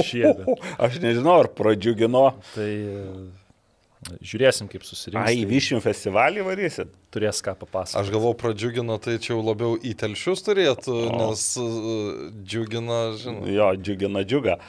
Šiedą. 0.00 0.56
Aš 0.84 1.00
nežinau, 1.02 1.40
ar 1.44 1.50
pradžiugino. 1.58 2.24
Tai 2.54 2.68
e, 2.70 3.06
žiūrėsim, 4.24 4.70
kaip 4.72 4.86
susirinks. 4.86 5.22
Ai, 5.22 5.40
tai 5.42 5.48
Vyšnių 5.50 5.80
festivalį 5.84 6.44
varysit? 6.46 6.92
Turės 7.14 7.42
ką 7.44 7.56
papasakoti. 7.60 7.98
Aš 8.00 8.12
galvoju, 8.14 8.38
pradžiugino, 8.40 9.00
tai 9.02 9.18
čia 9.22 9.34
jau 9.34 9.42
labiau 9.44 9.74
į 9.76 9.96
telšius 10.00 10.46
turėtų, 10.46 10.94
O. 11.10 11.18
nes 11.24 11.48
džiugina, 12.46 13.02
žinai. 13.20 13.56
Jo, 13.58 13.72
džiugina 13.76 14.24
džiuga. 14.24 14.60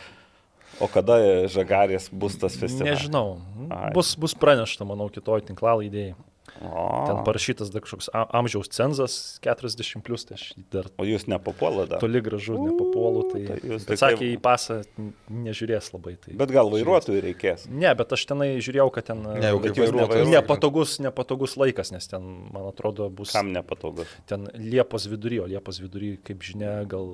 O 0.81 0.89
kada 0.91 1.19
Žagarės 1.51 2.09
bus 2.11 2.39
tas 2.41 2.57
festivalis? 2.57 2.97
Nežinau. 3.03 3.37
Ai. 3.69 3.93
Bus, 3.95 4.15
bus 4.19 4.33
pranešta, 4.37 4.87
manau, 4.89 5.09
kitoj 5.13 5.43
tinklalaidėjai. 5.51 6.17
Ten 6.61 7.21
parašytas 7.25 7.69
dar 7.71 7.81
kažkoks 7.81 8.09
amžiaus 8.11 8.67
cenzas 8.75 9.13
40, 9.41 10.01
plus, 10.05 10.25
tai 10.27 10.35
aš 10.35 10.43
dar 10.73 10.89
o 10.99 11.05
jūs 11.07 11.23
nepapuola 11.31 11.85
dar? 11.89 12.01
toli 12.03 12.19
gražu 12.21 12.57
nepapuolu. 12.59 13.23
Tai, 13.31 13.41
tai 13.47 13.57
jūs 13.71 13.85
tik 13.87 13.97
sakė, 14.01 14.27
į 14.35 14.39
pasą 14.43 14.81
nežiūrės 15.31 15.89
labai. 15.95 16.17
Tai 16.21 16.35
Bet 16.41 16.53
gal 16.53 16.69
vairuotojų 16.73 17.23
reikės? 17.23 17.65
Ne, 17.71 17.93
bet 17.97 18.13
aš 18.17 18.25
tenai 18.29 18.49
žiūrėjau, 18.59 18.89
kad 18.93 19.09
ten 19.09 19.23
Ne, 19.25 19.47
jau 19.47 19.61
kaip 19.63 19.79
nevairuojat. 19.79 20.27
nepatogus, 20.33 20.97
nepatogus 21.01 21.55
laikas, 21.61 21.93
nes 21.95 22.09
ten, 22.11 22.27
man 22.53 22.67
atrodo, 22.69 23.07
bus 23.09 23.31
Kam 23.33 23.53
nepatogus? 23.55 24.11
ten 24.29 24.45
Liepos 24.53 25.07
vidury, 25.09 25.39
o 25.41 25.47
Liepos 25.49 25.79
vidury, 25.81 26.17
kaip 26.21 26.43
žinia, 26.45 26.81
gal... 26.89 27.07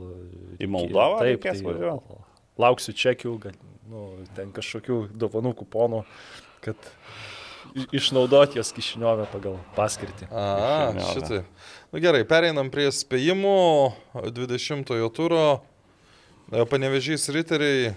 Į 0.60 0.72
Moldovą 0.72 1.22
Taip, 1.22 1.38
reikės 1.38 1.62
tai 1.62 1.70
važiuot? 1.70 2.18
Lauksiu 2.62 2.96
čekių, 2.98 3.34
gal, 3.48 3.58
nu, 3.92 4.10
ten 4.38 4.52
kažkokių 4.56 5.02
dovanų 5.18 5.54
kuponų, 5.62 6.04
kad 6.66 6.90
išnaudoti 7.92 8.60
jos 8.60 8.72
kišiniovę 8.76 9.28
pagal 9.32 9.58
paskirtį. 9.78 10.30
A, 10.32 10.94
šitai. 11.14 11.44
Na 11.94 12.02
gerai, 12.04 12.24
pereinam 12.28 12.72
prie 12.74 12.90
spėjimų 12.94 13.58
20-ojo 14.36 15.10
turo. 15.14 15.46
E, 16.52 16.66
Panevežys 16.70 17.30
riteriai. 17.34 17.96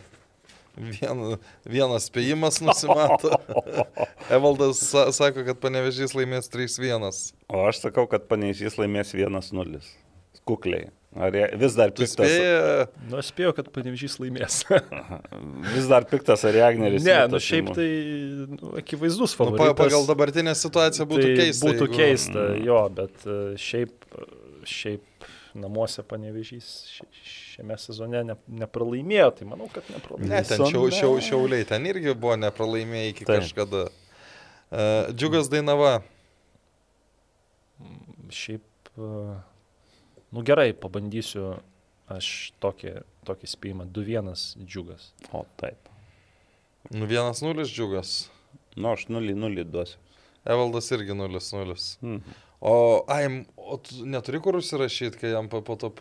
Vien, 0.80 1.34
vienas 1.66 2.06
spėjimas 2.08 2.60
nusimato. 2.62 3.34
Evaldas 4.36 4.84
sa 4.92 5.08
sako, 5.12 5.42
kad 5.48 5.58
panevežys 5.60 6.14
laimės 6.16 6.48
3-1. 6.52 7.10
O 7.50 7.64
aš 7.66 7.82
sakau, 7.82 8.06
kad 8.10 8.28
paneižys 8.30 8.78
laimės 8.78 9.10
1-0. 9.16 9.82
Kukliai. 10.48 10.88
Ar 11.16 11.34
vis 11.58 11.74
dar 11.74 11.90
piktas? 11.90 12.12
spėjai, 12.14 12.84
Nu, 13.10 13.16
aš 13.18 13.32
spėjau, 13.32 13.50
kad 13.56 13.66
panevežys 13.74 14.14
laimės. 14.22 14.60
Vis 15.74 15.88
dar 15.90 16.04
piktas 16.06 16.44
ar 16.46 16.54
Jagneris? 16.54 17.02
ne, 17.02 17.16
nu 17.32 17.40
šiaip 17.42 17.72
tai 17.74 17.88
nu, 18.52 18.70
akivaizdus 18.78 19.34
nu, 19.34 19.38
pa, 19.40 19.48
favoritas. 19.48 19.80
pagal 19.80 20.06
dabartinę 20.06 20.54
situaciją 20.54 21.08
būtų 21.10 21.24
tai 21.26 21.34
keista. 21.40 21.66
Būtų 21.66 21.88
jeigu- 21.88 21.98
keista, 21.98 22.44
jo, 22.62 22.78
bet 22.94 23.26
e, 23.26 23.38
šiaip, 23.58 24.06
šiaip 24.70 25.26
namuose 25.58 26.04
panevežys 26.06 26.70
šiame 27.26 27.74
sezone 27.82 28.22
ne, 28.30 28.36
nepralaimėjo, 28.62 29.32
tai 29.40 29.50
manau, 29.50 29.66
kad 29.74 29.82
nepralaimėjo. 29.90 30.30
Ne, 30.30 30.44
ten 30.46 30.62
šiau, 30.62 30.86
šiau, 30.94 31.18
šiauliai, 31.26 31.66
ten 31.66 31.90
irgi 31.90 32.14
buvo 32.14 32.38
nepralaimėjai 32.38 33.10
iki 33.16 33.26
Taip. 33.26 33.42
kažkada. 33.42 33.88
Uh, 34.70 35.10
džiugas 35.10 35.50
Dainava. 35.50 35.96
Šiaip, 38.30 38.62
e, 38.94 39.10
nu 40.32 40.42
gerai, 40.46 40.72
pabandysiu 40.76 41.56
aš 42.10 42.50
tokį, 42.62 42.96
tokį 43.28 43.50
spėjimą. 43.52 43.86
2-1 43.94 44.64
džiugas. 44.66 45.10
O 45.32 45.44
taip. 45.60 45.90
Nu, 46.90 47.06
1-0 47.06 47.66
džiugas. 47.70 48.30
Nu, 48.76 48.92
aš 48.94 49.06
0-0 49.10 49.64
duosiu. 49.70 49.98
Evaldas 50.48 50.88
irgi 50.96 51.12
0-0. 51.14 51.76
Mhm. 52.02 52.38
O, 52.60 53.04
ai, 53.08 53.24
o 53.56 53.76
tu 53.80 54.04
neturi 54.04 54.40
kur 54.44 54.58
užsirašyti, 54.58 55.16
kai 55.20 55.30
jam 55.32 55.46
po 55.48 55.62
to 55.80 55.92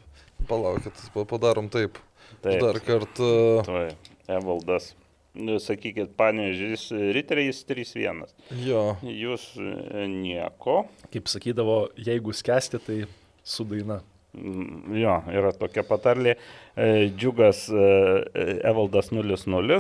palaukit, 0.48 0.96
pa- 1.14 1.24
padarom 1.28 1.70
taip. 1.72 2.00
Taip. 2.44 2.60
Dar 2.62 2.80
kartą. 2.84 3.30
Tuoj, 3.66 3.94
Evaldas. 4.28 4.92
Nu, 5.40 5.56
sakykit, 5.62 6.16
panėžys, 6.20 6.90
riteriais 7.16 7.62
3-1. 7.70 8.26
Jo. 8.66 8.98
Jūs 9.06 9.46
e, 9.62 10.06
nieko. 10.10 10.82
Kaip 11.14 11.30
sakydavo, 11.32 11.78
jeigu 11.96 12.34
skęsti, 12.36 12.80
tai 12.84 12.98
su 13.46 13.64
daina. 13.70 14.02
Mm, 14.40 14.96
Jo, 15.00 15.16
yra 15.36 15.52
tokia 15.56 15.84
patarlė. 15.88 16.36
E, 16.76 17.10
Džiugas 17.12 17.66
e, 17.70 17.88
Evaldas 18.70 19.12
0-0, 19.12 19.80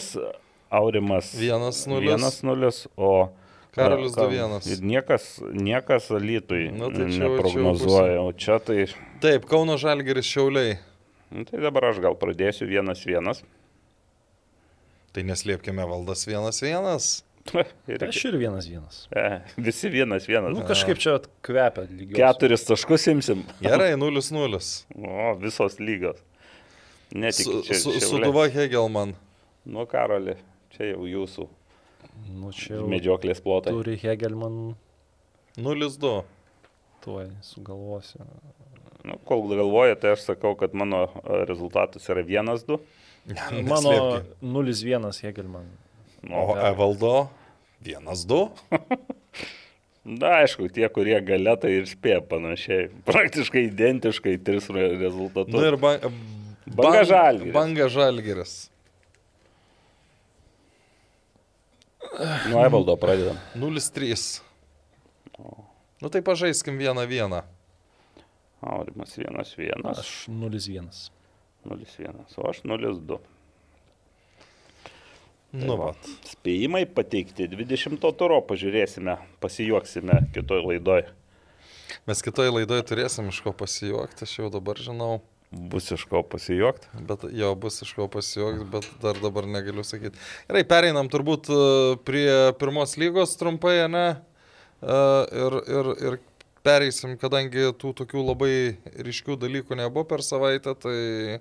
Aurimas 0.70 1.32
1-0. 1.40 2.02
1-0, 2.18 2.72
o 2.98 3.12
Karolis 3.76 4.16
Ka- 4.18 4.28
2-1. 4.28 4.68
Ir 4.74 4.84
niekas, 4.86 5.30
niekas 5.54 6.10
Lytui 6.12 6.68
Nu, 6.74 6.90
tai 6.92 7.08
čia 7.14 7.28
neprognozuoja, 7.28 8.20
o 8.22 8.34
čia 8.34 8.60
tai... 8.60 8.88
Taip, 9.24 9.46
Kauno 9.50 9.78
Žalgeris 9.80 10.28
Šiauliai. 10.28 10.78
Nu, 11.32 11.46
tai 11.46 11.62
dabar 11.62 11.92
aš 11.92 12.02
gal 12.04 12.18
pradėsiu 12.20 12.68
1-1. 12.68 13.42
Tai 15.14 15.24
neslėpkime 15.26 15.86
valdas 15.90 16.26
1-1. 16.30 17.24
Ir 17.90 18.04
Aš 18.08 18.20
ir 18.30 18.38
1-1. 18.40 18.82
e, 19.16 19.42
visi 19.58 19.90
1-1. 19.90 20.50
Nu, 20.54 20.62
kažkaip 20.68 20.98
čia 21.02 21.18
kvepia 21.46 21.86
lygiai. 21.90 22.18
Keturis 22.20 22.66
taškus 22.68 23.08
imsim. 23.12 23.44
Gerai, 23.64 23.94
0-0. 24.00 24.60
O, 24.98 25.34
visos 25.42 25.80
lygos. 25.80 26.20
Netik, 27.12 27.46
Su, 27.48 27.62
čia, 27.66 27.80
su. 27.82 27.96
Suduva 28.02 28.46
Hegelman. 28.54 29.16
Nu, 29.66 29.86
Karoli, 29.90 30.36
čia 30.76 30.92
jau 30.94 31.08
jūsų 31.10 31.48
Nu, 32.36 32.52
čia 32.54 32.76
jau 32.80 32.86
medžioklės 32.90 33.40
plotai. 33.42 33.72
turi 33.74 33.96
Hegelman 34.02 34.76
0-2. 35.58 36.24
tuoj 37.04 37.30
sugalvosiu. 37.42 38.22
Nu, 39.08 39.16
kol 39.26 39.46
galvoja, 39.48 39.96
tai 39.96 40.12
aš 40.18 40.26
sakau, 40.28 40.56
kad 40.60 40.74
mano 40.76 41.06
rezultatas 41.48 42.04
yra 42.12 42.22
1-2. 42.28 42.78
Ne, 43.30 43.62
Mano 43.64 43.92
neslėpkim. 43.94 44.34
0-1 44.44 45.22
Hegelman. 45.24 45.68
O 46.30 46.56
Evaldo 46.60 47.30
1-2. 47.86 48.40
Na, 50.20 50.40
aišku, 50.42 50.70
tie, 50.74 50.88
kurie 50.90 51.20
gale, 51.22 51.54
tai 51.62 51.72
ir 51.82 51.86
spėja 51.90 52.22
panašiai. 52.26 52.88
Praktiškai 53.06 53.66
identiškai 53.68 54.38
tris 54.42 54.70
re- 54.74 54.96
rezultatus. 54.98 55.54
Na 55.54 55.60
Nu 55.60 55.68
ir 55.68 55.78
ba 55.78 55.92
Banga 56.66 57.04
Žalgiris. 57.06 57.54
Banga 57.54 57.88
Žalgiris. 57.92 58.54
Nuo 62.50 62.64
Evaldo 62.66 62.96
pradedam. 62.98 63.38
0-3. 63.56 64.42
Nu 66.02 66.10
tai 66.10 66.22
pažaiskim 66.26 66.80
1-1. 66.80 67.42
Aurimas 68.62 69.18
1-1. 69.18 69.84
Aš 69.92 70.26
0-1. 70.28 70.90
0-1. 71.66 72.24
O 72.38 72.50
aš 72.50 72.62
0-2. 72.64 73.20
Nu 75.56 75.78
va. 75.80 75.92
va. 75.92 76.14
Spėjimai 76.30 76.84
pateikti 76.94 77.48
20 77.50 78.04
turo, 78.20 78.38
pažiūrėsime, 78.46 79.18
pasijuoksime 79.42 80.22
kitoj 80.36 80.62
laidoj. 80.68 81.08
Mes 82.10 82.22
kitoje 82.26 82.54
laidoje 82.54 82.86
turėsim 82.86 83.32
iš 83.32 83.42
ko 83.46 83.54
pasijuokti, 83.58 84.28
aš 84.28 84.38
jau 84.40 84.54
dabar 84.54 84.80
žinau. 84.82 85.20
Bus 85.50 85.88
iš 85.90 86.04
ko 86.06 86.22
pasijuokti. 86.22 86.92
Bet 87.10 87.24
jo 87.34 87.50
bus 87.58 87.82
iš 87.82 87.96
ko 87.98 88.06
pasijuokti, 88.14 88.68
bet 88.70 88.86
dar 89.02 89.18
dabar 89.18 89.48
negaliu 89.50 89.82
sakyti. 89.82 90.22
Gerai, 90.46 90.62
pereinam 90.70 91.10
turbūt 91.10 91.50
e, 91.50 91.62
prie 92.06 92.28
pirmos 92.62 92.94
lygos 93.02 93.34
trumpai, 93.40 93.80
ne? 93.90 94.08
E, 94.14 95.00
Ir, 95.34 95.56
ir, 95.66 95.90
ir 96.06 96.20
pereisim, 96.64 97.18
kadangi 97.20 97.72
tų 97.82 97.96
tokių 98.04 98.22
labai 98.30 98.54
ryškių 99.02 99.40
dalykų 99.42 99.80
nebuvo 99.80 100.06
per 100.08 100.24
savaitę, 100.26 100.76
tai, 100.78 101.40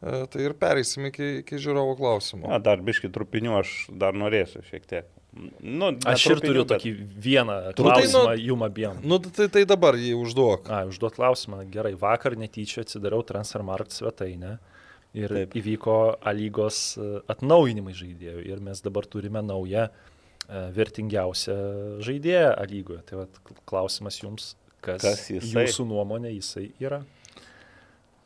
tai 0.00 0.44
ir 0.46 0.54
pereisim 0.56 1.06
iki, 1.10 1.40
iki 1.42 1.58
žiūrovo 1.60 1.96
klausimų. 1.98 2.48
Na, 2.48 2.58
dar 2.58 2.80
biški 2.80 3.10
trupinių 3.12 3.58
aš 3.60 3.72
dar 4.00 4.16
norėsiu 4.16 4.62
šiek 4.68 4.86
tiek. 4.88 5.08
Nu, 5.62 5.92
Aš 6.10 6.24
ir 6.32 6.40
turiu 6.42 6.64
bet- 6.64 6.80
tokį 6.80 6.90
vieną 7.22 7.56
Tu 7.78 7.84
tai 7.84 7.92
klausimą 8.00 8.32
nu- 8.34 8.40
jum 8.48 8.62
abiem. 8.66 8.96
Nu, 9.06 9.18
tai, 9.22 9.46
tai 9.52 9.62
dabar 9.68 9.94
jį 9.94 10.14
užduok. 10.18 10.66
A, 10.72 10.80
užduot 10.90 11.14
klausimą. 11.20 11.60
Gerai, 11.70 11.92
vakar 11.94 12.34
netyčia 12.34 12.82
atsidariau 12.82 13.22
Transfermarkt 13.22 13.92
svetainę 13.94 14.56
ir 15.14 15.28
Taip. 15.28 15.54
Įvyko 15.60 16.16
A 16.22 16.32
lygos 16.34 16.80
e, 16.98 17.20
atnaujinimai 17.30 17.94
žaidėjų 17.94 18.42
ir 18.50 18.58
mes 18.60 18.80
dabar 18.82 19.06
turime 19.06 19.42
naują 19.42 19.86
e, 19.86 20.64
vertingiausią 20.74 21.56
žaidėją 22.02 22.50
A 22.58 22.66
lygoje. 22.66 23.02
Tai 23.06 23.22
vat, 23.22 23.40
klausimas 23.70 24.18
jums, 24.22 24.56
kas, 24.82 25.02
Kas 25.04 25.24
jisai? 25.30 25.66
jūsų 25.68 25.86
nuomonė 25.92 26.32
jisai 26.34 26.72
yra. 26.82 27.02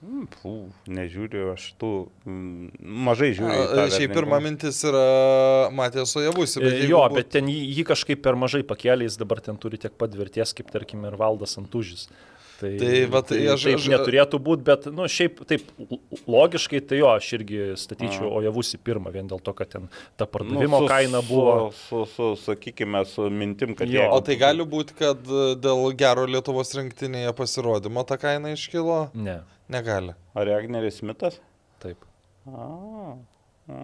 Mm, 0.04 0.26
Fū, 0.42 0.52
nežiūriu, 0.92 1.46
aš 1.54 1.70
tų 1.80 1.90
mm, 2.28 2.74
mažai 3.06 3.30
žiūriu. 3.38 3.88
Šiaip 3.94 4.12
pirma 4.12 4.40
mintis 4.44 4.82
yra 4.84 5.70
Matės 5.72 6.12
Ojavusi. 6.20 6.60
E, 6.60 6.84
Jo, 6.90 7.06
bet 7.14 7.30
ten 7.32 7.48
jį, 7.48 7.56
jį 7.78 7.86
kažkaip 7.94 8.20
per 8.26 8.36
mažai 8.36 8.60
pakėlė, 8.68 9.08
jis 9.08 9.16
dabar 9.22 9.40
ten 9.40 9.56
turi 9.56 9.80
tiek 9.80 9.96
pat 9.96 10.12
vertės, 10.18 10.52
kaip 10.58 10.68
tarkim 10.74 11.06
ir 11.08 11.16
Valdas 11.20 11.56
Antužis. 11.60 12.08
Tai, 12.54 12.68
Tai 12.78 12.90
vat 13.10 13.26
tai 13.32 13.40
aš- 13.50 13.64
taip 13.66 13.80
aš- 13.80 13.88
neturėtų 13.90 14.38
būti, 14.38 14.62
bet, 14.64 14.84
na, 14.86 14.92
nu, 15.02 15.08
šiaip 15.10 15.40
taip 15.50 15.64
logiškai, 16.30 16.80
tai 16.86 17.00
jo, 17.00 17.08
aš 17.10 17.32
irgi 17.38 17.58
statyčiau. 17.80 18.28
Ojavusi 18.38 18.78
pirmą, 18.78 19.10
vien 19.12 19.26
dėl 19.28 19.42
to, 19.42 19.52
kad 19.58 19.72
ten 19.72 19.88
ta 20.16 20.24
Nu, 20.24 20.30
pardavimo 20.36 20.78
su- 20.84 20.88
kaina 20.88 21.20
buvo. 21.26 21.72
Su, 21.74 22.04
su, 22.06 22.36
su, 22.36 22.52
sakykime, 22.54 23.02
su 23.10 23.26
mintim, 23.30 23.74
kad 23.74 23.88
Jo. 23.90 24.06
O 24.14 24.20
tai 24.20 24.36
gali 24.36 24.62
būti, 24.64 24.94
kad 24.98 25.18
e, 25.26 25.56
dėl 25.58 25.82
gero 25.98 26.26
Lietuvos 26.30 26.70
rinktinėje 26.78 27.34
pasirodymo 27.34 28.06
ta 28.06 28.16
kaina 28.16 28.54
iškilo? 28.54 29.10
Ne, 29.14 29.40
Negali. 29.72 30.14
Ar 30.36 30.50
Agneris 30.58 31.00
Mitas? 31.02 31.40
taip. 31.80 32.00
A, 32.48 32.66
a. 33.72 33.78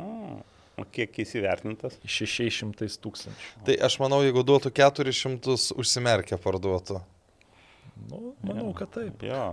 O 0.80 0.84
kiek 0.92 1.18
jis 1.20 1.34
įvertintas? 1.36 1.98
600 2.08 2.86
tūkstančių. 3.04 3.64
Tai 3.66 3.74
aš 3.84 3.98
manau, 4.00 4.22
jeigu 4.24 4.40
duotų 4.48 4.70
400, 4.76 5.56
užsimerkę 5.80 6.38
parduotų. 6.40 7.00
Nu, 8.08 8.32
manau, 8.46 8.70
kad 8.76 8.92
taip. 8.94 9.20
Jo. 9.28 9.50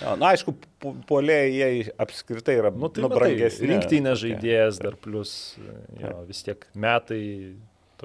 Jo, 0.00 0.14
na, 0.16 0.30
aišku, 0.32 0.54
pu- 0.80 0.94
puolėjai 1.08 1.50
jie 1.52 1.92
apskritai 2.00 2.54
yra 2.60 2.70
Nu, 2.72 2.88
tai 2.88 3.02
nu, 3.04 3.10
brangesni. 3.12 3.68
rinktinė 3.72 4.14
žaidėjas 4.16 4.78
dar 4.80 4.94
plus, 4.96 5.32
jo, 6.00 6.12
vis 6.28 6.40
tiek 6.46 6.64
metai 6.78 7.20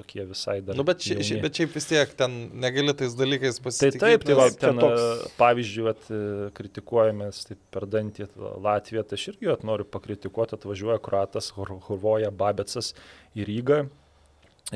tokie 0.00 0.24
visai 0.28 0.58
dar. 0.64 0.76
Nu, 0.80 0.84
bet, 0.88 1.04
ši, 1.06 1.38
bet 1.44 1.60
šiaip 1.60 1.76
vis 1.78 1.86
tiek 1.92 2.16
ten 2.18 2.34
negali 2.64 2.96
tais 2.98 3.14
dalykais 3.18 3.60
Tai 3.60 3.66
pasitikėti. 3.68 4.02
taip, 4.02 4.26
tai 4.26 4.38
va, 4.40 4.48
ten, 4.64 4.80
toks- 4.82 5.06
toks... 5.06 5.36
pavyzdžiui, 5.38 5.86
vat, 5.86 6.10
e, 6.10 6.20
kritikuojamės 6.58 7.44
taip 7.52 7.62
per 7.76 7.86
dantį 7.94 8.28
Latviją, 8.64 9.06
tai 9.06 9.20
aš 9.20 9.28
irgi 9.34 9.52
vat, 9.52 9.64
noriu 9.68 9.86
pakritikuoti, 9.86 10.56
atvažiuoja 10.58 10.98
Kroatas, 11.04 11.52
Hurvoja, 11.56 12.32
Babetsas 12.34 12.94
į 13.38 13.46
Rygą 13.52 13.82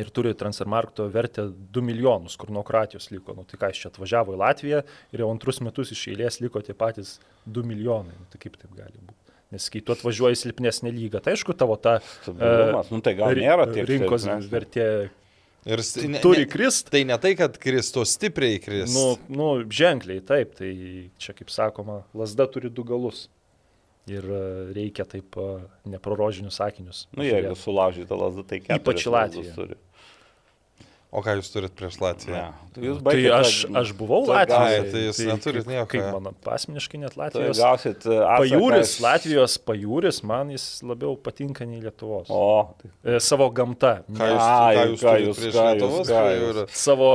ir 0.01 0.09
turi 0.11 0.33
transfermarkto 0.35 1.05
vertę 1.15 1.45
2 1.75 1.83
milijonus, 1.87 2.35
kur 2.41 2.51
nuo 2.51 2.65
Kroatijos 2.67 3.11
liko. 3.15 3.35
Nu, 3.37 3.45
tai 3.47 3.61
ką, 3.61 3.69
iš 3.71 3.85
čia 3.85 3.91
atvažiavo 3.93 4.35
į 4.35 4.41
Latviją 4.41 4.81
ir 5.15 5.23
jau 5.23 5.29
antrus 5.31 5.61
metus 5.63 5.93
iš 5.95 6.09
eilės 6.15 6.41
liko 6.43 6.63
tie 6.67 6.75
patys 6.75 7.17
2 7.47 7.63
milijonai. 7.69 8.17
Nu, 8.19 8.27
tai 8.33 8.41
kaip 8.43 8.57
taip 8.59 8.73
gali 8.75 8.99
būti? 8.99 9.24
Nes 9.55 9.71
kai 9.71 9.83
tu 9.87 9.95
atvažiuoji 9.95 10.35
į 10.35 10.41
silpnesnę 10.41 10.91
lygą, 10.91 11.23
tai 11.23 11.37
aišku, 11.37 11.55
tavo 11.55 11.77
ta 11.79 12.01
Stabilumas, 12.03 12.89
nu 12.91 12.99
tai 13.05 13.15
gal 13.19 13.39
nėra 13.39 13.69
tiek 13.71 13.87
rinkos 13.87 14.25
silpnesnis. 14.27 14.51
vertė 14.51 14.89
Ir 15.65 15.81
ne, 16.09 16.21
turi 16.21 16.45
krist. 16.49 16.91
Tai 16.93 17.01
ne 17.09 17.17
tai, 17.21 17.33
kad 17.39 17.57
kristų 17.61 18.05
stipriai 18.09 18.59
kris. 18.61 18.93
Nu, 18.93 19.15
nu, 19.33 19.49
ženkliai, 19.73 20.21
taip, 20.25 20.53
tai 20.59 20.73
čia 21.21 21.33
kaip 21.37 21.53
sakoma, 21.53 22.03
lasda 22.17 22.47
turi 22.53 22.69
du 22.73 22.85
galus. 22.85 23.29
Ir 24.05 24.27
e, 24.29 24.41
reikia 24.77 25.07
taip 25.09 25.39
e, 25.41 25.47
neprorožinius 25.89 26.59
sakinius. 26.61 27.07
Nu, 27.17 27.25
jeigu 27.25 27.55
sulaužyta 27.57 28.19
lasda, 28.21 28.45
tai 28.45 28.59
keturis 28.61 28.83
Ypač 28.83 29.07
Latvija. 29.09 29.55
turi. 29.57 29.79
O 31.15 31.21
ką 31.23 31.37
jūs 31.39 31.47
turit 31.55 31.71
prieš 31.79 32.01
Latviją? 32.03 32.35
Ne. 32.35 32.71
Tai 32.75 32.83
jūs 32.83 32.97
Tai 32.99 33.05
baigėte- 33.07 33.35
aš, 33.39 33.51
aš 33.81 33.93
buvau 33.95 34.25
tai 34.27 34.35
Latvijoje. 34.41 34.81
ai, 34.81 34.91
tai 34.91 35.03
jūs 35.05 35.19
neturit 35.29 35.63
kaip- 35.65 35.71
nieko. 35.71 35.87
Kaip 35.93 36.23
man 36.25 36.35
asmeniškai 36.57 36.99
net 37.05 37.15
Tai 37.15 37.21
Latvijos. 37.23 37.59
gausit 37.63 38.07
e, 38.07 38.17
atsaką 38.19 38.41
Pajūris, 38.43 38.95
Latvijos 39.05 39.55
pajūris, 39.69 40.19
man 40.27 40.51
jis 40.51 40.65
labiau 40.83 41.15
patinka 41.17 41.63
nei 41.65 41.79
Lietuvos. 41.81 42.27
O, 42.29 42.75
tai 42.83 43.15
E, 43.15 43.21
savo 43.21 43.47
gamta. 43.55 44.03
Ką 44.11 44.27
jūs, 44.27 44.43
Ai, 44.43 44.75
ką 44.75 44.85
jūs 44.91 45.01
ką 45.07 45.15
jūs- 45.23 45.39
prieš 45.39 45.55
ką 45.55 45.63
jūs- 45.63 45.75
Lietuvos 45.79 46.09
ką 46.11 46.19
jūs- 46.19 46.43
pajūrį? 46.43 46.69
Savo 46.75 47.11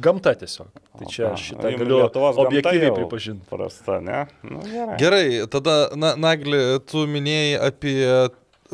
gamta 0.00 0.34
tiesiog. 0.34 0.68
Tai 0.98 1.06
čia 1.10 1.32
o, 1.32 1.36
šitą 1.40 1.72
galiu 1.78 1.98
objektyviai 2.44 2.92
pripažinti. 2.94 3.46
Prasta, 3.50 3.96
ne? 4.04 4.26
Nu, 4.44 4.60
gerai. 4.60 4.96
Gerai, 5.00 5.46
tada, 5.50 5.88
na, 5.96 6.14
Nagli, 6.14 6.60
tu 6.86 7.06
minėjai 7.08 7.58
apie 7.66 8.28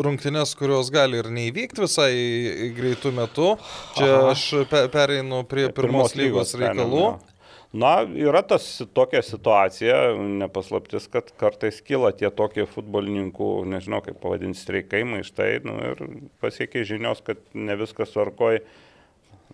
rungtynes, 0.06 0.54
kurios 0.58 0.90
gali 0.94 1.20
ir 1.20 1.30
neįvykti 1.32 1.84
visai 1.84 2.12
greitų 2.76 3.12
metų. 3.16 3.50
Čia 3.98 4.08
Aha. 4.10 4.30
aš 4.34 4.46
pe 4.70 4.86
pereinu 4.92 5.42
prie 5.48 5.68
pirmos 5.74 6.16
lygos 6.18 6.56
reikalų. 6.58 7.04
perėmimo. 7.04 7.36
Na, 7.70 8.00
yra 8.02 8.40
tas 8.42 8.64
tokia 8.98 9.20
situacija, 9.22 9.98
nepaslaptis, 10.40 11.06
kad 11.12 11.28
kartais 11.38 11.78
kyla 11.86 12.10
tie 12.18 12.26
tokie 12.34 12.64
futbolininkų, 12.66 13.50
nežinau 13.70 14.00
kaip 14.02 14.18
pavadinti, 14.18 14.58
streikai, 14.58 15.04
maištai, 15.06 15.52
nu, 15.68 15.76
ir 15.92 16.02
pasiekia 16.42 16.82
žinios, 16.88 17.22
kad 17.22 17.38
ne 17.54 17.76
viskas 17.78 18.10
tvarkoj 18.16 18.58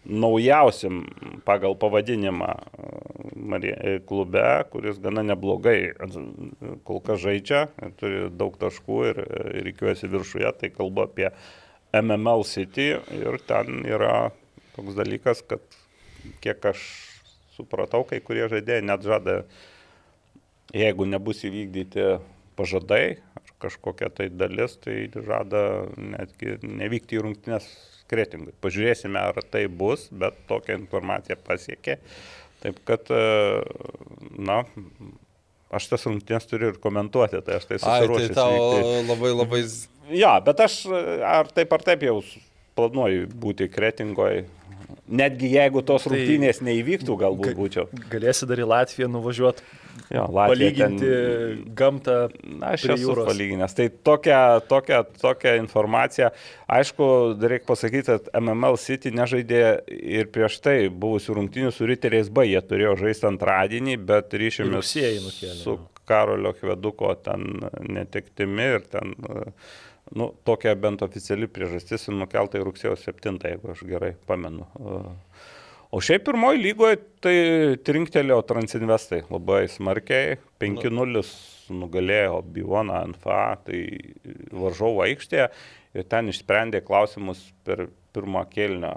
naujausiam 0.09 1.05
pagal 1.45 1.77
pavadinimą 1.79 2.47
e, 2.47 3.71
e, 3.71 3.99
klube, 4.07 4.65
kuris 4.71 4.99
gana 5.03 5.23
neblogai 5.27 5.79
e, 5.91 6.75
kol 6.87 7.01
kas 7.05 7.21
žaidžia, 7.23 7.67
turi 8.01 8.27
daug 8.31 8.57
taškų 8.61 8.99
ir, 9.11 9.23
reikiuosi 9.67 10.11
viršuje, 10.11 10.53
tai 10.61 10.71
kalbu 10.75 11.07
apie 11.07 11.31
MML 11.97 12.45
City 12.47 12.93
ir 13.19 13.39
ten 13.49 13.83
yra 13.87 14.31
toks 14.77 14.99
dalykas, 14.99 15.43
kad 15.49 15.63
kiek 16.45 16.65
aš 16.73 16.83
supratau, 17.57 18.05
kai 18.05 18.21
kurie 18.21 18.47
žaidėjai 18.53 18.85
net 18.85 19.07
žada, 19.07 19.41
jeigu 20.77 21.07
nebus 21.09 21.45
įvykdyti 21.47 22.17
pažadai 22.57 23.19
ar 23.39 23.53
kažkokia 23.63 24.11
tai 24.13 24.29
dalis, 24.31 24.77
tai 24.83 25.07
žada 25.15 25.87
netgi 25.97 26.59
nevykti 26.63 27.19
į 27.19 27.25
rungtynės 27.27 27.69
kretingui. 28.11 28.55
Pažiūrėsime, 28.65 29.21
ar 29.21 29.41
tai 29.51 29.67
bus, 29.69 30.09
bet 30.11 30.37
tokia 30.51 30.77
informacija 30.79 31.37
pasiekė. 31.37 31.99
Taip 32.63 32.79
kad, 32.89 33.11
e, 33.13 33.63
na, 34.39 34.63
aš 35.77 35.89
tas 35.93 36.07
rungtynės 36.09 36.47
turiu 36.49 36.73
ir 36.73 36.79
komentuoti, 36.83 37.41
tai 37.47 37.59
aš 37.61 37.67
tai 37.69 37.77
Ai, 37.77 37.83
tai 37.83 37.97
susiruošęs 38.01 38.37
tau 38.39 38.53
vykti. 38.55 39.09
labai 39.11 39.33
labai... 39.37 39.63
Ja, 40.17 40.37
bet 40.41 40.61
aš 40.63 40.85
ar 41.27 41.51
taip 41.55 41.73
ar 41.75 41.83
taip 41.83 42.05
jau 42.07 42.21
planuoju 42.79 43.27
būti 43.43 43.67
kretingoje. 43.73 44.45
Netgi 45.07 45.49
jeigu 45.55 45.83
tos 45.87 46.05
Tai- 46.07 46.13
rungtynės 46.15 46.61
neįvyktų, 46.67 47.17
galbūt 47.19 47.51
Ga- 47.53 47.59
būčiau. 47.59 47.87
Galėsi 48.11 48.47
dar 48.47 48.63
į 48.63 48.67
Latviją 48.71 49.09
nuvažiuoti, 49.11 49.63
Jo, 50.11 50.27
palyginti 50.33 51.07
ten- 51.07 51.75
gamtą. 51.79 52.17
Na, 52.45 52.75
aš 52.77 52.85
esu 52.95 53.09
jūros. 53.09 53.27
palyginęs. 53.29 53.75
Tai 53.75 53.89
tokia, 54.05 54.61
tokia, 54.69 55.03
tokia 55.21 55.57
informacija. 55.61 56.31
Aišku, 56.69 57.09
reikia 57.41 57.67
pasakyti, 57.67 58.07
kad 58.07 58.31
MML 58.41 58.79
City 58.83 59.11
nežaidė 59.15 59.63
ir 59.89 60.31
prieš 60.35 60.61
tai 60.61 60.77
buvusių 60.89 61.39
rungtynių 61.41 61.73
su 61.73 61.87
Riteriais 61.89 62.31
B. 62.31 62.47
Jie 62.51 62.61
turėjo 62.63 62.97
žaisti 63.03 63.29
antradienį, 63.31 63.99
bet 64.07 64.31
ryšėmės 64.33 64.95
su. 65.63 65.79
Karolio 66.07 66.53
Kveduko 66.55 67.15
ten 67.19 67.43
netektimi 67.83 68.63
ir 68.77 68.85
ten, 68.87 69.17
nu, 70.15 70.29
tokia 70.47 70.77
bent 70.79 71.03
oficiali 71.03 71.49
priežastis 71.51 72.07
nukelta 72.15 72.61
į 72.61 72.67
rugsėjo 72.69 72.95
7, 72.95 73.41
jeigu 73.43 73.73
aš 73.73 73.83
gerai 73.89 74.13
pamenu. 74.27 74.69
O 75.97 76.01
šiaip 76.05 76.27
pirmoji 76.27 76.59
lygoje 76.61 76.97
tai 77.25 77.37
trinktelėjo 77.89 78.43
Transinvestai 78.45 79.23
labai 79.33 79.63
smarkiai, 79.73 80.35
5-0 80.61 81.23
nugalėjo 81.73 82.43
Bivoną 82.53 82.99
NFA, 83.15 83.39
tai 83.65 83.81
varžovų 84.53 85.07
aikštėje 85.07 85.47
ir 85.97 86.09
ten 86.13 86.29
išsprendė 86.29 86.83
klausimus 86.85 87.41
per 87.65 87.87
pirmą 88.13 88.45
kelnį. 88.53 88.93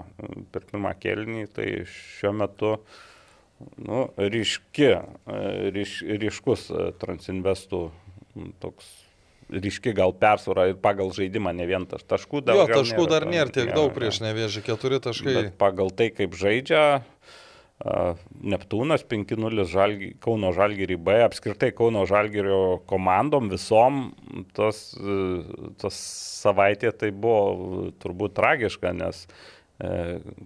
Per 0.52 0.68
pirmą 0.68 0.92
kelnį 1.00 1.46
tai 1.56 1.70
šiuo 1.88 2.34
metu 2.36 2.74
nu, 3.80 4.02
ryški, 4.20 4.92
ryš, 5.78 6.02
ryškus 6.20 6.68
Transinvestų 7.00 7.86
toks 8.60 8.92
ryški 9.50 9.94
gal 9.96 10.14
persvara 10.16 10.68
ir 10.70 10.78
pagal 10.82 11.12
žaidimą 11.14 11.52
ne 11.56 11.66
vien 11.66 11.86
taš- 11.90 12.06
taškų 12.06 12.44
dar. 12.46 12.56
Jo, 12.56 12.66
taškų 12.70 13.06
dar 13.10 13.26
ten, 13.26 13.34
nėra 13.34 13.52
tiek 13.52 13.70
jo, 13.70 13.76
daug 13.76 13.94
prieš 13.96 14.22
nevėžį, 14.24 14.64
keturi 14.66 15.00
taškai. 15.02 15.34
Bet 15.34 15.58
pagal 15.58 15.90
tai, 15.90 16.10
kaip 16.14 16.36
žaidžia 16.38 17.02
Neptūnas 17.80 19.06
5-0 19.08 19.64
žalgi, 19.64 20.10
Kauno 20.20 20.50
Žalgirį 20.52 20.98
B, 21.00 21.14
apskritai 21.24 21.70
Kauno 21.72 22.02
Žalgirio 22.04 22.82
komandom 22.90 23.48
visom 23.48 24.12
tos, 24.52 24.92
e, 25.00 25.16
tos 25.80 25.96
savaitė 26.42 26.92
tai 26.92 27.08
buvo 27.10 27.88
turbūt 28.02 28.36
tragiška, 28.36 28.92
nes 28.92 29.24
e, 29.24 29.32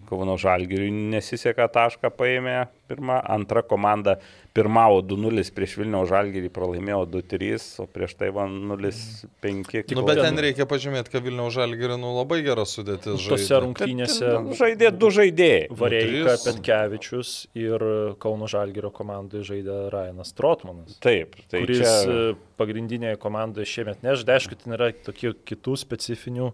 Kauno 0.08 0.36
Žalgiriui 0.38 0.92
nesiseka 1.10 1.66
tašką 1.72 2.10
paėmė 2.14 2.68
pirmą, 2.86 3.16
antra 3.34 3.64
komanda 3.66 4.18
pirmavo 4.54 5.00
2-0 5.02 5.42
prieš 5.56 5.74
Vilniaus 5.80 6.06
Žalgirį, 6.12 6.50
pralaimėjo 6.54 7.00
2-3, 7.10 7.64
o 7.82 7.86
prieš 7.90 8.14
tai 8.20 8.28
1-0-5. 8.30 9.94
Nu, 9.98 10.04
bet 10.06 10.20
ten 10.22 10.38
reikia 10.38 10.68
pažymėti, 10.70 11.10
kad 11.16 11.26
Vilniaus 11.26 11.56
žalgirį 11.56 11.98
nu, 11.98 12.12
labai 12.20 12.44
geras 12.46 12.76
sudėtis 12.76 13.26
Tose 13.26 13.40
žaidė. 13.42 13.60
rungtynėse 13.66 14.32
žaidė 14.60 14.92
du 14.94 15.10
žaidėjai. 15.18 15.68
Vareika, 15.82 16.36
trys. 16.36 16.46
Petkevičius 16.46 17.34
ir 17.58 17.88
Kauno 18.22 18.46
Žalgirio 18.50 18.94
komandai 18.94 19.42
žaidė 19.46 19.88
Ryanas 19.90 20.30
Trotmanas. 20.38 21.00
Taip, 21.02 21.34
tai 21.50 21.64
kuris 21.64 21.82
čia... 21.82 21.94
čia... 22.06 22.34
pagrindinėje 22.60 23.18
komandoje 23.22 23.66
šiemet 23.66 24.06
nežaidė. 24.06 24.38
Aišku, 24.38 24.62
ten 24.62 24.78
yra 24.78 24.92
tokių 24.94 25.34
kitų 25.48 25.80
specifinių 25.82 26.52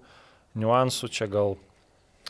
niuansų, 0.61 1.13
čia 1.13 1.29
gal... 1.29 1.59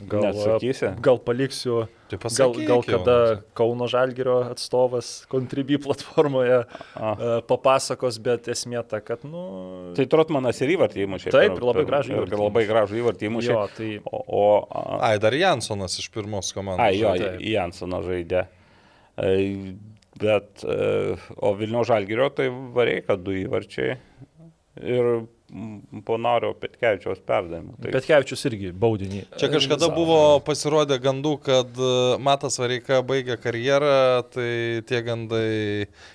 Gal, 0.09 0.23
Neatsakysi? 0.25 0.89
gal 1.05 1.19
paliksiu, 1.21 1.83
Tai 2.11 2.19
gal, 2.35 2.55
gal 2.67 2.81
jau. 2.83 2.99
kada 2.99 3.17
Kauno 3.55 3.87
Žalgirio 3.91 4.39
atstovas 4.51 5.27
Contribui 5.31 5.77
platformoje 5.79 6.63
A. 6.97 7.11
papasakos, 7.47 8.19
bet 8.25 8.49
esmė 8.51 8.81
ta, 8.89 9.01
kad, 9.05 9.23
nu... 9.29 9.93
Tai 9.95 10.07
Trotmanas 10.11 10.59
ir 10.65 10.73
įvartį 10.77 11.05
įmušė. 11.07 11.31
Taip, 11.35 11.53
per- 11.53 11.61
ir 11.61 11.67
labai 11.69 11.85
gražų 11.91 12.11
ir 12.15 12.19
įvartį 12.23 12.41
Labai 12.43 12.65
gražų 12.71 12.99
įvartį 13.03 13.29
įmušė. 13.31 13.53
jo, 13.53 13.67
tai 13.77 13.91
O, 14.11 14.23
o, 14.27 14.43
a, 14.71 14.83
Ai, 15.11 15.19
dar 15.23 15.37
Jansonas 15.37 15.99
iš 16.01 16.09
pirmos 16.15 16.51
komandos. 16.57 16.83
ai, 16.89 16.97
jo, 16.99 17.13
taip. 17.21 17.41
Jansono 17.53 18.03
žaidė. 18.09 18.47
E, 19.21 19.77
Bet, 20.21 20.65
e, 20.67 21.15
o 21.41 21.53
Vilnių 21.57 21.81
Žalgirio 21.87 22.27
tai 22.35 22.49
vareika 22.75 23.15
du 23.17 23.33
įvarčiai. 23.41 23.95
Ir 24.83 25.07
mm, 25.51 26.03
po 26.07 26.17
Nario 26.21 26.53
Petkevičiaus 26.61 27.23
perdavimų. 27.27 27.77
Tai 27.83 27.95
Petkevičius 27.95 28.47
irgi 28.51 28.73
baudinį. 28.85 29.25
Čia 29.41 29.51
kažkada 29.53 29.91
buvo 29.95 30.21
pasirodę 30.47 31.01
gandų, 31.03 31.35
kad 31.47 31.81
e, 31.81 31.91
Matas 32.23 32.61
Vareika 32.63 33.01
baigė 33.07 33.39
karjerą, 33.41 33.97
tai 34.35 34.51
tie 34.89 35.03
gandai, 35.07 35.51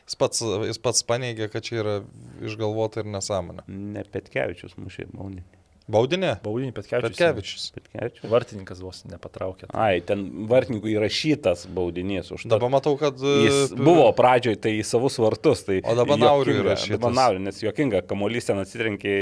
jis 0.08 0.20
pats, 0.22 0.46
jis 0.70 0.82
pats 0.82 1.06
paneigė, 1.08 1.50
kad 1.54 1.68
čia 1.68 1.82
yra 1.84 1.98
išgalvota 2.46 3.04
ir 3.04 3.12
nesąmonė. 3.18 3.68
ne 3.68 4.08
Petkevičius 4.16 4.78
mušė 4.80 5.12
Mauninį. 5.14 5.46
Baudinė? 5.86 6.32
Baudinį 6.42 6.72
Petkevičius. 6.74 7.12
Petkevičius. 7.14 7.66
Petkevičius. 7.76 8.30
Vartininkas 8.32 8.80
vos 8.82 9.04
nepatraukė. 9.06 9.68
Ai, 9.78 10.00
ten 10.02 10.24
vartininkų 10.50 10.90
įrašytas 10.96 11.68
baudinys 11.78 12.32
už 12.34 12.48
tą. 12.48 12.52
Dabar 12.56 12.72
matau, 12.74 12.96
kad... 12.98 13.20
e, 13.22 13.34
Jis 13.46 13.76
buvo 13.78 14.08
pradžioj 14.18 14.58
tai 14.64 14.72
į 14.80 14.86
savus 14.90 15.20
vartus. 15.22 15.62
Tai 15.68 15.78
O 15.86 15.94
dabar 16.00 16.18
juokinga, 16.18 16.56
įrašytas. 16.64 16.96
dabar 16.98 17.14
Nauriui, 17.20 17.44
nes 17.46 17.62
juokinga, 17.62 18.02
kamuolys 18.10 18.50
ten 18.50 18.64
atsitrenkė 18.64 19.14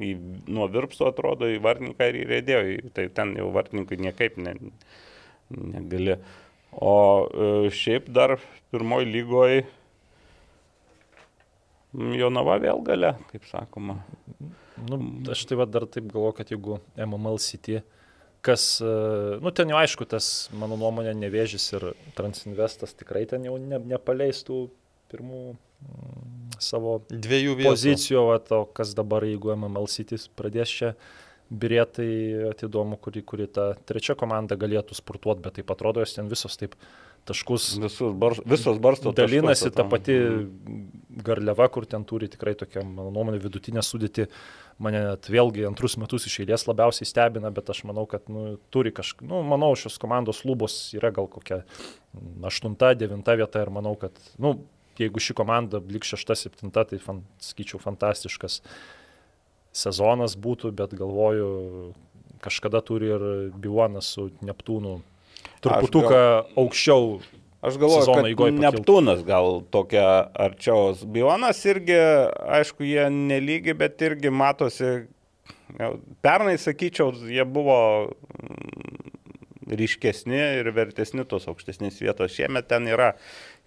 į, 0.00 0.14
nuo 0.48 0.70
virpso, 0.72 1.10
atrodo, 1.12 1.50
į 1.52 1.60
vartininką 1.68 2.08
ir 2.14 2.18
įrėdėjo. 2.22 2.94
Tai 2.96 3.04
ten 3.20 3.34
jau 3.36 3.50
vartininkui 3.58 4.00
niekaip 4.00 4.40
ne, 4.40 4.56
negali. 5.52 6.16
O 6.80 6.94
e, 7.28 7.52
šiaip 7.76 8.08
dar 8.14 8.38
pirmoji 8.72 9.12
lygoje 9.12 9.60
Jonava 12.16 12.56
vėl 12.62 12.80
gale, 12.86 13.16
kaip 13.32 13.44
sakoma. 13.50 13.96
Nu, 14.88 14.98
aš 15.32 15.44
tai 15.50 15.58
va 15.60 15.66
dar 15.68 15.86
taip 15.90 16.06
galvoju, 16.12 16.36
kad 16.40 16.50
jeigu 16.52 16.78
MML 16.96 17.38
City, 17.42 17.80
kas, 18.46 18.80
e, 18.80 19.38
nu 19.44 19.52
ten 19.52 19.68
jau 19.72 19.78
aišku, 19.80 20.06
tas, 20.08 20.48
mano 20.56 20.78
nuomonė, 20.80 21.12
nevėžys 21.20 21.66
ir 21.76 21.88
Transinvestas 22.16 22.94
tikrai 22.96 23.26
ten 23.28 23.44
jau 23.44 23.58
ne, 23.60 23.78
nepaleistų 23.94 24.60
pirmų 25.12 25.42
mm, 25.52 26.60
savo 26.62 27.00
Dviejų 27.10 27.58
vietų. 27.58 27.68
pozicijų, 27.72 28.22
va, 28.30 28.38
o 28.60 28.64
kas 28.64 28.94
dabar, 28.96 29.26
jeigu 29.28 29.52
MML 29.56 29.88
City 29.92 30.16
pradės 30.38 30.72
čia 30.72 30.94
birėtai 31.50 32.50
atidomu, 32.52 32.94
kuri, 33.02 33.24
kuri 33.26 33.48
ta 33.50 33.72
trečia 33.88 34.14
komanda 34.14 34.54
galėtų 34.54 34.94
spurtuoti, 34.94 35.42
bet 35.42 35.56
taip 35.58 35.72
atrodo, 35.74 36.04
jos 36.04 36.14
ten 36.14 36.28
visos 36.30 36.54
taip 36.60 36.76
taškus 37.26 37.74
Visus 37.82 38.14
bar, 38.16 38.36
visos 38.48 38.78
barsto 38.80 39.10
dalinasi 39.12 39.72
ta 39.74 39.84
pati 39.84 40.14
Mhm. 40.14 40.86
garliava, 41.26 41.66
kur 41.68 41.84
ten 41.86 42.04
turi 42.04 42.28
tikrai 42.30 42.54
tokią, 42.54 42.84
mano 42.86 43.10
nuomonė, 43.10 43.42
vidutinę 43.42 43.82
sudėtį. 43.82 44.28
Mane 44.80 45.02
net 45.04 45.28
vėlgi 45.28 45.66
antrus 45.68 45.98
metus 46.00 46.24
iš 46.28 46.38
eilės 46.40 46.64
labiausiai 46.64 47.08
stebina, 47.08 47.50
bet 47.52 47.68
aš 47.72 47.82
manau, 47.88 48.06
kad 48.08 48.30
nu, 48.32 48.54
turi 48.72 48.92
kažką, 48.96 49.26
nu, 49.28 49.42
manau, 49.44 49.74
šios 49.76 49.98
komandos 50.00 50.40
lubos 50.48 50.76
yra 50.96 51.10
gal 51.12 51.28
kokia 51.28 51.62
8-9 52.16 53.36
vieta 53.42 53.60
ir 53.60 53.72
manau, 53.76 53.92
kad, 54.00 54.16
nu, 54.40 54.54
jeigu 55.00 55.20
ši 55.20 55.36
komanda 55.36 55.82
liks 55.84 56.14
6-7, 56.16 56.72
tai, 56.72 57.00
fan, 57.02 57.20
sakyčiau, 57.44 57.80
fantastiškas 57.82 58.60
sezonas 59.76 60.34
būtų, 60.40 60.72
bet 60.76 60.96
galvoju, 60.98 61.50
kažkada 62.40 62.80
turi 62.84 63.12
ir 63.12 63.26
Biuanas 63.60 64.08
su 64.16 64.30
Neptūnu 64.44 64.96
truputuką 65.60 66.22
aukščiau 66.58 67.20
Aš 67.60 67.76
galvoju, 67.76 68.36
kad. 68.38 68.56
Neptūnas 68.56 69.20
gal 69.28 69.60
tokia 69.72 70.06
arčiau. 70.32 70.94
Bionas 71.12 71.60
irgi, 71.68 71.98
aišku, 72.56 72.86
jie 72.88 73.04
nelygi, 73.12 73.74
bet 73.76 74.00
irgi 74.06 74.32
matosi. 74.32 74.92
Pernai, 76.24 76.56
sakyčiau, 76.58 77.12
jie 77.28 77.44
buvo 77.46 77.76
mm, 78.08 79.10
ryškesni 79.76 80.40
ir 80.60 80.72
vertesni 80.74 81.26
tos 81.28 81.46
aukštesnės 81.52 82.00
vietos. 82.00 82.32
Šiemet 82.34 82.66
ten 82.70 82.88
yra 82.90 83.12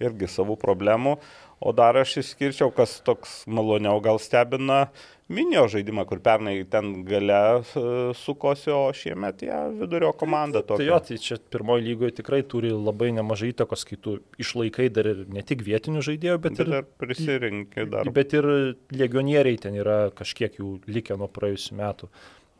irgi 0.01 0.27
savų 0.31 0.57
problemų. 0.59 1.19
O 1.59 1.71
dar 1.71 1.95
aš 2.01 2.17
išskirčiau, 2.23 2.71
kas 2.75 2.97
toks 3.05 3.43
maloniau 3.47 4.01
gal 4.03 4.17
stebina 4.19 4.87
minio 5.33 5.63
žaidimą, 5.71 6.03
kur 6.05 6.19
pernai 6.19 6.57
ten 6.69 7.05
gale 7.07 7.37
e, 7.61 7.83
sukosi, 8.19 8.69
o 8.75 8.89
šiemet 8.93 9.45
ją 9.47 9.61
vidurio 9.79 10.11
komanda 10.19 10.59
Tai 10.61 10.75
tokia. 10.75 10.89
jo, 10.89 10.99
tai 11.07 11.17
čia 11.23 11.37
pirmoji 11.55 11.85
lygoje 11.87 12.15
tikrai 12.19 12.41
turi 12.43 12.73
labai 12.75 13.13
nemažai 13.15 13.53
įtakos, 13.53 13.85
kai 13.87 13.97
tu 14.03 14.17
išlaikai 14.43 14.89
dar 14.93 15.07
ir 15.13 15.23
ne 15.31 15.41
tik 15.41 15.63
vietinių 15.65 16.03
žaidėjų, 16.05 16.37
bet 16.43 16.57
Bet 16.59 16.67
ir, 16.67 16.73
ir 16.81 16.87
prisirinkė 17.01 17.87
dar. 17.89 18.11
bet 18.13 18.33
ir 18.37 18.49
legionieriai 18.91 19.57
ten 19.63 19.79
yra 19.79 20.09
kažkiek 20.13 20.59
jų 20.59 20.81
likę 20.91 21.17
nuo 21.17 21.31
praėjusių 21.31 21.79
metų. 21.79 22.11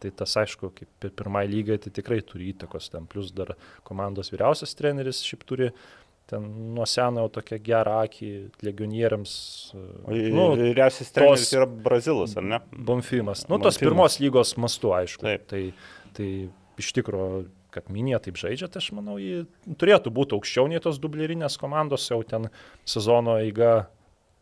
Tai 0.03 0.10
tas 0.20 0.34
aišku, 0.36 0.72
kaip 0.76 1.06
ir 1.07 1.11
pirmai 1.15 1.45
lygai, 1.48 1.78
tai 1.80 1.91
tikrai 1.95 2.18
turi 2.28 2.49
įtakos 2.52 2.90
ten. 2.91 3.06
Plus 3.07 3.30
dar 3.32 3.53
komandos 3.88 4.34
vyriausias 4.34 4.74
treneris 4.76 5.22
šiaip 5.24 5.45
turi 5.48 5.70
ten 6.29 6.45
nuo 6.75 6.85
seno 6.89 7.25
jau 7.25 7.31
tokią 7.39 7.59
gerą 7.63 7.97
akį 8.05 8.29
legionieriams. 8.63 9.33
Nu, 10.33 10.49
Vyriausias 10.59 11.11
treneris 11.15 11.51
yra 11.55 11.67
Brazilas, 11.67 12.37
ar 12.39 12.47
ne? 12.47 12.61
Bonfimas. 12.73 13.47
Nu, 13.51 13.59
tos 13.63 13.79
pirmos 13.81 14.19
lygos 14.23 14.55
mastu, 14.61 14.93
aišku. 14.95 15.25
Taip. 15.25 15.45
Tai, 15.51 15.63
tai 16.17 16.29
iš 16.81 16.93
tikrųjų, 16.97 17.43
kad 17.73 17.89
Minija 17.93 18.19
taip 18.23 18.37
žaidžia, 18.39 18.69
tai 18.71 18.81
aš 18.83 18.91
manau, 18.97 19.17
jį 19.21 19.43
turėtų 19.81 20.13
būti 20.13 20.37
aukščiau 20.37 20.69
nei 20.69 20.81
tos 20.83 20.99
dublerinės 21.01 21.57
komandos, 21.61 22.05
jau 22.11 22.21
ten 22.27 22.49
sezono 22.85 23.39
eiga 23.41 23.87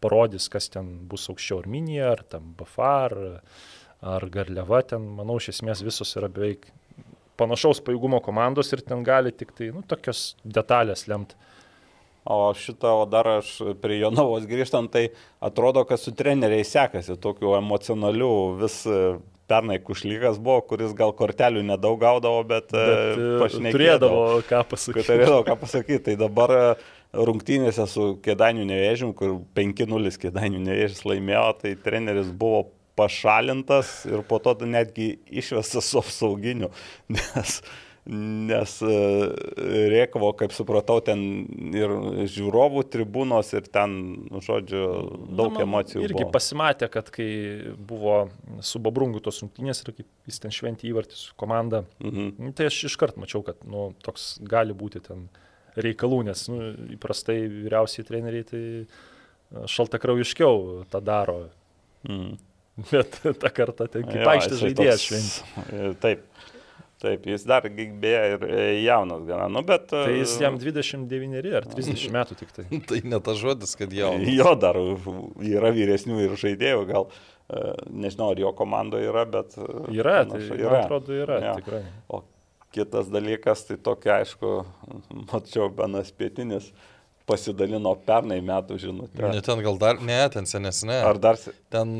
parodys, 0.04 0.50
kas 0.52 0.70
ten 0.74 0.92
bus 1.10 1.30
aukščiau, 1.32 1.62
ar 1.64 1.72
Minija, 1.72 2.12
ar 2.16 2.26
tam 2.28 2.52
Bafa, 2.60 2.92
ar, 3.08 3.18
ar 4.14 4.28
Garliava, 4.34 4.82
ten, 4.94 5.06
manau, 5.18 5.40
iš 5.40 5.54
esmės 5.56 5.84
visos 5.86 6.12
yra 6.20 6.30
beveik 6.32 6.68
panašaus 7.40 7.82
pajėgumo 7.86 8.20
komandos 8.24 8.72
ir 8.76 8.84
ten 8.86 9.06
gali 9.08 9.34
tik 9.34 9.54
tai, 9.58 9.72
nu, 9.76 9.86
tokios 9.88 10.36
detalės 10.44 11.08
lemti. 11.10 11.38
O 12.24 12.52
šitą, 12.54 12.92
o 13.02 13.06
dar 13.10 13.26
aš 13.40 13.56
prie 13.82 13.98
Jonavos 14.04 14.44
grįžtant, 14.46 14.92
tai 14.94 15.08
atrodo, 15.42 15.82
kad 15.90 15.98
su 16.00 16.14
treneriai 16.14 16.64
sekasi 16.68 17.16
tokiu 17.18 17.56
emocijonaliu 17.58 18.30
vis 18.62 18.76
e, 18.86 19.00
pernai 19.50 19.80
kušlygas 19.84 20.38
buvo, 20.40 20.62
kuris 20.70 20.94
gal 20.96 21.16
kortelių 21.18 21.64
nedaug 21.66 21.98
gaudavo, 22.04 22.44
bet, 22.48 22.70
Bet, 22.70 22.92
bet 22.94 23.24
e, 23.26 23.32
pašnekėdavo. 23.42 23.74
turėdavo 23.74 24.44
ką 24.52 24.62
pasakyti. 24.70 25.08
turėdavo 25.10 25.42
ką 25.50 25.56
pasakyti. 25.64 26.04
Tai 26.12 26.16
dabar 26.22 26.54
e, 26.60 26.62
rungtynėse 27.18 27.88
su 27.90 28.06
Kėdainių 28.24 28.68
nevėžim, 28.70 29.16
kur 29.18 29.40
5-0 29.58 30.14
Kėdainių 30.22 30.62
nevėžis 30.70 31.02
laimėjo, 31.10 31.48
tai 31.66 31.74
treneris 31.88 32.30
buvo 32.32 32.68
pašalintas 33.02 34.06
ir 34.06 34.22
po 34.30 34.38
to 34.44 34.54
netgi 34.68 35.16
išvestas 35.42 35.90
su 35.90 36.00
apsauginiu, 36.04 36.70
nes, 37.10 37.62
nes 38.10 38.72
e, 38.82 38.94
Riekavo, 39.92 40.32
kaip 40.40 40.54
supratau, 40.56 40.98
ten 41.06 41.22
ir 41.78 41.92
žiūrovų 42.34 42.82
tribūnos 42.94 43.52
ir 43.54 43.68
ten, 43.70 43.94
nu, 44.32 44.42
žodžiu, 44.42 44.82
daug 45.30 45.52
Na, 45.54 45.60
man 45.60 45.68
emocijų. 45.68 46.02
Irgi 46.08 46.24
buvo. 46.24 46.32
pasimatė, 46.34 46.90
kad 46.92 47.12
kai 47.14 47.28
buvo 47.78 48.16
su 48.66 48.82
Babrungu 48.82 49.22
tos 49.22 49.44
rungtynės 49.44 49.84
ir 49.86 49.94
kaip 50.00 50.10
jis 50.32 50.42
ten 50.42 50.52
šventį 50.56 50.90
įvartį 50.92 51.20
su 51.20 51.36
komanda, 51.38 51.84
Mhm. 52.02 52.32
nu, 52.42 52.52
tai 52.58 52.72
aš 52.72 52.80
iškart 52.90 53.18
mačiau, 53.22 53.44
kad 53.46 53.62
nu, 53.70 53.92
toks 54.04 54.40
gali 54.42 54.74
būti 54.74 55.04
ten 55.06 55.30
reikalų, 55.78 56.24
nes 56.26 56.48
nu, 56.50 56.74
įprastai 56.98 57.38
vyriausiai 57.48 58.04
treneriai 58.10 58.44
tai 58.50 58.64
e, 58.82 58.88
šaltakraujiškiau 59.68 60.88
tą 60.90 61.02
daro. 61.06 61.44
Mhm. 62.10 62.34
Bet 62.90 63.14
tą 63.44 63.50
kartą 63.54 63.86
ten 63.92 64.04
kitaikštis 64.08 64.58
jisai 64.58 64.70
žaidėjas 64.72 65.06
šventė. 65.06 65.94
Taip. 66.02 66.26
Taip, 67.02 67.24
jis 67.26 67.44
dar 67.50 67.66
beje 67.66 68.20
ir 68.36 68.44
e, 68.46 68.66
jaunas 68.84 69.24
gana, 69.26 69.48
nu 69.50 69.64
bet... 69.66 69.88
e, 69.90 70.04
Tai 70.06 70.18
jis 70.20 70.36
jam 70.44 70.60
29 70.62 71.56
ar 71.58 71.66
30 71.72 72.12
metų 72.14 72.38
tik 72.38 72.52
tai. 72.54 72.66
Tai 72.92 73.00
ne 73.10 73.20
tas 73.26 73.40
žodis, 73.42 73.74
kad 73.80 73.94
jau. 73.96 74.12
Jo 74.42 74.54
dar 74.62 74.78
yra 74.78 75.72
vyresnių 75.74 76.20
ir 76.28 76.36
žaidėjų, 76.44 76.84
gal 76.92 77.08
e, 77.10 77.64
nežinau, 78.06 78.30
ar 78.36 78.44
jo 78.44 78.54
komandoje 78.58 79.10
yra, 79.10 79.26
bet... 79.26 79.58
Yra, 79.90 80.20
tai 80.30 80.38
panašu, 80.38 80.62
man 80.62 80.78
atrodo 80.84 81.18
yra, 81.18 81.42
Jo. 81.48 81.58
tikrai. 81.58 81.82
O 82.14 82.22
kitas 82.72 83.10
dalykas, 83.12 83.66
tai 83.68 83.80
tokia, 83.82 84.20
aišku, 84.22 84.54
mačiau, 85.32 85.72
Benas 85.74 86.14
Pietinis 86.14 86.70
pasidalino 87.26 87.94
pernai 88.06 88.40
metų 88.46 88.78
žinutę. 88.82 89.26
Ne 89.32 89.42
ten 89.46 89.62
gal 89.64 89.78
dar, 89.82 90.00
ne, 90.04 90.22
ten 90.34 90.48
senesnė. 90.50 91.02
Ar 91.08 91.20
dar, 91.22 91.40
Ten 91.72 91.98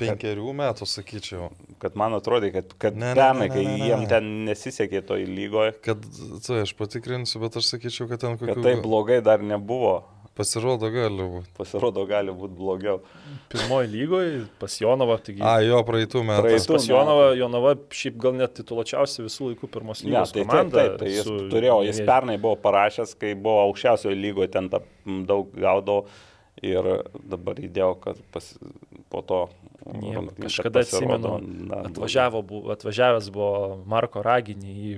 penkerių 0.00 0.52
metų, 0.60 0.88
sakyčiau. 0.88 1.50
kad 1.80 1.96
man 1.96 2.16
atrodė, 2.18 2.50
kad, 2.56 2.72
kad 2.80 2.96
Ne, 2.96 3.12
ne, 3.12 3.16
pernai, 3.18 3.48
ne, 3.48 3.54
kai 3.54 3.64
ne, 3.64 3.74
ne, 3.76 3.88
jiem 3.88 4.04
ne. 4.04 4.08
ten 4.10 4.30
nesisekė 4.48 5.04
toj 5.08 5.26
lygoje, 5.28 5.74
Kad, 5.84 6.04
tai 6.46 6.62
aš 6.66 6.74
patikrinsiu, 6.78 7.40
bet 7.44 7.56
aš 7.60 7.74
sakyčiau, 7.74 8.08
kad 8.10 8.20
ten 8.24 8.40
kad 8.40 8.54
kokių... 8.56 8.64
tai 8.66 8.74
blogai 8.84 9.20
dar 9.24 9.44
nebuvo. 9.44 10.00
Pasirodo, 10.40 10.88
gali 10.94 11.24
būti. 11.26 11.50
Pasirodo, 11.58 12.04
gali 12.08 12.32
būti 12.32 12.54
blogiau. 12.56 13.00
Pirmoji 13.52 13.90
lygoje 13.92 14.36
pas 14.62 14.76
Jonovą, 14.80 15.18
taigi 15.26 15.42
A, 15.44 15.56
jo, 15.66 15.80
praeitų 15.84 16.22
metų. 16.24 16.44
Praeitų. 16.46 16.76
Pas 16.78 16.86
Jonavą, 16.88 17.26
Jonava 17.36 17.72
šiaip 17.92 18.16
gal 18.22 18.38
net 18.38 18.54
tituluočiausia 18.56 19.26
visų 19.26 19.50
laikų 19.50 19.68
pirmos 19.74 20.00
Ne, 20.04 20.14
lygos 20.14 20.32
tai, 20.32 20.40
taip, 20.40 20.48
komanda. 20.52 20.78
taip, 20.78 20.96
tai 21.02 21.10
jis 21.10 21.26
su 21.26 21.36
turėjo, 21.50 21.76
jis 21.90 22.00
pernai 22.08 22.38
buvo 22.40 22.54
parašęs, 22.62 23.16
kai 23.20 23.34
buvo 23.34 23.66
aukščiausioje 23.66 24.16
lygoje, 24.16 24.52
ten 24.54 24.70
ta, 24.72 24.80
m, 25.04 25.24
daug 25.28 25.50
gaudavo 25.60 26.06
ir 26.62 26.88
dabar 27.34 27.60
įdėjau, 27.60 27.92
kad 28.06 28.22
pas, 28.32 28.52
po 29.12 29.26
to... 29.26 29.42
Kad 29.90 30.44
Kažkada 30.44 30.84
atsimenu, 30.84 31.36
na, 31.70 31.82
atvažiavo, 31.90 32.42
atvažiavęs 32.74 33.30
buvo 33.34 33.80
Marko 33.90 34.22
Raginį 34.24 34.74
į, 34.90 34.94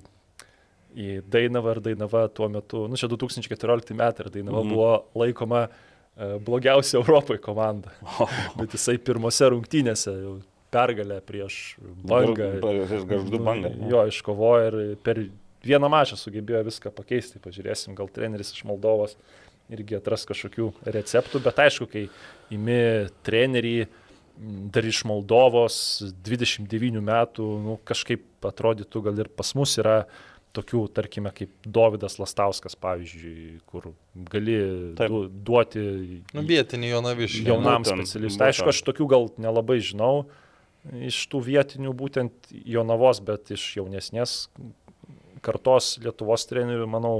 į 0.93 1.09
Dainavą 1.33 1.77
ir 1.77 1.83
Dainava 1.89 2.27
tuo 2.29 2.49
metu, 2.53 2.85
nu 2.91 3.01
čia 3.01 3.11
2014 3.13 3.97
metai 3.99 4.27
ir 4.27 4.33
Dainava 4.37 4.63
mm. 4.63 4.73
buvo 4.75 4.93
laikoma 5.25 5.67
e, 5.67 6.33
blogiausia 6.45 7.01
Europoje 7.01 7.43
komanda. 7.43 7.95
Bet 8.59 8.77
jisai 8.77 8.99
pirmose 9.03 9.53
rungtynėse 9.55 10.17
jau 10.17 10.39
pergalę 10.73 11.21
prieš 11.29 11.77
bangą. 12.09 12.51
Prieš 12.65 13.07
bangą. 13.37 13.73
Nu, 13.77 13.93
Jo, 13.93 14.07
iškovojo 14.09 14.69
ir 14.71 14.99
per 15.05 15.25
vieną 15.63 15.91
mačą 15.93 16.19
sugebėjo 16.19 16.65
viską 16.69 16.93
pakeisti. 16.95 17.41
Pažiūrėsim, 17.43 17.97
gal 17.99 18.11
treneris 18.13 18.55
iš 18.55 18.65
Moldovos 18.69 19.17
irgi 19.73 19.97
atras 19.97 20.27
kažkokių 20.29 20.69
receptų, 20.93 21.41
bet 21.45 21.61
aišku, 21.65 21.89
kai 21.89 22.07
imi 22.53 23.09
trenerį 23.25 23.77
m, 23.85 23.93
dar 24.75 24.87
iš 24.89 25.05
Moldovos 25.09 25.77
29 26.27 27.01
metų, 27.05 27.47
nu, 27.63 27.79
kažkaip 27.89 28.25
atrodytų, 28.49 29.03
gal 29.07 29.23
ir 29.23 29.31
pas 29.31 29.53
mus 29.59 29.77
yra 29.79 30.03
tokių, 30.53 30.83
tarkime, 30.93 31.31
kaip 31.33 31.53
Davidas 31.65 32.19
Lastauskas, 32.21 32.75
pavyzdžiui, 32.77 33.61
kur 33.71 33.93
gali 34.33 34.57
Taip. 34.99 35.09
du, 35.09 35.23
duoti 35.49 35.85
Nu, 36.35 36.45
vietinį 36.49 36.91
Jonavišį. 36.93 37.45
jaunam 37.49 37.87
būtent, 37.87 38.03
specialistui. 38.03 38.45
Aišku, 38.51 38.69
aš 38.75 38.83
tokių 38.91 39.09
gal 39.09 39.31
nelabai 39.41 39.79
žinau 39.81 40.27
iš 41.07 41.23
tų 41.33 41.41
vietinių 41.47 41.95
būtent 41.97 42.51
Jonavos, 42.51 43.23
bet 43.25 43.55
iš 43.55 43.65
jaunesnės 43.79 44.49
kartos 45.43 45.97
Lietuvos 46.03 46.45
trenerių, 46.51 46.87
manau, 46.91 47.15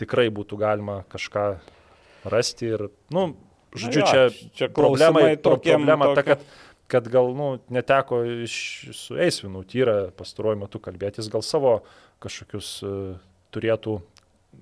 tikrai 0.00 0.28
būtų 0.34 0.58
galima 0.60 1.02
kažką 1.12 1.44
rasti 2.28 2.72
ir, 2.74 2.88
nu, 3.14 3.30
žodžiu, 3.74 4.02
čia, 4.06 4.22
čia 4.54 4.68
problema, 4.72 5.20
tokiem- 5.36 5.82
problema 5.84 6.10
ta, 6.12 6.22
tokie- 6.22 6.36
kad, 6.36 6.44
kad 6.88 7.08
gal, 7.12 7.32
nu, 7.36 7.58
neteko 7.68 8.22
iš, 8.46 8.54
su 8.96 9.18
Eisvinu 9.20 9.64
tyra 9.68 10.10
pastaruoju 10.16 10.62
metu 10.64 10.80
kalbėtis, 10.80 11.28
gal 11.32 11.42
savo 11.44 11.82
kažkokius 12.24 12.70
uh, 12.86 13.18
turėtų 13.54 13.98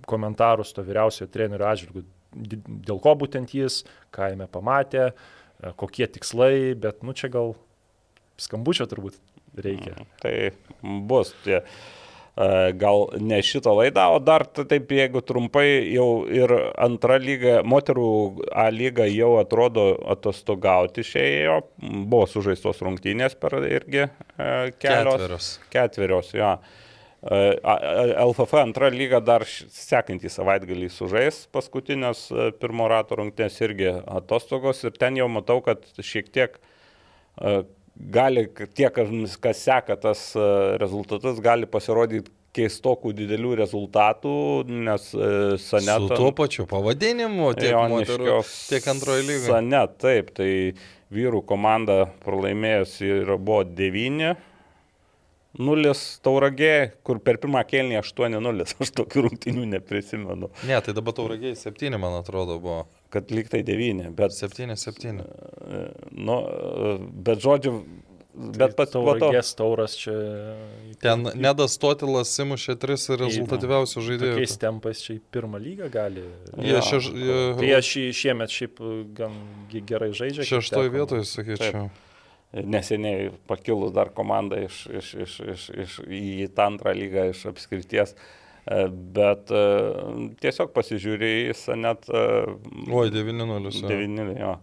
komentarus 0.06 0.72
to 0.76 0.82
vyriausiojo 0.86 1.30
trenerio 1.32 1.66
atžvilgių, 1.70 2.02
dėl 2.86 2.98
ko 3.00 3.14
būtent 3.16 3.54
jis, 3.54 3.84
ką 4.12 4.32
jame 4.34 4.46
pamatė, 4.50 5.06
e, 5.08 5.70
kokie 5.78 6.04
tikslai, 6.10 6.74
bet, 6.76 7.00
nu, 7.06 7.14
čia 7.16 7.30
gal 7.32 7.54
skambučio 8.36 8.84
turbūt. 8.90 9.16
reikia. 9.56 9.94
Tai 10.20 10.52
bus 11.08 11.30
tie. 11.46 11.62
e, 11.62 12.05
Gal 12.76 13.06
ne 13.16 13.38
šitą 13.40 13.72
laidą, 13.78 14.02
o 14.12 14.18
dar 14.20 14.42
taip, 14.44 14.90
jeigu 14.92 15.22
trumpai, 15.24 15.88
jau 15.88 16.26
ir 16.28 16.52
antra 16.84 17.16
lyga, 17.16 17.62
moterų 17.64 18.08
A 18.52 18.66
lyga 18.68 19.06
jau 19.08 19.38
atrodo 19.40 19.86
atostogauti 20.12 21.00
išėjo, 21.00 21.54
buvo 21.80 22.26
sužaistos 22.28 22.82
rungtynės 22.84 23.38
per 23.40 23.56
irgi 23.64 24.02
e, 24.04 24.10
kelios. 24.76 25.16
Ketverios. 25.16 25.48
Ketverios, 25.72 26.34
jo. 26.36 26.50
E, 27.24 27.40
A- 27.64 27.78
A- 27.78 28.26
LFF 28.26 28.60
antra 28.60 28.92
lyga 28.92 29.22
dar 29.24 29.46
sekantį 29.48 30.28
savaitgalį 30.36 30.90
sužais 30.92 31.40
paskutinės 31.56 32.26
e, 32.36 32.50
pirmo 32.60 32.90
rato 32.92 33.16
rungtynės 33.16 33.56
irgi 33.64 33.88
atostogos 34.04 34.84
ir 34.84 34.92
ten 35.00 35.16
jau 35.16 35.30
matau, 35.32 35.62
kad 35.64 35.88
šiek 36.04 36.28
tiek 36.36 36.60
e, 37.40 37.62
gali, 37.96 38.46
tie, 38.76 38.88
kas 38.92 39.36
kas 39.42 39.62
seka 39.64 39.96
tas 40.00 40.28
e, 40.36 40.48
rezultatus, 40.80 41.40
gali 41.44 41.68
pasirodyti 41.70 42.32
keistokų 42.56 43.12
didelių 43.16 43.54
rezultatų, 43.60 44.34
nes 44.86 45.08
e, 45.12 45.30
Su 45.60 45.76
Saneto... 45.76 46.16
tuo 46.16 46.32
pačiu 46.36 46.66
pavadinimu, 46.70 47.52
tiek 47.58 47.76
moterų, 47.92 48.40
tiek 48.70 48.90
antroji 48.92 49.26
lyga. 49.28 49.46
Sane, 49.50 49.82
taip, 50.00 50.32
tai 50.36 50.50
vyrų 51.12 51.42
komanda 51.46 52.04
pralaimėjusi 52.24 53.12
buvo 53.36 53.62
9. 53.68 54.36
0 55.56 55.92
tauragė, 56.24 56.74
kur 57.06 57.20
per 57.24 57.38
pirmą 57.40 57.62
kelnį 57.68 57.96
8-0, 58.02 58.66
aš 58.84 58.92
tokių 59.00 59.26
rungtynių 59.28 59.66
neprisimenu, 59.76 60.52
Ne, 60.68 60.80
tai 60.84 60.96
dabar 60.96 61.16
tauragiai 61.16 61.56
septyni, 61.56 61.96
man 62.00 62.18
atrodo, 62.20 62.58
buvo. 62.60 62.84
Kad 63.10 63.30
lyg 63.30 63.48
tai 63.52 63.62
9, 63.62 64.10
bet, 64.16 64.32
Septyni, 64.34 64.76
septyni. 64.76 65.22
e, 65.22 65.86
nu, 66.12 66.40
e, 66.42 66.98
bet 67.26 67.38
žodžiu, 67.44 67.72
bet 68.36 68.74
pats 68.76 68.92
po 68.92 69.00
to. 69.00 69.18
tauragės 69.18 69.54
tauras 69.56 69.94
čia. 69.96 70.12
Ten 71.00 71.22
Nedas 71.40 71.78
Totilas 71.80 72.28
simušė 72.36 72.74
tris 72.82 73.06
rezultatyviausių 73.08 74.02
žaidėjų. 74.08 74.34
Tokiais 74.36 74.56
tempais 74.60 75.00
čia 75.04 75.14
į 75.16 75.20
pirmą 75.32 75.60
lygą 75.62 75.88
gali. 75.94 76.24
Jie 76.58 76.74
Jo. 76.76 76.82
šeš, 76.84 77.10
Tai 77.12 77.64
jie, 77.64 77.70
jie 77.72 77.78
šį, 77.90 78.02
šiemet 78.22 78.50
šiaip 78.52 78.82
gan 79.16 79.32
ge- 79.72 79.84
gerai 79.88 80.10
žaidžia. 80.12 80.44
šeštoje 80.44 80.90
vietoje, 80.92 81.24
sakyčiau. 81.24 81.88
neseniai 82.52 83.30
pakilus 83.48 83.92
dar 83.92 84.08
komanda 84.14 84.56
iš, 84.64 84.86
iš, 84.88 85.14
iš, 85.24 85.32
iš, 85.52 85.64
iš, 85.82 85.96
į 86.08 86.48
tą 86.56 86.68
antrą 86.70 86.92
lygą 86.96 87.30
iš 87.32 87.46
apskrities. 87.50 88.14
E, 88.14 88.45
Bet 88.66 89.52
e, 89.54 89.60
tiesiog 90.42 90.72
pasižiūrė 90.74 91.28
į 91.44 91.52
Sanet 91.54 92.08
Oi, 92.10 93.10
9-0. 93.14 93.70
jo. 93.70 93.90
9, 93.92 94.32
jo, 94.40 94.56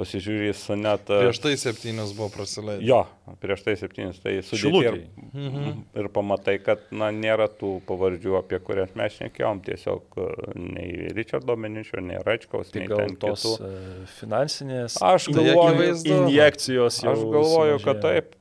pasižiūrė 0.00 0.50
į 0.50 0.56
Sanet. 0.56 1.10
Prieš 1.10 1.42
tai 1.44 1.54
septynios 1.60 2.14
buvo 2.16 2.30
praleidę. 2.32 2.80
Jo, 2.86 3.04
prieš 3.40 3.64
tai 3.66 3.74
septynis, 3.78 4.18
tai 4.22 4.38
sudėti 4.46 4.80
ir, 4.80 4.98
mhm. 5.34 5.82
ir 6.00 6.08
pamatai, 6.14 6.56
kad 6.62 6.82
na, 6.94 7.10
nėra 7.14 7.46
tų 7.60 7.76
pavardžių, 7.88 8.36
apie 8.40 8.60
kurias 8.64 8.94
mes 8.98 9.14
šnekėjom, 9.18 9.62
tiesiog 9.66 10.18
e, 10.18 10.26
nei 10.60 11.10
Richardo 11.14 11.56
Meničio, 11.60 12.00
nei 12.04 12.20
Račkaus, 12.24 12.72
Tai 12.72 12.82
nei 12.82 12.90
gal 12.90 13.02
ten 13.04 13.16
tos 13.20 13.44
kitų. 13.44 13.68
e, 13.68 14.06
finansinės 14.16 14.98
Aš 15.10 15.28
Tai 15.30 15.36
galvoju, 15.38 15.96
injekcijos 16.14 17.00
jau. 17.04 17.12
Aš 17.12 17.24
galvoju, 17.36 17.78
kad 17.84 18.00
sumažėjo. 18.00 18.24
taip, 18.24 18.36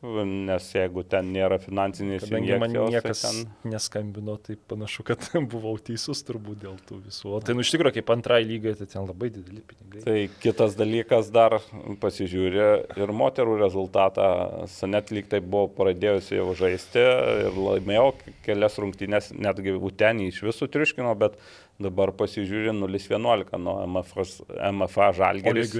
nes 0.49 0.69
jeigu 0.75 1.05
ten 1.13 1.31
nėra 1.35 1.59
finansinės 1.61 2.25
Kadangi 2.25 2.59
man 2.61 2.75
injekcijos, 2.75 2.95
niekas 2.95 3.23
tai 3.23 3.33
ten... 3.33 3.73
neskambino, 3.73 4.37
tai 4.45 4.57
panašu, 4.71 5.05
kad 5.11 5.29
buvau 5.53 5.75
teisus 5.77 6.23
turbūt 6.27 6.63
dėl 6.65 6.79
tų 6.89 7.01
visų. 7.07 7.35
O 7.37 7.43
tai 7.43 7.57
nu 7.57 7.65
iš 7.65 7.73
tikrųjų, 7.75 7.99
kaip 7.99 8.13
antrai 8.15 8.41
lygai, 8.47 8.75
tai 8.79 8.89
ten 8.89 9.07
labai 9.07 9.31
dideli 9.33 9.63
pinigai. 9.65 10.03
Tai 10.05 10.17
kitas 10.43 10.77
dalykas 10.79 11.31
dar 11.33 11.48
pasižiūrė 12.01 12.67
ir 12.99 13.13
moterų 13.15 13.57
rezultatą. 13.61 14.27
Sanet 14.71 15.13
lyg 15.15 15.29
tai 15.31 15.41
buvo 15.41 15.67
pradėjusi 15.77 16.37
jau 16.37 16.51
žaisti 16.57 17.01
ir 17.47 17.57
laimėjo 17.57 18.11
kelias 18.45 18.77
rungtynės, 18.81 19.31
netgi 19.35 19.75
Utenį 19.89 20.29
iš 20.31 20.43
visų 20.47 20.69
triuškino, 20.73 21.13
bet 21.19 21.39
dabar 21.79 22.11
pasižiūrė 22.19 22.73
0-11 22.75 23.61
nuo 23.63 23.77
MFA, 23.87 24.25
MFA 24.73 25.09
žalgeris. 25.19 25.71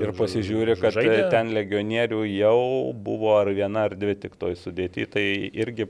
Ir 0.00 0.12
pasižiūri, 0.18 0.76
kad 0.80 0.96
žaidė? 0.98 1.24
ten 1.32 1.54
legionierių 1.56 2.22
jau 2.28 2.60
buvo 2.94 3.34
ar 3.38 3.52
viena 3.56 3.88
ar 3.88 3.96
dvi 3.98 4.18
tik 4.20 4.36
toj 4.40 4.58
sudėti, 4.60 5.08
tai 5.10 5.24
irgi 5.48 5.88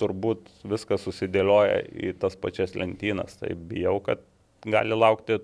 turbūt 0.00 0.48
viskas 0.68 1.04
susidėlioja 1.04 1.82
į 1.92 2.14
tas 2.20 2.36
pačias 2.40 2.76
lentynas. 2.78 3.36
Tai 3.40 3.52
bijau, 3.70 3.98
kad 4.04 4.22
gali 4.68 4.96
laukti 4.96 5.40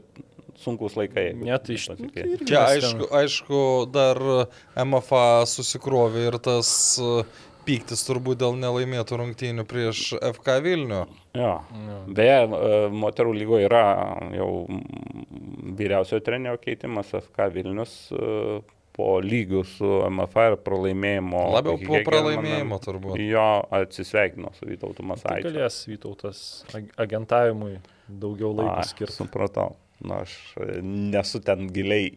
sunkus 0.62 0.96
laikai. 0.98 1.30
Ne, 1.38 1.56
tai 1.62 1.74
iš 1.78 1.88
nu, 1.94 2.08
tai 2.14 2.24
irgi 2.26 2.48
Čia 2.50 2.62
aišku, 2.72 3.08
aišku, 3.20 3.60
dar 3.94 4.20
MFA 4.84 5.44
susikrovė 5.50 6.26
ir 6.30 6.38
tas 6.42 6.70
e, 7.02 7.24
pyktis 7.66 8.04
turbūt 8.06 8.38
dėl 8.44 8.54
nelaimėtų 8.62 9.18
rungtynių 9.22 9.64
prieš 9.68 10.04
FK 10.20 10.60
Vilnių. 10.64 11.02
Jo. 11.36 11.52
Jo. 11.88 11.98
Beje, 12.16 12.38
e, 12.46 12.78
moterų 12.94 13.34
lygoje 13.40 13.68
yra 13.68 13.84
jau 14.36 14.50
vyriausiojo 15.76 16.22
trenerio 16.24 16.58
keitimas 16.62 17.10
FK 17.16 17.50
Vilnius 17.54 17.94
e, 18.14 18.62
po 18.96 19.18
lygių 19.20 19.60
su 19.68 19.88
MFA 20.08 20.46
ir 20.52 20.58
pralaimėjimo. 20.64 21.42
Labiau 21.52 21.76
po 21.84 21.98
pralaimėjimo 22.06 22.78
turbūt. 22.80 23.18
Jo 23.20 23.42
atsisveikino 23.76 24.54
su 24.56 24.68
Vytautu 24.70 25.02
Tai 25.02 25.08
Masaičiu. 25.10 25.50
galės 25.50 25.82
Vytautas 25.90 26.38
ag- 26.72 26.94
agentavimui 27.04 27.74
daugiau 28.08 28.54
laiko 28.56 28.78
Ai, 28.80 28.86
skirti. 28.88 29.18
Supratau. 29.18 29.74
Na, 30.05 30.20
aš 30.27 30.32
e, 30.60 30.81
nesu 30.85 31.40
ten 31.44 31.70
giliai 31.73 32.10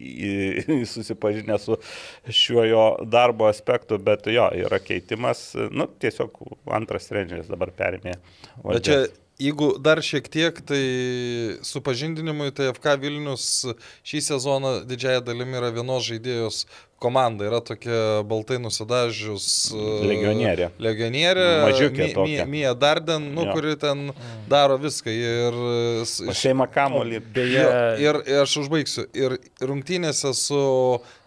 susipažinęs 0.94 1.70
su 1.70 1.78
šiuo 2.28 2.66
jo 2.68 2.84
darbo 3.08 3.48
aspektu, 3.48 3.98
bet 4.04 4.28
jo, 4.28 4.50
yra 4.66 4.82
keitimas. 4.84 5.54
Nu, 5.72 5.88
tiesiog 6.02 6.42
antras 6.76 7.08
treneris 7.12 7.48
dabar 7.52 7.72
perėmė. 7.76 8.18
Bet 8.66 8.84
čia, 8.88 9.00
jeigu 9.40 9.72
dar 9.80 10.02
šiek 10.04 10.28
tiek, 10.32 10.60
tai 10.68 10.84
supažindinimui, 11.66 12.52
tai 12.56 12.70
FK 12.76 12.98
Vilnius 13.02 13.46
šį 14.08 14.22
sezoną 14.32 14.74
didžiąją 14.90 15.24
dalimi 15.26 15.58
yra 15.60 15.72
vienos 15.76 16.06
žaidėjos 16.10 16.66
komanda. 17.00 17.46
Yra 17.48 17.62
tokia 17.64 18.00
baltai 18.28 18.58
nusidažius 18.60 19.46
e, 19.72 19.84
Legionierė. 20.10 20.68
Legionierė. 20.84 21.46
Mažiukė 21.70 22.04
Mi- 22.10 22.14
tokia. 22.18 22.46
Mi- 22.46 22.52
Mija 22.60 22.74
Darden, 22.76 23.30
nu, 23.38 23.46
Jo. 23.48 23.54
kuri 23.56 23.76
ten 23.80 24.10
daro 24.52 24.76
viską. 24.82 25.08
Ir, 25.16 25.60
Šeima 26.36 26.68
kamolį. 26.68 27.22
Beje, 27.34 27.64
ir, 28.04 28.20
ir 28.28 28.44
aš 28.44 28.58
užbaigsiu. 28.66 29.08
Ir 29.16 29.38
rungtynėse 29.64 30.34
su 30.36 30.60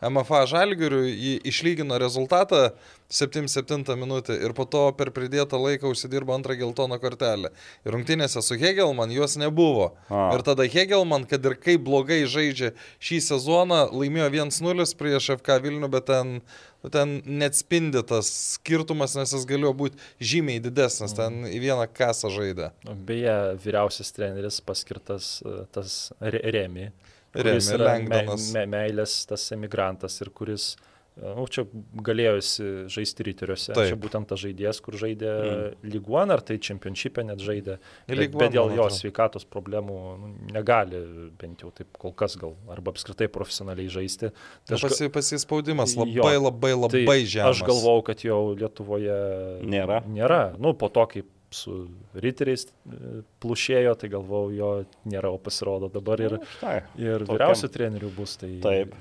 MFA 0.04 0.44
Žalgiriu 0.52 1.06
jį 1.08 1.38
išlygino 1.48 1.96
rezultatą 2.02 2.72
7-7 3.12 3.96
minutę 3.96 4.36
ir 4.40 4.54
po 4.56 4.64
to 4.64 4.86
per 4.96 5.10
pridėtą 5.12 5.60
laiką 5.60 5.90
užsidirbo 5.92 6.32
antrą 6.34 6.56
geltoną 6.56 6.96
kortelę. 7.02 7.52
Ir 7.84 7.92
rungtynėse 7.92 8.40
su 8.42 8.56
Hegelman 8.56 9.12
jos 9.12 9.36
nebuvo. 9.36 9.90
A. 10.08 10.30
Ir 10.32 10.44
tada 10.46 10.64
Hegelman, 10.64 11.26
kad 11.28 11.44
ir 11.44 11.58
kaip 11.60 11.84
blogai 11.84 12.22
žaidžia 12.24 12.72
šį 13.02 13.20
sezoną, 13.28 13.84
laimėjo 13.92 14.30
1-0 14.32 14.88
prieš 14.96 15.32
FK 15.36 15.58
Vilnių, 15.66 15.90
bet 15.92 16.08
ten, 16.08 16.38
nu, 16.80 16.92
ten 16.92 17.18
neatspindi 17.28 18.00
tas 18.08 18.30
skirtumas, 18.56 19.16
nes 19.18 19.34
jis 19.36 19.44
galėjo 19.48 19.74
būti 19.82 20.00
žymiai 20.32 20.62
didesnis. 20.64 21.12
Ten 21.18 21.44
į 21.50 21.60
vieną 21.66 21.88
kasą 21.92 22.32
žaidė. 22.32 22.72
beje, 22.96 23.36
vyriausias 23.64 24.14
treneris 24.16 24.62
paskirtas 24.64 25.34
e, 25.44 25.66
tas 25.74 25.98
Re- 26.20 26.46
Remi. 26.56 26.88
Remi 27.32 27.76
yra 27.76 27.98
me, 28.00 28.24
me, 28.52 28.64
meilės 28.68 29.22
tas 29.28 29.46
emigrantas 29.54 30.18
ir 30.20 30.28
kuris 30.36 30.74
Nu, 31.20 31.44
čia 31.44 31.66
galėjusi 31.92 32.86
žaisti 32.92 33.26
ryteriuose. 33.26 33.74
Taip. 33.76 33.90
Čia 33.90 33.98
būtent 34.00 34.30
tas 34.30 34.40
žaidėjas, 34.40 34.78
kur 34.84 34.96
žaidė 34.96 35.32
mm. 35.32 35.90
lyguan, 35.92 36.32
ar 36.32 36.40
tai 36.40 36.56
čempionšipė 36.62 37.26
net 37.28 37.42
žaidė. 37.44 37.76
Bet, 38.08 38.32
bet 38.32 38.54
dėl 38.54 38.72
jo 38.78 38.86
sveikatos 38.92 39.44
problemų 39.44 39.98
nu, 40.22 40.30
negali, 40.54 41.02
bent 41.40 41.66
jau 41.66 41.68
taip 41.76 42.00
kol 42.00 42.16
kas 42.16 42.38
gal, 42.40 42.56
arba 42.72 42.94
apskritai 42.94 43.28
profesionaliai 43.32 43.92
žaisti. 43.92 44.32
Tai 44.64 44.78
aš 44.78 44.86
pasi, 44.88 45.10
pasispaudimas 45.12 45.98
Jo. 45.98 46.08
labai, 46.08 46.34
labai, 46.40 46.72
labai 46.78 47.04
tai 47.04 47.20
žemas. 47.28 47.60
Aš 47.60 47.68
galvau, 47.68 48.00
kad 48.06 48.24
jau 48.24 48.40
Lietuvoje 48.56 49.20
Nėra. 49.68 50.00
Nėra. 50.08 50.42
Nu, 50.56 50.72
po 50.78 50.88
to, 50.92 51.04
kaip 51.12 51.28
su 51.52 51.74
riteriais 52.16 52.64
e, 52.64 53.22
plušėjo, 53.42 53.94
tai 54.00 54.10
galvau, 54.12 54.46
jo 54.54 54.72
nėra, 55.08 55.32
o 55.32 55.40
pasirodo 55.42 55.90
dabar 55.92 56.22
ir, 56.24 56.38
Štai. 56.56 56.78
ir 57.00 57.26
vyriausių 57.28 57.70
trenerių 57.72 58.12
bus. 58.16 58.38
Tai, 58.40 58.52
Taip. 58.64 58.96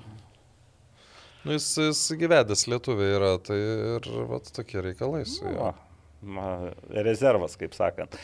Nu, 1.42 1.56
jis, 1.56 1.70
jis 1.80 2.02
gyvedęs 2.22 2.68
Lietuvė 2.70 3.08
yra, 3.16 3.32
tai 3.42 3.58
ir 3.98 4.10
vat, 4.30 4.52
tokie 4.54 4.84
reikalai 4.86 5.24
su. 5.26 5.42
Va, 5.56 5.72
ma, 6.22 6.50
rezervas, 7.08 7.56
kaip 7.58 7.74
sakant. 7.74 8.18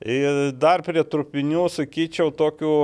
Ir 0.00 0.54
dar 0.56 0.84
prie 0.86 1.04
trupinių 1.04 1.66
sakyčiau 1.72 2.32
tokių 2.32 2.76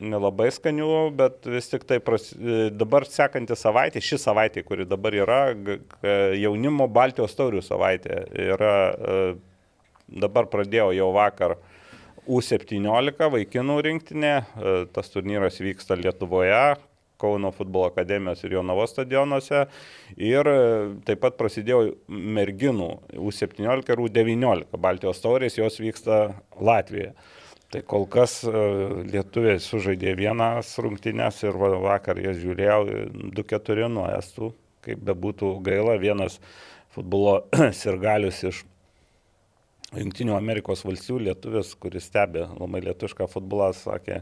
nelabai 0.00 0.48
skanių, 0.52 0.88
bet 1.16 1.46
vis 1.48 1.70
tik 1.72 1.84
tai 1.88 1.98
pras, 2.04 2.30
dabar 2.76 3.06
sekanti 3.08 3.56
savaitė, 3.56 4.02
ši 4.04 4.18
savaitė, 4.20 4.64
kuri 4.66 4.88
dabar 4.88 5.16
yra, 5.16 5.40
jaunimo 6.36 6.88
Baltijos 6.92 7.36
taurių 7.36 7.62
savaitė, 7.64 8.20
yra, 8.48 8.74
e, 8.92 9.22
dabar 10.24 10.48
pradėjau 10.52 10.90
jau 10.96 11.08
vakar 11.16 11.56
U17 12.26 13.30
vaikinų 13.32 13.78
rinktinė, 13.86 14.34
e, 14.36 14.76
tas 14.92 15.08
turnyras 15.12 15.60
vyksta 15.62 15.96
Lietuvoje, 15.96 16.76
Kauno 17.20 17.52
futbolo 17.54 17.88
akademijos 17.88 18.42
ir 18.44 18.58
Jonavos 18.58 18.92
stadionuose. 18.92 19.64
Ir 20.20 20.50
e, 20.50 20.58
taip 21.08 21.22
pat 21.24 21.38
prasidėjo 21.40 21.94
merginų 22.08 22.90
U17 23.16 23.94
ir 23.94 24.04
U19 24.04 24.78
Baltijos 24.82 25.22
taurės, 25.24 25.56
jos 25.56 25.80
vyksta 25.80 26.20
Latvijoje. 26.60 27.14
Tai 27.72 27.82
kol 27.88 28.06
kas 28.10 28.38
e, 28.46 28.52
lietuviai 29.10 29.58
sužaidė 29.62 30.14
vienas 30.18 30.76
rungtynės 30.82 31.42
ir 31.48 31.58
vakar 31.82 32.20
jas 32.22 32.38
žiūrėjau 32.42 32.80
2-4 33.34 33.90
nuo 33.90 34.06
estų, 34.14 34.52
kaip 34.86 35.02
bebūtų 35.08 35.56
gaila, 35.66 35.96
vienas 35.98 36.38
futbolo 36.94 37.40
sirgalius 37.80 38.44
iš 38.52 38.62
Junktinių 39.94 40.34
Amerikos 40.34 40.82
valstybių 40.84 41.28
lietuvis, 41.28 41.70
kuris 41.78 42.08
stebi 42.10 42.42
labai 42.42 42.82
lietušką 42.88 43.28
futbolą, 43.30 43.70
sakė, 43.76 44.20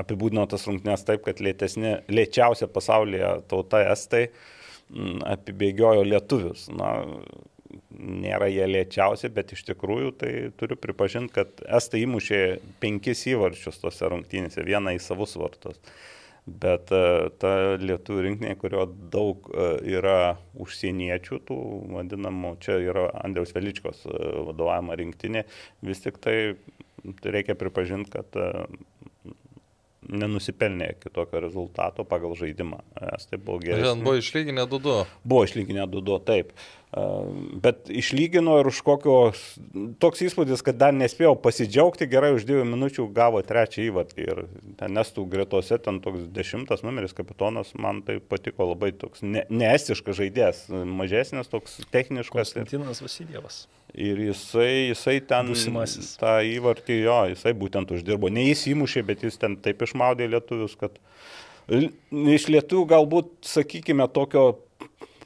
apibūdino 0.00 0.46
tas 0.50 0.66
rungtynės 0.68 1.06
taip, 1.08 1.24
kad 1.26 1.42
lėtesnė, 1.44 1.96
lėčiausia 2.12 2.68
pasaulyje 2.72 3.32
tauta 3.50 3.82
estai 3.92 4.28
mm, 4.28 5.24
apibėgiojo 5.34 6.06
lietuvius. 6.08 6.68
Na, 6.74 6.94
nėra 7.94 8.48
jie 8.50 8.66
lėčiausi, 8.68 9.30
bet 9.34 9.54
iš 9.54 9.64
tikrųjų 9.70 10.10
tai 10.20 10.32
turiu 10.58 10.78
pripažinti, 10.80 11.34
kad 11.34 11.62
estai 11.78 12.04
įmušė 12.04 12.40
penkis 12.82 13.24
įvarčius 13.30 13.80
tose 13.82 14.10
rungtynėse, 14.10 14.64
vieną 14.66 14.96
į 14.96 15.02
savus 15.02 15.36
vartus. 15.40 15.80
Bet 16.44 16.90
e, 16.92 17.30
ta 17.40 17.50
lietuvių 17.80 18.24
rinkinė, 18.26 18.52
kurio 18.60 18.84
daug 19.12 19.46
e, 19.48 19.68
yra 19.94 20.36
užsieniečių, 20.60 21.38
tų 21.48 21.56
vadinamų, 21.94 22.50
čia 22.60 22.76
yra 22.84 23.06
Andriaus 23.22 23.54
Veličkos 23.56 24.02
e, 24.04 24.18
vadovavimo 24.50 24.98
rinktinė, 25.00 25.46
vis 25.88 26.04
tik 26.04 26.20
tai 26.20 26.36
reikia 27.24 27.56
pripažinti, 27.56 28.12
kad 28.12 28.36
nenusipelnė 30.08 30.94
kitokio 31.02 31.42
rezultato 31.42 32.04
pagal 32.08 32.36
žaidimą. 32.38 32.80
Estai 33.14 33.38
buvo 33.40 33.60
gerai. 33.64 33.82
Šiandien 33.82 34.06
buvo 34.06 34.16
išlyginę 34.20 34.64
2-2. 34.70 34.96
Buvo 35.24 35.44
išlyginę 35.48 35.86
2-2, 35.90 36.18
taip. 36.28 36.56
Bet 37.58 37.88
išlygino 37.90 38.60
ir 38.60 38.68
už 38.70 38.78
kokio, 38.86 39.16
toks 39.98 40.22
įspūdis, 40.28 40.62
kad 40.62 40.78
dar 40.78 40.94
nespėjau 40.94 41.34
pasidžiaugti, 41.42 42.06
gerai 42.06 42.30
už 42.36 42.46
dviejų 42.46 42.68
minučių 42.70 43.08
gavo 43.16 43.40
trečią 43.42 43.88
įvartį. 43.88 44.26
Ir 44.30 44.44
ten 44.78 44.94
nestų 44.94 45.26
gretose, 45.32 45.80
ten 45.82 45.98
toks 46.04 46.28
dešimtas 46.30 46.86
numeris 46.86 47.16
kapitonas, 47.18 47.74
man 47.74 48.04
tai 48.06 48.20
patiko 48.22 48.70
labai 48.70 48.92
toks 48.94 49.26
ne, 49.26 49.42
neestiškas 49.50 50.20
žaidėjas, 50.20 50.68
mažesnis, 50.70 51.50
toks 51.50 51.80
techniškas. 51.90 52.54
Konstantinas 52.54 53.02
Vasiljevas. 53.02 53.64
Ir 53.66 53.83
jisai, 53.94 54.90
jisai 54.90 55.20
ten 55.22 55.52
Būsimasis. 55.52 56.14
tą 56.20 56.36
įvartį 56.48 57.00
jo, 57.04 57.18
jisai 57.32 57.54
būtent 57.58 57.94
uždirbo. 57.94 58.30
Ne 58.32 58.48
jis 58.48 58.66
įmušė, 58.74 59.04
bet 59.06 59.24
jis 59.26 59.38
ten 59.40 59.56
taip 59.62 59.82
išmaudė 59.86 60.28
lietuvius, 60.32 60.76
kad 60.80 60.98
iš 61.70 62.48
lietuvių 62.52 62.86
galbūt, 62.90 63.34
sakykime, 63.48 64.08
tokio 64.12 64.48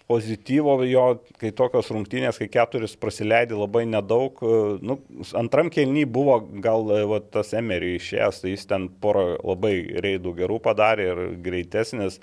pozityvo 0.08 0.78
jo, 0.88 1.04
kai 1.40 1.50
tokios 1.52 1.90
rungtynės, 1.92 2.38
kai 2.40 2.48
keturis 2.48 2.94
prasileidė 2.96 3.58
labai 3.58 3.84
nedaug. 3.88 4.40
e, 4.40 4.78
Nu, 4.80 4.98
antram 5.36 5.68
kelny 5.70 6.06
buvo 6.08 6.38
gal 6.64 6.88
e, 6.96 7.02
va, 7.10 7.20
tas 7.20 7.52
Emery 7.52 7.98
išėjęs, 7.98 8.40
tai 8.40 8.54
jis 8.54 8.64
ten 8.70 8.88
porą 9.02 9.36
labai 9.44 9.74
reidų 10.00 10.32
gerų 10.40 10.60
padarė 10.64 11.10
ir 11.12 11.20
greitesnis. 11.44 12.20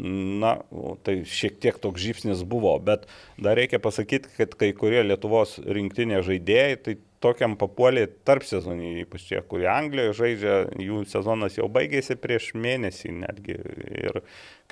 Na, 0.00 0.54
tai 1.04 1.18
šiek 1.28 1.58
tiek 1.60 1.76
toks 1.76 2.00
žypsnis 2.00 2.46
buvo, 2.48 2.72
bet 2.80 3.04
dar 3.36 3.58
reikia 3.60 3.76
pasakyti, 3.82 4.30
kad 4.38 4.54
kai 4.56 4.70
kurie 4.72 5.02
Lietuvos 5.04 5.58
rinktinė 5.68 6.22
žaidėjai, 6.24 6.78
tai 6.80 6.94
tokiam 7.22 7.54
papuolė 7.60 8.06
tarp 8.26 8.46
sezonį, 8.46 8.94
ypač 9.04 9.26
tie, 9.28 9.42
kurie 9.46 9.68
Anglijoje 9.70 10.14
žaidžia, 10.18 10.54
jų 10.82 11.02
sezonas 11.10 11.58
jau 11.58 11.68
baigėsi 11.72 12.16
prieš 12.20 12.50
mėnesį 12.58 13.12
netgi. 13.20 13.58
Ir 14.00 14.22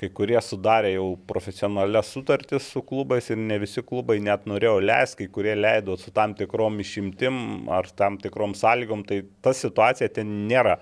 kai 0.01 0.09
kurie 0.17 0.39
sudarė 0.41 0.95
jau 0.95 1.05
profesionalias 1.29 2.09
sutartis 2.15 2.65
su 2.73 2.81
klubais 2.81 3.29
ir 3.29 3.39
ne 3.39 3.59
visi 3.61 3.85
klubai 3.85 4.17
net 4.23 4.49
norėjo 4.49 4.79
leisti, 4.81 5.21
kai 5.21 5.35
kurie 5.37 5.55
leido 5.59 5.99
su 6.01 6.11
tam 6.15 6.33
tikrom 6.37 6.81
išimtim 6.81 7.69
ar 7.71 7.93
tam 7.93 8.17
tikrom 8.21 8.57
sąlygom, 8.57 9.05
tai 9.05 9.21
ta 9.45 9.53
situacija 9.53 10.09
ten 10.17 10.33
nėra 10.49 10.79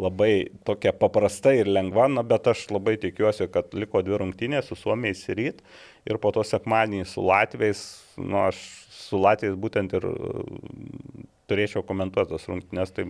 labai 0.00 0.50
tokia 0.64 0.92
paprasta 0.96 1.52
ir 1.56 1.68
lengva, 1.68 2.08
na, 2.08 2.24
bet 2.26 2.48
aš 2.52 2.64
labai 2.72 2.96
tikiuosi, 3.00 3.48
kad 3.52 3.74
liko 3.76 4.02
dvi 4.04 4.20
rungtynės 4.22 4.70
su 4.70 4.78
Suomiais 4.78 5.22
ir 5.28 5.40
ryt 5.40 5.60
ir 6.08 6.18
po 6.22 6.32
to 6.34 6.44
sekmadienį 6.46 7.06
su 7.08 7.24
Latvijais, 7.26 7.82
nu, 8.16 8.40
aš 8.46 8.62
su 8.96 9.20
Latvijais 9.20 9.58
būtent 9.60 9.92
ir 9.98 10.06
e, 10.08 10.14
turėčiau 11.52 11.84
komentuoti 11.86 12.32
tas 12.32 12.48
rungtynės, 12.48 12.94
tai 12.96 13.06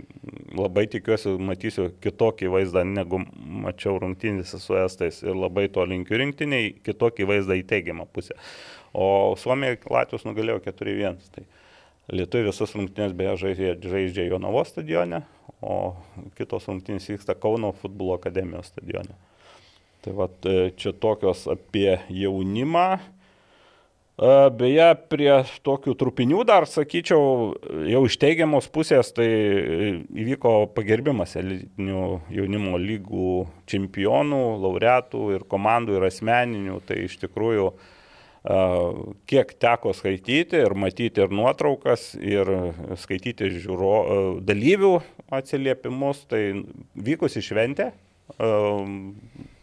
labai 0.58 0.88
tikiuosi, 0.90 1.36
matysiu 1.38 1.88
kitokį 2.02 2.50
vaizdą, 2.56 2.84
negu 2.88 3.22
mačiau 3.62 4.00
rungtynėse 4.02 4.58
su 4.60 4.76
Estais 4.82 5.22
ir 5.22 5.38
labai 5.38 5.68
to 5.72 5.86
linkiu 5.86 6.18
rinktiniai, 6.20 6.74
kitokį 6.84 7.28
vaizdą 7.30 7.58
į 7.60 7.66
teigiamą 7.70 8.08
pusę. 8.10 8.36
O 8.92 9.34
Suomija 9.40 9.78
Latvijos 9.88 10.26
nugalėjo 10.28 10.60
4-1. 10.66 11.20
Tai 11.32 11.46
Lietuvių 12.12 12.50
visas 12.50 12.72
rungtynės 12.74 13.12
beje 13.16 13.36
žaidžia, 13.44 13.76
žaidžia 13.78 14.24
Jonavos 14.26 14.72
stadione, 14.72 15.22
o 15.62 15.94
kitos 16.38 16.66
rungtynės 16.68 17.08
vyksta 17.14 17.36
Kauno 17.38 17.72
futbolo 17.78 18.18
akademijos 18.18 18.72
stadione. 18.72 19.14
Tai 20.02 20.14
va, 20.18 20.28
čia 20.76 20.92
tokios 20.98 21.46
apie 21.50 21.94
jaunimą. 22.10 22.86
E, 24.18 24.32
Beje, 24.58 24.88
prie 25.12 25.30
tokių 25.62 25.94
trupinių 25.98 26.42
dar 26.48 26.66
sakyčiau, 26.66 27.54
jau 27.86 28.02
iš 28.08 28.18
teigiamos 28.20 28.66
pusės 28.74 29.14
tai 29.14 29.28
įvyko 30.02 30.72
pagerbimas 30.74 31.36
elitinių 31.38 32.02
jaunimo 32.34 32.82
lygų 32.82 33.32
čempionų, 33.70 34.42
laureatų 34.66 35.24
ir 35.36 35.46
komandų 35.48 36.00
ir 36.00 36.08
asmeninių. 36.10 36.82
Tai 36.88 36.98
iš 37.06 37.16
tikrųjų 37.22 37.70
e, 37.70 37.91
kiek 38.42 39.52
teko 39.62 39.92
skaityti 39.94 40.62
ir 40.64 40.74
matyti 40.74 41.22
ir 41.22 41.30
nuotraukas, 41.30 42.12
ir 42.18 42.48
skaityti 42.98 43.52
žiūro, 43.54 44.40
dalyvių 44.42 44.96
atsiliepimus, 45.32 46.24
tai 46.30 46.42
vykusi 46.98 47.42
šventė, 47.44 47.92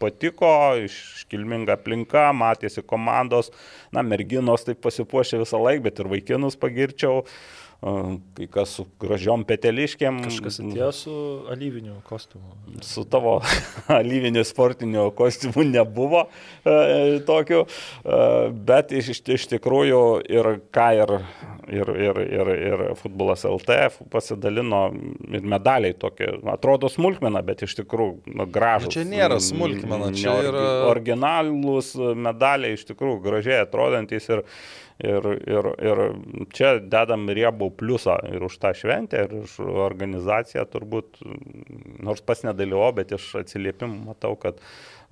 patiko, 0.00 0.52
iškilminga 0.86 1.76
aplinka, 1.76 2.30
matėsi 2.32 2.82
komandos, 2.86 3.50
na, 3.92 4.02
merginos 4.02 4.64
taip 4.64 4.80
pasipuošė 4.84 5.42
visą 5.42 5.60
laiką, 5.60 5.84
bet 5.84 6.00
ir 6.00 6.08
vaikinus 6.08 6.56
pagirčiau, 6.56 7.24
ehm, 7.24 7.59
kai 7.80 8.46
kas 8.52 8.74
su 8.76 8.84
gražiom 9.00 9.46
peteliškėm. 9.48 10.20
Kažkas 10.26 10.60
atėjo 10.60 10.90
su 10.92 11.14
alyviniu 11.52 11.96
kostiumu. 12.04 12.52
Su 12.84 13.06
tavo 13.08 13.38
alyviniu 14.00 14.44
sportiniu 14.44 15.06
kostiumu 15.16 15.64
nebuvo 15.64 16.26
e, 16.28 17.20
tokiu, 17.28 17.64
e, 17.64 18.20
bet 18.68 18.92
iš, 18.92 19.14
iš 19.24 19.48
tikrųjų 19.54 20.02
ir 20.28 20.50
ką 20.74 20.88
ir, 20.98 21.14
ir, 21.70 21.90
ir, 22.08 22.20
ir, 22.26 22.50
ir 22.70 22.82
futbolas 22.98 23.44
LTF 23.48 24.00
pasidalino 24.12 24.82
ir 25.30 25.46
medaliai 25.46 25.94
tokie, 25.98 26.28
atrodo 26.52 26.90
smulkmena, 26.92 27.42
bet 27.46 27.64
iš 27.66 27.76
tikrųjų 27.80 28.34
nu, 28.36 28.46
gražus. 28.50 28.90
Nu, 28.90 28.96
čia 28.98 29.06
nėra 29.08 29.38
smulkmena, 29.44 30.10
čia 30.16 30.36
yra- 30.50 30.68
Originalūs 30.90 31.94
medaliai 32.18 32.76
iš 32.78 32.86
tikrųjų 32.90 33.20
gražiai 33.24 33.60
atrodantis 33.64 34.28
ir, 34.32 34.44
ir, 35.00 35.28
ir, 35.48 35.70
ir 35.90 36.02
čia 36.56 36.74
dedam 36.82 37.28
riebų 37.30 37.70
pliusą 37.80 38.18
ir 38.34 38.44
už 38.46 38.58
tą 38.62 38.74
šventę, 38.76 39.24
ir 39.26 39.36
už 39.44 39.58
organizaciją 39.88 40.66
turbūt, 40.72 41.22
nors 42.04 42.20
pas 42.26 42.42
nedalyvau, 42.46 42.90
bet 42.98 43.14
iš 43.16 43.30
atsiliepimų 43.44 44.10
matau, 44.12 44.34
kad 44.40 44.60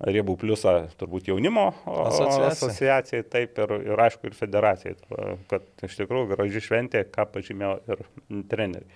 riebų 0.07 0.37
pliusą 0.39 0.73
turbūt 0.99 1.27
jaunimo 1.27 1.69
Asociacija. 1.83 2.49
asociacijai, 2.53 3.23
taip 3.27 3.59
ir, 3.59 3.73
ir 3.91 4.03
aišku 4.07 4.29
ir 4.29 4.35
federacijai, 4.37 4.95
kad 5.51 5.65
iš 5.85 5.97
tikrųjų 5.99 6.33
graži 6.33 6.63
šventė, 6.63 7.03
ką 7.11 7.27
pažymėjo 7.33 7.79
ir 7.91 8.05
treneriai. 8.51 8.87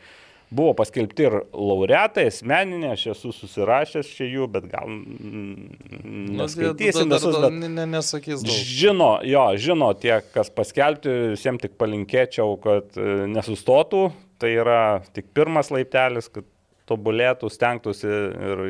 Buvo 0.53 0.75
paskelbti 0.77 1.25
ir 1.25 1.35
laureatai, 1.49 2.27
asmeninė, 2.29 2.91
aš 2.93 3.07
esu 3.15 3.31
susirašęs 3.33 4.09
čia 4.13 4.27
jų, 4.29 4.45
bet 4.53 4.67
gal 4.69 4.85
mm, 4.85 6.35
neskaitysim 6.37 7.09
dar, 7.09 7.17
visus, 7.23 7.39
bet 7.41 7.55
ne, 7.57 7.71
ne, 7.73 7.87
nesakys 7.89 8.43
daug. 8.45 8.53
Žino, 8.53 9.09
jo, 9.25 9.47
žino 9.57 9.89
tie, 9.97 10.19
kas 10.35 10.53
paskelbti, 10.53 11.15
visiems 11.33 11.63
tik 11.63 11.73
palinkėčiau, 11.81 12.53
kad 12.61 12.99
e, 13.01 13.15
nesustotų. 13.33 14.03
Tai 14.43 14.51
yra 14.51 14.83
tik 15.15 15.31
pirmas 15.33 15.71
laiptelis, 15.73 16.29
kad 16.29 16.45
tobulėtų, 16.91 17.49
stengtųsi 17.49 18.09
ir, 18.11 18.63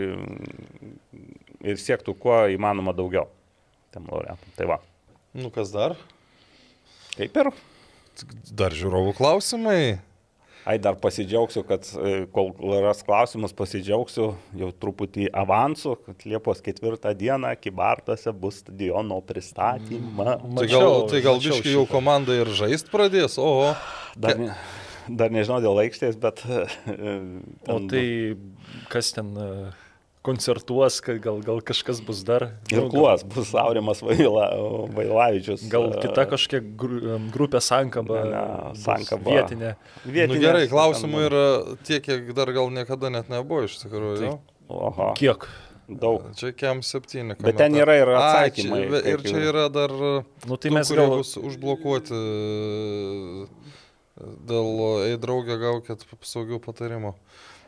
ir 1.64 1.80
siektų 1.81 2.15
kuo 2.19 2.41
įmanoma 2.53 2.94
daugiau. 2.95 3.27
Tam 3.94 4.07
laureatam. 4.10 4.53
Tai 4.57 4.69
va. 4.73 4.80
Nu 5.34 5.49
kas 5.53 5.72
dar? 5.73 5.95
Kaip 7.18 7.38
ir. 7.44 7.52
Dar 8.53 8.73
žiūrovų 8.77 9.15
klausimai. 9.18 9.99
Ai, 10.64 10.77
dar 10.80 10.95
pasidžiaugsiu, 10.95 11.65
kad 11.68 11.84
e, 11.99 12.11
kol 12.31 12.53
ras 12.85 13.02
klausimus, 13.03 13.52
pasidžiaugsiu 13.57 14.30
jau 14.56 14.69
truputį 14.80 15.26
avansų, 15.35 15.98
kad 16.06 16.23
Liepos 16.23 16.61
ketvirtą 16.64 17.11
dieną 17.19 17.49
Kibartose 17.60 18.31
bus 18.31 18.61
stadiono 18.61 19.18
pristatymą. 19.27 20.38
Tai 20.56 20.68
gal, 20.72 20.95
tai 21.11 21.19
gal 21.26 21.41
biškai 21.44 21.73
jau 21.76 21.84
komanda 21.91 22.38
ir 22.40 22.48
žaist 22.56 22.88
pradės, 22.94 23.35
oho. 23.44 23.73
Dar, 24.15 24.40
ne, 24.40 24.56
dar 25.11 25.35
nežinau 25.35 25.60
dėl 25.65 25.84
aikštės, 25.84 26.15
bet... 26.23 26.45
e, 26.48 26.64
O 27.68 27.81
ten- 27.81 27.90
tai 27.91 28.06
kas 28.94 29.11
ten, 29.18 29.34
e, 29.35 29.49
koncertuos, 30.23 31.01
kad 31.03 31.17
gal, 31.23 31.41
gal 31.43 31.59
kažkas 31.61 31.99
bus 32.05 32.21
dar. 32.23 32.45
Ir 32.71 32.77
Nu, 32.79 32.85
gal- 32.87 32.91
kluos 32.93 33.23
bus 33.27 33.51
Aurimas 33.59 33.99
Vaila, 34.05 34.45
Vailavičius. 34.95 35.65
Gal 35.71 35.89
e, 35.91 35.99
kita 36.05 36.23
kažkokia 36.31 36.61
gru, 36.79 37.01
grupė 37.33 37.59
Sankaba. 37.63 38.21
Ne, 38.31 38.45
Sankaba. 38.79 39.27
Vietinė. 39.35 39.73
vietinės- 40.05 40.31
Nu, 40.31 40.39
gerai, 40.45 40.63
klausimų 40.71 41.25
yra 41.27 41.43
tiek, 41.83 42.01
kiek 42.07 42.31
dar 42.37 42.53
gal 42.55 42.71
niekada 42.71 43.11
net 43.11 43.27
nebuvo 43.29 43.65
iš 43.67 43.77
tikrųjų. 43.83 44.39
Tai- 44.71 45.13
Kiek? 45.19 45.43
daug. 45.99 46.23
Čia 46.39 46.53
kem 46.55 46.79
septyni. 46.81 47.35
Bet 47.43 47.57
ten 47.59 47.75
yra 47.75 47.93
ir 47.99 48.07
Ai, 48.15 48.47
atsakymai, 48.47 48.87
čia- 48.89 49.05
Ir 49.11 49.19
čia 49.27 49.41
yra 49.51 49.65
dar... 49.69 49.91
Nu, 50.47 50.55
tai 50.55 50.69
tų, 50.71 50.73
mes 50.79 50.91
gal... 50.95 51.09
bus 51.19 51.35
užblokuoti 51.37 52.21
dėl 54.47 54.69
ei 55.09 55.17
draugė 55.19 55.57
gaukit 55.61 56.05
saugių 56.23 56.59
patarimų. 56.63 57.11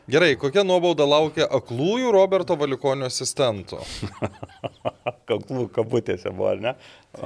Gerai, 0.06 0.36
kokia 0.38 0.62
nuobauda 0.62 1.02
laukia 1.08 1.48
aklųjų 1.50 2.12
Roberto 2.14 2.54
Valikonio 2.58 3.08
asistentų? 3.10 3.80
Kaklų 5.26 5.64
kabutėse 5.74 6.30
buvo, 6.30 6.52
ar 6.52 6.60
ne? 6.62 6.72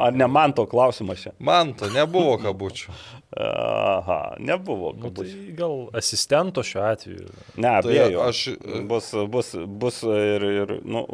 Ar 0.01 0.15
ne 0.16 0.24
man 0.31 0.55
to 0.57 0.65
klausimas 0.70 1.20
čia? 1.27 1.32
Man 1.44 1.74
to 1.77 1.90
nebuvo 1.93 2.39
kabučių. 2.40 2.94
Aha, 3.44 4.16
nebuvo 4.40 4.94
Nu, 4.97 5.11
tai 5.15 5.28
gal 5.59 5.90
asistento 6.01 6.65
šiuo 6.66 6.86
atveju. 6.89 7.28
Ne, 7.61 7.74
Tai 7.85 7.93
abiejų. 7.93 8.23
aš- 8.24 8.57
Bus, 8.89 9.11
bus, 9.31 9.52
bus 9.85 10.01
ir, 10.09 10.47
ir 10.62 10.73
nu, 10.89 11.05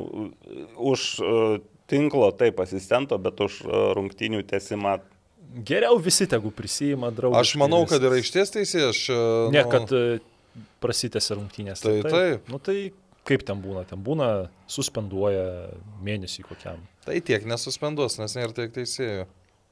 už 0.78 1.08
uh, 1.20 1.58
tinklo 1.90 2.30
taip 2.38 2.62
asistento, 2.62 3.18
bet 3.18 3.42
už 3.42 3.58
uh, 3.66 3.74
rungtinių 3.98 4.44
tesimą. 4.48 5.00
Geriau 5.66 5.98
visi 6.02 6.26
tegu 6.30 6.50
prisijima 6.54 7.10
draugą. 7.10 7.42
Aš 7.42 7.56
manau, 7.60 7.82
kad 7.90 8.02
yra 8.04 8.18
išties 8.22 8.54
teisėjas. 8.54 9.02
Ne, 9.50 9.62
nu, 9.64 9.70
kad 9.72 9.92
e, 9.96 10.18
prasitęsia 10.82 11.36
rungtynės. 11.38 11.82
Tai 11.84 11.98
taip. 12.06 12.48
Nu 12.52 12.60
tai 12.62 12.78
kaip 13.26 13.42
ten 13.46 13.62
būna? 13.62 13.84
Ten 13.88 14.02
būna 14.06 14.28
suspenduoja 14.70 15.72
mėnesį 16.06 16.46
kokiam. 16.46 16.82
Tai 17.06 17.16
tiek 17.26 17.46
nesuspenduos, 17.48 18.18
nes 18.20 18.36
nėra 18.38 18.54
tiek 18.56 18.74
teisėjų. 18.74 19.26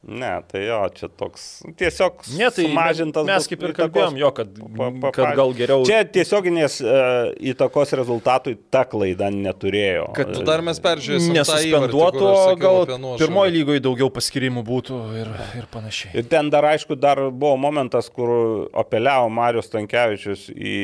Ne, 0.05 0.43
tai 0.53 0.67
jo, 0.67 0.79
čia 0.93 1.09
toks 1.09 1.63
tiesiog 1.81 2.19
Ne, 2.37 2.51
tai 2.53 2.67
sumažintas. 2.67 3.25
mes 3.25 3.47
kaip 3.49 3.63
ir 3.65 3.73
kalbėjom, 3.73 4.19
jo, 4.21 4.29
kad, 4.37 4.51
pa- 4.77 4.91
pa- 5.01 5.13
kad 5.17 5.31
gal 5.39 5.55
geriau. 5.57 5.87
Čia 5.89 6.03
tiesioginės 6.05 6.75
uh, 6.85 7.31
įtakos 7.41 7.95
rezultatui 7.97 8.53
ta 8.71 8.83
klaida 8.85 9.31
neturėjo. 9.33 10.11
Kad 10.19 10.35
dar 10.45 10.61
mes 10.67 10.77
peržiūrėsim. 10.85 11.33
tą 11.33 11.41
įvartį, 11.41 11.41
nesuspenduotų, 11.41 12.27
aš 12.35 12.59
gal 12.61 12.85
pirmoji 13.23 13.55
lygoje 13.57 13.81
daugiau 13.87 14.11
paskirimų 14.13 14.65
būtų 14.69 15.01
ir, 15.23 15.31
ir 15.63 15.69
panašiai. 15.73 16.13
Ir 16.21 16.29
ten 16.29 16.51
dar, 16.53 16.69
aišku, 16.75 16.99
dar 17.01 17.23
buvo 17.33 17.57
momentas, 17.65 18.11
kur 18.13 18.69
apeliavo 18.77 19.31
Marius 19.33 19.73
Tankievičius 19.73 20.51
į... 20.53 20.77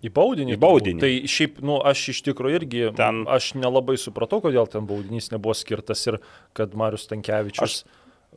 Į 0.00 0.08
baudinį. 0.16 0.54
Į 0.54 0.60
baudinį. 0.62 1.00
Tai 1.02 1.10
šiaip, 1.28 1.58
nu, 1.66 1.80
aš 1.84 2.06
iš 2.14 2.22
tikrųjų 2.30 2.60
irgi, 2.62 2.84
Ten- 2.96 3.26
aš 3.28 3.50
nelabai 3.58 3.98
supratau, 4.00 4.38
kodėl 4.46 4.70
ten 4.70 4.86
baudinys 4.88 5.28
nebuvo 5.34 5.52
skirtas 5.58 6.06
ir 6.08 6.20
kad 6.56 6.72
Marius 6.78 7.04
Tankievičius. 7.10 7.82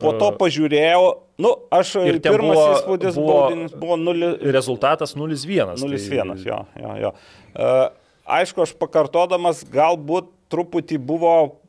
Po 0.00 0.10
to 0.18 0.32
pažiūrėjau, 0.38 1.02
nu, 1.38 1.50
aš 1.70 1.94
Ir 2.02 2.18
pirmas 2.20 2.56
buvo- 2.56 2.72
įspūdis 2.74 3.14
buvo- 3.14 3.50
buvo, 3.50 3.78
buvo 3.78 3.96
0, 3.96 4.38
Rezultatas 4.52 5.14
0-1. 5.14 5.76
0-1, 5.78 6.44
jo, 6.44 6.66
jo, 6.80 6.94
jo. 7.02 7.12
Uh, 7.54 7.88
aišku, 8.26 8.62
aš 8.62 8.72
pakartodamas, 8.74 9.62
galbūt 9.70 10.26
truputį 10.50 10.98
buvo 10.98 11.60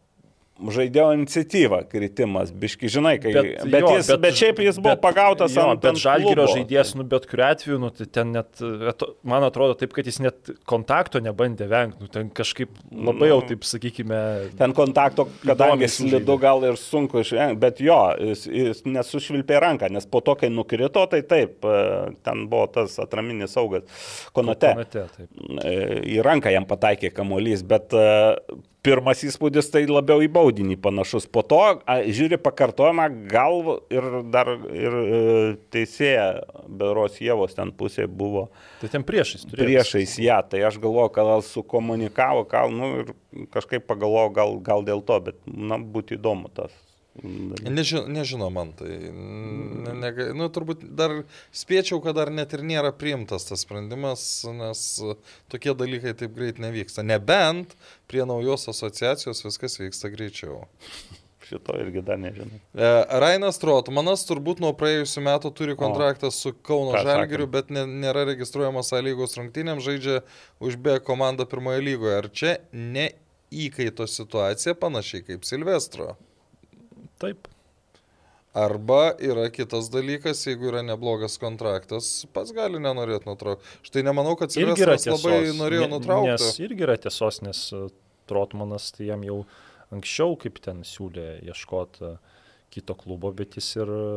žaidėjo 0.56 1.10
iniciatyva 1.18 1.82
kritimas, 1.91 2.52
biški, 2.56 2.88
žinai, 2.91 3.15
kai, 3.19 3.34
bet, 3.36 3.48
bet, 3.68 3.82
jo, 3.84 3.90
jis, 3.98 4.07
bet, 4.14 4.22
bet 4.23 4.38
šiaip 4.40 4.60
jis 4.64 4.77
buvo 4.80 4.94
bet- 4.94 5.02
pagautas 5.03 5.56
jo, 5.56 5.65
ant 5.73 5.82
Bet 5.84 5.98
klubo. 5.99 6.45
žaidėjas, 6.48 6.94
nu 6.95 7.03
bet 7.11 7.26
kuriu 7.27 7.44
atveju, 7.49 7.80
nu, 7.82 7.90
tai 7.91 8.07
ten 8.07 8.32
net, 8.32 8.61
man 9.27 9.44
atrodo 9.44 9.76
taip, 9.80 9.91
kad 9.98 10.07
jis 10.07 10.22
net 10.23 10.52
kontakto 10.69 11.19
nebandė 11.19 11.68
vengti, 11.72 11.99
nu, 12.06 12.07
ten 12.11 12.30
kažkaip 12.32 12.72
labai 12.91 13.30
jau, 13.34 13.41
taip 13.49 13.68
sakykime, 13.68 14.22
Ten 14.56 14.73
kontakto, 14.77 15.27
kadangi 15.44 15.90
slidu 15.91 16.38
gal 16.40 16.64
ir 16.69 16.80
sunku 16.80 17.19
išvengti, 17.19 17.60
bet 17.60 17.82
jo, 17.84 17.98
jis, 18.32 18.45
jis 18.48 18.84
nesušvilpė 18.88 19.60
ranką, 19.60 19.90
nes 19.91 20.07
po 20.07 20.22
to, 20.23 20.38
kai 20.40 20.49
nukrito, 20.53 21.03
tai 21.11 21.19
taip, 21.27 21.60
e, 21.68 22.15
ten 22.23 22.45
buvo 22.52 22.69
tas 22.72 22.95
atraminis 23.03 23.52
saugas. 23.57 23.84
Konate. 24.36 24.72
konate, 24.77 25.03
taip. 25.18 25.30
E, 25.65 25.76
Į 26.15 26.23
ranką 26.26 26.52
jam 26.53 26.65
pataikė 26.69 27.11
kamuolys, 27.15 27.64
bet 27.68 27.91
e, 27.98 28.06
pirmas 28.86 29.24
įspūdis 29.26 29.70
tai 29.74 29.84
labiau 29.90 30.24
į 30.24 30.30
baudinį 30.36 30.78
panašus. 30.82 31.28
Po 31.28 31.44
to, 31.45 31.60
a, 31.82 31.98
žiūri 32.06 32.40
pakartojimą, 32.41 33.10
gal 33.32 33.60
ir 33.94 34.10
dar 34.34 34.52
ir 34.70 34.98
e, 35.02 35.20
teisėja, 35.74 36.28
beros 36.70 37.20
Jėvos 37.24 37.57
ten 37.57 37.74
pusė 37.76 38.07
buvo 38.07 38.48
Tai 38.82 38.91
ten 38.94 39.06
priešais 39.07 39.48
turėjo. 39.48 39.66
priešais 39.66 40.18
ją, 40.22 40.40
tai 40.52 40.64
aš 40.68 40.80
galvoju, 40.84 41.14
kad 41.16 41.30
gal 41.32 41.45
sukomunikavo, 41.45 42.45
gal, 42.52 42.74
nu, 42.74 42.91
ir 43.03 43.48
kažkaip 43.53 43.88
pagalvoju, 43.90 44.34
gal, 44.36 44.57
gal 44.66 44.86
dėl 44.88 45.03
to, 45.06 45.20
bet, 45.30 45.41
na, 45.45 45.80
būtų 45.80 46.20
įdomu 46.20 46.52
tas. 46.56 46.74
Nežino, 47.24 48.02
nežino 48.12 48.50
man, 48.52 48.74
tai 48.76 48.92
ne, 49.08 49.94
ne, 49.96 50.10
nu, 50.36 50.50
turbūt 50.52 50.82
dar 51.00 51.22
spėčiau, 51.56 52.02
kad 52.04 52.18
dar 52.18 52.32
net 52.34 52.52
ir 52.58 52.64
nėra 52.68 52.92
priimtas 52.92 53.48
tas 53.48 53.64
sprendimas, 53.64 54.26
nes 54.52 54.82
tokie 55.52 55.72
dalykai 55.80 56.12
taip 56.20 56.36
greit 56.36 56.60
nevyksta. 56.60 57.06
Nebent 57.08 57.78
prie 58.12 58.26
naujos 58.28 58.68
asociacijos 58.74 59.46
viskas 59.48 59.80
vyksta 59.80 60.12
greičiau. 60.12 60.66
Šito 61.46 61.78
irgi 61.78 62.02
dar 62.02 62.20
nežinau. 62.20 62.60
E, 62.74 62.92
Rainas 63.22 63.60
Trotmanas 63.62 64.26
turbūt 64.26 64.60
nuo 64.64 64.74
praėjusių 64.76 65.26
metų 65.30 65.52
turi 65.56 65.76
kontraktą 65.78 66.32
su 66.34 66.56
Kauno 66.66 66.98
Žalgiriu, 67.06 67.46
bet 67.52 67.70
ne, 67.74 67.86
nėra 67.86 68.26
registruojamas 68.32 68.90
A 68.98 69.04
lygos 69.06 69.38
rungtynėm, 69.38 69.84
žaidžia 69.86 70.24
už 70.60 70.80
B 70.82 70.98
komandą 71.06 71.46
pirmoje 71.48 71.86
lygoje. 71.86 72.16
Ar 72.18 72.32
čia 72.34 72.56
neįkaito 72.74 74.10
situacija 74.10 74.74
panašiai 74.82 75.28
kaip 75.30 75.46
Silvestro? 75.46 76.16
Taip. 77.22 77.50
Arba 78.56 79.10
yra 79.20 79.50
kitas 79.52 79.90
dalykas, 79.92 80.46
jeigu 80.48 80.70
yra 80.70 80.80
neblogas 80.86 81.36
kontraktas, 81.42 82.08
pats 82.32 82.54
gali 82.56 82.80
nenorėti 82.80 83.28
nutraukti. 83.28 83.68
Štai 83.84 84.06
nemanau, 84.08 84.38
kad 84.40 84.54
Silvestras 84.56 85.08
labai 85.12 85.42
norėjo 85.58 85.90
nutraukti. 85.92 86.38
Nes 86.38 86.62
irgi 86.64 86.86
yra 86.88 86.96
tiesos, 86.96 87.42
nes 87.44 87.66
e, 87.76 87.82
Trotmanas 88.32 88.94
tai 88.96 89.10
jam 89.10 89.26
jau 89.28 89.42
anksčiau 89.94 90.38
kaip 90.40 90.62
ten 90.64 90.86
siūlė 90.88 91.42
ieškoti 91.50 92.14
kito 92.72 92.96
klubo, 92.96 93.34
bet 93.36 93.60
jis 93.60 93.74
ir 93.82 93.92
e, 93.92 94.08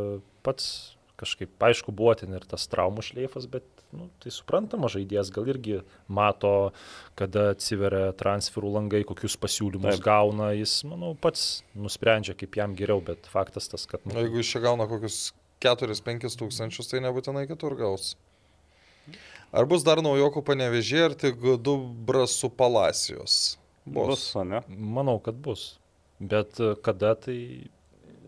pats 0.46 0.70
kažkaip, 1.18 1.58
aišku, 1.58 1.90
buvo 1.98 2.14
ten 2.18 2.38
ir 2.38 2.46
tas 2.46 2.70
traumų 2.70 3.02
šleifas, 3.08 3.50
bet 3.50 3.66
nu, 3.96 4.08
tai 4.22 4.32
suprantama, 4.34 4.90
žaidėjas 4.92 5.32
gal 5.34 5.48
irgi 5.48 5.80
mato, 6.12 6.70
kada 7.18 7.50
atsiveria 7.54 8.12
transferų 8.18 8.72
langai, 8.76 9.02
kokius 9.08 9.38
pasiūlymus 9.40 9.98
Taip. 9.98 10.06
Gauna, 10.06 10.52
jis, 10.58 10.80
manau, 10.88 11.14
pats 11.18 11.62
nusprendžia, 11.78 12.36
kaip 12.38 12.58
jam 12.60 12.76
geriau, 12.78 13.02
bet 13.04 13.28
faktas 13.32 13.70
tas, 13.72 13.86
kad... 13.88 14.04
O 14.08 14.24
jeigu 14.24 14.42
iš 14.42 14.54
čia 14.54 14.64
gauna 14.68 14.88
kokius 14.90 15.30
4-5 15.64 16.38
tūkstančius, 16.42 16.90
tai 16.90 17.02
nebūtinai 17.06 17.46
kitur 17.50 17.76
gaus. 17.78 18.12
Ar 19.48 19.64
bus 19.68 19.84
dar 19.86 20.02
naujokų 20.04 20.42
panevežė, 20.44 21.00
ar 21.06 21.16
tik 21.16 21.40
du 21.64 21.78
brasų 22.08 22.52
palacijos? 22.52 23.56
Bus, 23.88 24.28
o 24.36 24.44
ne? 24.44 24.60
Manau, 24.68 25.16
kad 25.24 25.38
bus. 25.40 25.78
Bet 26.20 26.58
e, 26.60 26.74
kada 26.84 27.14
tai 27.16 27.38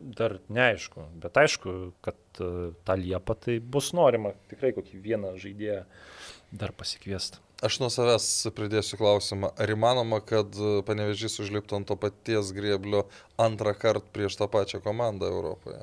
dar 0.00 0.38
neaišku. 0.48 1.04
Bet 1.20 1.36
aišku, 1.36 1.92
kad 2.04 2.16
tą 2.38 2.96
liepą 3.00 3.34
tai 3.40 3.58
bus 3.60 3.92
norima 3.96 4.32
tikrai 4.50 4.72
kokį 4.76 5.00
vieną 5.04 5.34
žaidėją 5.42 5.84
dar 6.52 6.72
pasikviesti. 6.72 7.38
Aš 7.60 7.76
nuo 7.82 7.90
savęs 7.92 8.26
pridėsiu 8.56 8.96
klausimą. 8.96 9.50
Ar 9.60 9.68
įmanoma, 9.74 10.22
kad 10.24 10.54
panevežys 10.88 11.34
užliptų 11.44 11.76
ant 11.76 11.88
to 11.90 11.96
paties 12.00 12.54
grėblio 12.56 13.02
antrą 13.36 13.74
kartą 13.76 14.08
prieš 14.16 14.38
tą 14.40 14.48
pačią 14.48 14.80
komandą 14.80 15.28
Europoje? 15.28 15.82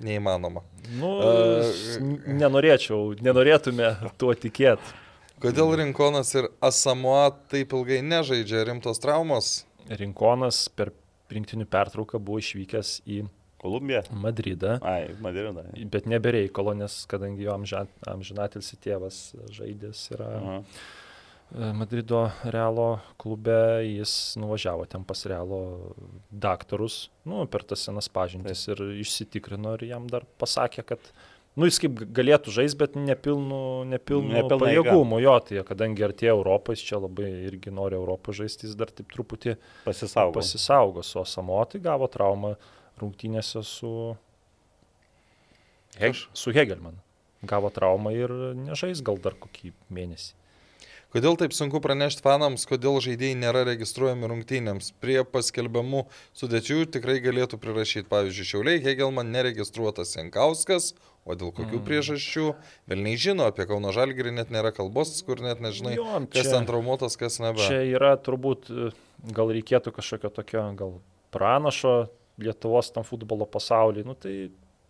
Neįmanoma. 0.00 0.62
Nu, 0.96 1.10
E, 1.20 1.60
s- 1.70 1.98
nenorėčiau, 2.26 3.14
nenorėtume 3.20 3.90
tuo 4.18 4.32
tikėti. 4.34 4.94
Kodėl 5.40 5.74
Rinkonas 5.76 6.34
ir 6.34 6.48
Asamoa 6.60 7.30
taip 7.48 7.72
ilgai 7.76 8.00
nežaidžia 8.04 8.64
rimtos 8.68 8.98
traumos? 9.00 9.64
Rinkonas 9.88 10.68
per 10.68 10.90
rinktinių 11.30 11.66
pertrauką 11.70 12.18
buvo 12.18 12.40
išvykęs 12.42 13.02
į 13.06 13.22
Kolumbija. 13.60 14.02
Madridą. 14.16 14.78
Ai, 14.82 15.10
Madridą. 15.20 15.66
Bet 15.92 16.06
nebereikalo, 16.08 16.72
nes 16.80 17.02
kadangi 17.10 17.44
jo 17.44 17.52
amžin- 17.58 17.90
amžinatilsi 18.08 18.78
tėvas 18.80 19.20
žaidės 19.52 20.06
yra 20.16 20.30
Aha. 20.40 20.58
E, 21.50 21.72
Madrido 21.74 22.28
Realo 22.46 23.00
klube, 23.18 23.82
jis 23.82 24.36
nuvažiavo 24.38 24.86
ten 24.88 25.02
pas 25.04 25.24
Realo 25.26 25.58
daktarus, 26.30 27.08
nu, 27.26 27.42
per 27.50 27.64
tas 27.66 27.82
senas 27.88 28.08
pažintis 28.08 28.62
ir 28.70 28.80
išsitikrino 29.02 29.74
ir 29.76 29.88
jam 29.90 30.06
dar 30.06 30.22
pasakė, 30.38 30.84
kad, 30.92 31.10
nu, 31.58 31.66
jis 31.66 31.80
kaip 31.82 32.04
galėtų 32.16 32.54
žaisti, 32.54 32.78
bet 32.78 32.94
nepilnu, 32.94 33.60
nepilnu 33.90 34.30
Nepilna 34.38 34.62
pajėgumu, 34.62 35.18
jo, 35.26 35.34
tai 35.42 35.64
kadangi 35.66 36.06
artėja 36.06 36.36
Europą, 36.36 36.76
jis 36.78 36.86
čia 36.86 37.02
labai 37.02 37.28
irgi 37.50 37.74
nori 37.74 37.98
Europą 37.98 38.32
žaisti, 38.32 38.68
jis 38.70 38.78
dar 38.78 38.94
taip 38.94 39.10
truputį 39.10 39.56
Pasisaugo. 39.84 40.38
pasisaugos, 40.38 41.16
o 41.18 41.26
Samotai 41.26 41.82
gavo 41.82 42.06
traumą 42.06 42.54
rungtynėse 43.02 43.62
su, 43.66 43.92
Heg, 46.00 46.18
su 46.36 46.52
Hegelman. 46.54 47.00
Gavo 47.42 47.70
traumą 47.72 48.12
ir 48.12 48.32
nežais 48.58 49.00
gal 49.04 49.18
dar 49.22 49.38
kokį 49.40 49.72
mėnesį. 49.88 50.34
Kodėl 51.10 51.34
taip 51.34 51.50
sunku 51.50 51.80
pranešti 51.82 52.22
fanams, 52.22 52.62
kodėl 52.70 53.00
žaidėjai 53.02 53.34
nėra 53.40 53.64
registruojami 53.66 54.28
rungtynėms? 54.30 54.92
Prie 55.02 55.16
paskelbiamų 55.26 56.04
sudėčių 56.38 56.84
tikrai 56.94 57.16
galėtų 57.24 57.58
prirašyti, 57.58 58.06
pavyzdžiui, 58.12 58.46
Šiauliai, 58.52 58.82
Hegelman 58.84 59.32
neregistruotas 59.34 60.14
Jankauskas, 60.14 60.92
o 61.26 61.34
dėl 61.34 61.50
kokių 61.56 61.80
mm. 61.80 61.86
priežasčių, 61.88 62.46
vėl 62.92 63.02
nežino, 63.08 63.48
apie 63.50 63.66
Kauno 63.66 63.90
Žalgirį 63.96 64.36
net 64.36 64.54
nėra 64.54 64.70
kalbos, 64.76 65.16
kur 65.26 65.42
net 65.42 65.58
nežinai, 65.64 65.96
jo, 65.98 66.06
čia, 66.30 66.44
kas 66.44 66.52
ten 66.54 66.70
traumuotas, 66.70 67.18
kas 67.18 67.40
nebe. 67.42 67.58
Čia 67.66 67.82
yra 67.90 68.14
turbūt, 68.14 68.70
gal 69.34 69.50
reikėtų 69.50 69.96
kažkokio 69.98 70.30
tokio, 70.38 70.62
gal 70.78 70.94
pranašo 71.34 71.96
Lietuvos 72.40 72.92
tam 72.94 73.06
futbolo 73.06 73.46
pasaulyje, 73.48 74.06
nu 74.08 74.16
tai 74.18 74.34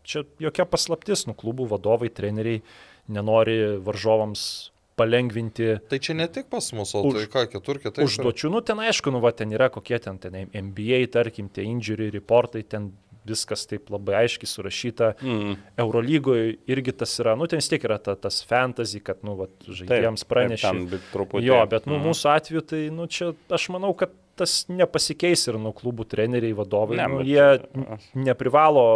čia 0.07 0.25
jokia 0.41 0.67
paslaptis, 0.69 1.27
nu 1.29 1.37
klubų 1.39 1.69
vadovai, 1.75 2.11
treneriai 2.15 2.63
nenori 3.11 3.59
varžovams 3.85 4.45
palengvinti. 5.01 5.77
Tai 5.89 5.99
čia 6.03 6.17
ne 6.19 6.27
tik 6.29 6.51
pas 6.53 6.73
mus, 6.77 6.93
o 6.95 7.05
už, 7.09 7.23
tai 7.23 7.29
ką, 7.33 7.45
kitur 7.55 7.81
kitai. 7.83 8.05
Užduočių, 8.07 8.51
nu 8.53 8.61
ten 8.65 8.83
aišku, 8.85 9.13
nu 9.15 9.23
va, 9.25 9.33
ten 9.37 9.53
yra 9.57 9.71
kokie 9.73 9.99
ten, 10.03 10.19
ten 10.21 10.37
NBA, 10.51 11.07
tarkim, 11.15 11.49
tie 11.53 11.65
injury 11.69 12.11
reportai, 12.13 12.65
ten 12.69 12.91
viskas 13.29 13.67
taip 13.69 13.91
labai 13.93 14.23
aiškiai 14.23 14.49
surašyta. 14.49 15.13
Mm. 15.21 15.57
Eurolygoje 15.81 16.55
irgi 16.73 16.95
tas 17.03 17.13
yra, 17.23 17.37
nu 17.39 17.49
ten 17.51 17.61
vis 17.61 17.69
tiek 17.71 17.85
yra 17.87 18.01
ta, 18.03 18.17
tas 18.19 18.41
fantasy, 18.49 19.03
kad, 19.05 19.21
nu, 19.27 19.37
va, 19.41 19.49
žaidėjams 19.67 20.27
pranešė. 20.29 20.73
Jo, 21.45 21.61
bet, 21.71 21.89
nu, 21.89 21.99
mm. 21.99 22.09
mūsų 22.09 22.33
atveju, 22.35 22.65
tai, 22.73 22.83
nu, 22.95 23.09
čia 23.13 23.33
aš 23.53 23.69
manau, 23.75 23.93
kad 23.99 24.15
tas 24.41 24.63
nepasikeis 24.73 25.47
ir 25.51 25.59
nu 25.61 25.75
klubų 25.77 26.09
treneriai, 26.11 26.57
vadovai, 26.57 26.99
ne, 27.01 27.09
nu, 27.13 27.25
jie 27.27 28.25
neprivalo 28.29 28.87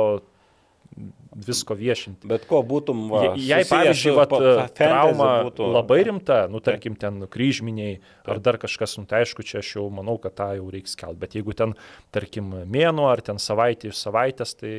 visko 1.35 1.75
viešinti. 1.75 2.29
Bet 2.31 2.45
ko 2.51 2.61
būtum, 2.67 3.07
va, 3.11 3.23
jei 3.39 3.67
pavyzdžiui, 3.67 4.13
vat, 4.15 4.35
trauma 4.79 5.31
būtų... 5.49 5.67
labai 5.75 5.99
rimta, 6.07 6.45
nu 6.51 6.61
tarkim 6.65 6.95
ten 7.01 7.27
kryžminiai 7.31 7.97
ar 8.31 8.39
dar 8.45 8.59
kažkas, 8.63 8.95
nu 9.01 9.09
tai 9.11 9.25
aišku, 9.25 9.47
čia 9.47 9.59
aš 9.63 9.73
jau 9.77 9.89
manau, 9.95 10.17
kad 10.23 10.37
tą 10.39 10.53
jau 10.61 10.69
reikia 10.71 10.95
skelbti, 10.95 11.23
bet 11.25 11.35
jeigu 11.39 11.57
ten, 11.59 11.75
tarkim, 12.15 12.53
mėnuo 12.71 13.09
ar 13.11 13.25
ten 13.27 13.43
savaitė 13.43 13.91
iš 13.91 13.99
savaitės, 14.07 14.55
tai 14.61 14.75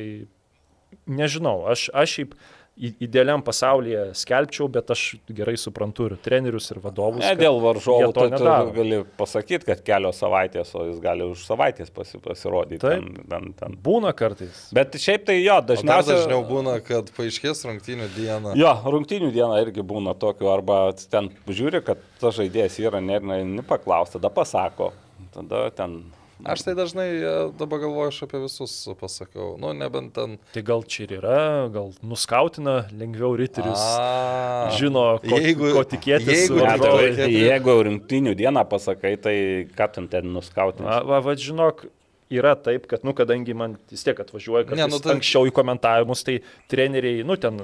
nežinau, 1.06 1.58
aš, 1.72 1.90
aš 1.92 2.16
šiaip 2.18 2.38
idealiam 2.76 3.40
pasaulyje 3.44 4.10
skelbčiau, 4.20 4.66
bet 4.72 4.90
aš 4.92 5.02
gerai 5.32 5.54
suprantu 5.60 6.10
ir 6.10 6.16
trenerius, 6.20 6.68
ir 6.74 6.80
vadovus. 6.84 7.22
Ne 7.24 7.32
dėl 7.38 7.56
varžovų, 7.62 8.10
tu, 8.12 8.26
tu 8.34 8.50
gali 8.76 8.98
pasakyti, 9.16 9.64
kad 9.70 9.80
kelios 9.86 10.20
savaitės, 10.20 10.74
o 10.76 10.84
jis 10.90 10.98
gali 11.04 11.24
už 11.24 11.46
savaitės 11.48 11.92
pasi, 11.94 12.20
pasirodyti. 12.22 12.82
Taip, 12.84 13.06
ten, 13.06 13.30
ten, 13.30 13.48
ten. 13.56 13.78
Būna 13.86 14.12
kartais. 14.16 14.66
Bet 14.76 14.98
šiaip 15.00 15.24
tai 15.30 15.38
jo, 15.40 15.56
dažniausiai. 15.70 16.20
Dažniau 16.20 16.44
būna, 16.48 16.76
kad 16.84 17.08
paaiškės 17.16 17.64
rungtynių 17.70 18.10
dieną. 18.16 18.52
Jo, 18.60 18.74
rungtynių 18.84 19.32
diena 19.32 19.62
irgi 19.64 19.84
būna 19.86 20.12
tokiu, 20.20 20.52
arba 20.52 20.82
ten 21.00 21.32
žiūri, 21.48 21.80
kad 21.86 22.04
tas 22.20 22.36
žaidėjas 22.36 22.76
yra, 22.84 23.00
ne, 23.00 23.22
ne, 23.24 23.40
nepaklaus, 23.56 24.12
tada 24.18 24.32
pasako. 24.32 24.92
Tada 25.32 25.66
ten 25.76 26.02
Aš 26.44 26.66
tai 26.66 26.74
dažnai 26.76 27.06
e, 27.16 27.32
dabar 27.56 27.80
galvoju, 27.80 28.10
aš 28.12 28.18
apie 28.26 28.42
visus 28.42 28.72
pasakau. 29.00 29.54
Nu, 29.60 29.70
nebent 29.72 30.12
ten. 30.16 30.36
Tai 30.52 30.62
gal 30.66 30.84
čia 30.84 31.06
ir 31.06 31.14
yra, 31.22 31.38
gal 31.72 31.94
nuskautina 32.04 32.82
lengviau 32.92 33.32
riterius. 33.40 33.80
A, 33.80 34.68
žino, 34.76 35.06
ko, 35.24 35.40
jeigu, 35.40 35.72
ko 35.78 35.84
tikėtis. 35.88 36.44
Jeigu, 36.44 36.60
tai, 36.60 37.30
jeigu 37.32 37.76
rinktinių 37.88 38.36
dieną 38.36 38.66
pasakai, 38.68 39.14
tai 39.16 39.36
ką 39.78 39.88
ten 39.94 40.10
ten 40.12 40.28
nuskautina? 40.34 41.00
Va, 41.08 41.22
va, 41.24 41.36
žinok, 41.40 41.86
yra 42.32 42.54
taip, 42.58 42.86
kad, 42.90 43.04
nu, 43.06 43.14
kadangi 43.16 43.54
man 43.54 43.76
vis 43.90 44.02
tiek 44.06 44.18
atvažiuoja, 44.20 44.64
kad 44.66 44.78
ne, 44.78 44.86
nu, 44.90 44.98
tai... 45.02 45.14
anksčiau 45.16 45.46
į 45.46 45.52
komentavimus, 45.54 46.24
tai 46.26 46.38
treneriai, 46.70 47.22
nu, 47.26 47.36
ten 47.40 47.60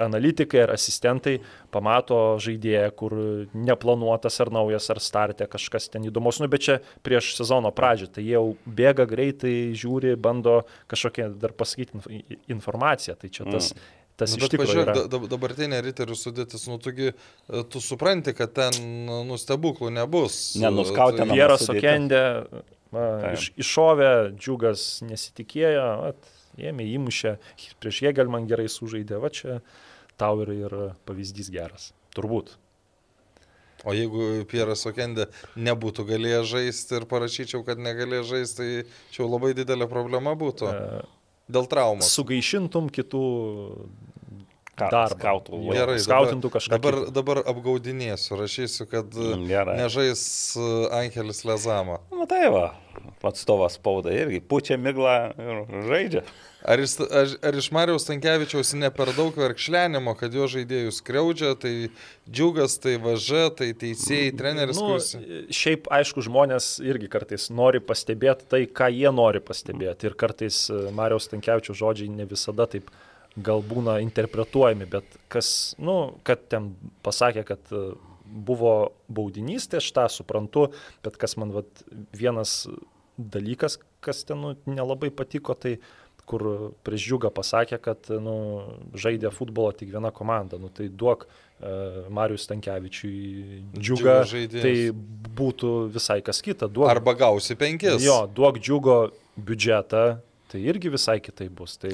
analitikai 0.00 0.62
ar 0.64 0.72
asistentai 0.76 1.38
pamato 1.74 2.38
žaidėją, 2.42 2.88
kur 2.98 3.16
neplanuotas 3.52 4.40
ar 4.44 4.52
naujas 4.54 4.88
ar 4.94 5.02
startė 5.04 5.48
kažkas 5.50 5.90
ten 5.92 6.08
įdomus, 6.08 6.40
nu, 6.40 6.48
bet 6.50 6.64
čia 6.64 6.78
prieš 7.06 7.34
sezono 7.36 7.72
pradžią, 7.74 8.10
tai 8.16 8.24
jau 8.28 8.44
bėga 8.64 9.08
greitai, 9.10 9.54
žiūri, 9.76 10.16
bando 10.16 10.62
kažkokią 10.88 11.30
dar 11.38 11.52
pasakyti 11.56 12.24
informaciją, 12.48 13.18
tai 13.20 13.32
čia 13.32 13.48
tas 13.50 13.72
mm. 13.74 13.94
Tas 14.18 14.32
nu, 14.34 14.40
bet 14.42 14.54
pažiūrėk, 14.58 14.96
da, 15.12 15.18
dabartinė 15.30 15.78
riterių 15.86 16.16
sudėtis, 16.18 16.64
nu, 16.66 16.80
tugi, 16.82 17.12
e, 17.12 17.60
tu 17.70 17.78
supranti, 17.78 18.32
kad 18.34 18.50
ten, 18.56 18.74
nu, 19.28 19.38
stebuklų 19.38 19.92
nebus. 19.94 20.56
Nenuskautina. 20.58 21.36
Vieras 21.38 21.68
Okendė 21.70 22.24
Va, 22.94 23.34
iš, 23.34 23.50
iššovė, 23.60 24.12
džiugas 24.38 24.86
nesitikėjo, 25.04 25.88
at, 26.08 26.30
ėmė 26.58 26.86
įmušę, 26.96 27.34
prieš 27.82 28.00
Jėgal 28.06 28.30
man 28.32 28.48
gerai 28.48 28.68
sužaidė, 28.72 29.20
va 29.20 29.30
čia 29.34 29.58
tau 30.18 30.40
ir, 30.44 30.54
ir 30.56 30.78
pavyzdys 31.08 31.52
geras. 31.54 31.92
Turbūt. 32.16 32.56
O 33.86 33.94
jeigu 33.94 34.42
Pieras 34.50 34.82
Okendė 34.90 35.28
nebūtų 35.54 36.08
galėjęs 36.08 36.48
žaisti 36.50 36.96
ir 36.98 37.06
parašyčiau, 37.10 37.62
kad 37.66 37.78
negalėjo 37.78 38.24
žaisti, 38.32 38.56
tai 38.58 39.14
čia 39.14 39.28
labai 39.28 39.52
didelė 39.54 39.86
problema 39.90 40.34
būtų. 40.38 40.72
E, 40.72 41.04
Dėl 41.48 41.64
traumos. 41.70 42.10
Sugaišintum 42.12 42.90
kitų 42.92 43.22
darbą. 44.80 45.18
Skautų, 45.18 45.60
Gerai, 45.74 45.98
skautintų 46.02 46.50
kažką. 46.54 46.78
Dabar, 46.78 46.98
dabar 47.14 47.42
apgaudinėsiu, 47.50 48.38
rašysiu, 48.38 48.86
kad 48.90 49.14
mm, 49.14 49.46
Gerai. 49.50 49.78
nežais 49.82 50.22
e, 50.56 50.68
Angelis 51.02 51.44
Lezama. 51.48 51.98
Na 52.14 52.28
tai 52.30 52.46
va, 52.54 52.66
atstovas 53.22 53.78
spauda 53.78 54.14
irgi 54.14 54.40
pučia 54.40 54.78
miglą 54.80 55.16
ir 55.34 55.64
žaidžia. 55.88 56.28
Ar 56.68 56.80
iš, 56.82 56.96
ar, 57.00 57.30
ar 57.46 57.54
iš 57.54 57.68
Marijos 57.70 58.08
Tankievičiaus 58.08 58.72
ne 58.74 58.88
per 58.90 59.12
daug 59.14 59.36
verkšlenimo, 59.38 60.16
kad 60.18 60.34
jo 60.34 60.48
žaidėjus 60.50 60.98
kreudžia, 61.06 61.52
tai 61.54 61.72
džiugas, 62.26 62.74
tai 62.82 62.96
važa, 63.02 63.44
tai 63.60 63.68
teisėjai, 63.78 64.32
treneris. 64.38 64.80
Nu, 64.80 64.96
kuris... 64.96 65.12
Šiaip, 65.54 65.86
aišku, 65.94 66.24
žmonės 66.26 66.72
irgi 66.82 67.10
kartais 67.12 67.46
nori 67.54 67.78
pastebėti 67.78 68.48
tai, 68.50 68.64
ką 68.66 68.90
jie 68.90 69.12
nori 69.14 69.42
pastebėti. 69.44 70.10
Ir 70.10 70.18
kartais 70.18 70.64
e, 70.66 70.80
Marijos 70.98 71.30
Tankievičiaus 71.30 71.78
žodžiai 71.78 72.10
ne 72.10 72.26
visada 72.26 72.66
taip 72.70 72.90
gal 73.44 73.62
būna 73.64 73.98
interpretuojami, 74.04 74.88
bet 74.90 75.18
kas, 75.32 75.74
nu, 75.78 76.18
kad 76.26 76.46
ten 76.52 76.72
pasakė, 77.06 77.44
kad 77.48 77.72
e, 77.74 77.84
buvo 78.24 78.74
baudinys, 79.08 79.68
tai 79.70 79.82
aš 79.82 79.90
tą 79.96 80.06
suprantu, 80.12 80.68
bet 81.04 81.16
kas 81.20 81.38
man 81.40 81.54
vat, 81.54 81.84
vienas 82.16 82.64
dalykas, 83.18 83.78
kas 84.04 84.24
ten 84.28 84.42
nu, 84.44 84.54
nelabai 84.68 85.10
patiko, 85.14 85.56
tai 85.58 85.78
kur 86.28 86.44
prieš 86.84 87.06
džiugą 87.08 87.30
pasakė, 87.32 87.78
kad 87.82 88.10
nu, 88.20 88.36
žaidė 88.98 89.30
futbolo 89.34 89.72
tik 89.76 89.88
viena 89.94 90.10
komanda. 90.14 90.58
Nu, 90.60 90.68
tai 90.68 90.90
duok 90.92 91.24
uh, 91.24 92.04
Marius 92.12 92.44
Tankievičiui 92.50 93.62
džiugą, 93.78 94.18
tai 94.58 94.74
būtų 95.40 95.72
visai 95.94 96.20
kas 96.26 96.42
kita. 96.44 96.68
Duok, 96.68 96.90
Arba 96.92 97.16
gausi 97.18 97.56
penkis. 97.58 98.02
Jo, 98.04 98.26
duok 98.28 98.60
džiugo 98.60 98.98
biudžetą, 99.38 100.04
tai 100.48 100.60
irgi 100.64 100.90
visai 100.92 101.18
kitai 101.24 101.48
bus. 101.52 101.76
Tai 101.80 101.92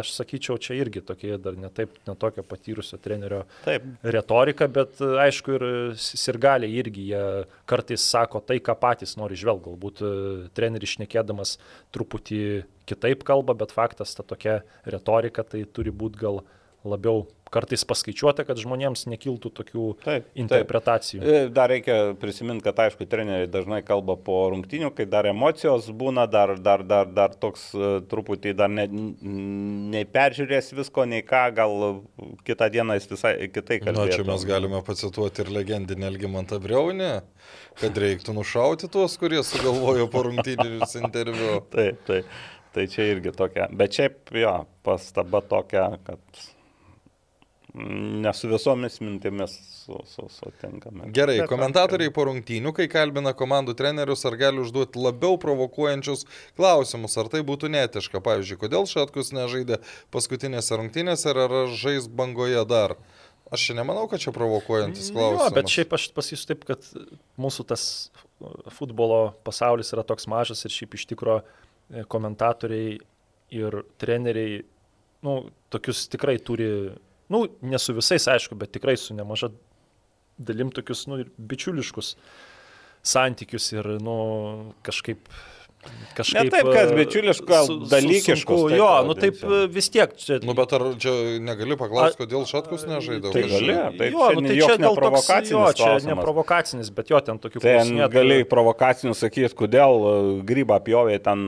aš 0.00 0.12
sakyčiau, 0.16 0.58
čia 0.62 0.76
irgi 0.78 1.02
tokie 1.04 1.34
dar 1.42 1.58
netaip, 1.58 1.96
netokio 2.08 2.44
patyrusio 2.46 2.98
trenerio 3.02 3.44
Taip. 3.64 3.86
retorika, 4.02 4.68
bet 4.70 5.00
aišku 5.02 5.56
ir 5.58 5.66
sirgaliai 5.98 6.78
irgi 6.82 7.08
jie 7.12 7.24
kartais 7.68 8.04
sako 8.04 8.42
tai, 8.44 8.60
ką 8.64 8.76
patys 8.80 9.16
nori 9.20 9.38
žvelgti. 9.38 9.66
Galbūt 9.68 10.02
e, 10.04 10.12
treneris 10.54 10.94
šnekėdamas 10.96 11.56
truputį 11.94 12.42
kitaip 12.88 13.24
kalba, 13.26 13.56
bet 13.58 13.74
faktas 13.74 14.14
ta 14.16 14.24
tokia 14.26 14.60
retorika 14.86 15.44
tai 15.44 15.64
turi 15.66 15.92
būti 15.92 16.22
gal 16.22 16.42
labiau 16.86 17.26
kartais 17.52 17.84
paskaičiuota, 17.88 18.44
kad 18.48 18.60
žmonėms 18.60 19.06
nekiltų 19.08 19.50
tokių 19.56 19.86
taip, 20.04 20.28
interpretacijų. 20.38 21.20
Taip. 21.22 21.34
E, 21.48 21.52
dar 21.54 21.70
reikia 21.72 21.96
prisiminti, 22.20 22.64
kad 22.66 22.80
aišku, 22.84 23.06
treneriai 23.08 23.48
dažnai 23.50 23.80
kalba 23.86 24.18
po 24.20 24.40
rungtinių, 24.52 24.90
kai 24.96 25.08
dar 25.10 25.28
emocijos 25.30 25.88
būna, 25.90 26.26
dar, 26.30 26.54
dar, 26.62 26.84
dar, 26.86 27.08
dar 27.14 27.36
toks 27.38 27.70
e, 27.74 27.92
truputį 28.10 28.54
dar 28.58 28.72
ne, 28.72 28.88
nei 28.88 30.04
peržiūrės 30.08 30.72
visko, 30.76 31.06
nei 31.08 31.24
ką, 31.26 31.44
gal 31.56 31.78
kitą 32.48 32.70
dieną 32.74 32.98
jis 32.98 33.08
visai 33.14 33.32
kitai 33.52 33.80
kalbės. 33.84 34.02
Na, 34.02 34.18
čia 34.18 34.28
mes 34.28 34.44
galime 34.48 34.82
pacituoti 34.86 35.44
ir 35.44 35.54
legendinį 35.58 36.08
Elgimantą 36.12 36.60
Breunį, 36.62 37.14
kad 37.80 38.04
reiktų 38.04 38.36
nušauti 38.36 38.90
tuos, 38.92 39.16
kurie 39.20 39.42
sugalvojo 39.46 40.08
po 40.12 40.26
rungtinius 40.28 40.96
interviu. 41.00 41.58
taip, 41.74 42.04
taip. 42.08 42.38
Tai 42.74 42.84
čia 42.92 43.08
irgi 43.10 43.32
tokia. 43.34 43.64
Bet 43.74 43.96
šiaip 43.96 44.28
jo, 44.36 44.52
pastaba 44.86 45.40
tokia, 45.40 45.86
kad 46.04 46.42
ne 47.78 48.32
su 48.34 48.48
visomis 48.48 49.00
mintimis 49.00 49.54
sutinkame. 50.28 51.04
Su 51.04 51.12
Gerai, 51.12 51.38
Bet, 51.42 51.48
komentatoriai 51.50 52.12
po 52.14 52.26
rungtynių, 52.28 52.72
kai 52.76 52.88
kalbina 52.92 53.32
komandų 53.36 53.74
trenerius, 53.78 54.24
ar 54.28 54.36
gali 54.40 54.62
užduoti 54.62 55.00
labiau 55.00 55.38
provokuojančius 55.40 56.26
klausimus, 56.58 57.16
ar 57.20 57.30
tai 57.32 57.44
būtų 57.46 57.70
netiška. 57.72 58.22
Pavyzdžiui, 58.24 58.60
kodėl 58.64 58.88
Šatkus 58.90 59.32
nežaidė 59.36 59.80
paskutinėse 60.14 60.80
rungtynėse, 60.80 61.30
ar, 61.32 61.44
ar 61.46 61.72
žais 61.72 62.10
bangoje 62.10 62.64
dar. 62.68 62.98
Aš 63.48 63.70
čia 63.70 63.78
nemanau, 63.78 64.04
kad 64.10 64.20
čia 64.20 64.32
provokuojantis 64.36 65.08
klausimas. 65.14 65.48
Jo, 65.48 65.56
bet 65.56 65.72
šiaip 65.72 65.94
aš 65.96 66.10
pasakysiu 66.16 66.50
taip, 66.50 66.66
kad 66.68 66.84
mūsų 67.40 67.64
tas 67.70 67.84
futbolo 68.76 69.22
pasaulis 69.46 69.94
yra 69.96 70.04
toks 70.06 70.28
mažas 70.28 70.66
ir 70.66 70.74
šiaip 70.74 70.98
iš 70.98 71.06
tikro 71.08 71.38
e, 71.40 72.04
komentatoriai 72.12 72.98
ir 73.56 73.78
treneriai, 73.96 74.60
nu, 75.24 75.38
tokius 75.72 76.04
tikrai 76.12 76.36
turi 76.44 76.68
nu, 77.32 77.44
ne 77.60 77.78
su 77.78 77.94
visais, 77.96 78.28
aišku, 78.28 78.56
bet 78.58 78.72
tikrai 78.76 78.96
su 79.00 79.16
nemaža 79.16 79.50
dalim 80.38 80.70
tokius, 80.74 81.06
nu, 81.10 81.20
ir 81.22 81.30
bičiuliškus 81.38 82.14
santykius 83.06 83.72
ir, 83.74 83.88
nu, 84.02 84.18
kažkaip 84.86 85.30
kažkaip... 86.18 86.44
Ne 86.44 86.50
taip, 86.50 86.68
kad 86.74 86.90
bičiuliško, 86.96 87.58
su- 87.66 87.76
taip 87.90 88.04
Jo, 88.74 88.88
nu 89.06 89.14
taip 89.18 89.38
e, 89.44 89.60
vis 89.72 89.88
tiek 89.94 90.12
čia... 90.18 90.38
Nu, 90.42 90.54
bet 90.58 90.72
ar 90.76 90.84
čia 91.00 91.12
negali 91.44 91.76
paklausti, 91.78 92.18
kodėl 92.22 92.46
Šatkus 92.50 92.84
nežaidė? 92.90 93.30
Tai 93.34 93.42
gali. 93.52 93.76
Taip, 93.98 94.12
jo, 94.12 94.28
nu, 94.34 94.42
čia 94.42 94.48
tai 94.48 94.56
joks 94.58 94.72
čia 94.72 94.76
gal 94.82 94.94
toks, 94.94 94.98
neprovokacinis 94.98 95.52
jo, 95.54 95.62
čia 95.72 95.84
klausimas. 95.84 96.08
neprovokacinis, 96.10 96.90
bet 96.98 97.12
jo, 97.14 97.20
ten 97.28 97.38
tokių 97.44 97.62
Ten 97.62 97.76
klausinėtų- 97.78 98.10
gali 98.16 98.38
provokacinių 98.54 99.14
sakyti, 99.20 99.50
kodėl 99.62 99.98
e, 99.98 100.14
grybą 100.50 100.80
pjovė, 100.88 101.18
ten 101.28 101.44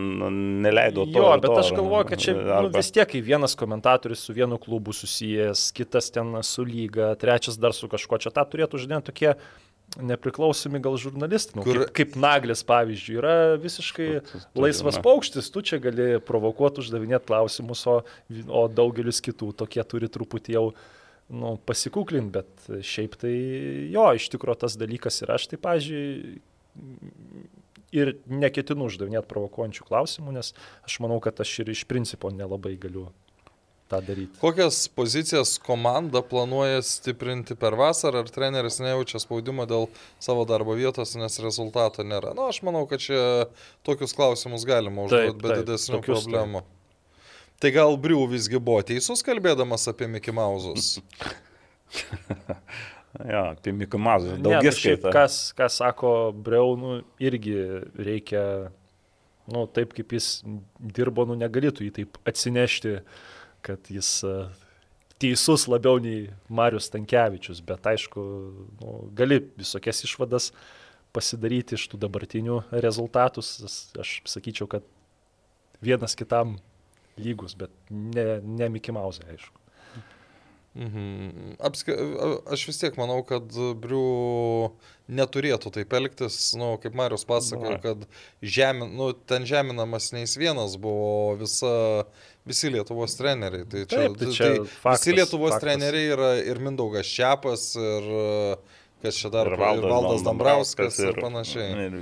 neleido 0.65 1.07
to. 1.11 1.19
Jo, 1.19 1.32
bet 1.36 1.51
to, 1.51 1.59
aš 1.65 1.73
galvoju, 1.77 2.11
kad 2.12 2.23
čia 2.27 2.36
nu, 2.39 2.47
arba- 2.61 2.78
vis 2.78 2.93
tiek, 2.94 3.09
kai 3.11 3.23
vienas 3.27 3.57
komentatorius 3.59 4.23
su 4.28 4.36
vienu 4.36 4.59
klubu 4.62 4.94
susijęs, 4.97 5.66
kitas 5.77 6.11
ten 6.15 6.36
su 6.47 6.65
lyga, 6.66 7.12
trečias 7.20 7.59
dar 7.61 7.74
su 7.77 7.90
kažkuo, 7.90 8.20
čia 8.23 8.31
tą 8.35 8.47
turėtų 8.47 8.81
žinoti 8.86 9.11
tokie 9.11 9.35
nepriklausomi 9.98 10.80
gal 10.82 10.94
žurnalistai, 11.00 11.58
nu, 11.58 11.64
Kur- 11.66 11.82
kaip, 11.82 11.92
kaip 11.96 12.16
Naglis 12.20 12.62
pavyzdžiui, 12.68 13.16
yra 13.18 13.34
visiškai 13.60 14.08
turi, 14.28 14.62
laisvas 14.66 14.98
na. 15.00 15.02
paukštis, 15.04 15.50
tu 15.50 15.64
čia 15.66 15.80
gali 15.82 16.20
provokuoti, 16.22 16.84
uždavinėti 16.84 17.26
klausimus, 17.30 17.82
o, 17.90 18.00
o 18.46 18.64
daugelis 18.70 19.22
kitų 19.24 19.52
tokie 19.64 19.82
turi 19.88 20.10
truputį 20.12 20.56
jau 20.56 20.66
nu, 21.30 21.56
pasikūklinti, 21.66 22.34
bet 22.34 22.70
šiaip 22.86 23.16
tai 23.20 23.34
jo, 23.90 24.06
iš 24.18 24.30
tikrųjų 24.34 24.62
tas 24.64 24.78
dalykas 24.78 25.22
yra, 25.24 25.38
aš 25.40 25.50
tai, 25.52 25.60
pažiūrėjau, 25.62 26.38
ir 27.94 28.12
neketinu 28.30 28.86
uždavinėti 28.86 29.26
provokuojančių 29.30 29.86
klausimų, 29.88 30.36
nes 30.38 30.52
aš 30.86 31.00
manau, 31.02 31.18
kad 31.22 31.40
aš 31.42 31.56
ir 31.64 31.72
iš 31.74 31.82
principo 31.90 32.30
nelabai 32.30 32.76
galiu 32.80 33.08
tą 33.90 34.00
daryti. 34.06 34.38
Kokias 34.40 34.82
pozicijas 34.94 35.56
komanda 35.62 36.22
planuoja 36.26 36.82
stiprinti 36.86 37.56
per 37.58 37.76
vasarą, 37.78 38.24
ar 38.24 38.32
treneris 38.32 38.80
nejaučia 38.82 39.20
spaudimo 39.22 39.66
dėl 39.70 39.88
savo 40.22 40.46
darbo 40.48 40.76
vietos, 40.78 41.16
nes 41.18 41.40
rezultato 41.42 42.06
nėra? 42.06 42.34
Na, 42.34 42.44
nu, 42.44 42.50
aš 42.52 42.62
manau, 42.66 42.86
kad 42.90 43.02
čia 43.02 43.48
tokius 43.86 44.14
klausimus 44.16 44.66
galima 44.68 45.08
užduoti 45.08 45.42
be 45.42 45.58
didesnių 45.62 45.98
tokius 45.98 46.22
taip. 46.24 46.30
problemų. 46.30 46.64
Tai 47.60 47.74
gal 47.74 47.98
Briu 48.00 48.22
visgi 48.30 48.56
buvo 48.56 48.80
teisus 48.88 49.20
kalbėdamas 49.26 49.84
apie 49.90 50.08
Mickey 50.08 50.32
Mausus? 50.32 50.96
Jo, 53.18 53.50
apie 53.50 53.72
Mikumazą. 53.74 54.36
Ne, 54.38 54.60
tai 54.62 54.70
šiaip, 54.74 55.08
kas, 55.10 55.38
kas 55.58 55.80
sako 55.80 56.30
Breunų, 56.46 57.00
irgi 57.22 57.56
reikia, 57.98 58.42
nu, 59.50 59.64
taip 59.74 59.96
kaip 59.96 60.14
jis 60.14 60.28
dirbo, 60.78 61.26
nu, 61.26 61.34
negalėtų 61.40 61.88
jį 61.88 61.94
taip 61.96 62.20
atsinešti, 62.30 63.00
kad 63.65 63.91
jis 63.93 64.11
e, 64.27 64.35
teisus 65.20 65.66
labiau 65.70 66.01
nei 66.03 66.31
Marius 66.49 66.91
Tankievičius, 66.93 67.61
bet 67.66 67.87
aišku, 67.87 68.24
nu, 68.81 68.97
gali 69.16 69.43
visokias 69.59 70.05
išvadas 70.09 70.51
pasidaryti 71.15 71.77
iš 71.77 71.89
tų 71.91 72.01
dabartinių 72.07 72.61
rezultatų. 72.85 73.45
Aš 74.01 74.20
sakyčiau, 74.31 74.70
kad 74.70 74.87
vienas 75.85 76.16
kitam 76.19 76.59
lygus, 77.20 77.57
bet 77.59 77.73
ne, 77.91 78.41
ne 78.45 78.70
Mouse, 78.95 79.24
aišku. 79.28 79.60
Mhm. 80.74 81.56
Apska... 81.59 81.92
a- 81.92 82.52
Aš 82.55 82.66
vis 82.68 82.78
tiek 82.78 82.94
manau, 82.98 83.20
kad 83.26 83.42
Briu 83.82 84.70
neturėtų 85.10 85.72
taip 85.74 85.92
elgtis, 85.98 86.36
nu, 86.55 86.76
kaip 86.82 86.94
Marius 86.94 87.24
pasakojo, 87.26 87.72
Na. 87.74 87.80
kad 87.82 88.05
žemin... 88.42 88.92
nu, 88.94 89.09
ten 89.12 89.42
žeminamas 89.51 90.12
ne 90.14 90.22
jis 90.22 90.36
vienas 90.38 90.76
buvo 90.78 91.34
visa, 91.40 91.72
visi 92.47 92.70
Lietuvos 92.70 93.16
treneriai. 93.18 93.66
Tai 93.66 93.82
čia, 93.90 94.05
Taip, 94.06 94.18
tai 94.22 94.30
čia 94.36 94.51
faktas, 94.78 95.02
visi 95.02 95.16
Lietuvos 95.18 95.56
faktas. 95.56 95.64
treneriai 95.66 96.12
yra 96.14 96.30
ir 96.44 96.62
Mindaugas 96.62 97.10
Čiapas, 97.10 97.66
ir 97.74 98.06
uh, 98.14 98.78
kas 99.02 99.18
čia 99.18 99.32
dar, 99.34 99.51
Ir 99.51 99.59
Valdas, 99.59 99.90
Valdas 99.90 100.22
Dambrauskas 100.28 101.02
ir, 101.02 101.10
ir 101.16 101.22
panašiai. 101.26 101.70
Ir, 101.88 102.01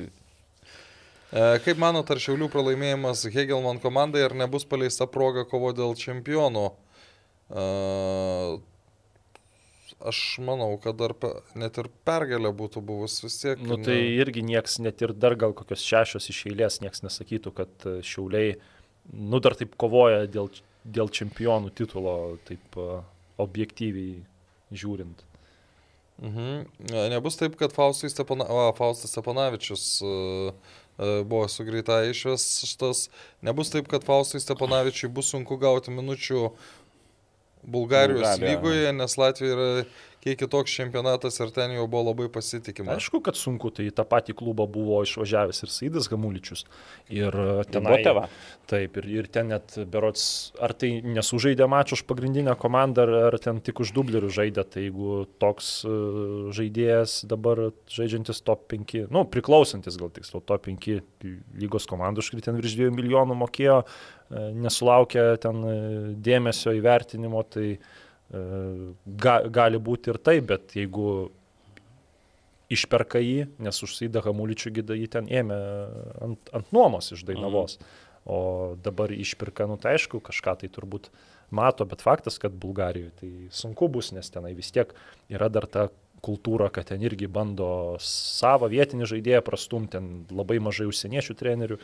E, 1.28 1.59
Kaip 1.61 1.77
manot, 1.77 2.09
ar 2.09 2.16
Šiaulių 2.24 2.47
pralaimėjimas 2.49 3.27
Hegelman 3.35 3.77
komandai, 3.82 4.23
ar 4.24 4.32
nebus 4.32 4.65
paleista 4.65 5.05
proga 5.05 5.43
kovo 5.45 5.74
dėl 5.77 5.93
čempionų? 5.93 6.62
E, 6.73 6.88
Aš 9.99 10.39
manau, 10.39 10.77
kad 10.79 10.95
dar 11.01 11.15
net 11.59 11.79
ir 11.81 11.89
pergalė 12.07 12.53
būtų 12.55 12.83
buvus 12.87 13.19
vis 13.25 13.41
tiek. 13.43 13.59
Nu, 13.59 13.81
tai 13.83 13.97
irgi 14.15 14.45
nieks, 14.47 14.79
net 14.85 15.03
ir 15.03 15.11
dar 15.11 15.35
gal 15.35 15.55
kokios 15.59 15.83
šešios 15.83 16.31
iš 16.31 16.45
eilės, 16.53 16.79
nieks 16.85 17.03
nesakytų, 17.03 17.53
kad 17.57 17.87
e, 17.89 17.97
šiauliai, 18.07 18.55
nu 19.11 19.41
dar 19.43 19.59
taip 19.59 19.75
kovoja 19.81 20.29
dėl, 20.31 20.53
dėl 20.87 21.11
čempionų 21.11 21.75
titulo, 21.75 22.15
taip 22.47 22.79
e, 22.79 23.01
objektyviai 23.43 24.20
žiūrint. 24.70 25.27
Mhm. 26.23 26.66
E, 26.93 27.09
Nebus 27.11 27.37
taip, 27.41 27.59
kad 27.59 27.75
Faustas, 27.75 28.15
Stepana... 28.15 28.47
o, 28.47 28.73
Faustas 28.79 29.11
Stepanavičius 29.11 29.85
uh, 30.03 30.55
uh, 30.99 31.20
buvo 31.27 31.49
su 31.49 31.66
greita 31.66 32.01
išvestas. 32.07 33.09
Nebus 33.43 33.70
taip, 33.75 33.91
kad 33.91 34.07
Faustui 34.07 34.43
Stepanavičiui 34.43 35.11
bus 35.15 35.31
sunku 35.35 35.59
gauti 35.59 35.95
minučių 35.95 36.49
Bulgarijos 37.63 38.21
Bulgarija. 38.23 38.51
lygoje, 38.51 38.93
nes 38.93 39.17
Latvija 39.17 39.53
yra 39.53 39.85
kiek 40.29 40.39
kitoks 40.43 40.75
čempionatas 40.77 41.39
ir 41.41 41.53
ten 41.55 41.73
jau 41.77 41.87
buvo 41.91 42.11
labai 42.11 42.29
pasitikima. 42.33 42.97
Aišku, 42.97 43.21
kad 43.25 43.39
sunku, 43.39 43.71
tai 43.75 43.89
į 43.89 43.95
tą 43.97 44.05
patį 44.09 44.35
klubą 44.39 44.67
buvo 44.71 45.01
išvažiavęs 45.07 45.63
ir 45.65 45.73
Saidas 45.73 46.09
Gamuličius. 46.11 46.65
Ir 47.13 47.33
e, 47.33 47.65
tenai, 47.73 47.99
Boteva. 47.99 48.27
taip, 48.71 48.99
ir, 49.01 49.09
ir 49.19 49.29
ten 49.33 49.51
net 49.53 49.79
berots, 49.91 50.53
ar 50.61 50.75
tai 50.77 50.99
nesužaidė 51.05 51.69
mačą 51.71 51.99
už 51.99 52.05
pagrindinę 52.09 52.55
komandą, 52.61 53.07
ar, 53.07 53.15
ar 53.31 53.39
ten 53.43 53.63
tik 53.65 53.81
už 53.85 53.95
dublerių 53.97 54.31
žaidė, 54.33 54.67
tai 54.69 54.89
jeigu 54.89 55.23
toks 55.41 55.71
e, 55.89 55.95
žaidėjas 56.59 57.23
dabar 57.31 57.69
žaidžiantis 57.93 58.43
top 58.45 58.67
5, 58.73 59.09
nu, 59.15 59.25
priklausantis 59.29 59.99
gal 60.01 60.13
tiksliau 60.15 60.45
top 60.45 60.69
5 60.69 60.91
lygos 61.59 61.89
komandų, 61.89 62.25
už 62.25 62.33
kurį 62.35 62.49
ten 62.49 62.61
virš 62.61 62.77
2 62.83 62.93
milijonų 62.99 63.39
mokėjo, 63.45 63.81
e, 63.85 64.45
nesulaukė 64.67 65.31
ten 65.43 65.65
e, 65.65 65.79
dėmesio 66.29 66.77
įvertinimo, 66.79 67.45
tai 67.49 67.79
ga, 68.31 69.37
gali 69.49 69.81
būti 69.81 70.13
ir 70.13 70.19
taip, 70.21 70.49
bet 70.51 70.75
jeigu 70.77 71.31
išperka 72.69 73.21
jį, 73.23 73.47
nes 73.65 73.81
užsaida 73.85 74.23
Hamuličių 74.27 74.75
gyda 74.81 74.97
jį 74.99 75.09
ten 75.15 75.31
ėmė 75.33 75.57
ant, 76.27 76.53
ant 76.53 76.75
nuomos 76.77 77.13
iš 77.17 77.25
Dainavos. 77.29 77.79
Mhm. 77.79 78.05
O 78.29 78.39
dabar 78.85 79.09
išpirka, 79.15 79.65
nu 79.71 79.79
tai 79.81 79.95
aišku, 79.97 80.19
kažką 80.21 80.59
tai 80.61 80.69
turbūt 80.69 81.07
mato, 81.55 81.87
bet 81.89 82.03
faktas, 82.05 82.37
kad 82.43 82.53
Bulgarijoje 82.61 83.15
tai 83.23 83.31
sunku 83.57 83.89
bus, 83.89 84.11
nes 84.13 84.29
tenai 84.29 84.53
vis 84.59 84.69
tiek 84.75 84.93
yra 85.33 85.49
dar 85.49 85.65
ta 85.65 85.87
kultūra, 86.21 86.69
kad 86.75 86.91
ten 86.91 87.03
irgi 87.07 87.29
bando 87.31 87.97
savo 88.03 88.69
vietinį 88.69 89.09
žaidėją 89.09 89.41
prastumti, 89.47 89.95
ten 89.97 90.11
labai 90.35 90.59
mažai 90.63 90.89
užsieniečių 90.91 91.37
trenerių. 91.39 91.79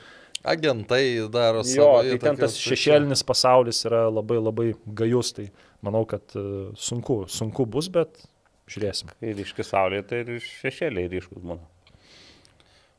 Agentai 0.45 1.05
daro 1.33 1.63
Jo, 1.65 1.71
savo 1.71 2.03
tai 2.11 2.19
ten 2.21 2.41
tas 2.43 2.59
šešėlinis 2.61 3.25
pasaulis 3.25 3.81
yra 3.89 4.09
labai 4.11 4.41
labai 4.43 4.67
gajus, 4.85 5.33
tai 5.39 5.47
manau, 5.85 6.05
kad 6.09 6.35
e, 6.39 6.47
sunku, 6.81 7.25
sunku 7.31 7.67
bus, 7.71 7.91
bet 7.93 8.25
žiūrėsim. 8.73 9.13
Kai 9.21 9.37
ryški 9.39 9.67
saulė, 9.67 10.03
tai 10.09 10.25
ir 10.25 10.35
šešėliai 10.43 11.13
ryškus 11.13 11.45
būna. 11.45 11.63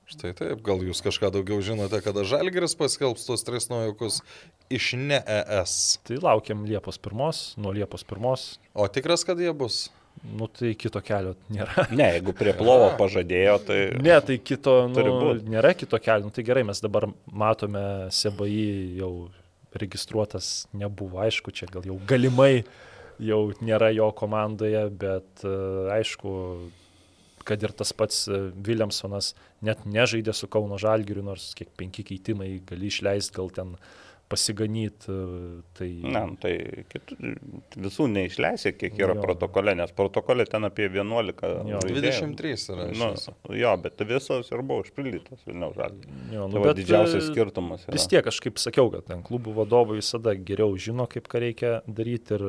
Štai 0.06 0.36
taip, 0.38 0.60
gal 0.62 0.84
jūs 0.86 1.02
kažką 1.02 1.32
daugiau 1.34 1.64
žinote, 1.66 1.98
kada 2.06 2.22
Žalgeris 2.30 2.78
paskelbs 2.78 3.26
tos 3.26 3.41
tris 3.41 3.66
naujokus 3.72 4.20
iš 4.70 4.91
ne 5.02 5.18
ES. 5.18 5.74
Tai 6.06 6.20
laukiam 6.22 6.62
Liepos 6.70 7.02
pirmos, 7.02 7.45
nuo 7.57 7.74
Liepos 7.74 8.06
pirmos, 8.06 8.52
O 8.78 8.86
tikras, 8.86 9.26
kad 9.26 9.41
jie 9.41 9.49
bus? 9.53 9.88
nu 10.38 10.48
tai 10.48 10.74
kito 10.80 11.02
kelio 11.06 11.36
nėra. 11.53 11.86
Ne, 11.95 12.07
jeigu 12.18 12.34
prie 12.38 12.53
plovo 12.57 12.90
pažadėjo, 12.99 13.56
tai... 13.68 13.80
Ne, 14.02 14.16
tai 14.26 14.38
kito, 14.41 14.76
nu, 14.91 15.34
nėra 15.48 15.74
kito 15.78 15.99
kelio. 16.02 16.30
Nu, 16.30 16.34
tai 16.36 16.45
gerai, 16.48 16.66
mes 16.68 16.82
dabar 16.84 17.07
matome 17.32 17.84
SBI 18.14 18.98
jau 18.99 19.12
registruotas 19.82 20.68
nebuvo, 20.74 21.22
aišku, 21.26 21.54
čia 21.56 21.70
gal 21.72 21.86
jau 21.88 21.98
galimai 22.08 22.64
jau 23.22 23.42
nėra 23.64 23.92
jo 23.96 24.10
komandoje, 24.16 24.82
bet 25.00 25.44
e, 25.46 25.54
aišku, 25.96 26.32
kad 27.48 27.64
ir 27.64 27.74
tas 27.78 27.94
pats 27.96 28.26
e, 28.28 28.40
Williamsonas 28.66 29.34
net 29.66 29.86
nežaidė 29.88 30.34
su 30.36 30.50
Kauno 30.52 30.80
Žalgiriu, 30.82 31.24
nors 31.26 31.54
kiek 31.58 31.72
penki 31.80 32.06
keitimai 32.08 32.58
gali 32.68 32.92
išleisti, 32.92 33.36
gal 33.38 33.52
ten 33.56 33.76
pasiganyti. 34.32 35.12
Tai... 35.78 35.88
Ne, 36.04 36.22
nu, 36.32 36.38
tai 36.42 36.54
kitų, 36.92 37.18
visų 37.86 38.08
neišleisė, 38.12 38.74
kiek 38.78 38.98
yra 39.00 39.16
Jo. 39.18 39.22
protokole, 39.24 39.76
nes 39.78 39.94
protokole 39.96 40.46
ten 40.50 40.66
apie 40.68 40.88
11. 40.90 41.44
Jo. 41.70 41.82
žaidėjų. 41.86 42.32
23 42.36 42.56
yra. 42.76 42.88
Nu, 42.98 43.12
jo, 43.60 43.74
bet 43.86 44.06
visos 44.10 44.50
ir 44.52 44.64
buvo 44.66 44.86
užpildytos 44.86 45.46
Vilniaus 45.48 45.78
žalgių. 45.78 46.16
Jo, 46.34 46.48
Tai 46.56 46.64
va, 46.66 46.74
didžiausias 46.78 47.22
e, 47.24 47.28
skirtumas. 47.30 47.86
Yra. 47.88 47.98
Vis 47.98 48.08
tiek, 48.12 48.32
aš 48.32 48.42
kaip 48.46 48.62
sakiau, 48.62 48.90
kad 48.94 49.06
ten 49.12 49.24
klubų 49.26 49.54
vadovai 49.62 50.00
visada 50.02 50.34
geriau 50.38 50.74
žino, 50.80 51.08
kaip 51.12 51.30
ką 51.32 51.44
reikia 51.46 51.74
daryti 51.88 52.40
ir 52.40 52.48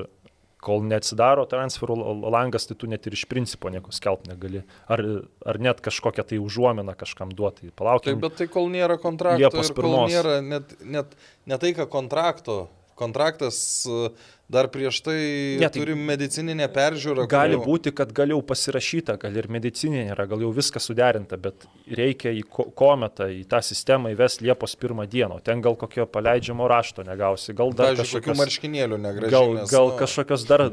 kol 0.66 0.82
neatsidaro 0.86 1.46
transferų 1.50 1.96
langas, 2.32 2.66
tai 2.68 2.76
tu 2.78 2.88
net 2.90 3.06
ir 3.06 3.16
iš 3.16 3.26
principo 3.30 3.70
nieko 3.72 3.94
skelbt 3.94 4.26
negali. 4.30 4.64
Ar, 4.92 5.02
ar 5.46 5.60
net 5.62 5.82
kažkokią 5.84 6.26
tai 6.26 6.40
užuominą 6.42 6.96
kažkam 6.98 7.34
duoti. 7.36 7.68
Taip, 7.68 7.76
Palaukim. 7.78 8.18
bet 8.22 8.38
tai 8.40 8.48
kol 8.50 8.68
nėra 8.72 8.98
kontrakto 9.02 9.62
kol 9.76 9.98
nėra 10.10 10.40
net, 10.44 10.74
net 10.82 11.14
ne 11.46 11.60
tai, 11.62 11.72
ką 11.76 11.88
kontrakto. 11.92 12.66
Kontraktas 12.96 13.58
e, 13.84 14.08
dar 14.48 14.68
prieš 14.70 15.00
tai 15.02 15.16
Ne, 15.58 15.66
tai 15.68 15.80
turi 15.80 15.94
medicininę 15.98 16.68
peržiūrą. 16.70 17.24
Gali 17.26 17.56
jau- 17.56 17.64
būti, 17.66 17.90
kad 17.92 18.12
gal 18.14 18.28
jau 18.30 18.38
pasirašyta, 18.46 19.16
gal 19.18 19.34
ir 19.36 19.48
medicininė 19.50 20.12
yra, 20.14 20.26
gal 20.30 20.38
jau 20.44 20.52
viskas 20.54 20.86
suderinta, 20.86 21.34
bet 21.36 21.66
reikia 21.90 22.30
į 22.30 22.44
ko- 22.46 22.68
kometą, 22.70 23.26
į 23.26 23.42
tą 23.50 23.58
sistemą 23.58 24.12
įvesti 24.14 24.46
Liepos 24.46 24.76
pirmą 24.78 25.06
dieną. 25.10 25.40
Ten 25.42 25.60
gal 25.60 25.74
kokio 25.74 26.06
paleidžiamo 26.06 26.68
rašto 26.70 27.02
negausi, 27.02 27.54
gal 27.58 27.72
dar 27.72 27.94
Pavyzdžiui, 27.96 28.20
kokių 28.20 28.30
kažkokios, 28.30 28.38
marškinėlių 28.44 28.96
gal, 29.00 29.06
negražinės. 29.08 29.70
gal 29.70 29.88
nu. 29.90 29.96
kažkokios 29.98 30.46
dar, 30.46 30.70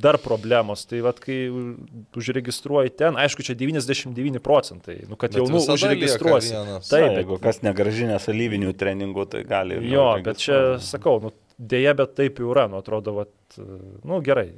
dar 0.00 0.18
problemos. 0.18 0.84
Tai 0.86 1.00
vad, 1.00 1.20
kai 1.20 1.50
užregistruoji 2.16 2.90
ten, 2.96 3.14
aišku, 3.18 3.42
čia 3.46 3.54
99 3.54 4.40
procentai, 4.42 5.04
nu, 5.08 5.16
kad 5.16 5.30
Bet 5.32 5.38
jau 5.42 5.46
nu, 5.50 5.58
užregistruosi. 5.58 6.50
Taip, 6.54 6.90
Taip, 6.90 7.16
jeigu 7.18 7.38
kas 7.42 7.60
negražinė 7.64 8.18
salyvinių 8.22 8.74
treningų, 8.78 9.26
tai 9.30 9.44
gali. 9.44 9.80
Jo, 9.90 10.14
bet 10.24 10.38
čia, 10.42 10.78
sakau, 10.82 11.20
nu, 11.22 11.32
dėja, 11.60 11.94
bet 11.96 12.14
taip 12.18 12.38
jau 12.42 12.50
yra, 12.54 12.68
nu, 12.70 12.78
atrodo, 12.82 13.03
vat, 13.12 13.58
nu, 13.58 14.20
gerai. 14.24 14.54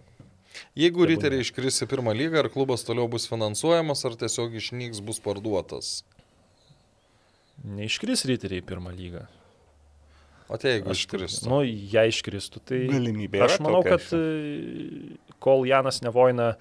Jeigu 0.79 1.07
riteriai 1.09 1.45
iškris 1.45 1.83
į 1.85 1.89
pirmą 1.91 2.15
lygą, 2.17 2.45
ar 2.45 2.51
klubas 2.53 2.85
toliau 2.87 3.09
bus 3.11 3.27
finansuojamas, 3.29 4.05
ar 4.09 4.17
tiesiog 4.21 4.55
išnyks, 4.61 5.03
bus 5.05 5.19
parduotas. 5.25 5.99
Neiškris 7.67 8.25
ryteriai 8.29 8.63
į 8.63 8.69
pirmą 8.69 8.93
lygą. 8.97 9.27
O 10.47 10.59
tai 10.63 10.77
jeigu 10.77 10.95
iškristų. 10.95 11.49
Nu, 11.51 11.61
jei 11.67 12.13
iškristų, 12.13 12.61
tai... 12.63 12.85
Galimybė 12.93 13.41
Aš 13.49 13.57
manau, 13.65 13.81
kad 13.83 14.05
e, 14.15 15.17
kol 15.43 15.67
Janas 15.67 15.99
Nevoina 16.05 16.53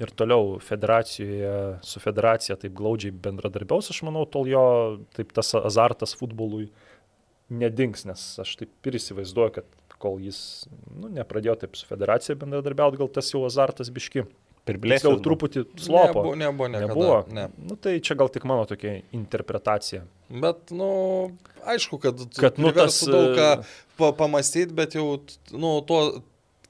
ir 0.00 0.10
toliau 0.16 0.56
federacijoje, 0.64 1.52
su 1.84 2.00
federacija 2.00 2.56
taip 2.60 2.72
glaudžiai 2.78 3.12
bendradarbiaus, 3.26 3.90
aš 3.92 4.00
manau, 4.06 4.24
tol 4.24 4.48
jo 4.48 4.64
taip 5.14 5.34
tas 5.36 5.52
azartas 5.60 6.16
futbolui 6.16 6.70
nedings, 7.52 8.06
nes 8.08 8.24
aš 8.40 8.56
taip 8.62 8.88
ir 8.88 8.96
įsivaizduoju, 8.96 9.58
kad 9.58 9.68
kol 10.02 10.18
jis 10.22 10.38
nu, 10.94 11.10
nepradėjo 11.12 11.58
taip 11.64 11.76
su 11.78 11.86
federacija 11.88 12.36
bendradarbiauti, 12.40 13.00
gal 13.00 13.10
tas 13.12 13.30
jau 13.32 13.44
azartas 13.48 13.92
biški. 13.94 14.26
Priblėsiu. 14.64 15.10
Tiksliau, 15.10 15.18
truputį 15.20 15.62
slopo. 15.76 16.22
Nebuvo, 16.24 16.36
nebuvo, 16.40 16.66
niekada, 16.72 16.92
Nebuvo. 16.94 17.16
Ne. 17.36 17.42
Nu, 17.68 17.74
tai 17.76 17.98
čia 18.00 18.14
gal 18.16 18.30
tik 18.32 18.46
mano 18.48 18.64
tokia 18.64 18.94
interpretacija. 19.12 20.06
Bet, 20.32 20.72
nu, 20.72 20.86
aišku, 21.68 21.98
kad, 22.00 22.22
Kad, 22.40 22.56
nu, 22.56 22.70
tas, 22.72 22.96
daug 23.04 23.34
ką 23.36 23.48
e, 23.58 23.66
pa, 24.00 24.08
pamastyti, 24.16 24.72
bet 24.72 24.96
jau, 24.96 25.18
nu, 25.52 25.74
to, 25.84 25.98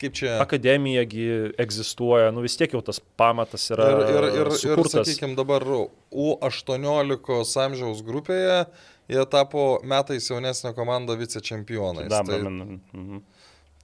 kaip 0.02 0.18
čia. 0.18 0.32
Akademijagi 0.42 1.28
egzistuoja, 1.62 2.32
nu 2.34 2.42
vis 2.42 2.58
tiek 2.58 2.74
jau 2.74 2.82
tas 2.82 2.98
pamatas 3.14 3.68
yra 3.70 3.86
Ir, 3.92 4.02
ir, 4.02 4.26
ir, 4.40 4.50
ir 4.50 4.52
sukurtas. 4.58 5.06
sakykime, 5.06 5.38
dabar 5.38 5.62
U18 6.10 7.62
amžiaus 7.68 8.02
grupėje 8.10 8.64
jie 9.10 9.24
tapo 9.30 9.64
metais 9.86 10.28
jaunesnė 10.30 10.74
komanda 10.76 11.16
vicečempionais. 11.18 12.12
Tai, 12.12 12.38
mhm. 12.44 13.24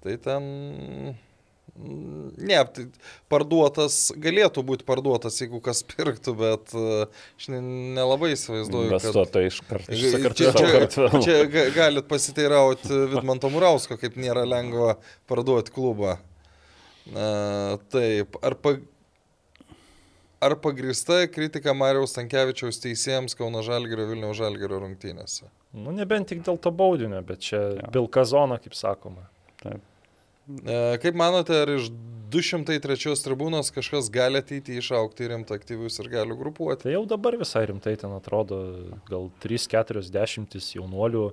tai 0.04 0.20
ten... 0.28 0.46
Ne, 1.80 2.56
tai 2.74 2.84
parduotas, 3.30 4.10
galėtų 4.20 4.64
būti 4.66 4.84
parduotas, 4.84 5.36
jeigu 5.40 5.60
kas 5.64 5.84
pirktų, 5.86 6.34
bet 6.36 6.72
e, 6.74 7.04
aš 7.38 7.46
ne- 7.54 7.60
nelabai 7.96 8.32
įsivaizduoju, 8.34 8.90
kad... 8.90 9.06
Investuotojai 9.06 9.52
iš 9.52 9.60
karto. 9.68 10.00
Čia, 10.00 10.32
čia, 10.34 11.06
čia 11.24 11.36
ga- 11.48 11.68
galit 11.76 12.08
pasiteirauti 12.10 12.90
Vidmanto 13.14 13.52
Murausko, 13.54 13.96
kaip 14.02 14.18
nėra 14.20 14.42
lengva 14.50 14.96
parduoti 15.30 15.72
klubą. 15.72 16.18
Na, 17.14 17.78
taip, 17.94 18.36
ar, 18.44 18.58
pa, 18.60 18.74
ar 20.40 20.54
pagrįsta 20.60 21.22
kritika 21.32 21.74
Mariaus 21.76 22.14
Tankievičiaus 22.16 22.80
teisėjams 22.82 23.36
Kauno 23.38 23.60
Žalgirio 23.66 24.06
Vilniaus 24.10 24.38
Žalgirio 24.40 24.80
rungtynėse? 24.82 25.48
Nu, 25.76 25.92
nebent 25.94 26.30
tik 26.32 26.40
dėl 26.46 26.56
to 26.58 26.72
baudinio, 26.74 27.20
bet 27.26 27.44
čia 27.46 27.60
Jo. 27.76 27.90
pilka 27.94 28.24
zona, 28.26 28.56
kaip 28.58 28.74
sakoma. 28.74 29.28
Taip. 29.62 29.82
E, 30.64 30.78
Kaip 31.02 31.14
manote, 31.14 31.54
ar 31.62 31.70
iš 31.76 31.90
203 32.32 33.14
tribūnos 33.26 33.70
kažkas 33.74 34.08
gali 34.10 34.40
ateiti 34.42 34.76
išaukti 34.80 35.28
rimtą 35.30 35.54
aktyvius 35.58 36.00
ir 36.02 36.08
galių 36.10 36.36
grupuoti? 36.40 36.86
Tai 36.88 36.94
jau 36.96 37.04
dabar 37.10 37.36
visai 37.38 37.66
rimtai 37.70 37.96
ten 38.00 38.10
atrodo, 38.16 38.58
gal 39.10 39.28
3-40 39.44 40.58
jaunuolių, 40.78 41.24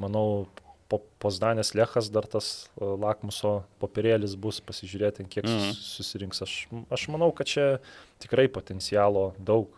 manau, 0.00 0.46
po 0.94 1.00
Pozdanės 1.24 1.72
Lechas 1.74 2.10
dar 2.12 2.26
tas 2.30 2.68
e, 2.78 2.84
lakmuso 2.84 3.64
popierėlis 3.82 4.36
bus, 4.38 4.60
pasižiūrėti, 4.60 5.26
kiek 5.28 5.44
Mhm. 5.48 5.72
susirinks. 5.74 6.42
Aš, 6.46 6.68
aš 6.92 7.08
manau, 7.08 7.32
kad 7.34 7.46
čia 7.50 7.78
tikrai 8.22 8.46
potencialo 8.48 9.32
daug. 9.38 9.68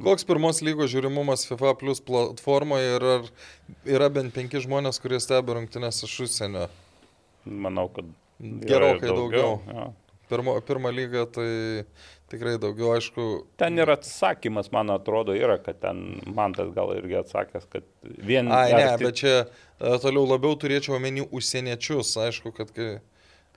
Koks 0.00 0.24
pirmos 0.24 0.62
lygos 0.64 0.88
žiūrimumas 0.94 1.44
FIFA 1.48 1.74
Plus 1.80 2.00
platformoje 2.00 2.94
ir 2.96 3.04
ar 3.04 3.26
yra 3.84 4.08
bent 4.08 4.32
penki 4.32 4.60
žmonės, 4.64 4.96
kurie 5.00 5.18
stebi 5.20 5.52
rungtynės 5.52 6.02
iš 6.06 6.14
užsienio? 6.24 6.68
Manau, 7.44 7.88
kad 7.92 8.08
Gerokai 8.40 9.10
daugiau. 9.12 9.58
Jo. 9.68 9.90
Pirmo, 10.30 10.54
pirmą 10.64 10.92
lygą 10.94 11.26
tai 11.34 11.84
tikrai 12.30 12.56
daugiau, 12.62 12.92
aišku. 12.96 13.24
Ten 13.60 13.78
ir 13.82 13.90
atsakymas, 13.90 14.70
man 14.74 14.90
atrodo, 14.94 15.34
yra, 15.36 15.58
kad 15.62 15.80
ten 15.82 16.20
man 16.30 16.54
tas 16.56 16.70
gal 16.76 16.92
irgi 16.96 17.18
atsakęs, 17.20 17.66
kad 17.72 17.86
vien... 18.04 18.50
Ai, 18.54 18.70
ne, 18.72 18.84
arti- 18.94 19.06
bet 19.08 19.18
čia 19.20 19.36
e, 19.42 19.94
toliau 20.02 20.26
labiau 20.30 20.54
turėčiau 20.60 20.96
omeny 20.98 21.24
užsieniečius, 21.26 22.12
aišku, 22.28 22.52
kad 22.56 22.70
kai... 22.76 22.88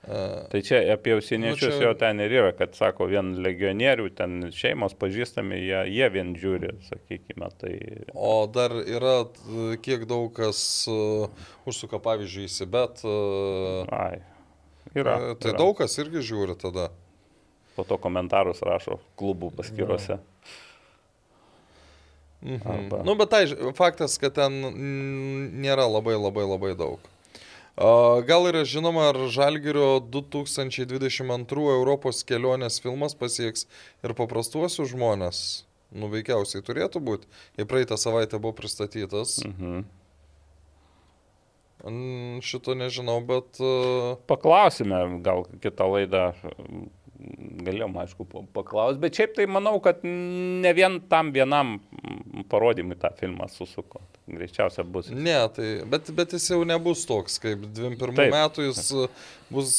e, 0.04 0.18
Tai 0.50 0.60
čia 0.66 0.80
apie 0.96 1.14
užsieniečius 1.20 1.70
Nu, 1.70 1.78
čia- 1.78 1.86
jau 1.86 1.92
ten 2.02 2.20
ir 2.24 2.34
yra, 2.40 2.50
kad 2.58 2.74
sako, 2.78 3.06
vien 3.12 3.30
legionierių, 3.46 4.08
ten 4.18 4.36
šeimos 4.54 4.96
pažįstami, 5.00 5.60
jie, 5.62 5.80
jie 5.94 6.10
vien 6.16 6.34
žiūri, 6.42 6.74
sakykime. 6.90 7.52
Tai 7.62 7.72
O 8.14 8.34
dar 8.50 8.74
yra, 8.82 9.14
kiek 9.86 10.04
daug 10.10 10.28
kas 10.36 10.60
uh, 10.90 11.30
užsuka, 11.70 12.02
pavyzdžiui, 12.04 12.50
į 12.50 12.52
Sibet. 12.58 13.06
Uh, 13.06 13.86
ai, 13.94 14.18
yra. 14.98 15.16
Tai 15.38 15.54
yra. 15.54 15.58
daug 15.62 15.78
kas 15.80 15.94
irgi 16.02 16.26
žiūri 16.34 16.58
tada. 16.60 16.90
Po 17.76 17.84
to 17.84 17.98
komentarus 17.98 18.60
rašo 18.62 19.00
klubų 19.18 19.50
paskiruose. 19.56 20.18
Mhm. 22.44 22.68
Arba- 22.68 23.02
Nu, 23.04 23.14
bet 23.16 23.30
tai 23.30 23.46
faktas, 23.74 24.18
kad 24.20 24.34
ten 24.36 24.52
nėra 25.64 25.86
labai 25.88 26.14
labai 26.20 26.44
labai 26.44 26.74
daug. 26.76 27.00
Gal 27.76 28.44
yra 28.46 28.62
žinoma, 28.62 29.08
ar 29.10 29.16
Žalgirio 29.34 29.98
2022 29.98 31.72
Europos 31.74 32.22
kelionės 32.22 32.76
filmas 32.84 33.14
pasieks 33.18 33.66
ir 34.04 34.14
paprastuosius 34.14 34.92
žmonės? 34.92 35.64
Nu, 35.90 36.06
veikiausiai 36.12 36.62
turėtų 36.62 37.00
būti. 37.02 37.26
Jei 37.58 37.66
praeitą 37.66 37.96
savaitę 37.98 38.38
buvo 38.38 38.52
pristatytas. 38.60 39.40
Mhm. 39.46 39.84
Šito 42.40 42.74
nežinau, 42.74 43.18
bet... 43.26 43.58
Paklausime, 44.30 45.20
gal 45.22 45.44
kitą 45.60 45.88
laidą 45.92 46.30
galėjom, 47.64 47.94
aišku, 48.04 48.26
pa- 48.28 48.44
paklaus, 48.60 48.98
bet 49.00 49.16
šiaip 49.18 49.34
tai 49.38 49.46
manau, 49.50 49.76
kad 49.84 50.02
ne 50.04 50.72
vien 50.76 51.00
tam 51.10 51.32
vienam 51.34 51.78
parodymui 52.50 52.96
tą 53.00 53.10
filmą 53.18 53.48
susuko. 53.52 54.02
Greičiausia 54.28 54.84
bus. 54.88 55.10
ne, 55.12 55.36
tai, 55.52 55.66
bet, 55.88 56.08
bet 56.16 56.32
jis 56.32 56.46
jau 56.54 56.62
nebus 56.64 57.02
toks, 57.08 57.36
kaip 57.42 57.66
21 57.76 58.14
Taip. 58.16 58.32
metų 58.32 58.70
jis 58.70 58.86
bus 59.52 59.74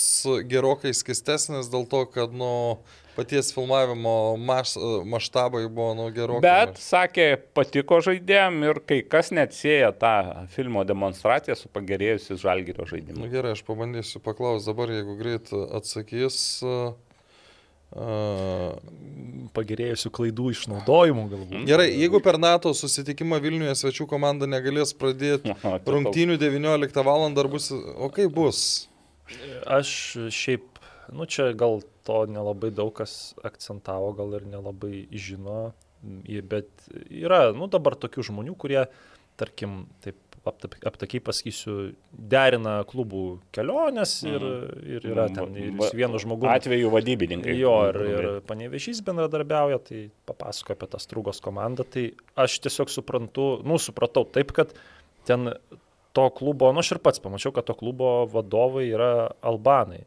gerokai 0.49 0.91
skistesnis 0.93 1.69
dėl 1.73 1.87
to, 1.89 2.03
kad, 2.13 2.33
nu, 2.37 2.77
paties 3.15 3.49
filmavimo 3.55 4.35
maš, 4.37 4.75
maštabai 5.07 5.63
buvo, 5.71 5.93
nu, 5.97 6.05
gerokai. 6.13 6.43
Bet, 6.45 6.77
sakė, 6.83 7.27
patiko 7.57 8.01
žaidėjim 8.05 8.59
ir 8.67 8.81
kai 8.85 8.99
kas 9.07 9.31
net 9.33 9.55
sieja 9.57 9.89
tą 9.95 10.13
filmo 10.53 10.83
demonstraciją 10.85 11.55
su 11.57 11.71
pagerėjusiu 11.73 12.37
žalgyrio 12.43 12.83
Nu, 12.85 12.89
žaidimu. 12.91 13.29
gerai, 13.31 13.55
aš 13.57 13.63
pabandysiu 13.65 14.21
paklausti 14.25 14.69
dabar, 14.69 14.93
jeigu 14.93 15.15
greit 15.17 15.49
atsakys. 15.79 16.37
Uh, 16.61 16.93
Pagerėjusių 19.55 20.09
klaidų 20.11 20.49
išnaudojimų 20.51 21.23
galbūt. 21.31 21.53
Gerai, 21.69 21.87
jeigu 21.95 22.19
per 22.23 22.35
NATO 22.41 22.73
susitikimą 22.75 23.39
Vilniuje 23.43 23.75
svečių 23.79 24.07
komanda 24.11 24.49
negalės 24.51 24.91
pradėti 24.99 25.51
Aha, 25.55 25.77
rungtynių 25.79 26.35
19 26.41 27.05
val. 27.07 27.23
ar 27.31 27.51
bus... 27.51 27.69
O 27.71 28.09
kaip 28.11 28.33
bus? 28.35 28.59
Aš 29.63 29.89
šiaip, 30.35 30.81
nu 31.15 31.23
čia 31.29 31.53
gal 31.57 31.79
to 32.05 32.25
nelabai 32.29 32.73
daug 32.75 32.91
kas 32.99 33.33
akcentavo, 33.47 34.11
gal 34.17 34.35
ir 34.37 34.45
nelabai 34.49 35.05
žino, 35.09 35.71
bet 36.51 36.69
yra, 37.07 37.49
nu 37.55 37.69
dabar 37.71 37.95
tokių 37.97 38.27
žmonių, 38.29 38.57
kurie, 38.59 38.83
tarkim, 39.39 39.85
taip 40.03 40.19
aptakiai 40.45 41.21
pasakysiu, 41.25 41.75
derina 42.13 42.77
klubų 42.89 43.23
keliones 43.55 44.13
ir, 44.27 44.43
ir 44.85 45.07
yra 45.09 45.27
ten 45.33 45.55
ir 45.57 45.71
vienu 45.97 46.21
žmogumi. 46.21 46.51
Atveju 46.53 46.91
vadybininkai. 46.93 47.55
Jo, 47.57 47.75
ir, 47.89 48.01
ir 48.11 48.27
panevežys 48.47 49.01
bendradarbiauja, 49.05 49.79
tai 49.87 50.03
papasako 50.29 50.75
apie 50.75 50.89
tą 50.91 51.01
strugos 51.01 51.41
komandą. 51.43 51.87
Tai 51.89 52.05
aš 52.45 52.59
tiesiog 52.65 52.93
suprantu, 52.93 53.47
nu, 53.65 53.79
supratau 53.81 54.27
taip, 54.29 54.53
kad 54.55 54.75
ten 55.25 55.53
to 56.15 56.27
klubo, 56.37 56.71
nu, 56.71 56.83
aš 56.83 56.95
ir 56.95 57.01
pats 57.03 57.23
pamačiau, 57.23 57.53
kad 57.55 57.67
to 57.67 57.75
klubo 57.77 58.17
vadovai 58.31 58.87
yra 58.91 59.13
albanai. 59.45 60.03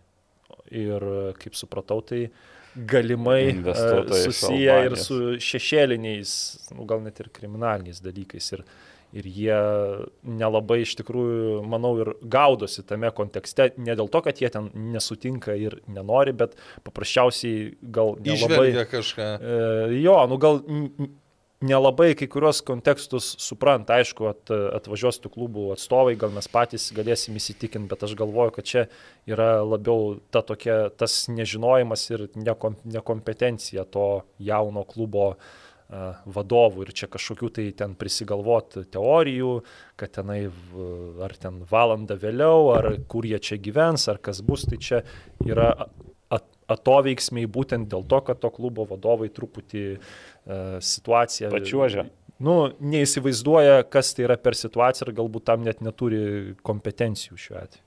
Ir 0.68 1.04
kaip 1.40 1.56
supratau, 1.56 2.02
tai 2.04 2.28
galimai 2.76 3.50
e, 3.50 3.74
susiję 4.22 4.76
ir 4.86 4.94
su 5.00 5.18
šešėliniais, 5.42 6.32
nu, 6.76 6.84
gal 6.88 7.02
net 7.04 7.18
ir 7.22 7.32
kriminaliniais 7.34 8.02
dalykais. 8.04 8.52
Ir, 8.56 8.64
ir 9.16 9.28
jie 9.28 9.58
nelabai 10.28 10.82
iš 10.84 10.94
tikrųjų, 11.00 11.62
manau, 11.68 11.94
ir 12.02 12.12
gaudosi 12.22 12.84
tame 12.86 13.10
kontekste, 13.16 13.70
ne 13.80 13.96
dėl 13.98 14.10
to, 14.12 14.22
kad 14.24 14.40
jie 14.42 14.50
ten 14.52 14.68
nesutinka 14.92 15.56
ir 15.56 15.78
nenori, 15.88 16.34
bet 16.36 16.58
paprasčiausiai 16.86 17.72
gal 17.82 18.16
nelabai... 18.20 18.68
Išvelgia 18.68 18.84
kažką. 18.90 19.30
E, 19.38 19.96
jo, 20.02 20.18
nu 20.28 20.38
gal 20.42 20.60
nelabai 21.64 22.12
kai 22.14 22.28
kurios 22.30 22.60
kontekstus 22.62 23.32
supranta, 23.42 23.96
aišku, 23.98 24.28
at, 24.30 24.52
atvažiuos 24.78 25.18
tų 25.24 25.32
klubų 25.34 25.70
atstovai, 25.74 26.14
gal 26.20 26.30
mes 26.34 26.46
patys 26.52 26.90
galėsim 26.94 27.38
įsitikinti, 27.40 27.90
bet 27.90 28.04
aš 28.06 28.14
galvoju, 28.18 28.54
kad 28.58 28.68
čia 28.68 28.84
yra 29.26 29.64
labiau 29.66 30.18
ta 30.30 30.44
tokia, 30.46 30.84
tas 30.94 31.24
nežinojimas 31.32 32.04
ir 32.12 32.28
nekom, 32.38 32.78
nekompetencija 32.86 33.88
to 33.90 34.10
jauno 34.38 34.84
klubo 34.86 35.32
a, 35.32 35.40
vadovų 35.88 36.84
ir 36.84 36.92
čia 36.92 37.08
kažkokių 37.08 37.48
tai 37.56 37.64
ten 37.76 37.94
prisigalvot 37.96 38.76
teorijų, 38.92 39.52
kad 39.96 40.12
tenai 40.18 40.42
ar 41.24 41.34
ten 41.40 41.62
valandą 41.70 42.18
vėliau, 42.20 42.74
ar 42.76 42.90
kur 43.08 43.24
jie 43.24 43.40
čia 43.40 43.56
gyvens, 43.56 44.04
ar 44.12 44.20
kas 44.20 44.42
bus, 44.44 44.66
tai 44.68 44.76
čia 44.84 45.00
yra 45.48 45.72
atoveiksmiai 46.68 47.48
būtent 47.48 47.88
dėl 47.88 48.04
to, 48.04 48.20
kad 48.26 48.40
to 48.42 48.50
klubo 48.52 48.84
vadovai 48.88 49.30
truputį 49.32 49.84
uh, 49.96 50.76
situaciją 50.84 51.48
Pačiuožia. 51.54 52.04
Nu, 52.44 52.58
neįsivaizduoja, 52.78 53.80
kas 53.90 54.12
tai 54.14 54.28
yra 54.28 54.36
per 54.38 54.54
situaciją 54.54 55.08
ir 55.08 55.16
galbūt 55.16 55.48
tam 55.48 55.64
net 55.66 55.80
neturi 55.82 56.54
kompetencijų 56.66 57.40
šiuo 57.40 57.56
atveju. 57.62 57.84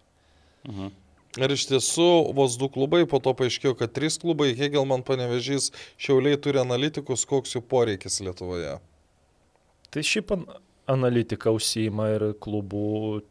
Mhm. 0.72 0.92
Ir 1.40 1.54
iš 1.56 1.64
tiesų 1.70 2.08
vos 2.36 2.58
du 2.60 2.68
klubai, 2.68 3.06
po 3.08 3.22
to 3.24 3.32
paaiškėjo, 3.40 3.76
kad 3.80 3.94
trys 3.96 4.18
klubai, 4.20 4.50
Hegelman 4.58 5.04
panevežys, 5.08 5.70
Šiauliai 6.02 6.40
turi 6.44 6.60
analitikus, 6.60 7.24
koks 7.30 7.56
jų 7.56 7.62
poreikis 7.72 8.20
Lietuvoje. 8.26 8.80
Tai 9.92 10.04
šiaip 10.04 10.34
an 10.36 10.44
analitika 10.92 11.54
užsijima 11.56 12.10
ir 12.18 12.26
klubų 12.44 13.22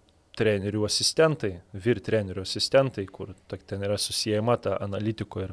trenerių 0.41 0.87
asistentai, 0.89 1.59
vyr 1.77 2.01
trenerių 2.05 2.45
asistentai, 2.47 3.05
kur 3.11 3.35
ten 3.69 3.83
yra 3.85 3.99
susijęma 4.01 4.57
ta 4.65 4.77
analitiko 4.81 5.43
ir, 5.45 5.53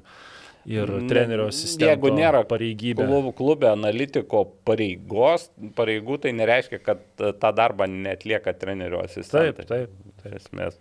ir 0.70 0.92
Ne- 0.94 1.10
trenerio 1.10 1.50
asistento 1.52 1.90
jeigu 1.90 2.12
nėra 2.16 2.46
pareigybė. 2.48 3.08
Klubų 3.10 3.34
klube 3.36 3.68
analitiko 3.74 4.46
pareigos, 4.68 5.50
pareigų 5.76 6.22
tai 6.24 6.32
nereiškia, 6.38 6.80
kad 6.86 7.04
e, 7.20 7.34
tą 7.42 7.52
darbą 7.56 7.90
netlieka 7.92 8.54
trenerio 8.56 9.02
Taip, 9.04 9.12
asistentai. 9.12 9.68
taip. 9.68 10.00
Iš 10.28 10.40
esmės, 10.42 10.80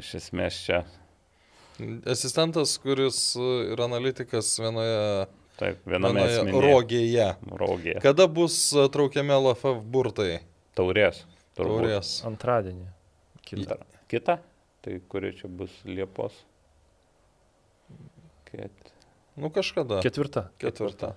iš 0.00 0.14
esmės 0.20 0.58
čia, 0.64 0.82
Asistentas, 2.06 2.76
kuris 2.78 3.34
yra 3.72 3.86
analitikas 3.88 4.52
vienoje, 4.60 5.26
taip, 5.58 5.80
viename 5.88 6.22
asmenyje. 6.26 6.60
rogėje. 6.66 7.28
Rogė. 7.62 7.96
Kada 8.04 8.28
bus 8.28 8.58
traukiami 8.94 9.34
LFF 9.38 9.80
burtai? 9.94 10.42
Taurės. 10.78 11.24
turbūt. 11.56 11.82
Taurės. 11.82 12.12
Antradienį. 12.28 12.86
Kita. 13.48 13.80
Kita? 14.12 14.38
Tai 14.84 14.94
kuri 15.08 15.32
čia 15.38 15.48
bus 15.48 15.74
Liepos? 15.88 16.36
Ket... 18.50 18.92
Nu 19.36 19.48
kažkada. 19.52 20.02
Ketvirta. 20.04 20.50
Ketvirta. 20.60 21.14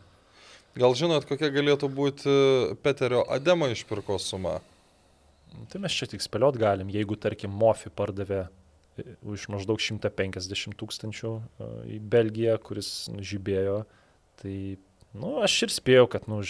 Gal 0.75 0.95
žinot, 0.95 1.27
kokia 1.27 1.51
galėtų 1.55 1.87
būti 1.91 2.35
Peterio 2.83 3.23
Ademo 3.31 3.67
išpirkos 3.71 4.27
suma? 4.31 4.59
Tai 5.71 5.79
mes 5.83 5.95
čia 5.95 6.07
tik 6.11 6.23
spėliot 6.23 6.57
galim, 6.59 6.91
jeigu, 6.91 7.15
tarkim, 7.19 7.51
Mofi 7.55 7.91
pardavė 7.91 8.45
už 9.25 9.47
maždaug 9.51 9.81
150 9.81 10.77
tūkstančių 10.79 11.31
e, 11.35 11.69
į 11.97 11.99
Belgiją, 11.99 12.57
kuris 12.63 13.09
nu, 13.11 13.23
žibėjo, 13.25 13.83
tai, 14.41 14.55
nu, 15.17 15.37
aš 15.45 15.57
ir 15.67 15.75
spėjau, 15.75 16.07
kad, 16.11 16.29
nu, 16.31 16.41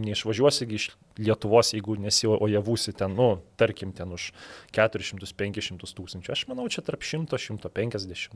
neišvažiuosi 0.00 0.68
iš 0.74 0.90
Lietuvos, 1.14 1.70
jeigu 1.76 1.94
nesiojavusi 2.02 2.92
ten, 2.98 3.12
nu, 3.14 3.38
tarkim, 3.60 3.92
ten 3.94 4.10
už 4.16 4.32
400-500 4.74 5.94
tūkstančių. 5.94 6.32
Aš 6.34 6.46
manau, 6.50 6.66
čia 6.66 6.82
tarp 6.82 7.06
100-150. 7.06 8.34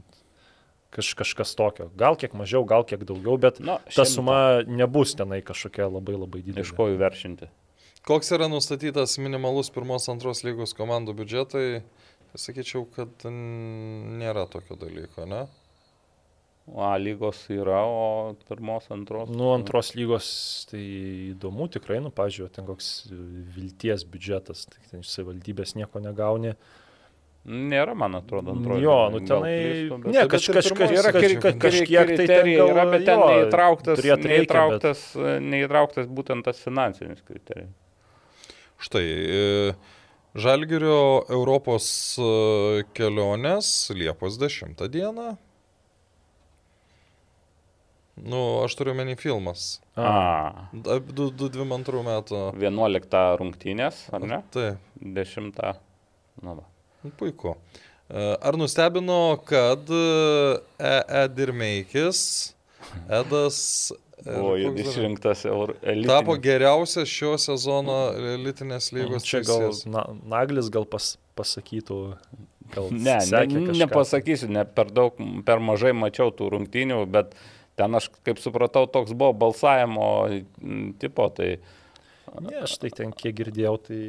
Kaž, 0.94 1.10
kažkas 1.18 1.56
tokio. 1.58 1.90
Gal 1.98 2.14
kiek 2.16 2.32
mažiau, 2.38 2.62
gal 2.64 2.86
kiek 2.86 3.02
daugiau, 3.04 3.34
bet 3.36 3.58
Nu, 3.60 3.76
ta 3.92 4.06
suma 4.08 4.62
nebus 4.64 5.12
tenai 5.18 5.42
kažkokia 5.44 5.90
labai 5.90 6.14
labai 6.16 6.40
didelė. 6.46 6.64
Iš 6.64 6.72
ko 6.78 6.86
jų 6.88 7.00
veršinti? 7.02 7.50
Koks 8.08 8.30
yra 8.32 8.46
nustatytas 8.48 9.18
minimalus 9.20 9.68
pirmos 9.74 10.06
antros 10.08 10.40
lygos 10.46 10.72
komandų 10.78 11.12
biudžetai? 11.18 11.66
Sakyčiau, 12.36 12.84
kad 12.92 13.24
nėra 13.30 14.44
tokio 14.50 14.76
dalyko, 14.78 15.24
ne? 15.28 15.46
A 16.76 16.90
lygos 17.00 17.46
yra, 17.48 17.78
o 17.88 18.34
pirmos, 18.48 18.90
antros. 18.92 19.30
Nu, 19.32 19.55
antros 19.56 19.94
lygos 19.96 20.26
tai 20.68 20.82
įdomu 21.32 21.64
tikrai, 21.72 21.96
nu, 22.05 22.10
pažiūrėjau, 22.12 22.52
ten 22.59 22.66
koks 22.68 22.90
vilties 23.55 24.05
biudžetas, 24.05 24.66
tai 24.68 24.82
ten 24.90 25.00
iš 25.00 25.09
savivaldybės 25.14 25.72
nieko 25.80 26.02
negauni. 26.05 26.52
Nėra, 27.48 27.94
man 27.96 28.18
atrodo, 28.18 28.52
antroji. 28.52 28.84
Jo, 28.84 28.98
nu 29.14 29.22
tenai, 29.24 29.55
klystu, 29.56 29.98
bet- 30.02 30.12
ne, 30.12 30.20
bet 30.20 30.32
kaž, 30.34 30.48
kažkas 30.59 30.68
pirmos 30.76 30.98
Yra 30.98 31.12
Kaž- 31.16 31.36
kaž- 31.40 31.60
kažkiek 31.64 32.10
tai 32.18 32.26
ten 32.28 32.50
gal, 32.52 32.72
yra, 32.74 32.84
bet 32.92 33.05
ten 33.09 33.22
jo, 33.22 33.28
neįtrauktas, 33.32 34.02
reikia, 34.05 34.28
neįtrauktas, 34.34 35.05
neįtrauktas 35.48 36.10
būtent 36.18 36.44
tas 36.44 36.60
finansinis 36.60 37.24
kriterijus. 37.24 37.72
Štai, 38.84 39.06
e, 39.09 39.72
Žalgirio 40.36 41.24
Europos 41.32 41.86
e, 42.20 42.84
kelionės 42.92 43.88
Liepos 43.96 44.36
10 44.40 44.82
dieną. 44.92 45.30
Nu, 48.18 48.40
aš 48.64 48.74
turiu 48.76 48.92
menį 48.98 49.14
filmas. 49.20 49.78
A, 49.96 50.68
22 50.74 51.66
metų. 52.05 52.42
11 52.60 53.22
rungtynės, 53.40 54.02
ar 54.12 54.26
ne? 54.26 54.40
Taip, 54.52 54.90
10. 55.00 55.62
Nu, 56.42 56.59
va. 56.59 56.66
nu, 57.05 57.12
puiku. 57.16 57.55
E, 58.10 58.34
Ar 58.36 58.59
nustebino, 58.60 59.38
kad 59.48 59.88
EE 59.88 61.24
Dirmeikis, 61.32 62.20
Edas 63.09 63.62
Buvo 64.24 64.57
išrinktas 64.57 65.45
Euro- 65.47 65.77
tapo 66.07 66.35
geriausias 66.43 67.09
šio 67.09 67.36
sezono 67.39 67.99
elitinės 68.35 68.90
lygos 68.97 69.27
Čia 69.27 69.43
gal 69.47 69.69
na, 69.86 70.05
Naglis 70.39 70.70
gal 70.74 70.86
pas, 70.90 71.12
pasakytų, 71.39 71.99
gal 72.74 72.90
Ne, 72.90 73.19
ne, 73.31 73.62
nepasakysiu, 73.85 74.51
ne 74.51 74.65
per 74.66 74.90
daug, 74.90 75.19
per 75.47 75.62
mažai 75.62 75.95
mačiau 75.97 76.32
tų 76.35 76.51
rungtynių, 76.57 77.05
bet 77.15 77.36
ten 77.78 77.95
aš, 77.95 78.11
kaip 78.27 78.43
supratau, 78.43 78.89
toks 78.90 79.15
buvo 79.15 79.32
balsavimo 79.47 80.09
mm, 80.28 80.97
tipo, 80.99 81.28
tai 81.31 81.59
Ne, 82.40 82.59
aš 82.66 82.77
tai 82.82 82.90
ten 82.93 83.12
kiek 83.16 83.32
girdėjau, 83.39 83.77
tai 83.89 84.01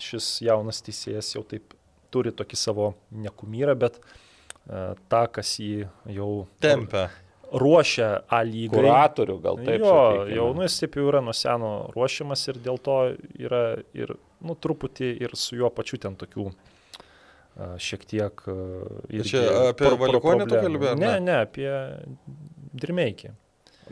šis 0.00 0.38
jaunas 0.46 0.80
teisėjas 0.84 1.34
jau 1.34 1.42
taip 1.46 1.74
turi 2.14 2.32
tokį 2.32 2.56
savo 2.56 2.86
nekumyrą, 3.12 3.74
bet 3.78 3.98
uh, 4.00 4.94
tą, 5.12 5.26
kas 5.32 5.56
jį 5.60 5.86
jau 6.16 6.30
Tempia. 6.64 7.10
Ruošia 7.52 8.08
A 8.28 8.40
lygai. 8.42 8.74
kuratorių 8.80 9.36
gal 9.42 9.56
taip. 9.62 9.80
jo, 9.80 9.92
sakykime. 9.92 10.36
jau, 10.36 10.46
nu, 10.54 10.62
jis 10.66 10.78
taip 10.82 10.96
jau 10.98 11.04
yra 11.10 11.20
nuo 11.22 11.32
seno 11.36 11.70
ruošiamas 11.94 12.48
ir 12.48 12.58
dėl 12.64 12.78
to 12.82 12.96
yra 13.38 13.62
ir, 13.94 14.16
nu, 14.42 14.54
truputį 14.54 15.12
ir 15.22 15.30
su 15.38 15.56
juo 15.60 15.70
pačiu 15.70 15.98
ten 16.02 16.16
tokių 16.18 16.50
šiek 17.80 18.02
tiek. 18.04 18.42
Ir 19.16 19.24
Čia 19.24 19.42
apie 19.70 19.88
Valiukonį 19.96 20.46
tu 20.50 20.58
kalbi, 20.60 20.88
ar 20.92 20.98
Ne, 21.00 21.14
ne? 21.24 21.36
apie 21.46 21.70
Dirmeikį. 22.76 23.30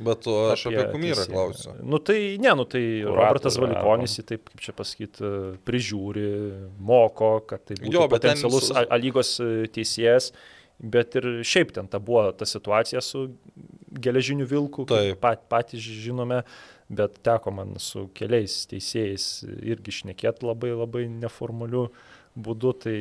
Bet 0.05 0.27
o 0.27 0.33
aš 0.51 0.65
apie 0.73 0.83
kumyrą 0.91 1.15
teisėją. 1.23 1.31
klausiu. 1.31 1.73
Nu 1.87 2.01
tai, 2.03 2.19
ne, 2.43 2.51
nu 2.59 2.65
tai 2.67 2.81
Kuratorių 2.83 3.15
Robertas 3.15 3.57
Valikonis 3.63 4.17
jį 4.19 4.25
taip, 4.27 4.49
kaip 4.51 4.61
čia 4.67 4.73
pasakyti, 4.75 5.29
prižiūri, 5.65 6.25
moko, 6.83 7.31
kad 7.47 7.63
tai 7.65 7.77
būtų 7.79 7.95
Jo, 7.95 8.09
potencialus 8.11 8.69
su- 8.73 8.75
A, 8.77 8.83
A 8.91 8.99
lygos 8.99 9.31
e, 9.41 9.69
teisėjas, 9.71 10.33
bet 10.79 11.15
ir 11.21 11.29
šiaip 11.47 11.73
ten 11.77 11.87
ta 11.91 11.99
buvo 12.03 12.31
ta 12.33 12.47
situacija 12.49 13.01
su 13.05 13.29
geležiniu 13.95 14.47
vilku, 14.51 14.87
pat, 15.21 15.45
patys 15.49 15.81
žinome, 15.85 16.43
bet 16.89 17.21
teko 17.25 17.53
man 17.55 17.77
su 17.81 18.09
keliais 18.17 18.65
teisėjais 18.71 19.29
irgi 19.63 19.95
šnekėti 20.01 20.45
labai 20.47 20.73
labai 20.75 21.07
neformaliu 21.09 21.87
būdu, 22.35 22.73
tai, 22.83 22.97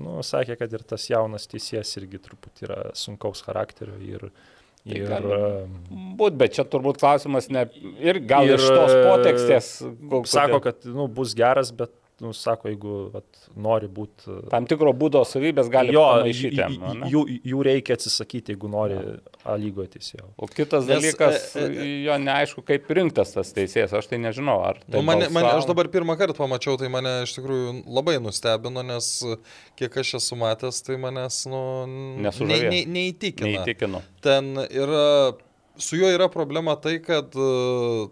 nu, 0.00 0.22
sakė, 0.24 0.56
kad 0.56 0.72
ir 0.72 0.82
tas 0.88 1.04
jaunas 1.10 1.44
teisėjas 1.50 1.92
irgi 2.00 2.18
truputį 2.24 2.64
yra 2.64 2.78
sunkaus 2.96 3.42
charakterio 3.44 3.98
ir, 4.00 4.30
Tai 4.80 4.96
ir 4.96 5.10
em, 5.12 5.72
Būt, 6.16 6.38
bet 6.40 6.54
čia 6.56 6.64
turbūt 6.64 6.96
klausimas 7.02 7.50
ne. 7.52 7.66
Ir 8.00 8.16
gal 8.24 8.48
Ir, 8.48 8.54
iš 8.56 8.64
tos 8.64 8.94
e, 8.96 9.02
potekstės. 9.04 9.66
ko- 10.08 10.22
sako, 10.24 10.56
kad 10.64 10.86
nu, 10.88 11.04
bus 11.12 11.34
geras, 11.36 11.68
bet, 11.76 11.92
nu, 12.20 12.30
sako, 12.36 12.68
jeigu 12.68 12.94
vat, 13.14 13.24
nori 13.56 13.88
būti... 13.88 14.34
Tam 14.52 14.66
tikro 14.68 14.92
būdo 14.96 15.22
savybės 15.26 15.70
gali 15.72 15.94
ane? 16.20 16.32
j- 16.34 17.12
jų, 17.14 17.22
jų 17.52 17.62
reikia 17.66 17.96
atsisakyti, 17.98 18.54
jeigu 18.54 18.68
nori 18.72 18.98
A 19.44 19.54
lygoje 19.56 19.88
teisėjo. 19.96 20.26
O 20.36 20.46
kitas 20.50 20.84
Nes, 20.84 21.00
dalykas, 21.00 21.46
e, 21.56 21.64
e, 21.64 21.88
jo 22.04 22.16
neaišku, 22.20 22.64
kaip 22.68 22.90
rinktas 22.92 23.32
tas 23.32 23.52
teisėjas, 23.56 23.94
aš 23.96 24.10
tai 24.10 24.18
nežinau. 24.20 24.58
Ar 24.68 24.78
tai 24.84 24.98
Nu, 24.98 25.02
mane, 25.06 25.28
mane, 25.32 25.46
aš 25.48 25.62
balsavo- 25.64 25.70
dabar 25.72 25.88
pirmą 25.94 26.18
kartą 26.20 26.36
pamačiau, 26.36 26.76
tai 26.80 26.88
mane 26.92 27.14
iš 27.24 27.32
tikrųjų 27.38 27.72
labai 27.88 28.18
nustebino, 28.20 28.84
nes 28.84 29.08
kiek 29.80 29.96
aš 30.04 30.14
esu 30.20 30.36
matęs, 30.36 30.82
tai 30.84 30.98
manęs 31.00 31.46
nu, 31.48 31.62
ne, 32.20 32.30
ne, 32.68 32.84
neįtikina. 32.98 33.54
Neįtikinu. 33.64 34.02
Ten 34.20 34.52
yra, 34.68 35.32
su 35.80 35.96
juo 35.96 36.10
yra 36.12 36.28
problema 36.28 36.76
tai, 36.76 36.98
kad 37.00 37.32
e, 37.32 38.08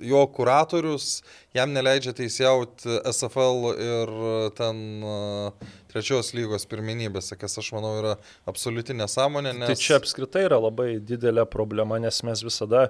jo 0.00 0.22
kuratorius 0.34 1.20
jam 1.56 1.72
neleidžia 1.74 2.14
teisėjauti 2.16 3.00
SFL 3.10 3.70
ir 3.74 4.12
ten 4.58 4.82
uh, 5.04 5.70
trečios 5.90 6.32
lygos 6.36 6.66
pirmenybėse, 6.70 7.38
kas 7.40 7.58
aš 7.60 7.72
manau 7.76 7.94
yra 8.00 8.16
absoliuti 8.50 8.96
nesąmonė. 8.96 9.54
Nes... 9.60 9.72
Tai 9.72 9.78
čia 9.78 10.00
apskritai 10.00 10.46
yra 10.48 10.60
labai 10.62 10.92
didelė 10.98 11.46
problema, 11.50 12.00
nes 12.02 12.22
mes 12.26 12.44
visada 12.46 12.88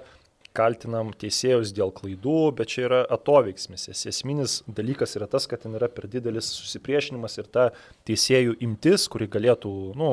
kaltinam 0.57 1.13
teisėjus 1.15 1.71
dėl 1.75 1.93
klaidų, 1.95 2.51
bet 2.57 2.73
čia 2.73 2.83
yra 2.89 2.99
atoveiksmis. 3.15 3.87
Esminis 4.11 4.59
dalykas 4.67 5.15
yra 5.19 5.29
tas, 5.31 5.47
kad 5.47 5.63
ten 5.63 5.77
yra 5.79 5.87
per 5.91 6.09
didelis 6.11 6.49
susipriešinimas 6.57 7.39
ir 7.39 7.47
ta 7.47 7.69
teisėjų 8.09 8.57
imtis, 8.67 9.07
kuri 9.11 9.29
galėtų, 9.31 9.71
na, 9.95 10.01
nu, 10.03 10.11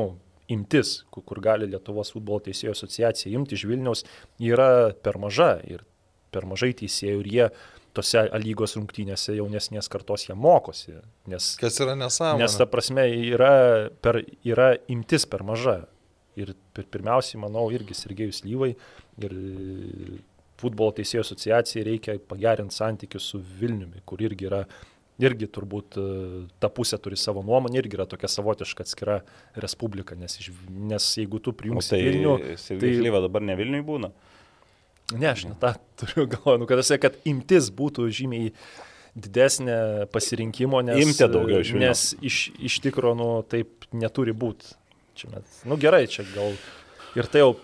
imtis, 0.49 1.03
kur 1.13 1.43
gali 1.45 1.69
Lietuvos 1.69 2.13
futbolo 2.15 2.41
teisėjų 2.47 2.73
asociacija 2.73 3.35
imti 3.35 3.59
iš 3.59 3.67
Vilniaus, 3.69 4.05
yra 4.41 4.95
per 5.03 5.19
maža 5.21 5.57
ir 5.69 5.85
per 6.33 6.47
mažai 6.49 6.73
teisėjų 6.79 7.21
ir 7.25 7.29
jie 7.35 7.51
tose 7.97 8.23
lygos 8.43 8.77
rungtynėse 8.79 9.35
jaunesnės 9.37 9.91
kartos 9.91 10.29
jie 10.29 10.37
mokosi. 10.39 10.99
Nes, 11.31 11.53
Kas 11.61 11.81
yra 11.83 11.97
nesąmonė? 11.99 12.45
Nes 12.45 12.57
ta 12.59 12.69
prasme 12.71 13.07
yra, 13.33 13.53
per, 14.05 14.21
yra 14.47 14.73
imtis 14.93 15.27
per 15.31 15.45
maža. 15.47 15.81
Ir 16.39 16.53
pirmiausiai, 16.77 17.41
manau, 17.43 17.65
irgi 17.75 17.97
Sergejus 17.99 18.45
Lyvai 18.47 18.71
ir 19.25 19.33
futbolo 20.59 20.95
teisėjų 20.95 21.25
asociacijai 21.25 21.87
reikia 21.87 22.15
pagerinti 22.31 22.77
santykius 22.77 23.27
su 23.33 23.41
Vilniumi, 23.61 24.05
kur 24.07 24.23
irgi 24.23 24.47
yra, 24.47 24.63
irgi 25.23 25.49
turbūt 25.55 25.99
ta 26.63 26.71
pusė 26.75 26.99
turi 27.03 27.19
savo 27.19 27.43
nuomonę, 27.47 27.79
irgi 27.81 27.99
yra 27.99 28.07
tokia 28.11 28.31
savotiška 28.31 28.87
atskira 28.87 29.21
respublika, 29.59 30.19
nes, 30.19 30.39
iš, 30.43 30.53
nes 30.69 31.11
jeigu 31.19 31.43
tu 31.43 31.55
prijungsi 31.59 31.95
tai, 31.95 32.03
Vilnių... 32.07 32.35
Tai 32.69 32.95
Lyva 33.03 33.23
dabar 33.27 33.47
ne 33.47 33.59
Vilniui 33.59 33.87
būna. 33.87 34.13
Ne, 35.17 35.31
aš 35.31 35.47
ne 35.49 35.57
tą 35.61 35.73
turiu 36.01 36.27
galvoje, 36.29 36.63
nu, 36.63 36.69
kad, 36.69 36.85
kad 37.01 37.17
imtis 37.29 37.71
būtų 37.75 38.09
žymiai 38.13 38.53
didesnė 39.19 40.07
pasirinkimo, 40.13 40.83
nes, 40.87 41.01
Imti 41.03 41.27
daugiau 41.33 41.63
iš 41.65 41.73
Nes 41.81 42.03
iš, 42.23 42.43
iš 42.71 42.79
tikrųjų, 42.85 43.17
nu, 43.19 43.31
taip 43.49 43.89
neturi 43.97 44.35
būti. 44.37 44.77
Čia, 45.19 45.33
met, 45.33 45.57
nu 45.67 45.79
gerai, 45.81 46.05
čia 46.11 46.23
gal 46.31 46.55
ir 47.19 47.27
tai 47.27 47.43
jau 47.43 47.57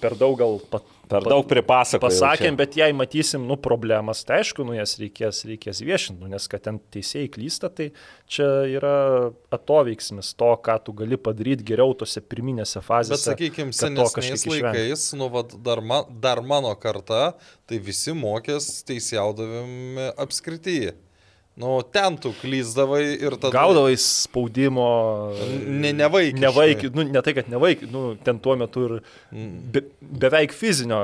per 0.00 0.14
daug 0.18 0.36
gal 0.38 0.60
pat, 0.70 0.86
Per 1.10 1.26
daug 1.26 1.46
pripasakojom. 1.50 2.04
Pasakėm, 2.06 2.56
bet 2.58 2.76
jei 2.78 2.94
matysim, 2.94 3.42
nu, 3.48 3.56
problemas, 3.60 4.22
tai 4.26 4.40
aišku, 4.44 4.64
nu, 4.66 4.76
jas 4.76 4.94
reikės, 5.00 5.42
reikės 5.48 5.82
viešinti, 5.82 6.20
nu, 6.22 6.30
nes 6.30 6.46
kad 6.50 6.62
ten 6.68 6.78
teisėjai 6.94 7.32
klysta, 7.34 7.70
tai 7.74 7.90
čia 8.30 8.46
yra 8.70 8.94
atoveiksmis 9.54 10.32
to, 10.38 10.52
ką 10.64 10.78
tu 10.86 10.94
gali 11.00 11.18
padaryti 11.18 11.66
geriau 11.72 11.96
tose 11.98 12.22
pirminėse 12.22 12.82
fazėse. 12.86 13.16
Bet 13.16 13.26
sakykime, 13.26 13.74
senesniais 13.76 14.46
laikais, 14.52 15.06
nu, 15.18 15.30
vat, 15.34 15.58
dar, 15.66 15.82
man, 15.82 16.06
dar 16.22 16.44
mano 16.46 16.72
karta, 16.78 17.34
tai 17.66 17.82
visi 17.82 18.14
mokės 18.14 18.70
teisėjaudavimi 18.88 20.12
apskrityje. 20.20 20.94
Nu, 21.58 21.82
ten 21.82 22.16
tu 22.16 22.30
klyzdavai 22.40 23.02
ir 23.20 23.34
tada... 23.36 23.50
Gaudavai 23.52 23.96
spaudimo. 23.98 24.86
Ne, 25.66 25.90
nevaikiai. 25.92 26.40
Nevaikiai, 26.40 26.92
nu, 26.94 27.04
ne 27.10 27.22
tai, 27.26 27.34
kad 27.36 27.50
nevaikiai, 27.52 27.90
nu, 27.92 28.02
ten 28.24 28.38
tuo 28.40 28.54
metu 28.56 28.84
ir 28.86 28.94
be, 29.74 29.82
beveik 30.22 30.54
fizinio 30.56 31.00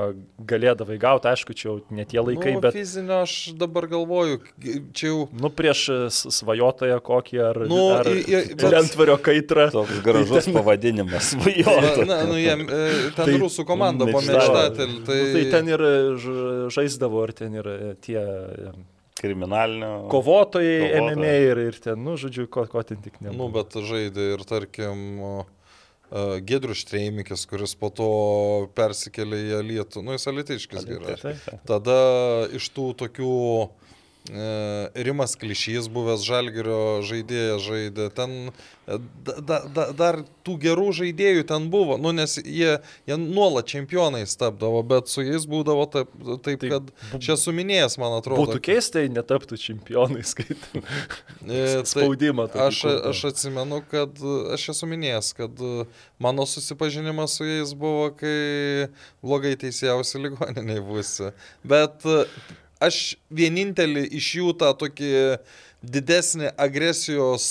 galėdavai 0.48 0.97
gauti, 1.02 1.28
aišku, 1.32 1.56
čia 1.59 1.68
jau 1.68 1.77
ne 1.93 2.06
tie 2.09 2.23
laikai, 2.23 2.55
nu, 2.56 2.62
bet... 2.64 2.78
Fizinio 2.78 3.20
aš 3.27 3.35
dabar 3.59 3.89
galvoju, 3.90 4.40
čia 4.97 5.10
jau... 5.10 5.20
Nu, 5.35 5.51
prieš 5.51 5.85
svajotoją 6.39 7.02
kokį 7.10 7.43
ar, 7.51 7.62
nu, 7.68 7.82
ar 7.98 8.12
bet... 8.14 8.66
lentvario 8.70 9.20
kaitrą. 9.28 9.68
Toks 9.74 10.02
gražus 10.06 10.48
ten... 10.48 10.56
pavadinimas. 10.56 11.31
Svajotą. 11.35 12.09
Na, 12.09 12.23
nu, 12.31 12.40
jie, 12.40 12.56
ten 13.18 13.24
tai, 13.24 13.39
rusų 13.43 13.66
komanda 13.68 14.09
buvo 14.09 14.24
mečtatel. 14.24 15.01
Tai... 15.05 15.23
Nu, 15.27 15.31
tai 15.36 15.47
ten 15.52 15.73
ir 15.74 15.89
žaisdavo, 16.73 17.27
ir 17.27 17.40
ten 17.43 17.60
ir 17.60 17.73
tie 18.01 18.23
kriminalinio. 19.20 20.06
Kovotojai, 20.12 20.80
kovotojai. 20.90 21.16
MMA 21.16 21.34
ir, 21.51 21.60
ir 21.70 21.78
ten, 21.82 22.01
nu, 22.05 22.16
žodžiu, 22.20 22.47
ko, 22.52 22.66
ko 22.70 22.82
ten 22.86 23.01
tik 23.05 23.20
ne. 23.24 23.32
Nu, 23.36 23.48
bet 23.52 23.76
žaidė 23.88 24.32
ir, 24.34 24.44
tarkim, 24.48 25.05
uh, 25.22 25.52
Gedrus 26.47 26.84
Štreimikis, 26.84 27.47
kuris 27.51 27.74
po 27.78 27.90
to 27.90 28.10
persikėlė 28.78 29.40
į 29.48 29.62
Lietų, 29.70 30.05
nu, 30.06 30.14
jis 30.14 30.28
alitiškis 30.30 30.86
gerai. 30.86 31.34
Tada 31.66 31.97
iš 32.55 32.68
tų 32.76 32.93
tokių 33.02 33.32
Rimas 34.28 35.36
Klišys, 35.39 35.90
buvęs 35.93 36.24
Žalgerio 36.27 37.03
žaidėjas, 37.07 37.62
žaidė. 37.62 38.09
Ten 38.16 38.51
da, 38.86 39.59
da, 39.66 39.85
dar 39.97 40.19
tų 40.47 40.55
gerų 40.62 40.90
žaidėjų 40.94 41.44
ten 41.48 41.66
buvo, 41.73 41.97
nu, 41.98 42.12
nes 42.15 42.36
jie, 42.39 42.77
jie 43.09 43.16
nuolat 43.19 43.66
čempionais 43.70 44.36
tapdavo, 44.39 44.82
bet 44.86 45.11
su 45.11 45.24
jais 45.27 45.47
būdavo 45.51 45.86
taip, 45.90 46.12
taip 46.47 46.62
tai, 46.62 46.70
kad 46.70 46.93
čia 47.23 47.35
suminėjęs, 47.40 47.98
man 48.03 48.15
atrodo. 48.20 48.44
Būtų 48.44 48.62
keistai 48.69 49.07
netaptų 49.11 49.59
čempionais, 49.62 50.35
skaitant. 50.36 50.86
Spaudimą. 51.90 52.47
Aš, 52.66 52.85
aš 53.11 53.24
atsimenu, 53.32 53.81
kad 53.90 54.23
aš 54.55 54.69
esu 54.77 54.90
minėjęs, 54.90 55.32
kad 55.40 55.65
mano 56.23 56.47
susipažinimas 56.47 57.39
su 57.40 57.48
jais 57.48 57.74
buvo, 57.74 58.12
kai 58.15 58.86
blogai 59.24 59.57
teisėjausi 59.66 60.23
ligoniniai 60.28 60.85
būsi. 60.86 61.32
Bet 61.66 62.07
aš 62.82 63.16
vienintelį 63.32 64.07
iš 64.19 64.32
jų 64.40 64.57
tą 64.61 64.73
tokį 64.77 65.12
didesnį 65.86 66.51
agresijos 66.59 67.47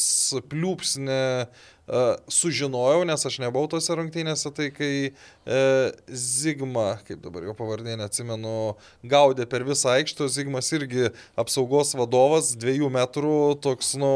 pliūpsnį 0.49 1.21
uh, 1.45 2.01
sužinojau, 2.31 3.05
nes 3.07 3.25
aš 3.29 3.37
nebuvau 3.43 3.69
tose 3.71 3.95
rungtynėse, 3.95 4.51
tai 4.57 4.67
kai 4.75 4.91
uh, 5.11 5.93
Zigma, 6.09 6.97
kaip 7.07 7.21
dabar 7.23 7.45
jo 7.47 7.55
pavardė 7.57 7.95
neatsimenu, 8.01 8.75
gaudė 9.07 9.47
per 9.49 9.65
visą 9.67 9.93
aikštę, 9.95 10.27
Zigmas 10.33 10.73
irgi 10.75 11.11
apsaugos 11.39 11.95
vadovas, 11.97 12.53
dviejų 12.59 12.91
metrų, 12.97 13.39
toks, 13.63 13.95
nu, 14.01 14.13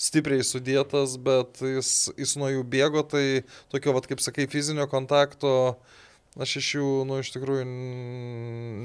stipriai 0.00 0.44
sudėtas, 0.46 1.16
bet 1.20 1.62
jis, 1.62 2.10
jis 2.18 2.36
nuo 2.40 2.50
jų 2.50 2.66
bėgo, 2.74 3.04
tai 3.06 3.24
tokio, 3.72 3.94
vad, 3.96 4.10
kaip 4.10 4.24
sakai, 4.24 4.50
fizinio 4.50 4.88
kontakto 4.90 5.56
uh, 5.70 5.98
Aš 6.38 6.56
iš 6.60 6.66
jų, 6.78 6.88
nu, 7.08 7.16
iš 7.24 7.32
tikrųjų, 7.34 7.64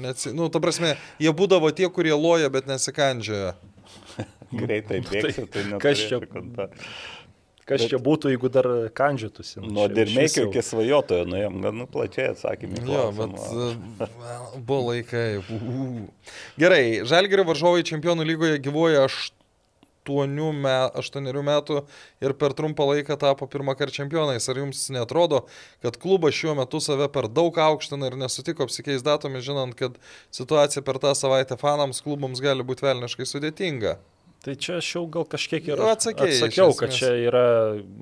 neatsi... 0.02 0.32
Nu, 0.34 0.48
ta 0.50 0.58
prasme, 0.62 0.96
jie 1.22 1.30
būdavo 1.30 1.70
tie, 1.70 1.86
kurie 1.94 2.10
loja, 2.18 2.48
bet 2.50 2.66
nesikandžioja. 2.66 3.52
Greitai 4.60 4.98
Nu, 5.04 5.06
bėgsi, 5.12 5.44
tai 5.54 5.62
ne. 5.70 5.78
Kas 5.82 6.02
čia, 6.10 6.18
kas 7.66 7.82
Bet- 7.82 7.90
čia 7.90 7.98
būtų, 8.02 8.30
jeigu 8.34 8.50
dar 8.50 8.66
kandžiotųsi? 8.98 9.60
Nu, 9.62 9.70
Nuo 9.78 9.86
jau- 10.42 10.48
iki 10.50 10.62
svajotojo, 10.62 11.24
nuėjom, 11.30 11.56
gan 11.64 11.78
nu, 11.82 11.86
plačiai 11.90 12.28
atsakymį. 12.34 12.82
Jo, 12.86 13.06
bet 13.14 13.38
uh, 13.38 14.12
buvo 14.58 14.90
laikai. 14.92 15.26
Gerai, 16.58 16.84
Žalgerio 17.06 17.46
varžovai 17.48 17.86
čempionų 17.86 18.26
lygoje 18.26 18.60
gyvoja 18.62 19.06
8 20.12 20.62
me, 20.62 21.42
metų 21.50 21.82
ir 22.22 22.34
per 22.38 22.54
trumpą 22.56 22.86
laiką 22.92 23.18
tapo 23.20 23.48
pirmą 23.50 23.76
kartą 23.78 23.98
čempionais. 24.00 24.48
Ar 24.48 24.62
jums 24.62 24.86
netrodo, 24.94 25.44
kad 25.82 25.98
klubas 26.00 26.36
šiuo 26.38 26.56
metu 26.58 26.80
save 26.80 27.08
per 27.12 27.28
daug 27.28 27.58
aukština 27.58 28.10
ir 28.10 28.18
nesutiko 28.20 28.66
apsikeis 28.66 29.02
datomis, 29.06 29.44
žinant, 29.46 29.74
kad 29.78 29.96
situacija 30.30 30.84
per 30.86 31.00
tą 31.02 31.14
savaitę 31.18 31.58
fanams 31.60 32.02
klubams 32.04 32.42
gali 32.44 32.66
būti 32.66 32.86
velniškai 32.86 33.26
sudėtinga? 33.26 33.96
Tai 34.46 34.54
čia 34.62 34.76
aš 34.78 34.88
jau 34.94 35.00
gal 35.10 35.24
kažkiek 35.26 35.64
ir 35.72 35.80
iš 35.82 35.88
atsakiau, 35.90 36.70
kad 36.78 36.92
čia 36.94 37.08
yra 37.18 37.46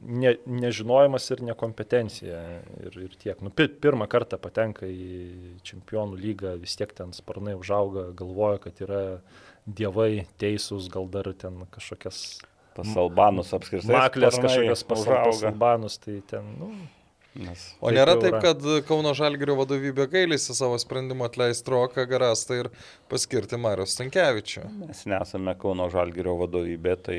ne, 0.04 0.34
nežinojimas 0.44 1.30
ir 1.32 1.40
nekompetencija. 1.48 2.40
Ir, 2.84 2.98
ir 3.06 3.14
tiek. 3.16 3.40
Nu, 3.40 3.48
pi, 3.48 3.64
pirmą 3.68 4.04
kartą 4.12 4.36
patenka 4.42 4.84
į 4.84 5.54
čempionų 5.64 6.18
lygą, 6.20 6.52
vis 6.60 6.76
tiek 6.76 6.92
ten 6.92 7.16
sparnai 7.16 7.56
užauga, 7.56 8.10
galvoja, 8.18 8.60
kad 8.66 8.82
yra 8.84 9.00
dievai 9.66 10.26
teisūs, 10.40 10.90
gal 10.92 11.08
dar 11.10 11.30
ten 11.38 11.64
kažkokias 11.74 12.24
Pasalbanus 12.74 13.54
apskritai. 13.54 13.94
maklės, 13.94 14.36
kažkokias 14.42 14.82
pasalbanus, 14.88 16.00
tai 16.02 16.18
ten, 16.26 16.48
nu, 16.58 16.72
Nes 17.34 17.62
O 17.82 17.88
Taip 17.88 17.96
nėra 17.96 18.12
jau 18.14 18.20
taip, 18.22 18.34
yra. 18.36 18.40
kad 18.44 18.66
Kauno 18.86 19.10
Žalgerio 19.18 19.56
vadovybė 19.58 20.04
gailisi 20.12 20.54
savo 20.54 20.76
sprendimu 20.78 21.26
atleisti 21.26 21.72
Roką 21.72 22.04
Garastą 22.06 22.60
ir 22.60 22.68
paskirti 23.10 23.58
Marius 23.58 23.96
Stankievičių. 23.96 24.62
mes 24.84 25.00
nesame 25.10 25.56
Kauno 25.58 25.88
Žalgirio 25.90 26.36
vadovybė, 26.38 26.94
tai... 27.02 27.18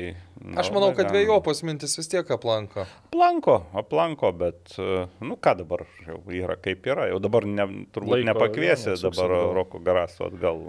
Aš 0.56 0.72
manau, 0.72 0.94
kad 0.96 1.10
dviejopos 1.12 1.60
mintis 1.68 1.98
vis 2.00 2.08
tiek 2.08 2.32
aplanko. 2.32 2.86
Aplanko, 3.10 3.58
aplanko, 3.76 4.32
bet, 4.40 4.72
nu 5.20 5.36
ką 5.36 5.56
dabar, 5.60 5.84
jau 6.08 6.22
yra 6.32 6.56
kaip 6.64 6.88
yra, 6.88 7.10
jau 7.12 7.20
dabar 7.20 7.44
ne, 7.44 7.68
turbūt 7.92 8.22
Laiko, 8.22 8.30
nepakviesi 8.32 8.94
neatsuksi 8.94 9.20
dabar. 9.20 9.36
Roko 9.60 9.84
Garasto 9.84 10.30
atgal, 10.30 10.64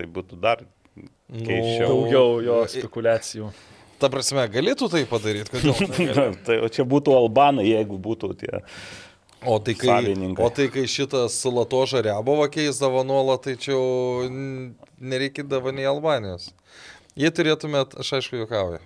tai 0.00 0.08
būtų 0.08 0.40
dar 0.40 0.64
Keisčiau. 1.32 1.88
daugiau 1.88 2.36
jo 2.44 2.60
spekulacijų. 2.70 3.50
Ta 4.00 4.10
prasme, 4.12 4.44
galėtų 4.52 4.90
tai 4.92 5.02
padaryti, 5.08 5.62
negali? 5.64 6.26
tai 6.46 6.60
o 6.64 6.70
čia 6.72 6.84
būtų 6.88 7.16
Albanai, 7.16 7.68
jeigu 7.70 7.98
būtų 8.02 8.32
tie... 8.42 8.60
O 9.46 9.58
tai 9.62 9.76
kai, 9.78 10.00
o 10.42 10.46
tai 10.50 10.64
kai 10.72 10.86
šitas 10.90 11.36
Latoža 11.44 12.00
Rebova 12.02 12.48
keisdavo 12.50 13.04
nuolat, 13.06 13.44
tai 13.44 13.54
čia 13.60 13.76
jau 13.76 14.26
nereikėdavo 14.98 15.70
nei 15.76 15.86
Albanijos. 15.86 16.48
Jei 17.16 17.30
turėtumėt, 17.30 17.94
aš 18.00 18.16
aišku 18.18 18.40
juokauju, 18.40 18.80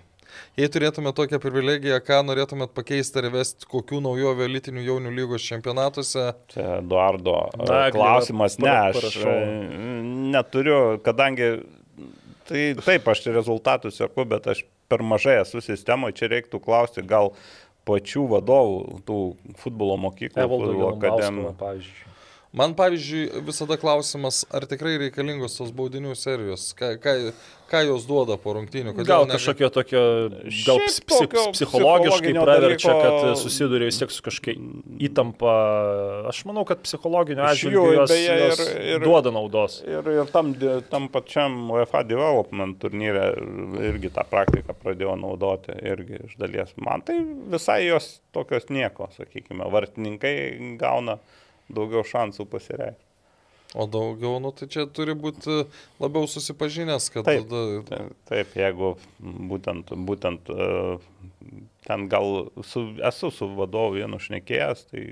Jei 0.59 0.69
turėtumėte 0.73 1.17
tokią 1.21 1.39
privilegiją, 1.43 1.99
ką 2.05 2.21
norėtumėte 2.27 2.75
pakeisti 2.77 3.21
ar 3.21 3.29
įvesti 3.31 3.69
kokių 3.71 4.01
naujovių 4.05 4.47
elitinių 4.47 4.85
jaunių 4.87 5.13
lygos 5.15 5.47
čempionatuose? 5.47 6.27
Čia 6.53 6.67
Eduardo 6.81 7.37
e, 7.55 7.79
klausimas, 7.95 8.59
ne, 8.63 8.71
aš 8.71 8.99
parašau. 8.99 9.35
e, 9.35 9.61
neturiu, 10.35 10.81
kadangi 11.07 11.51
tai 12.51 12.63
taip, 12.83 13.09
aš 13.13 13.25
rezultatų 13.31 13.93
sėku, 13.95 14.27
bet 14.29 14.51
aš 14.51 14.65
per 14.91 15.05
mažai 15.07 15.41
esu 15.45 15.63
sistemoje, 15.65 16.19
čia 16.21 16.31
reiktų 16.33 16.61
klausti 16.63 17.05
gal 17.07 17.33
pačių 17.89 18.27
vadovų, 18.35 19.01
tų 19.09 19.19
futbolo 19.63 19.97
mokyklų, 20.03 20.43
Evaldo 20.45 20.93
akademijų. 20.93 21.55
pavyzdžiui. 21.61 22.10
Man, 22.53 22.73
pavyzdžiui, 22.75 23.29
visada 23.47 23.77
klausimas, 23.79 24.41
ar 24.51 24.65
tikrai 24.67 24.97
reikalingos 24.99 25.55
tos 25.55 25.69
baudinių 25.71 26.17
serijos, 26.19 26.73
ką, 26.75 26.97
ką, 26.99 27.13
ką 27.71 27.83
jos 27.87 28.09
duoda 28.09 28.35
po 28.43 28.57
rungtynių. 28.57 28.91
Gal 29.07 29.23
nega- 29.29 29.37
kažkokio 29.37 29.69
tokio, 29.71 30.01
gal 30.67 30.81
psi- 30.83 31.05
tokio 31.07 31.45
psichologiškai 31.55 31.55
psichologinio 31.55 32.43
praverčia, 32.43 32.91
dalyko- 32.91 33.05
kad 33.31 33.39
susiduria 33.39 33.87
vis 33.87 34.01
tiek 34.03 34.11
su 34.11 34.25
kažkokia 34.27 34.57
įtampa. 35.07 35.53
Aš 36.33 36.43
manau, 36.51 36.65
kad 36.67 36.83
psichologiniu 36.83 37.39
Iš 37.47 37.53
atžvilgiu 37.53 37.95
jos, 38.01 38.11
beje, 38.11 38.35
jos 38.43 38.59
ir- 38.67 38.83
ir- 38.97 39.05
duoda 39.07 39.31
naudos. 39.31 39.79
Ir, 39.87 40.11
ir 40.19 40.27
tam, 40.35 40.51
tam 40.91 41.07
pačiam 41.09 41.71
UEFA 41.71 42.03
development 42.03 42.81
turnyre 42.83 43.31
irgi 43.93 44.11
tą 44.11 44.27
praktiką 44.27 44.75
pradėjo 44.75 45.15
naudoti, 45.23 45.71
irgi 45.87 46.19
iš 46.27 46.35
dalies. 46.37 46.75
Man 46.83 47.01
tai 47.07 47.21
visai 47.23 47.85
jos 47.87 48.19
tokios 48.35 48.67
nieko, 48.75 49.07
sakykime, 49.15 49.71
vartininkai 49.71 50.77
gauna 50.83 51.21
daugiau 51.77 52.05
šansų 52.07 52.47
pasireikšti. 52.53 53.07
O 53.79 53.85
daugiau, 53.87 54.41
nu 54.43 54.51
tai 54.51 54.67
čia 54.67 54.83
turi 54.91 55.15
būti 55.15 55.61
labiau 56.03 56.27
susipažinęs, 56.27 57.05
kad 57.15 57.29
Taip. 57.29 57.45
tada... 57.47 57.83
Ta- 57.87 58.09
Taip, 58.33 58.57
jeigu 58.59 58.97
būtent, 59.23 59.93
būtent 60.09 60.51
e, 60.51 60.67
ten 61.87 62.09
gal 62.11 62.49
su, 62.67 62.83
esu 63.07 63.31
su 63.31 63.47
vadovu 63.55 64.01
vienu 64.01 64.19
šnekėjęs, 64.19 64.83
tai 64.91 65.05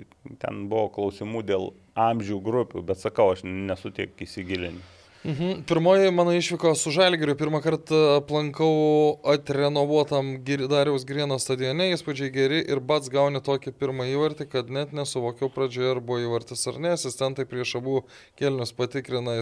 ten 0.43 0.64
buvo 0.72 0.89
klausimų 0.98 1.44
dėl 1.47 1.68
amžių 1.94 2.40
grupių, 2.43 2.82
bet 2.90 2.98
sakau, 2.98 3.30
aš 3.36 3.47
nesu 3.47 3.94
tiek 3.94 4.10
įsigilinęs. 4.26 4.98
Mhm. 5.27 5.62
Pirmoji 5.66 6.11
mano 6.15 6.31
išvyko 6.32 6.74
su 6.78 6.90
Žalgiriu, 6.95 7.35
pirmą 7.36 7.59
kartą 7.61 7.99
aplankau 8.20 9.19
atrenovuotam 9.27 10.36
Dariaus 10.70 11.05
Grieno 11.05 11.39
stadione, 11.43 11.89
įspūdžiai 11.93 12.31
geri 12.32 12.61
ir 12.70 12.78
pats 12.86 13.11
gauni 13.11 13.40
tokį 13.43 13.73
pirmą 13.74 14.07
įvartį, 14.15 14.47
kad 14.49 14.70
net 14.70 14.93
nesuvokiau 14.95 15.51
pradžioje, 15.51 15.90
ar 15.97 16.01
buvo 16.01 16.20
įvartis 16.23 16.62
ar 16.70 16.78
ne, 16.78 16.95
asistentai 16.95 17.45
prieš 17.51 17.74
abu 17.82 18.05
kelnius 18.39 18.70
patikrina, 18.73 19.40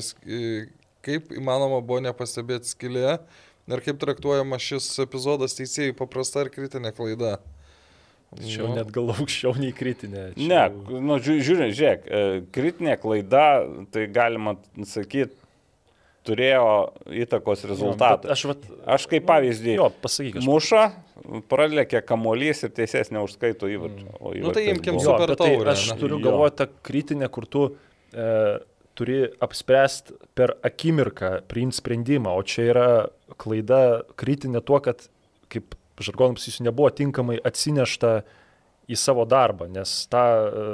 kaip 1.04 1.28
įmanoma 1.36 1.82
buvo 1.84 2.00
nepastebėti 2.08 2.72
skilėje 2.72 3.18
ir 3.68 3.84
kaip 3.84 4.00
traktuojama 4.00 4.56
šis 4.58 4.88
epizodas 5.04 5.54
teisėjai 5.60 5.92
paprasta 5.98 6.40
ar 6.46 6.48
kritinė 6.56 6.94
klaida. 6.96 7.36
Čia 8.42 8.64
Nu. 8.66 8.74
net 8.74 8.88
gal 8.90 9.12
aukščiau 9.14 9.52
nei 9.60 9.70
kritinė. 9.72 10.32
Čia 10.34 10.48
Ne, 10.48 11.00
nu, 11.00 11.20
žiū- 11.22 11.38
žiūrėk, 11.46 11.72
žiūrėk, 11.78 12.06
e, 12.10 12.40
kritinė 12.52 12.96
klaida, 12.98 13.44
tai 13.92 14.08
galima 14.10 14.56
sakyti, 14.82 15.36
turėjo 16.26 16.66
įtakos 17.24 17.64
rezultatą. 17.70 18.30
Aš, 18.34 18.44
vat, 18.50 18.64
Aš 18.96 19.06
kaip 19.10 19.24
pavyzdį, 19.28 19.74
jo, 19.78 19.88
pasakyk, 20.04 20.38
aš. 20.40 20.46
muša, 20.48 20.84
pralekia 21.50 22.02
kamuolys 22.06 22.64
ir 22.66 22.72
teisės 22.76 23.10
neužskaito 23.14 23.68
įvarčio. 23.72 24.12
o 24.20 24.34
Nu, 24.34 24.52
tai 24.54 24.66
imkim 24.72 24.98
Super 25.02 25.32
tai 25.34 25.38
taurę, 25.54 25.70
aš 25.72 25.86
ne? 25.94 25.98
turiu 26.02 26.18
galvoje 26.24 26.56
tą 26.60 26.66
kritinę, 26.86 27.28
kur 27.32 27.46
tu 27.46 27.64
e, 28.12 28.58
turi 28.96 29.22
apspręsti 29.44 30.14
per 30.38 30.54
akimirką, 30.64 31.32
priimti 31.50 31.80
sprendimą, 31.80 32.32
o 32.36 32.42
čia 32.46 32.68
yra 32.72 32.86
klaida 33.40 33.80
kritinė 34.16 34.62
tuo, 34.64 34.78
kad, 34.84 35.08
kaip 35.52 35.74
žargonams 36.00 36.44
jis 36.48 36.60
nebuvo 36.64 36.90
tinkamai 36.92 37.38
atsinešta 37.44 38.20
į 38.92 38.96
savo 39.00 39.24
darbą, 39.28 39.66
nes 39.72 39.92
tą 40.12 40.22
e, 40.22 40.64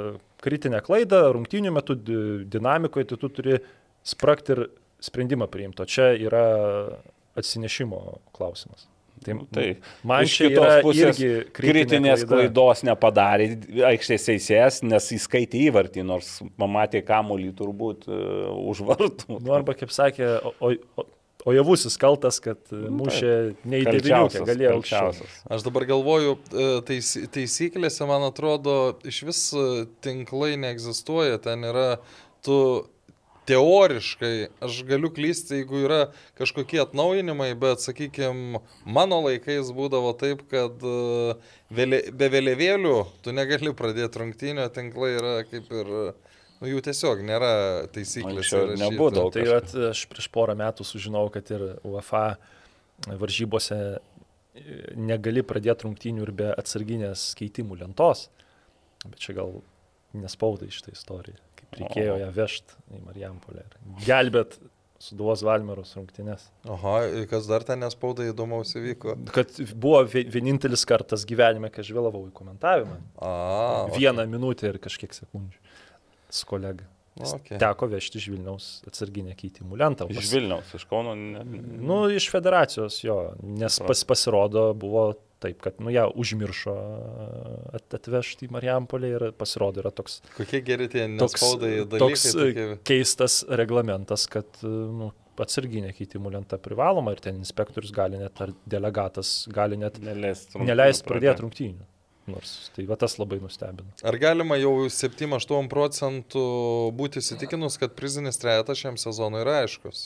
kritinę 0.43 0.81
klaidą 0.83 1.23
rungtynių 1.33 1.71
metu 1.73 1.95
di- 1.95 2.43
dinamikoje 2.51 3.07
tai 3.13 3.17
tu 3.21 3.29
turi 3.31 3.57
spragti 4.03 4.51
ir 4.57 4.65
sprendimą 5.03 5.49
priimti, 5.51 5.83
o 5.83 5.89
čia 5.89 6.13
yra 6.15 6.47
atsinešimo 7.39 8.01
klausimas. 8.35 8.87
Tai, 9.23 9.35
Tai 9.55 9.65
man 10.03 10.25
iš 10.25 10.35
čia 10.35 10.49
kitos 10.51 10.73
pusės 10.83 11.19
kritinės 11.55 12.25
klaida. 12.25 12.49
klaidos 12.49 12.83
nepadarė 12.83 13.47
aikštės 13.93 14.27
teisėjas, 14.27 14.81
nes 14.83 15.09
įskaitė 15.15 15.61
įvartį, 15.69 16.03
nors 16.07 16.35
pamatė 16.59 17.03
kamuolį 17.07 17.53
turbūt 17.55 18.09
uh, 18.09 18.51
už 18.73 18.83
vartų. 18.89 19.39
Nu, 19.39 19.53
arba 19.55 19.77
kaip 19.79 19.93
sakė, 19.95 20.27
o, 20.43 20.53
o, 20.59 21.05
o, 21.45 21.55
javusis 21.55 21.95
kaltas, 22.01 22.41
kad 22.43 22.59
e, 22.75 22.81
mušė 22.91 23.33
ne 23.63 23.83
į 23.83 23.87
deviniukę, 23.87 24.43
galėjo 24.49 24.75
aukščiau. 24.79 24.99
kalčiausias. 25.13 25.39
Aš 25.55 25.65
dabar 25.69 25.87
galvoju, 25.93 26.35
e, 26.51 26.67
tais, 26.89 27.13
taisyklėse, 27.37 28.03
man 28.09 28.27
atrodo, 28.27 28.77
iš 29.07 29.23
vis 29.29 29.43
tinklai 30.03 30.57
neegzistuoja, 30.65 31.39
ten 31.47 31.63
yra, 31.71 31.89
tu 32.43 32.57
teoriškai, 33.49 34.33
aš 34.63 34.81
galiu 34.87 35.09
klysti, 35.13 35.61
jeigu 35.61 35.83
yra 35.85 35.99
kažkokie 36.39 36.79
atnaujinimai, 36.83 37.51
bet, 37.59 37.83
sakykime, 37.83 38.61
mano 38.85 39.19
laikais 39.25 39.71
būdavo 39.75 40.13
taip, 40.19 40.45
kad 40.51 40.85
e, 40.87 41.35
vėlė, 41.73 41.99
be 42.15 42.29
vėliavėlių 42.33 42.95
tu 43.25 43.35
negali 43.35 43.73
pradėti 43.77 44.21
rungtynio, 44.21 44.67
tinklai 44.73 45.11
yra 45.17 45.33
kaip 45.49 45.71
ir, 45.75 45.91
nu 46.61 46.71
jų 46.71 46.83
tiesiog 46.87 47.23
nėra 47.27 47.53
taisyklės. 47.95 48.53
Nebūdavo. 48.83 49.33
Tai 49.35 49.45
vat, 49.49 49.75
aš 49.91 50.05
prieš 50.11 50.29
porą 50.33 50.55
metų 50.59 50.87
sužinojau, 50.87 51.33
kad 51.35 51.51
ir 51.55 51.67
UEFA 51.83 52.25
varžybose 53.07 53.79
e, 53.91 53.99
negali 54.95 55.43
pradėti 55.45 55.89
rungtynių 55.89 56.27
ir 56.27 56.33
be 56.43 56.49
atsarginės 56.55 57.31
keitimų 57.39 57.81
lentos. 57.83 58.29
Bet 59.03 59.19
čia 59.19 59.35
gal 59.35 59.57
nespaudai 60.15 60.69
šitą 60.71 60.93
istoriją, 60.93 61.39
reikėjo 61.79 62.19
ją 62.21 62.29
vežti 62.35 62.77
į 62.97 63.01
Marijampolę 63.07 63.63
ir 63.65 64.05
gelbėt 64.07 64.57
Suduvos 65.03 65.41
Valmeros 65.43 65.89
rungtynės. 65.97 66.45
Aha, 66.71 66.93
ir 67.11 67.25
kas 67.27 67.43
dar 67.49 67.65
ten 67.67 67.81
nespauda 67.83 68.23
įdomaus 68.29 68.69
įvyko. 68.79 69.17
Kad 69.35 69.49
buvo 69.75 69.99
vie- 70.07 70.23
vienintelis 70.31 70.85
kartas 70.87 71.25
gyvenime, 71.27 71.67
kai 71.73 71.83
aš 71.83 71.89
vėlavau 71.91 72.21
į 72.29 72.31
komentavimą. 72.37 72.95
A, 73.19 73.33
Vieną 73.97 74.23
minutę 74.31 74.69
ir 74.71 74.79
kažkiek 74.79 75.11
sekundžių 75.11 75.59
su 76.29 76.45
kolega. 76.47 76.87
Okay. 77.13 77.59
Teko 77.61 77.85
vežti 77.91 78.17
iš 78.17 78.29
Vilniaus 78.31 78.69
atsarginę 78.89 79.35
keitimų 79.37 79.75
lentą. 79.77 80.07
o 80.07 80.09
Iš 80.09 80.15
pas- 80.17 80.31
Vilniaus, 80.33 80.71
iš 80.73 80.87
Kauno. 80.89 81.11
Ne, 81.13 81.43
Nu, 81.43 82.07
iš 82.09 82.25
federacijos 82.31 83.03
jo, 83.03 83.35
nes 83.43 83.77
pas, 83.85 84.01
pasirodo 84.07 84.73
buvo 84.73 85.13
taip, 85.43 85.59
kad, 85.63 85.79
nu, 85.83 85.91
ją 85.93 86.05
užmiršo 86.23 86.75
at, 87.75 87.87
atvežti 87.99 88.47
į 88.47 88.53
Marijampolę 88.55 89.11
ir 89.15 89.25
pasirodo 89.37 89.83
yra 89.83 89.91
toks, 89.95 90.21
Kokie 90.37 90.63
geri 90.65 90.89
tie 90.91 91.07
nespaudai 91.11 91.73
dalykai. 91.83 92.01
toks 92.05 92.25
tokie... 92.31 92.67
e, 92.75 92.79
keistas 92.87 93.41
reglamentas, 93.61 94.27
kad, 94.31 94.49
e, 94.63 94.71
nu, 94.71 95.11
atsarginė 95.43 95.93
keitimų 95.97 96.35
lenta 96.35 96.59
privaloma 96.61 97.15
ir 97.15 97.23
ten 97.23 97.39
inspektorius 97.41 97.93
gali 97.95 98.19
net, 98.21 98.37
ar 98.43 98.53
delegatas 98.69 99.43
gali 99.53 99.79
net 99.81 99.97
neleist 100.03 100.53
neleisti 100.59 101.09
pradėti 101.09 101.45
rungtynių. 101.45 101.87
Nors 102.29 102.69
tai 102.71 102.85
va 102.87 102.95
tas 102.95 103.17
labai 103.19 103.41
nustebino. 103.43 103.89
Ar 104.07 104.15
galima 104.21 104.55
jau 104.55 104.85
7-8 104.87 105.67
procentų 105.71 106.43
būti 106.95 107.19
įsitikinus, 107.19 107.75
kad 107.81 107.97
prizinis 107.97 108.39
trejetas 108.39 108.79
šiam 108.79 108.99
sezonui 109.01 109.41
yra 109.43 109.57
aiškus? 109.65 110.05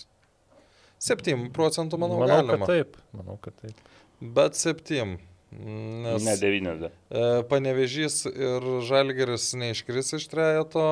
7 1.03 1.51
procentų, 1.53 1.99
manau, 2.01 2.17
manau 2.23 2.39
galima. 2.39 2.57
kad 2.65 2.71
taip. 2.71 2.97
Manau, 3.13 3.37
kad 3.41 3.53
taip. 3.61 3.83
Bet 4.21 4.55
7. 4.55 5.17
Nes 5.51 6.23
Ne 6.25 6.35
90. 6.37 6.89
e, 7.09 7.43
Panevežys 7.49 8.25
ir 8.27 8.65
Žalgeris 8.83 9.53
neiškris 9.55 10.13
iš 10.19 10.27
trejeto. 10.27 10.87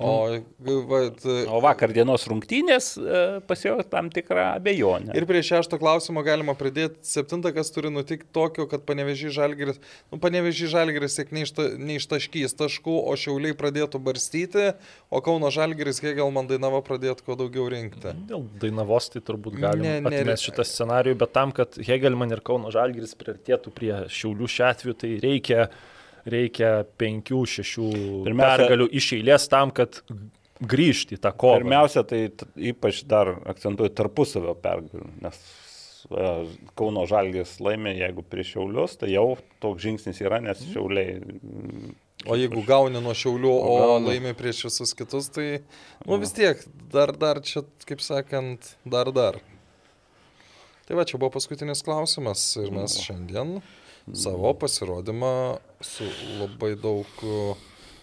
O, 0.00 0.40
vat, 0.88 1.24
O 1.52 1.58
vakar 1.60 1.92
dienos 1.92 2.24
rungtynės 2.30 2.94
e, 2.96 3.22
pasėjo 3.44 3.82
tam 3.92 4.08
tikrą 4.12 4.46
abejonę. 4.54 5.12
Ir 5.18 5.26
prie 5.28 5.42
šešto 5.44 5.76
klausimo 5.76 6.22
galima 6.24 6.54
pridėti 6.56 7.04
septintą, 7.04 7.52
kas 7.52 7.68
turi 7.74 7.90
nutikti 7.92 8.24
tokio, 8.32 8.64
kad 8.70 8.86
panevežį 8.88 9.34
žalgeris, 9.36 9.82
nu 10.08 10.20
panevežį 10.22 10.70
žalgeris 10.72 11.18
tiek 11.18 11.34
neišta, 11.36 11.68
neištaškys 11.76 12.56
taškų, 12.56 12.96
o 13.04 13.18
šiauliai 13.20 13.58
pradėtų 13.58 14.00
barstyti, 14.00 14.70
o 15.12 15.20
Kauno 15.20 15.52
žalgeris, 15.52 16.00
kiek 16.00 16.16
gal 16.22 16.32
man 16.32 16.48
dainava 16.48 16.80
pradėtų 16.86 17.28
kuo 17.28 17.36
daugiau 17.44 17.68
rinkti. 17.72 18.16
Dėl 18.32 18.48
Dainavos 18.64 19.12
tai 19.12 19.20
turbūt 19.20 19.60
galima 19.60 19.98
atmesti 20.00 20.48
šitą 20.48 20.64
scenarijų, 20.72 21.20
bet 21.20 21.36
tam, 21.36 21.52
kad 21.52 21.76
Hegelman 21.76 22.32
ir 22.32 22.40
Kauno 22.40 22.72
Žalgiris 22.72 23.12
priartėtų 23.20 23.76
prie 23.76 23.92
Šiaulių 24.08 24.48
šiuo 24.56 24.70
atveju, 24.72 24.96
tai 25.04 25.16
reikia, 25.20 25.68
reikia 26.28 26.84
penkių, 27.00 27.40
šešių 27.56 27.86
Pirmiausia- 28.26 28.62
pergalių 28.62 28.86
iš 29.00 29.08
eilės 29.18 29.48
tam, 29.50 29.70
kad 29.74 30.02
grįžti 30.62 31.16
į 31.16 31.22
tą 31.24 31.32
kovą. 31.34 31.58
Pirmiausia, 31.62 32.04
tai 32.06 32.20
ypač 32.70 33.02
dar 33.10 33.32
akcentuoju 33.50 33.90
tarpusavio 33.98 34.54
pergalių, 34.62 35.08
nes 35.24 35.40
e, 36.12 36.28
Kauno 36.78 37.02
žalgės 37.10 37.56
laimė, 37.62 37.96
jeigu 37.98 38.22
prieš 38.22 38.52
Šiaulius, 38.56 38.96
tai 39.00 39.10
jau 39.14 39.36
toks 39.62 39.82
žingsnis 39.82 40.20
yra, 40.22 40.38
nes 40.44 40.62
Šiauliai. 40.72 41.18
mm, 41.22 41.94
O 42.30 42.36
jeigu 42.38 42.60
gauni 42.62 43.00
nuo 43.02 43.10
šiaulių, 43.18 43.50
o, 43.50 43.70
O 43.82 43.98
laimi 43.98 44.30
prieš 44.38 44.60
visus 44.68 44.92
kitus, 44.94 45.26
tai, 45.34 45.62
nu 46.06 46.18
vis 46.22 46.30
tiek, 46.36 46.60
dar, 46.92 47.10
dar 47.18 47.40
čia, 47.42 47.64
kaip 47.88 47.98
sakant, 48.04 48.76
dar, 48.86 49.10
dar. 49.10 49.40
Tai 50.86 50.98
va, 50.98 51.04
čia 51.08 51.18
buvo 51.18 51.32
paskutinis 51.34 51.82
klausimas 51.82 52.44
ir 52.62 52.70
mes 52.74 52.94
šiandien 53.02 53.56
savo 54.10 54.54
pasirodymą 54.58 55.58
su 55.80 56.06
labai 56.40 56.74
daug 56.76 57.26
uh, 57.26 57.60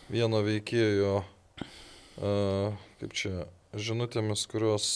vieno 0.09 0.41
veikėjo, 0.45 1.19
uh, 1.21 2.77
kaip 3.01 3.15
čia, 3.17 3.33
žinutėmis, 3.75 4.45
kurios 4.49 4.87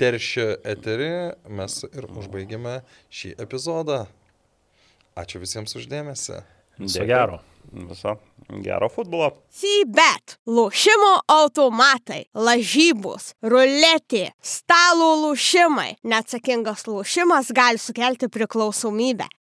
teršia 0.00 0.56
eterį, 0.64 1.12
mes 1.52 1.82
ir 1.90 2.08
užbaigėme 2.08 2.80
šį 3.12 3.36
epizodą. 3.44 4.06
Ačiū 5.20 5.42
visiems 5.42 5.76
uždėmesi. 5.76 6.40
Viso 6.80 7.04
gero. 7.04 7.40
Viso 7.70 8.16
gero 8.64 8.88
futbolo. 8.90 9.30
Sybet, 9.52 10.38
lošimo 10.48 11.12
automatai, 11.30 12.24
lažybos, 12.34 13.34
ruletė, 13.44 14.30
stalo 14.42 15.12
lošimai. 15.26 15.92
Neatsakingas 16.02 16.86
lošimas 16.88 17.52
gali 17.54 17.78
sukelti 17.78 18.30
priklausomybę. 18.32 19.28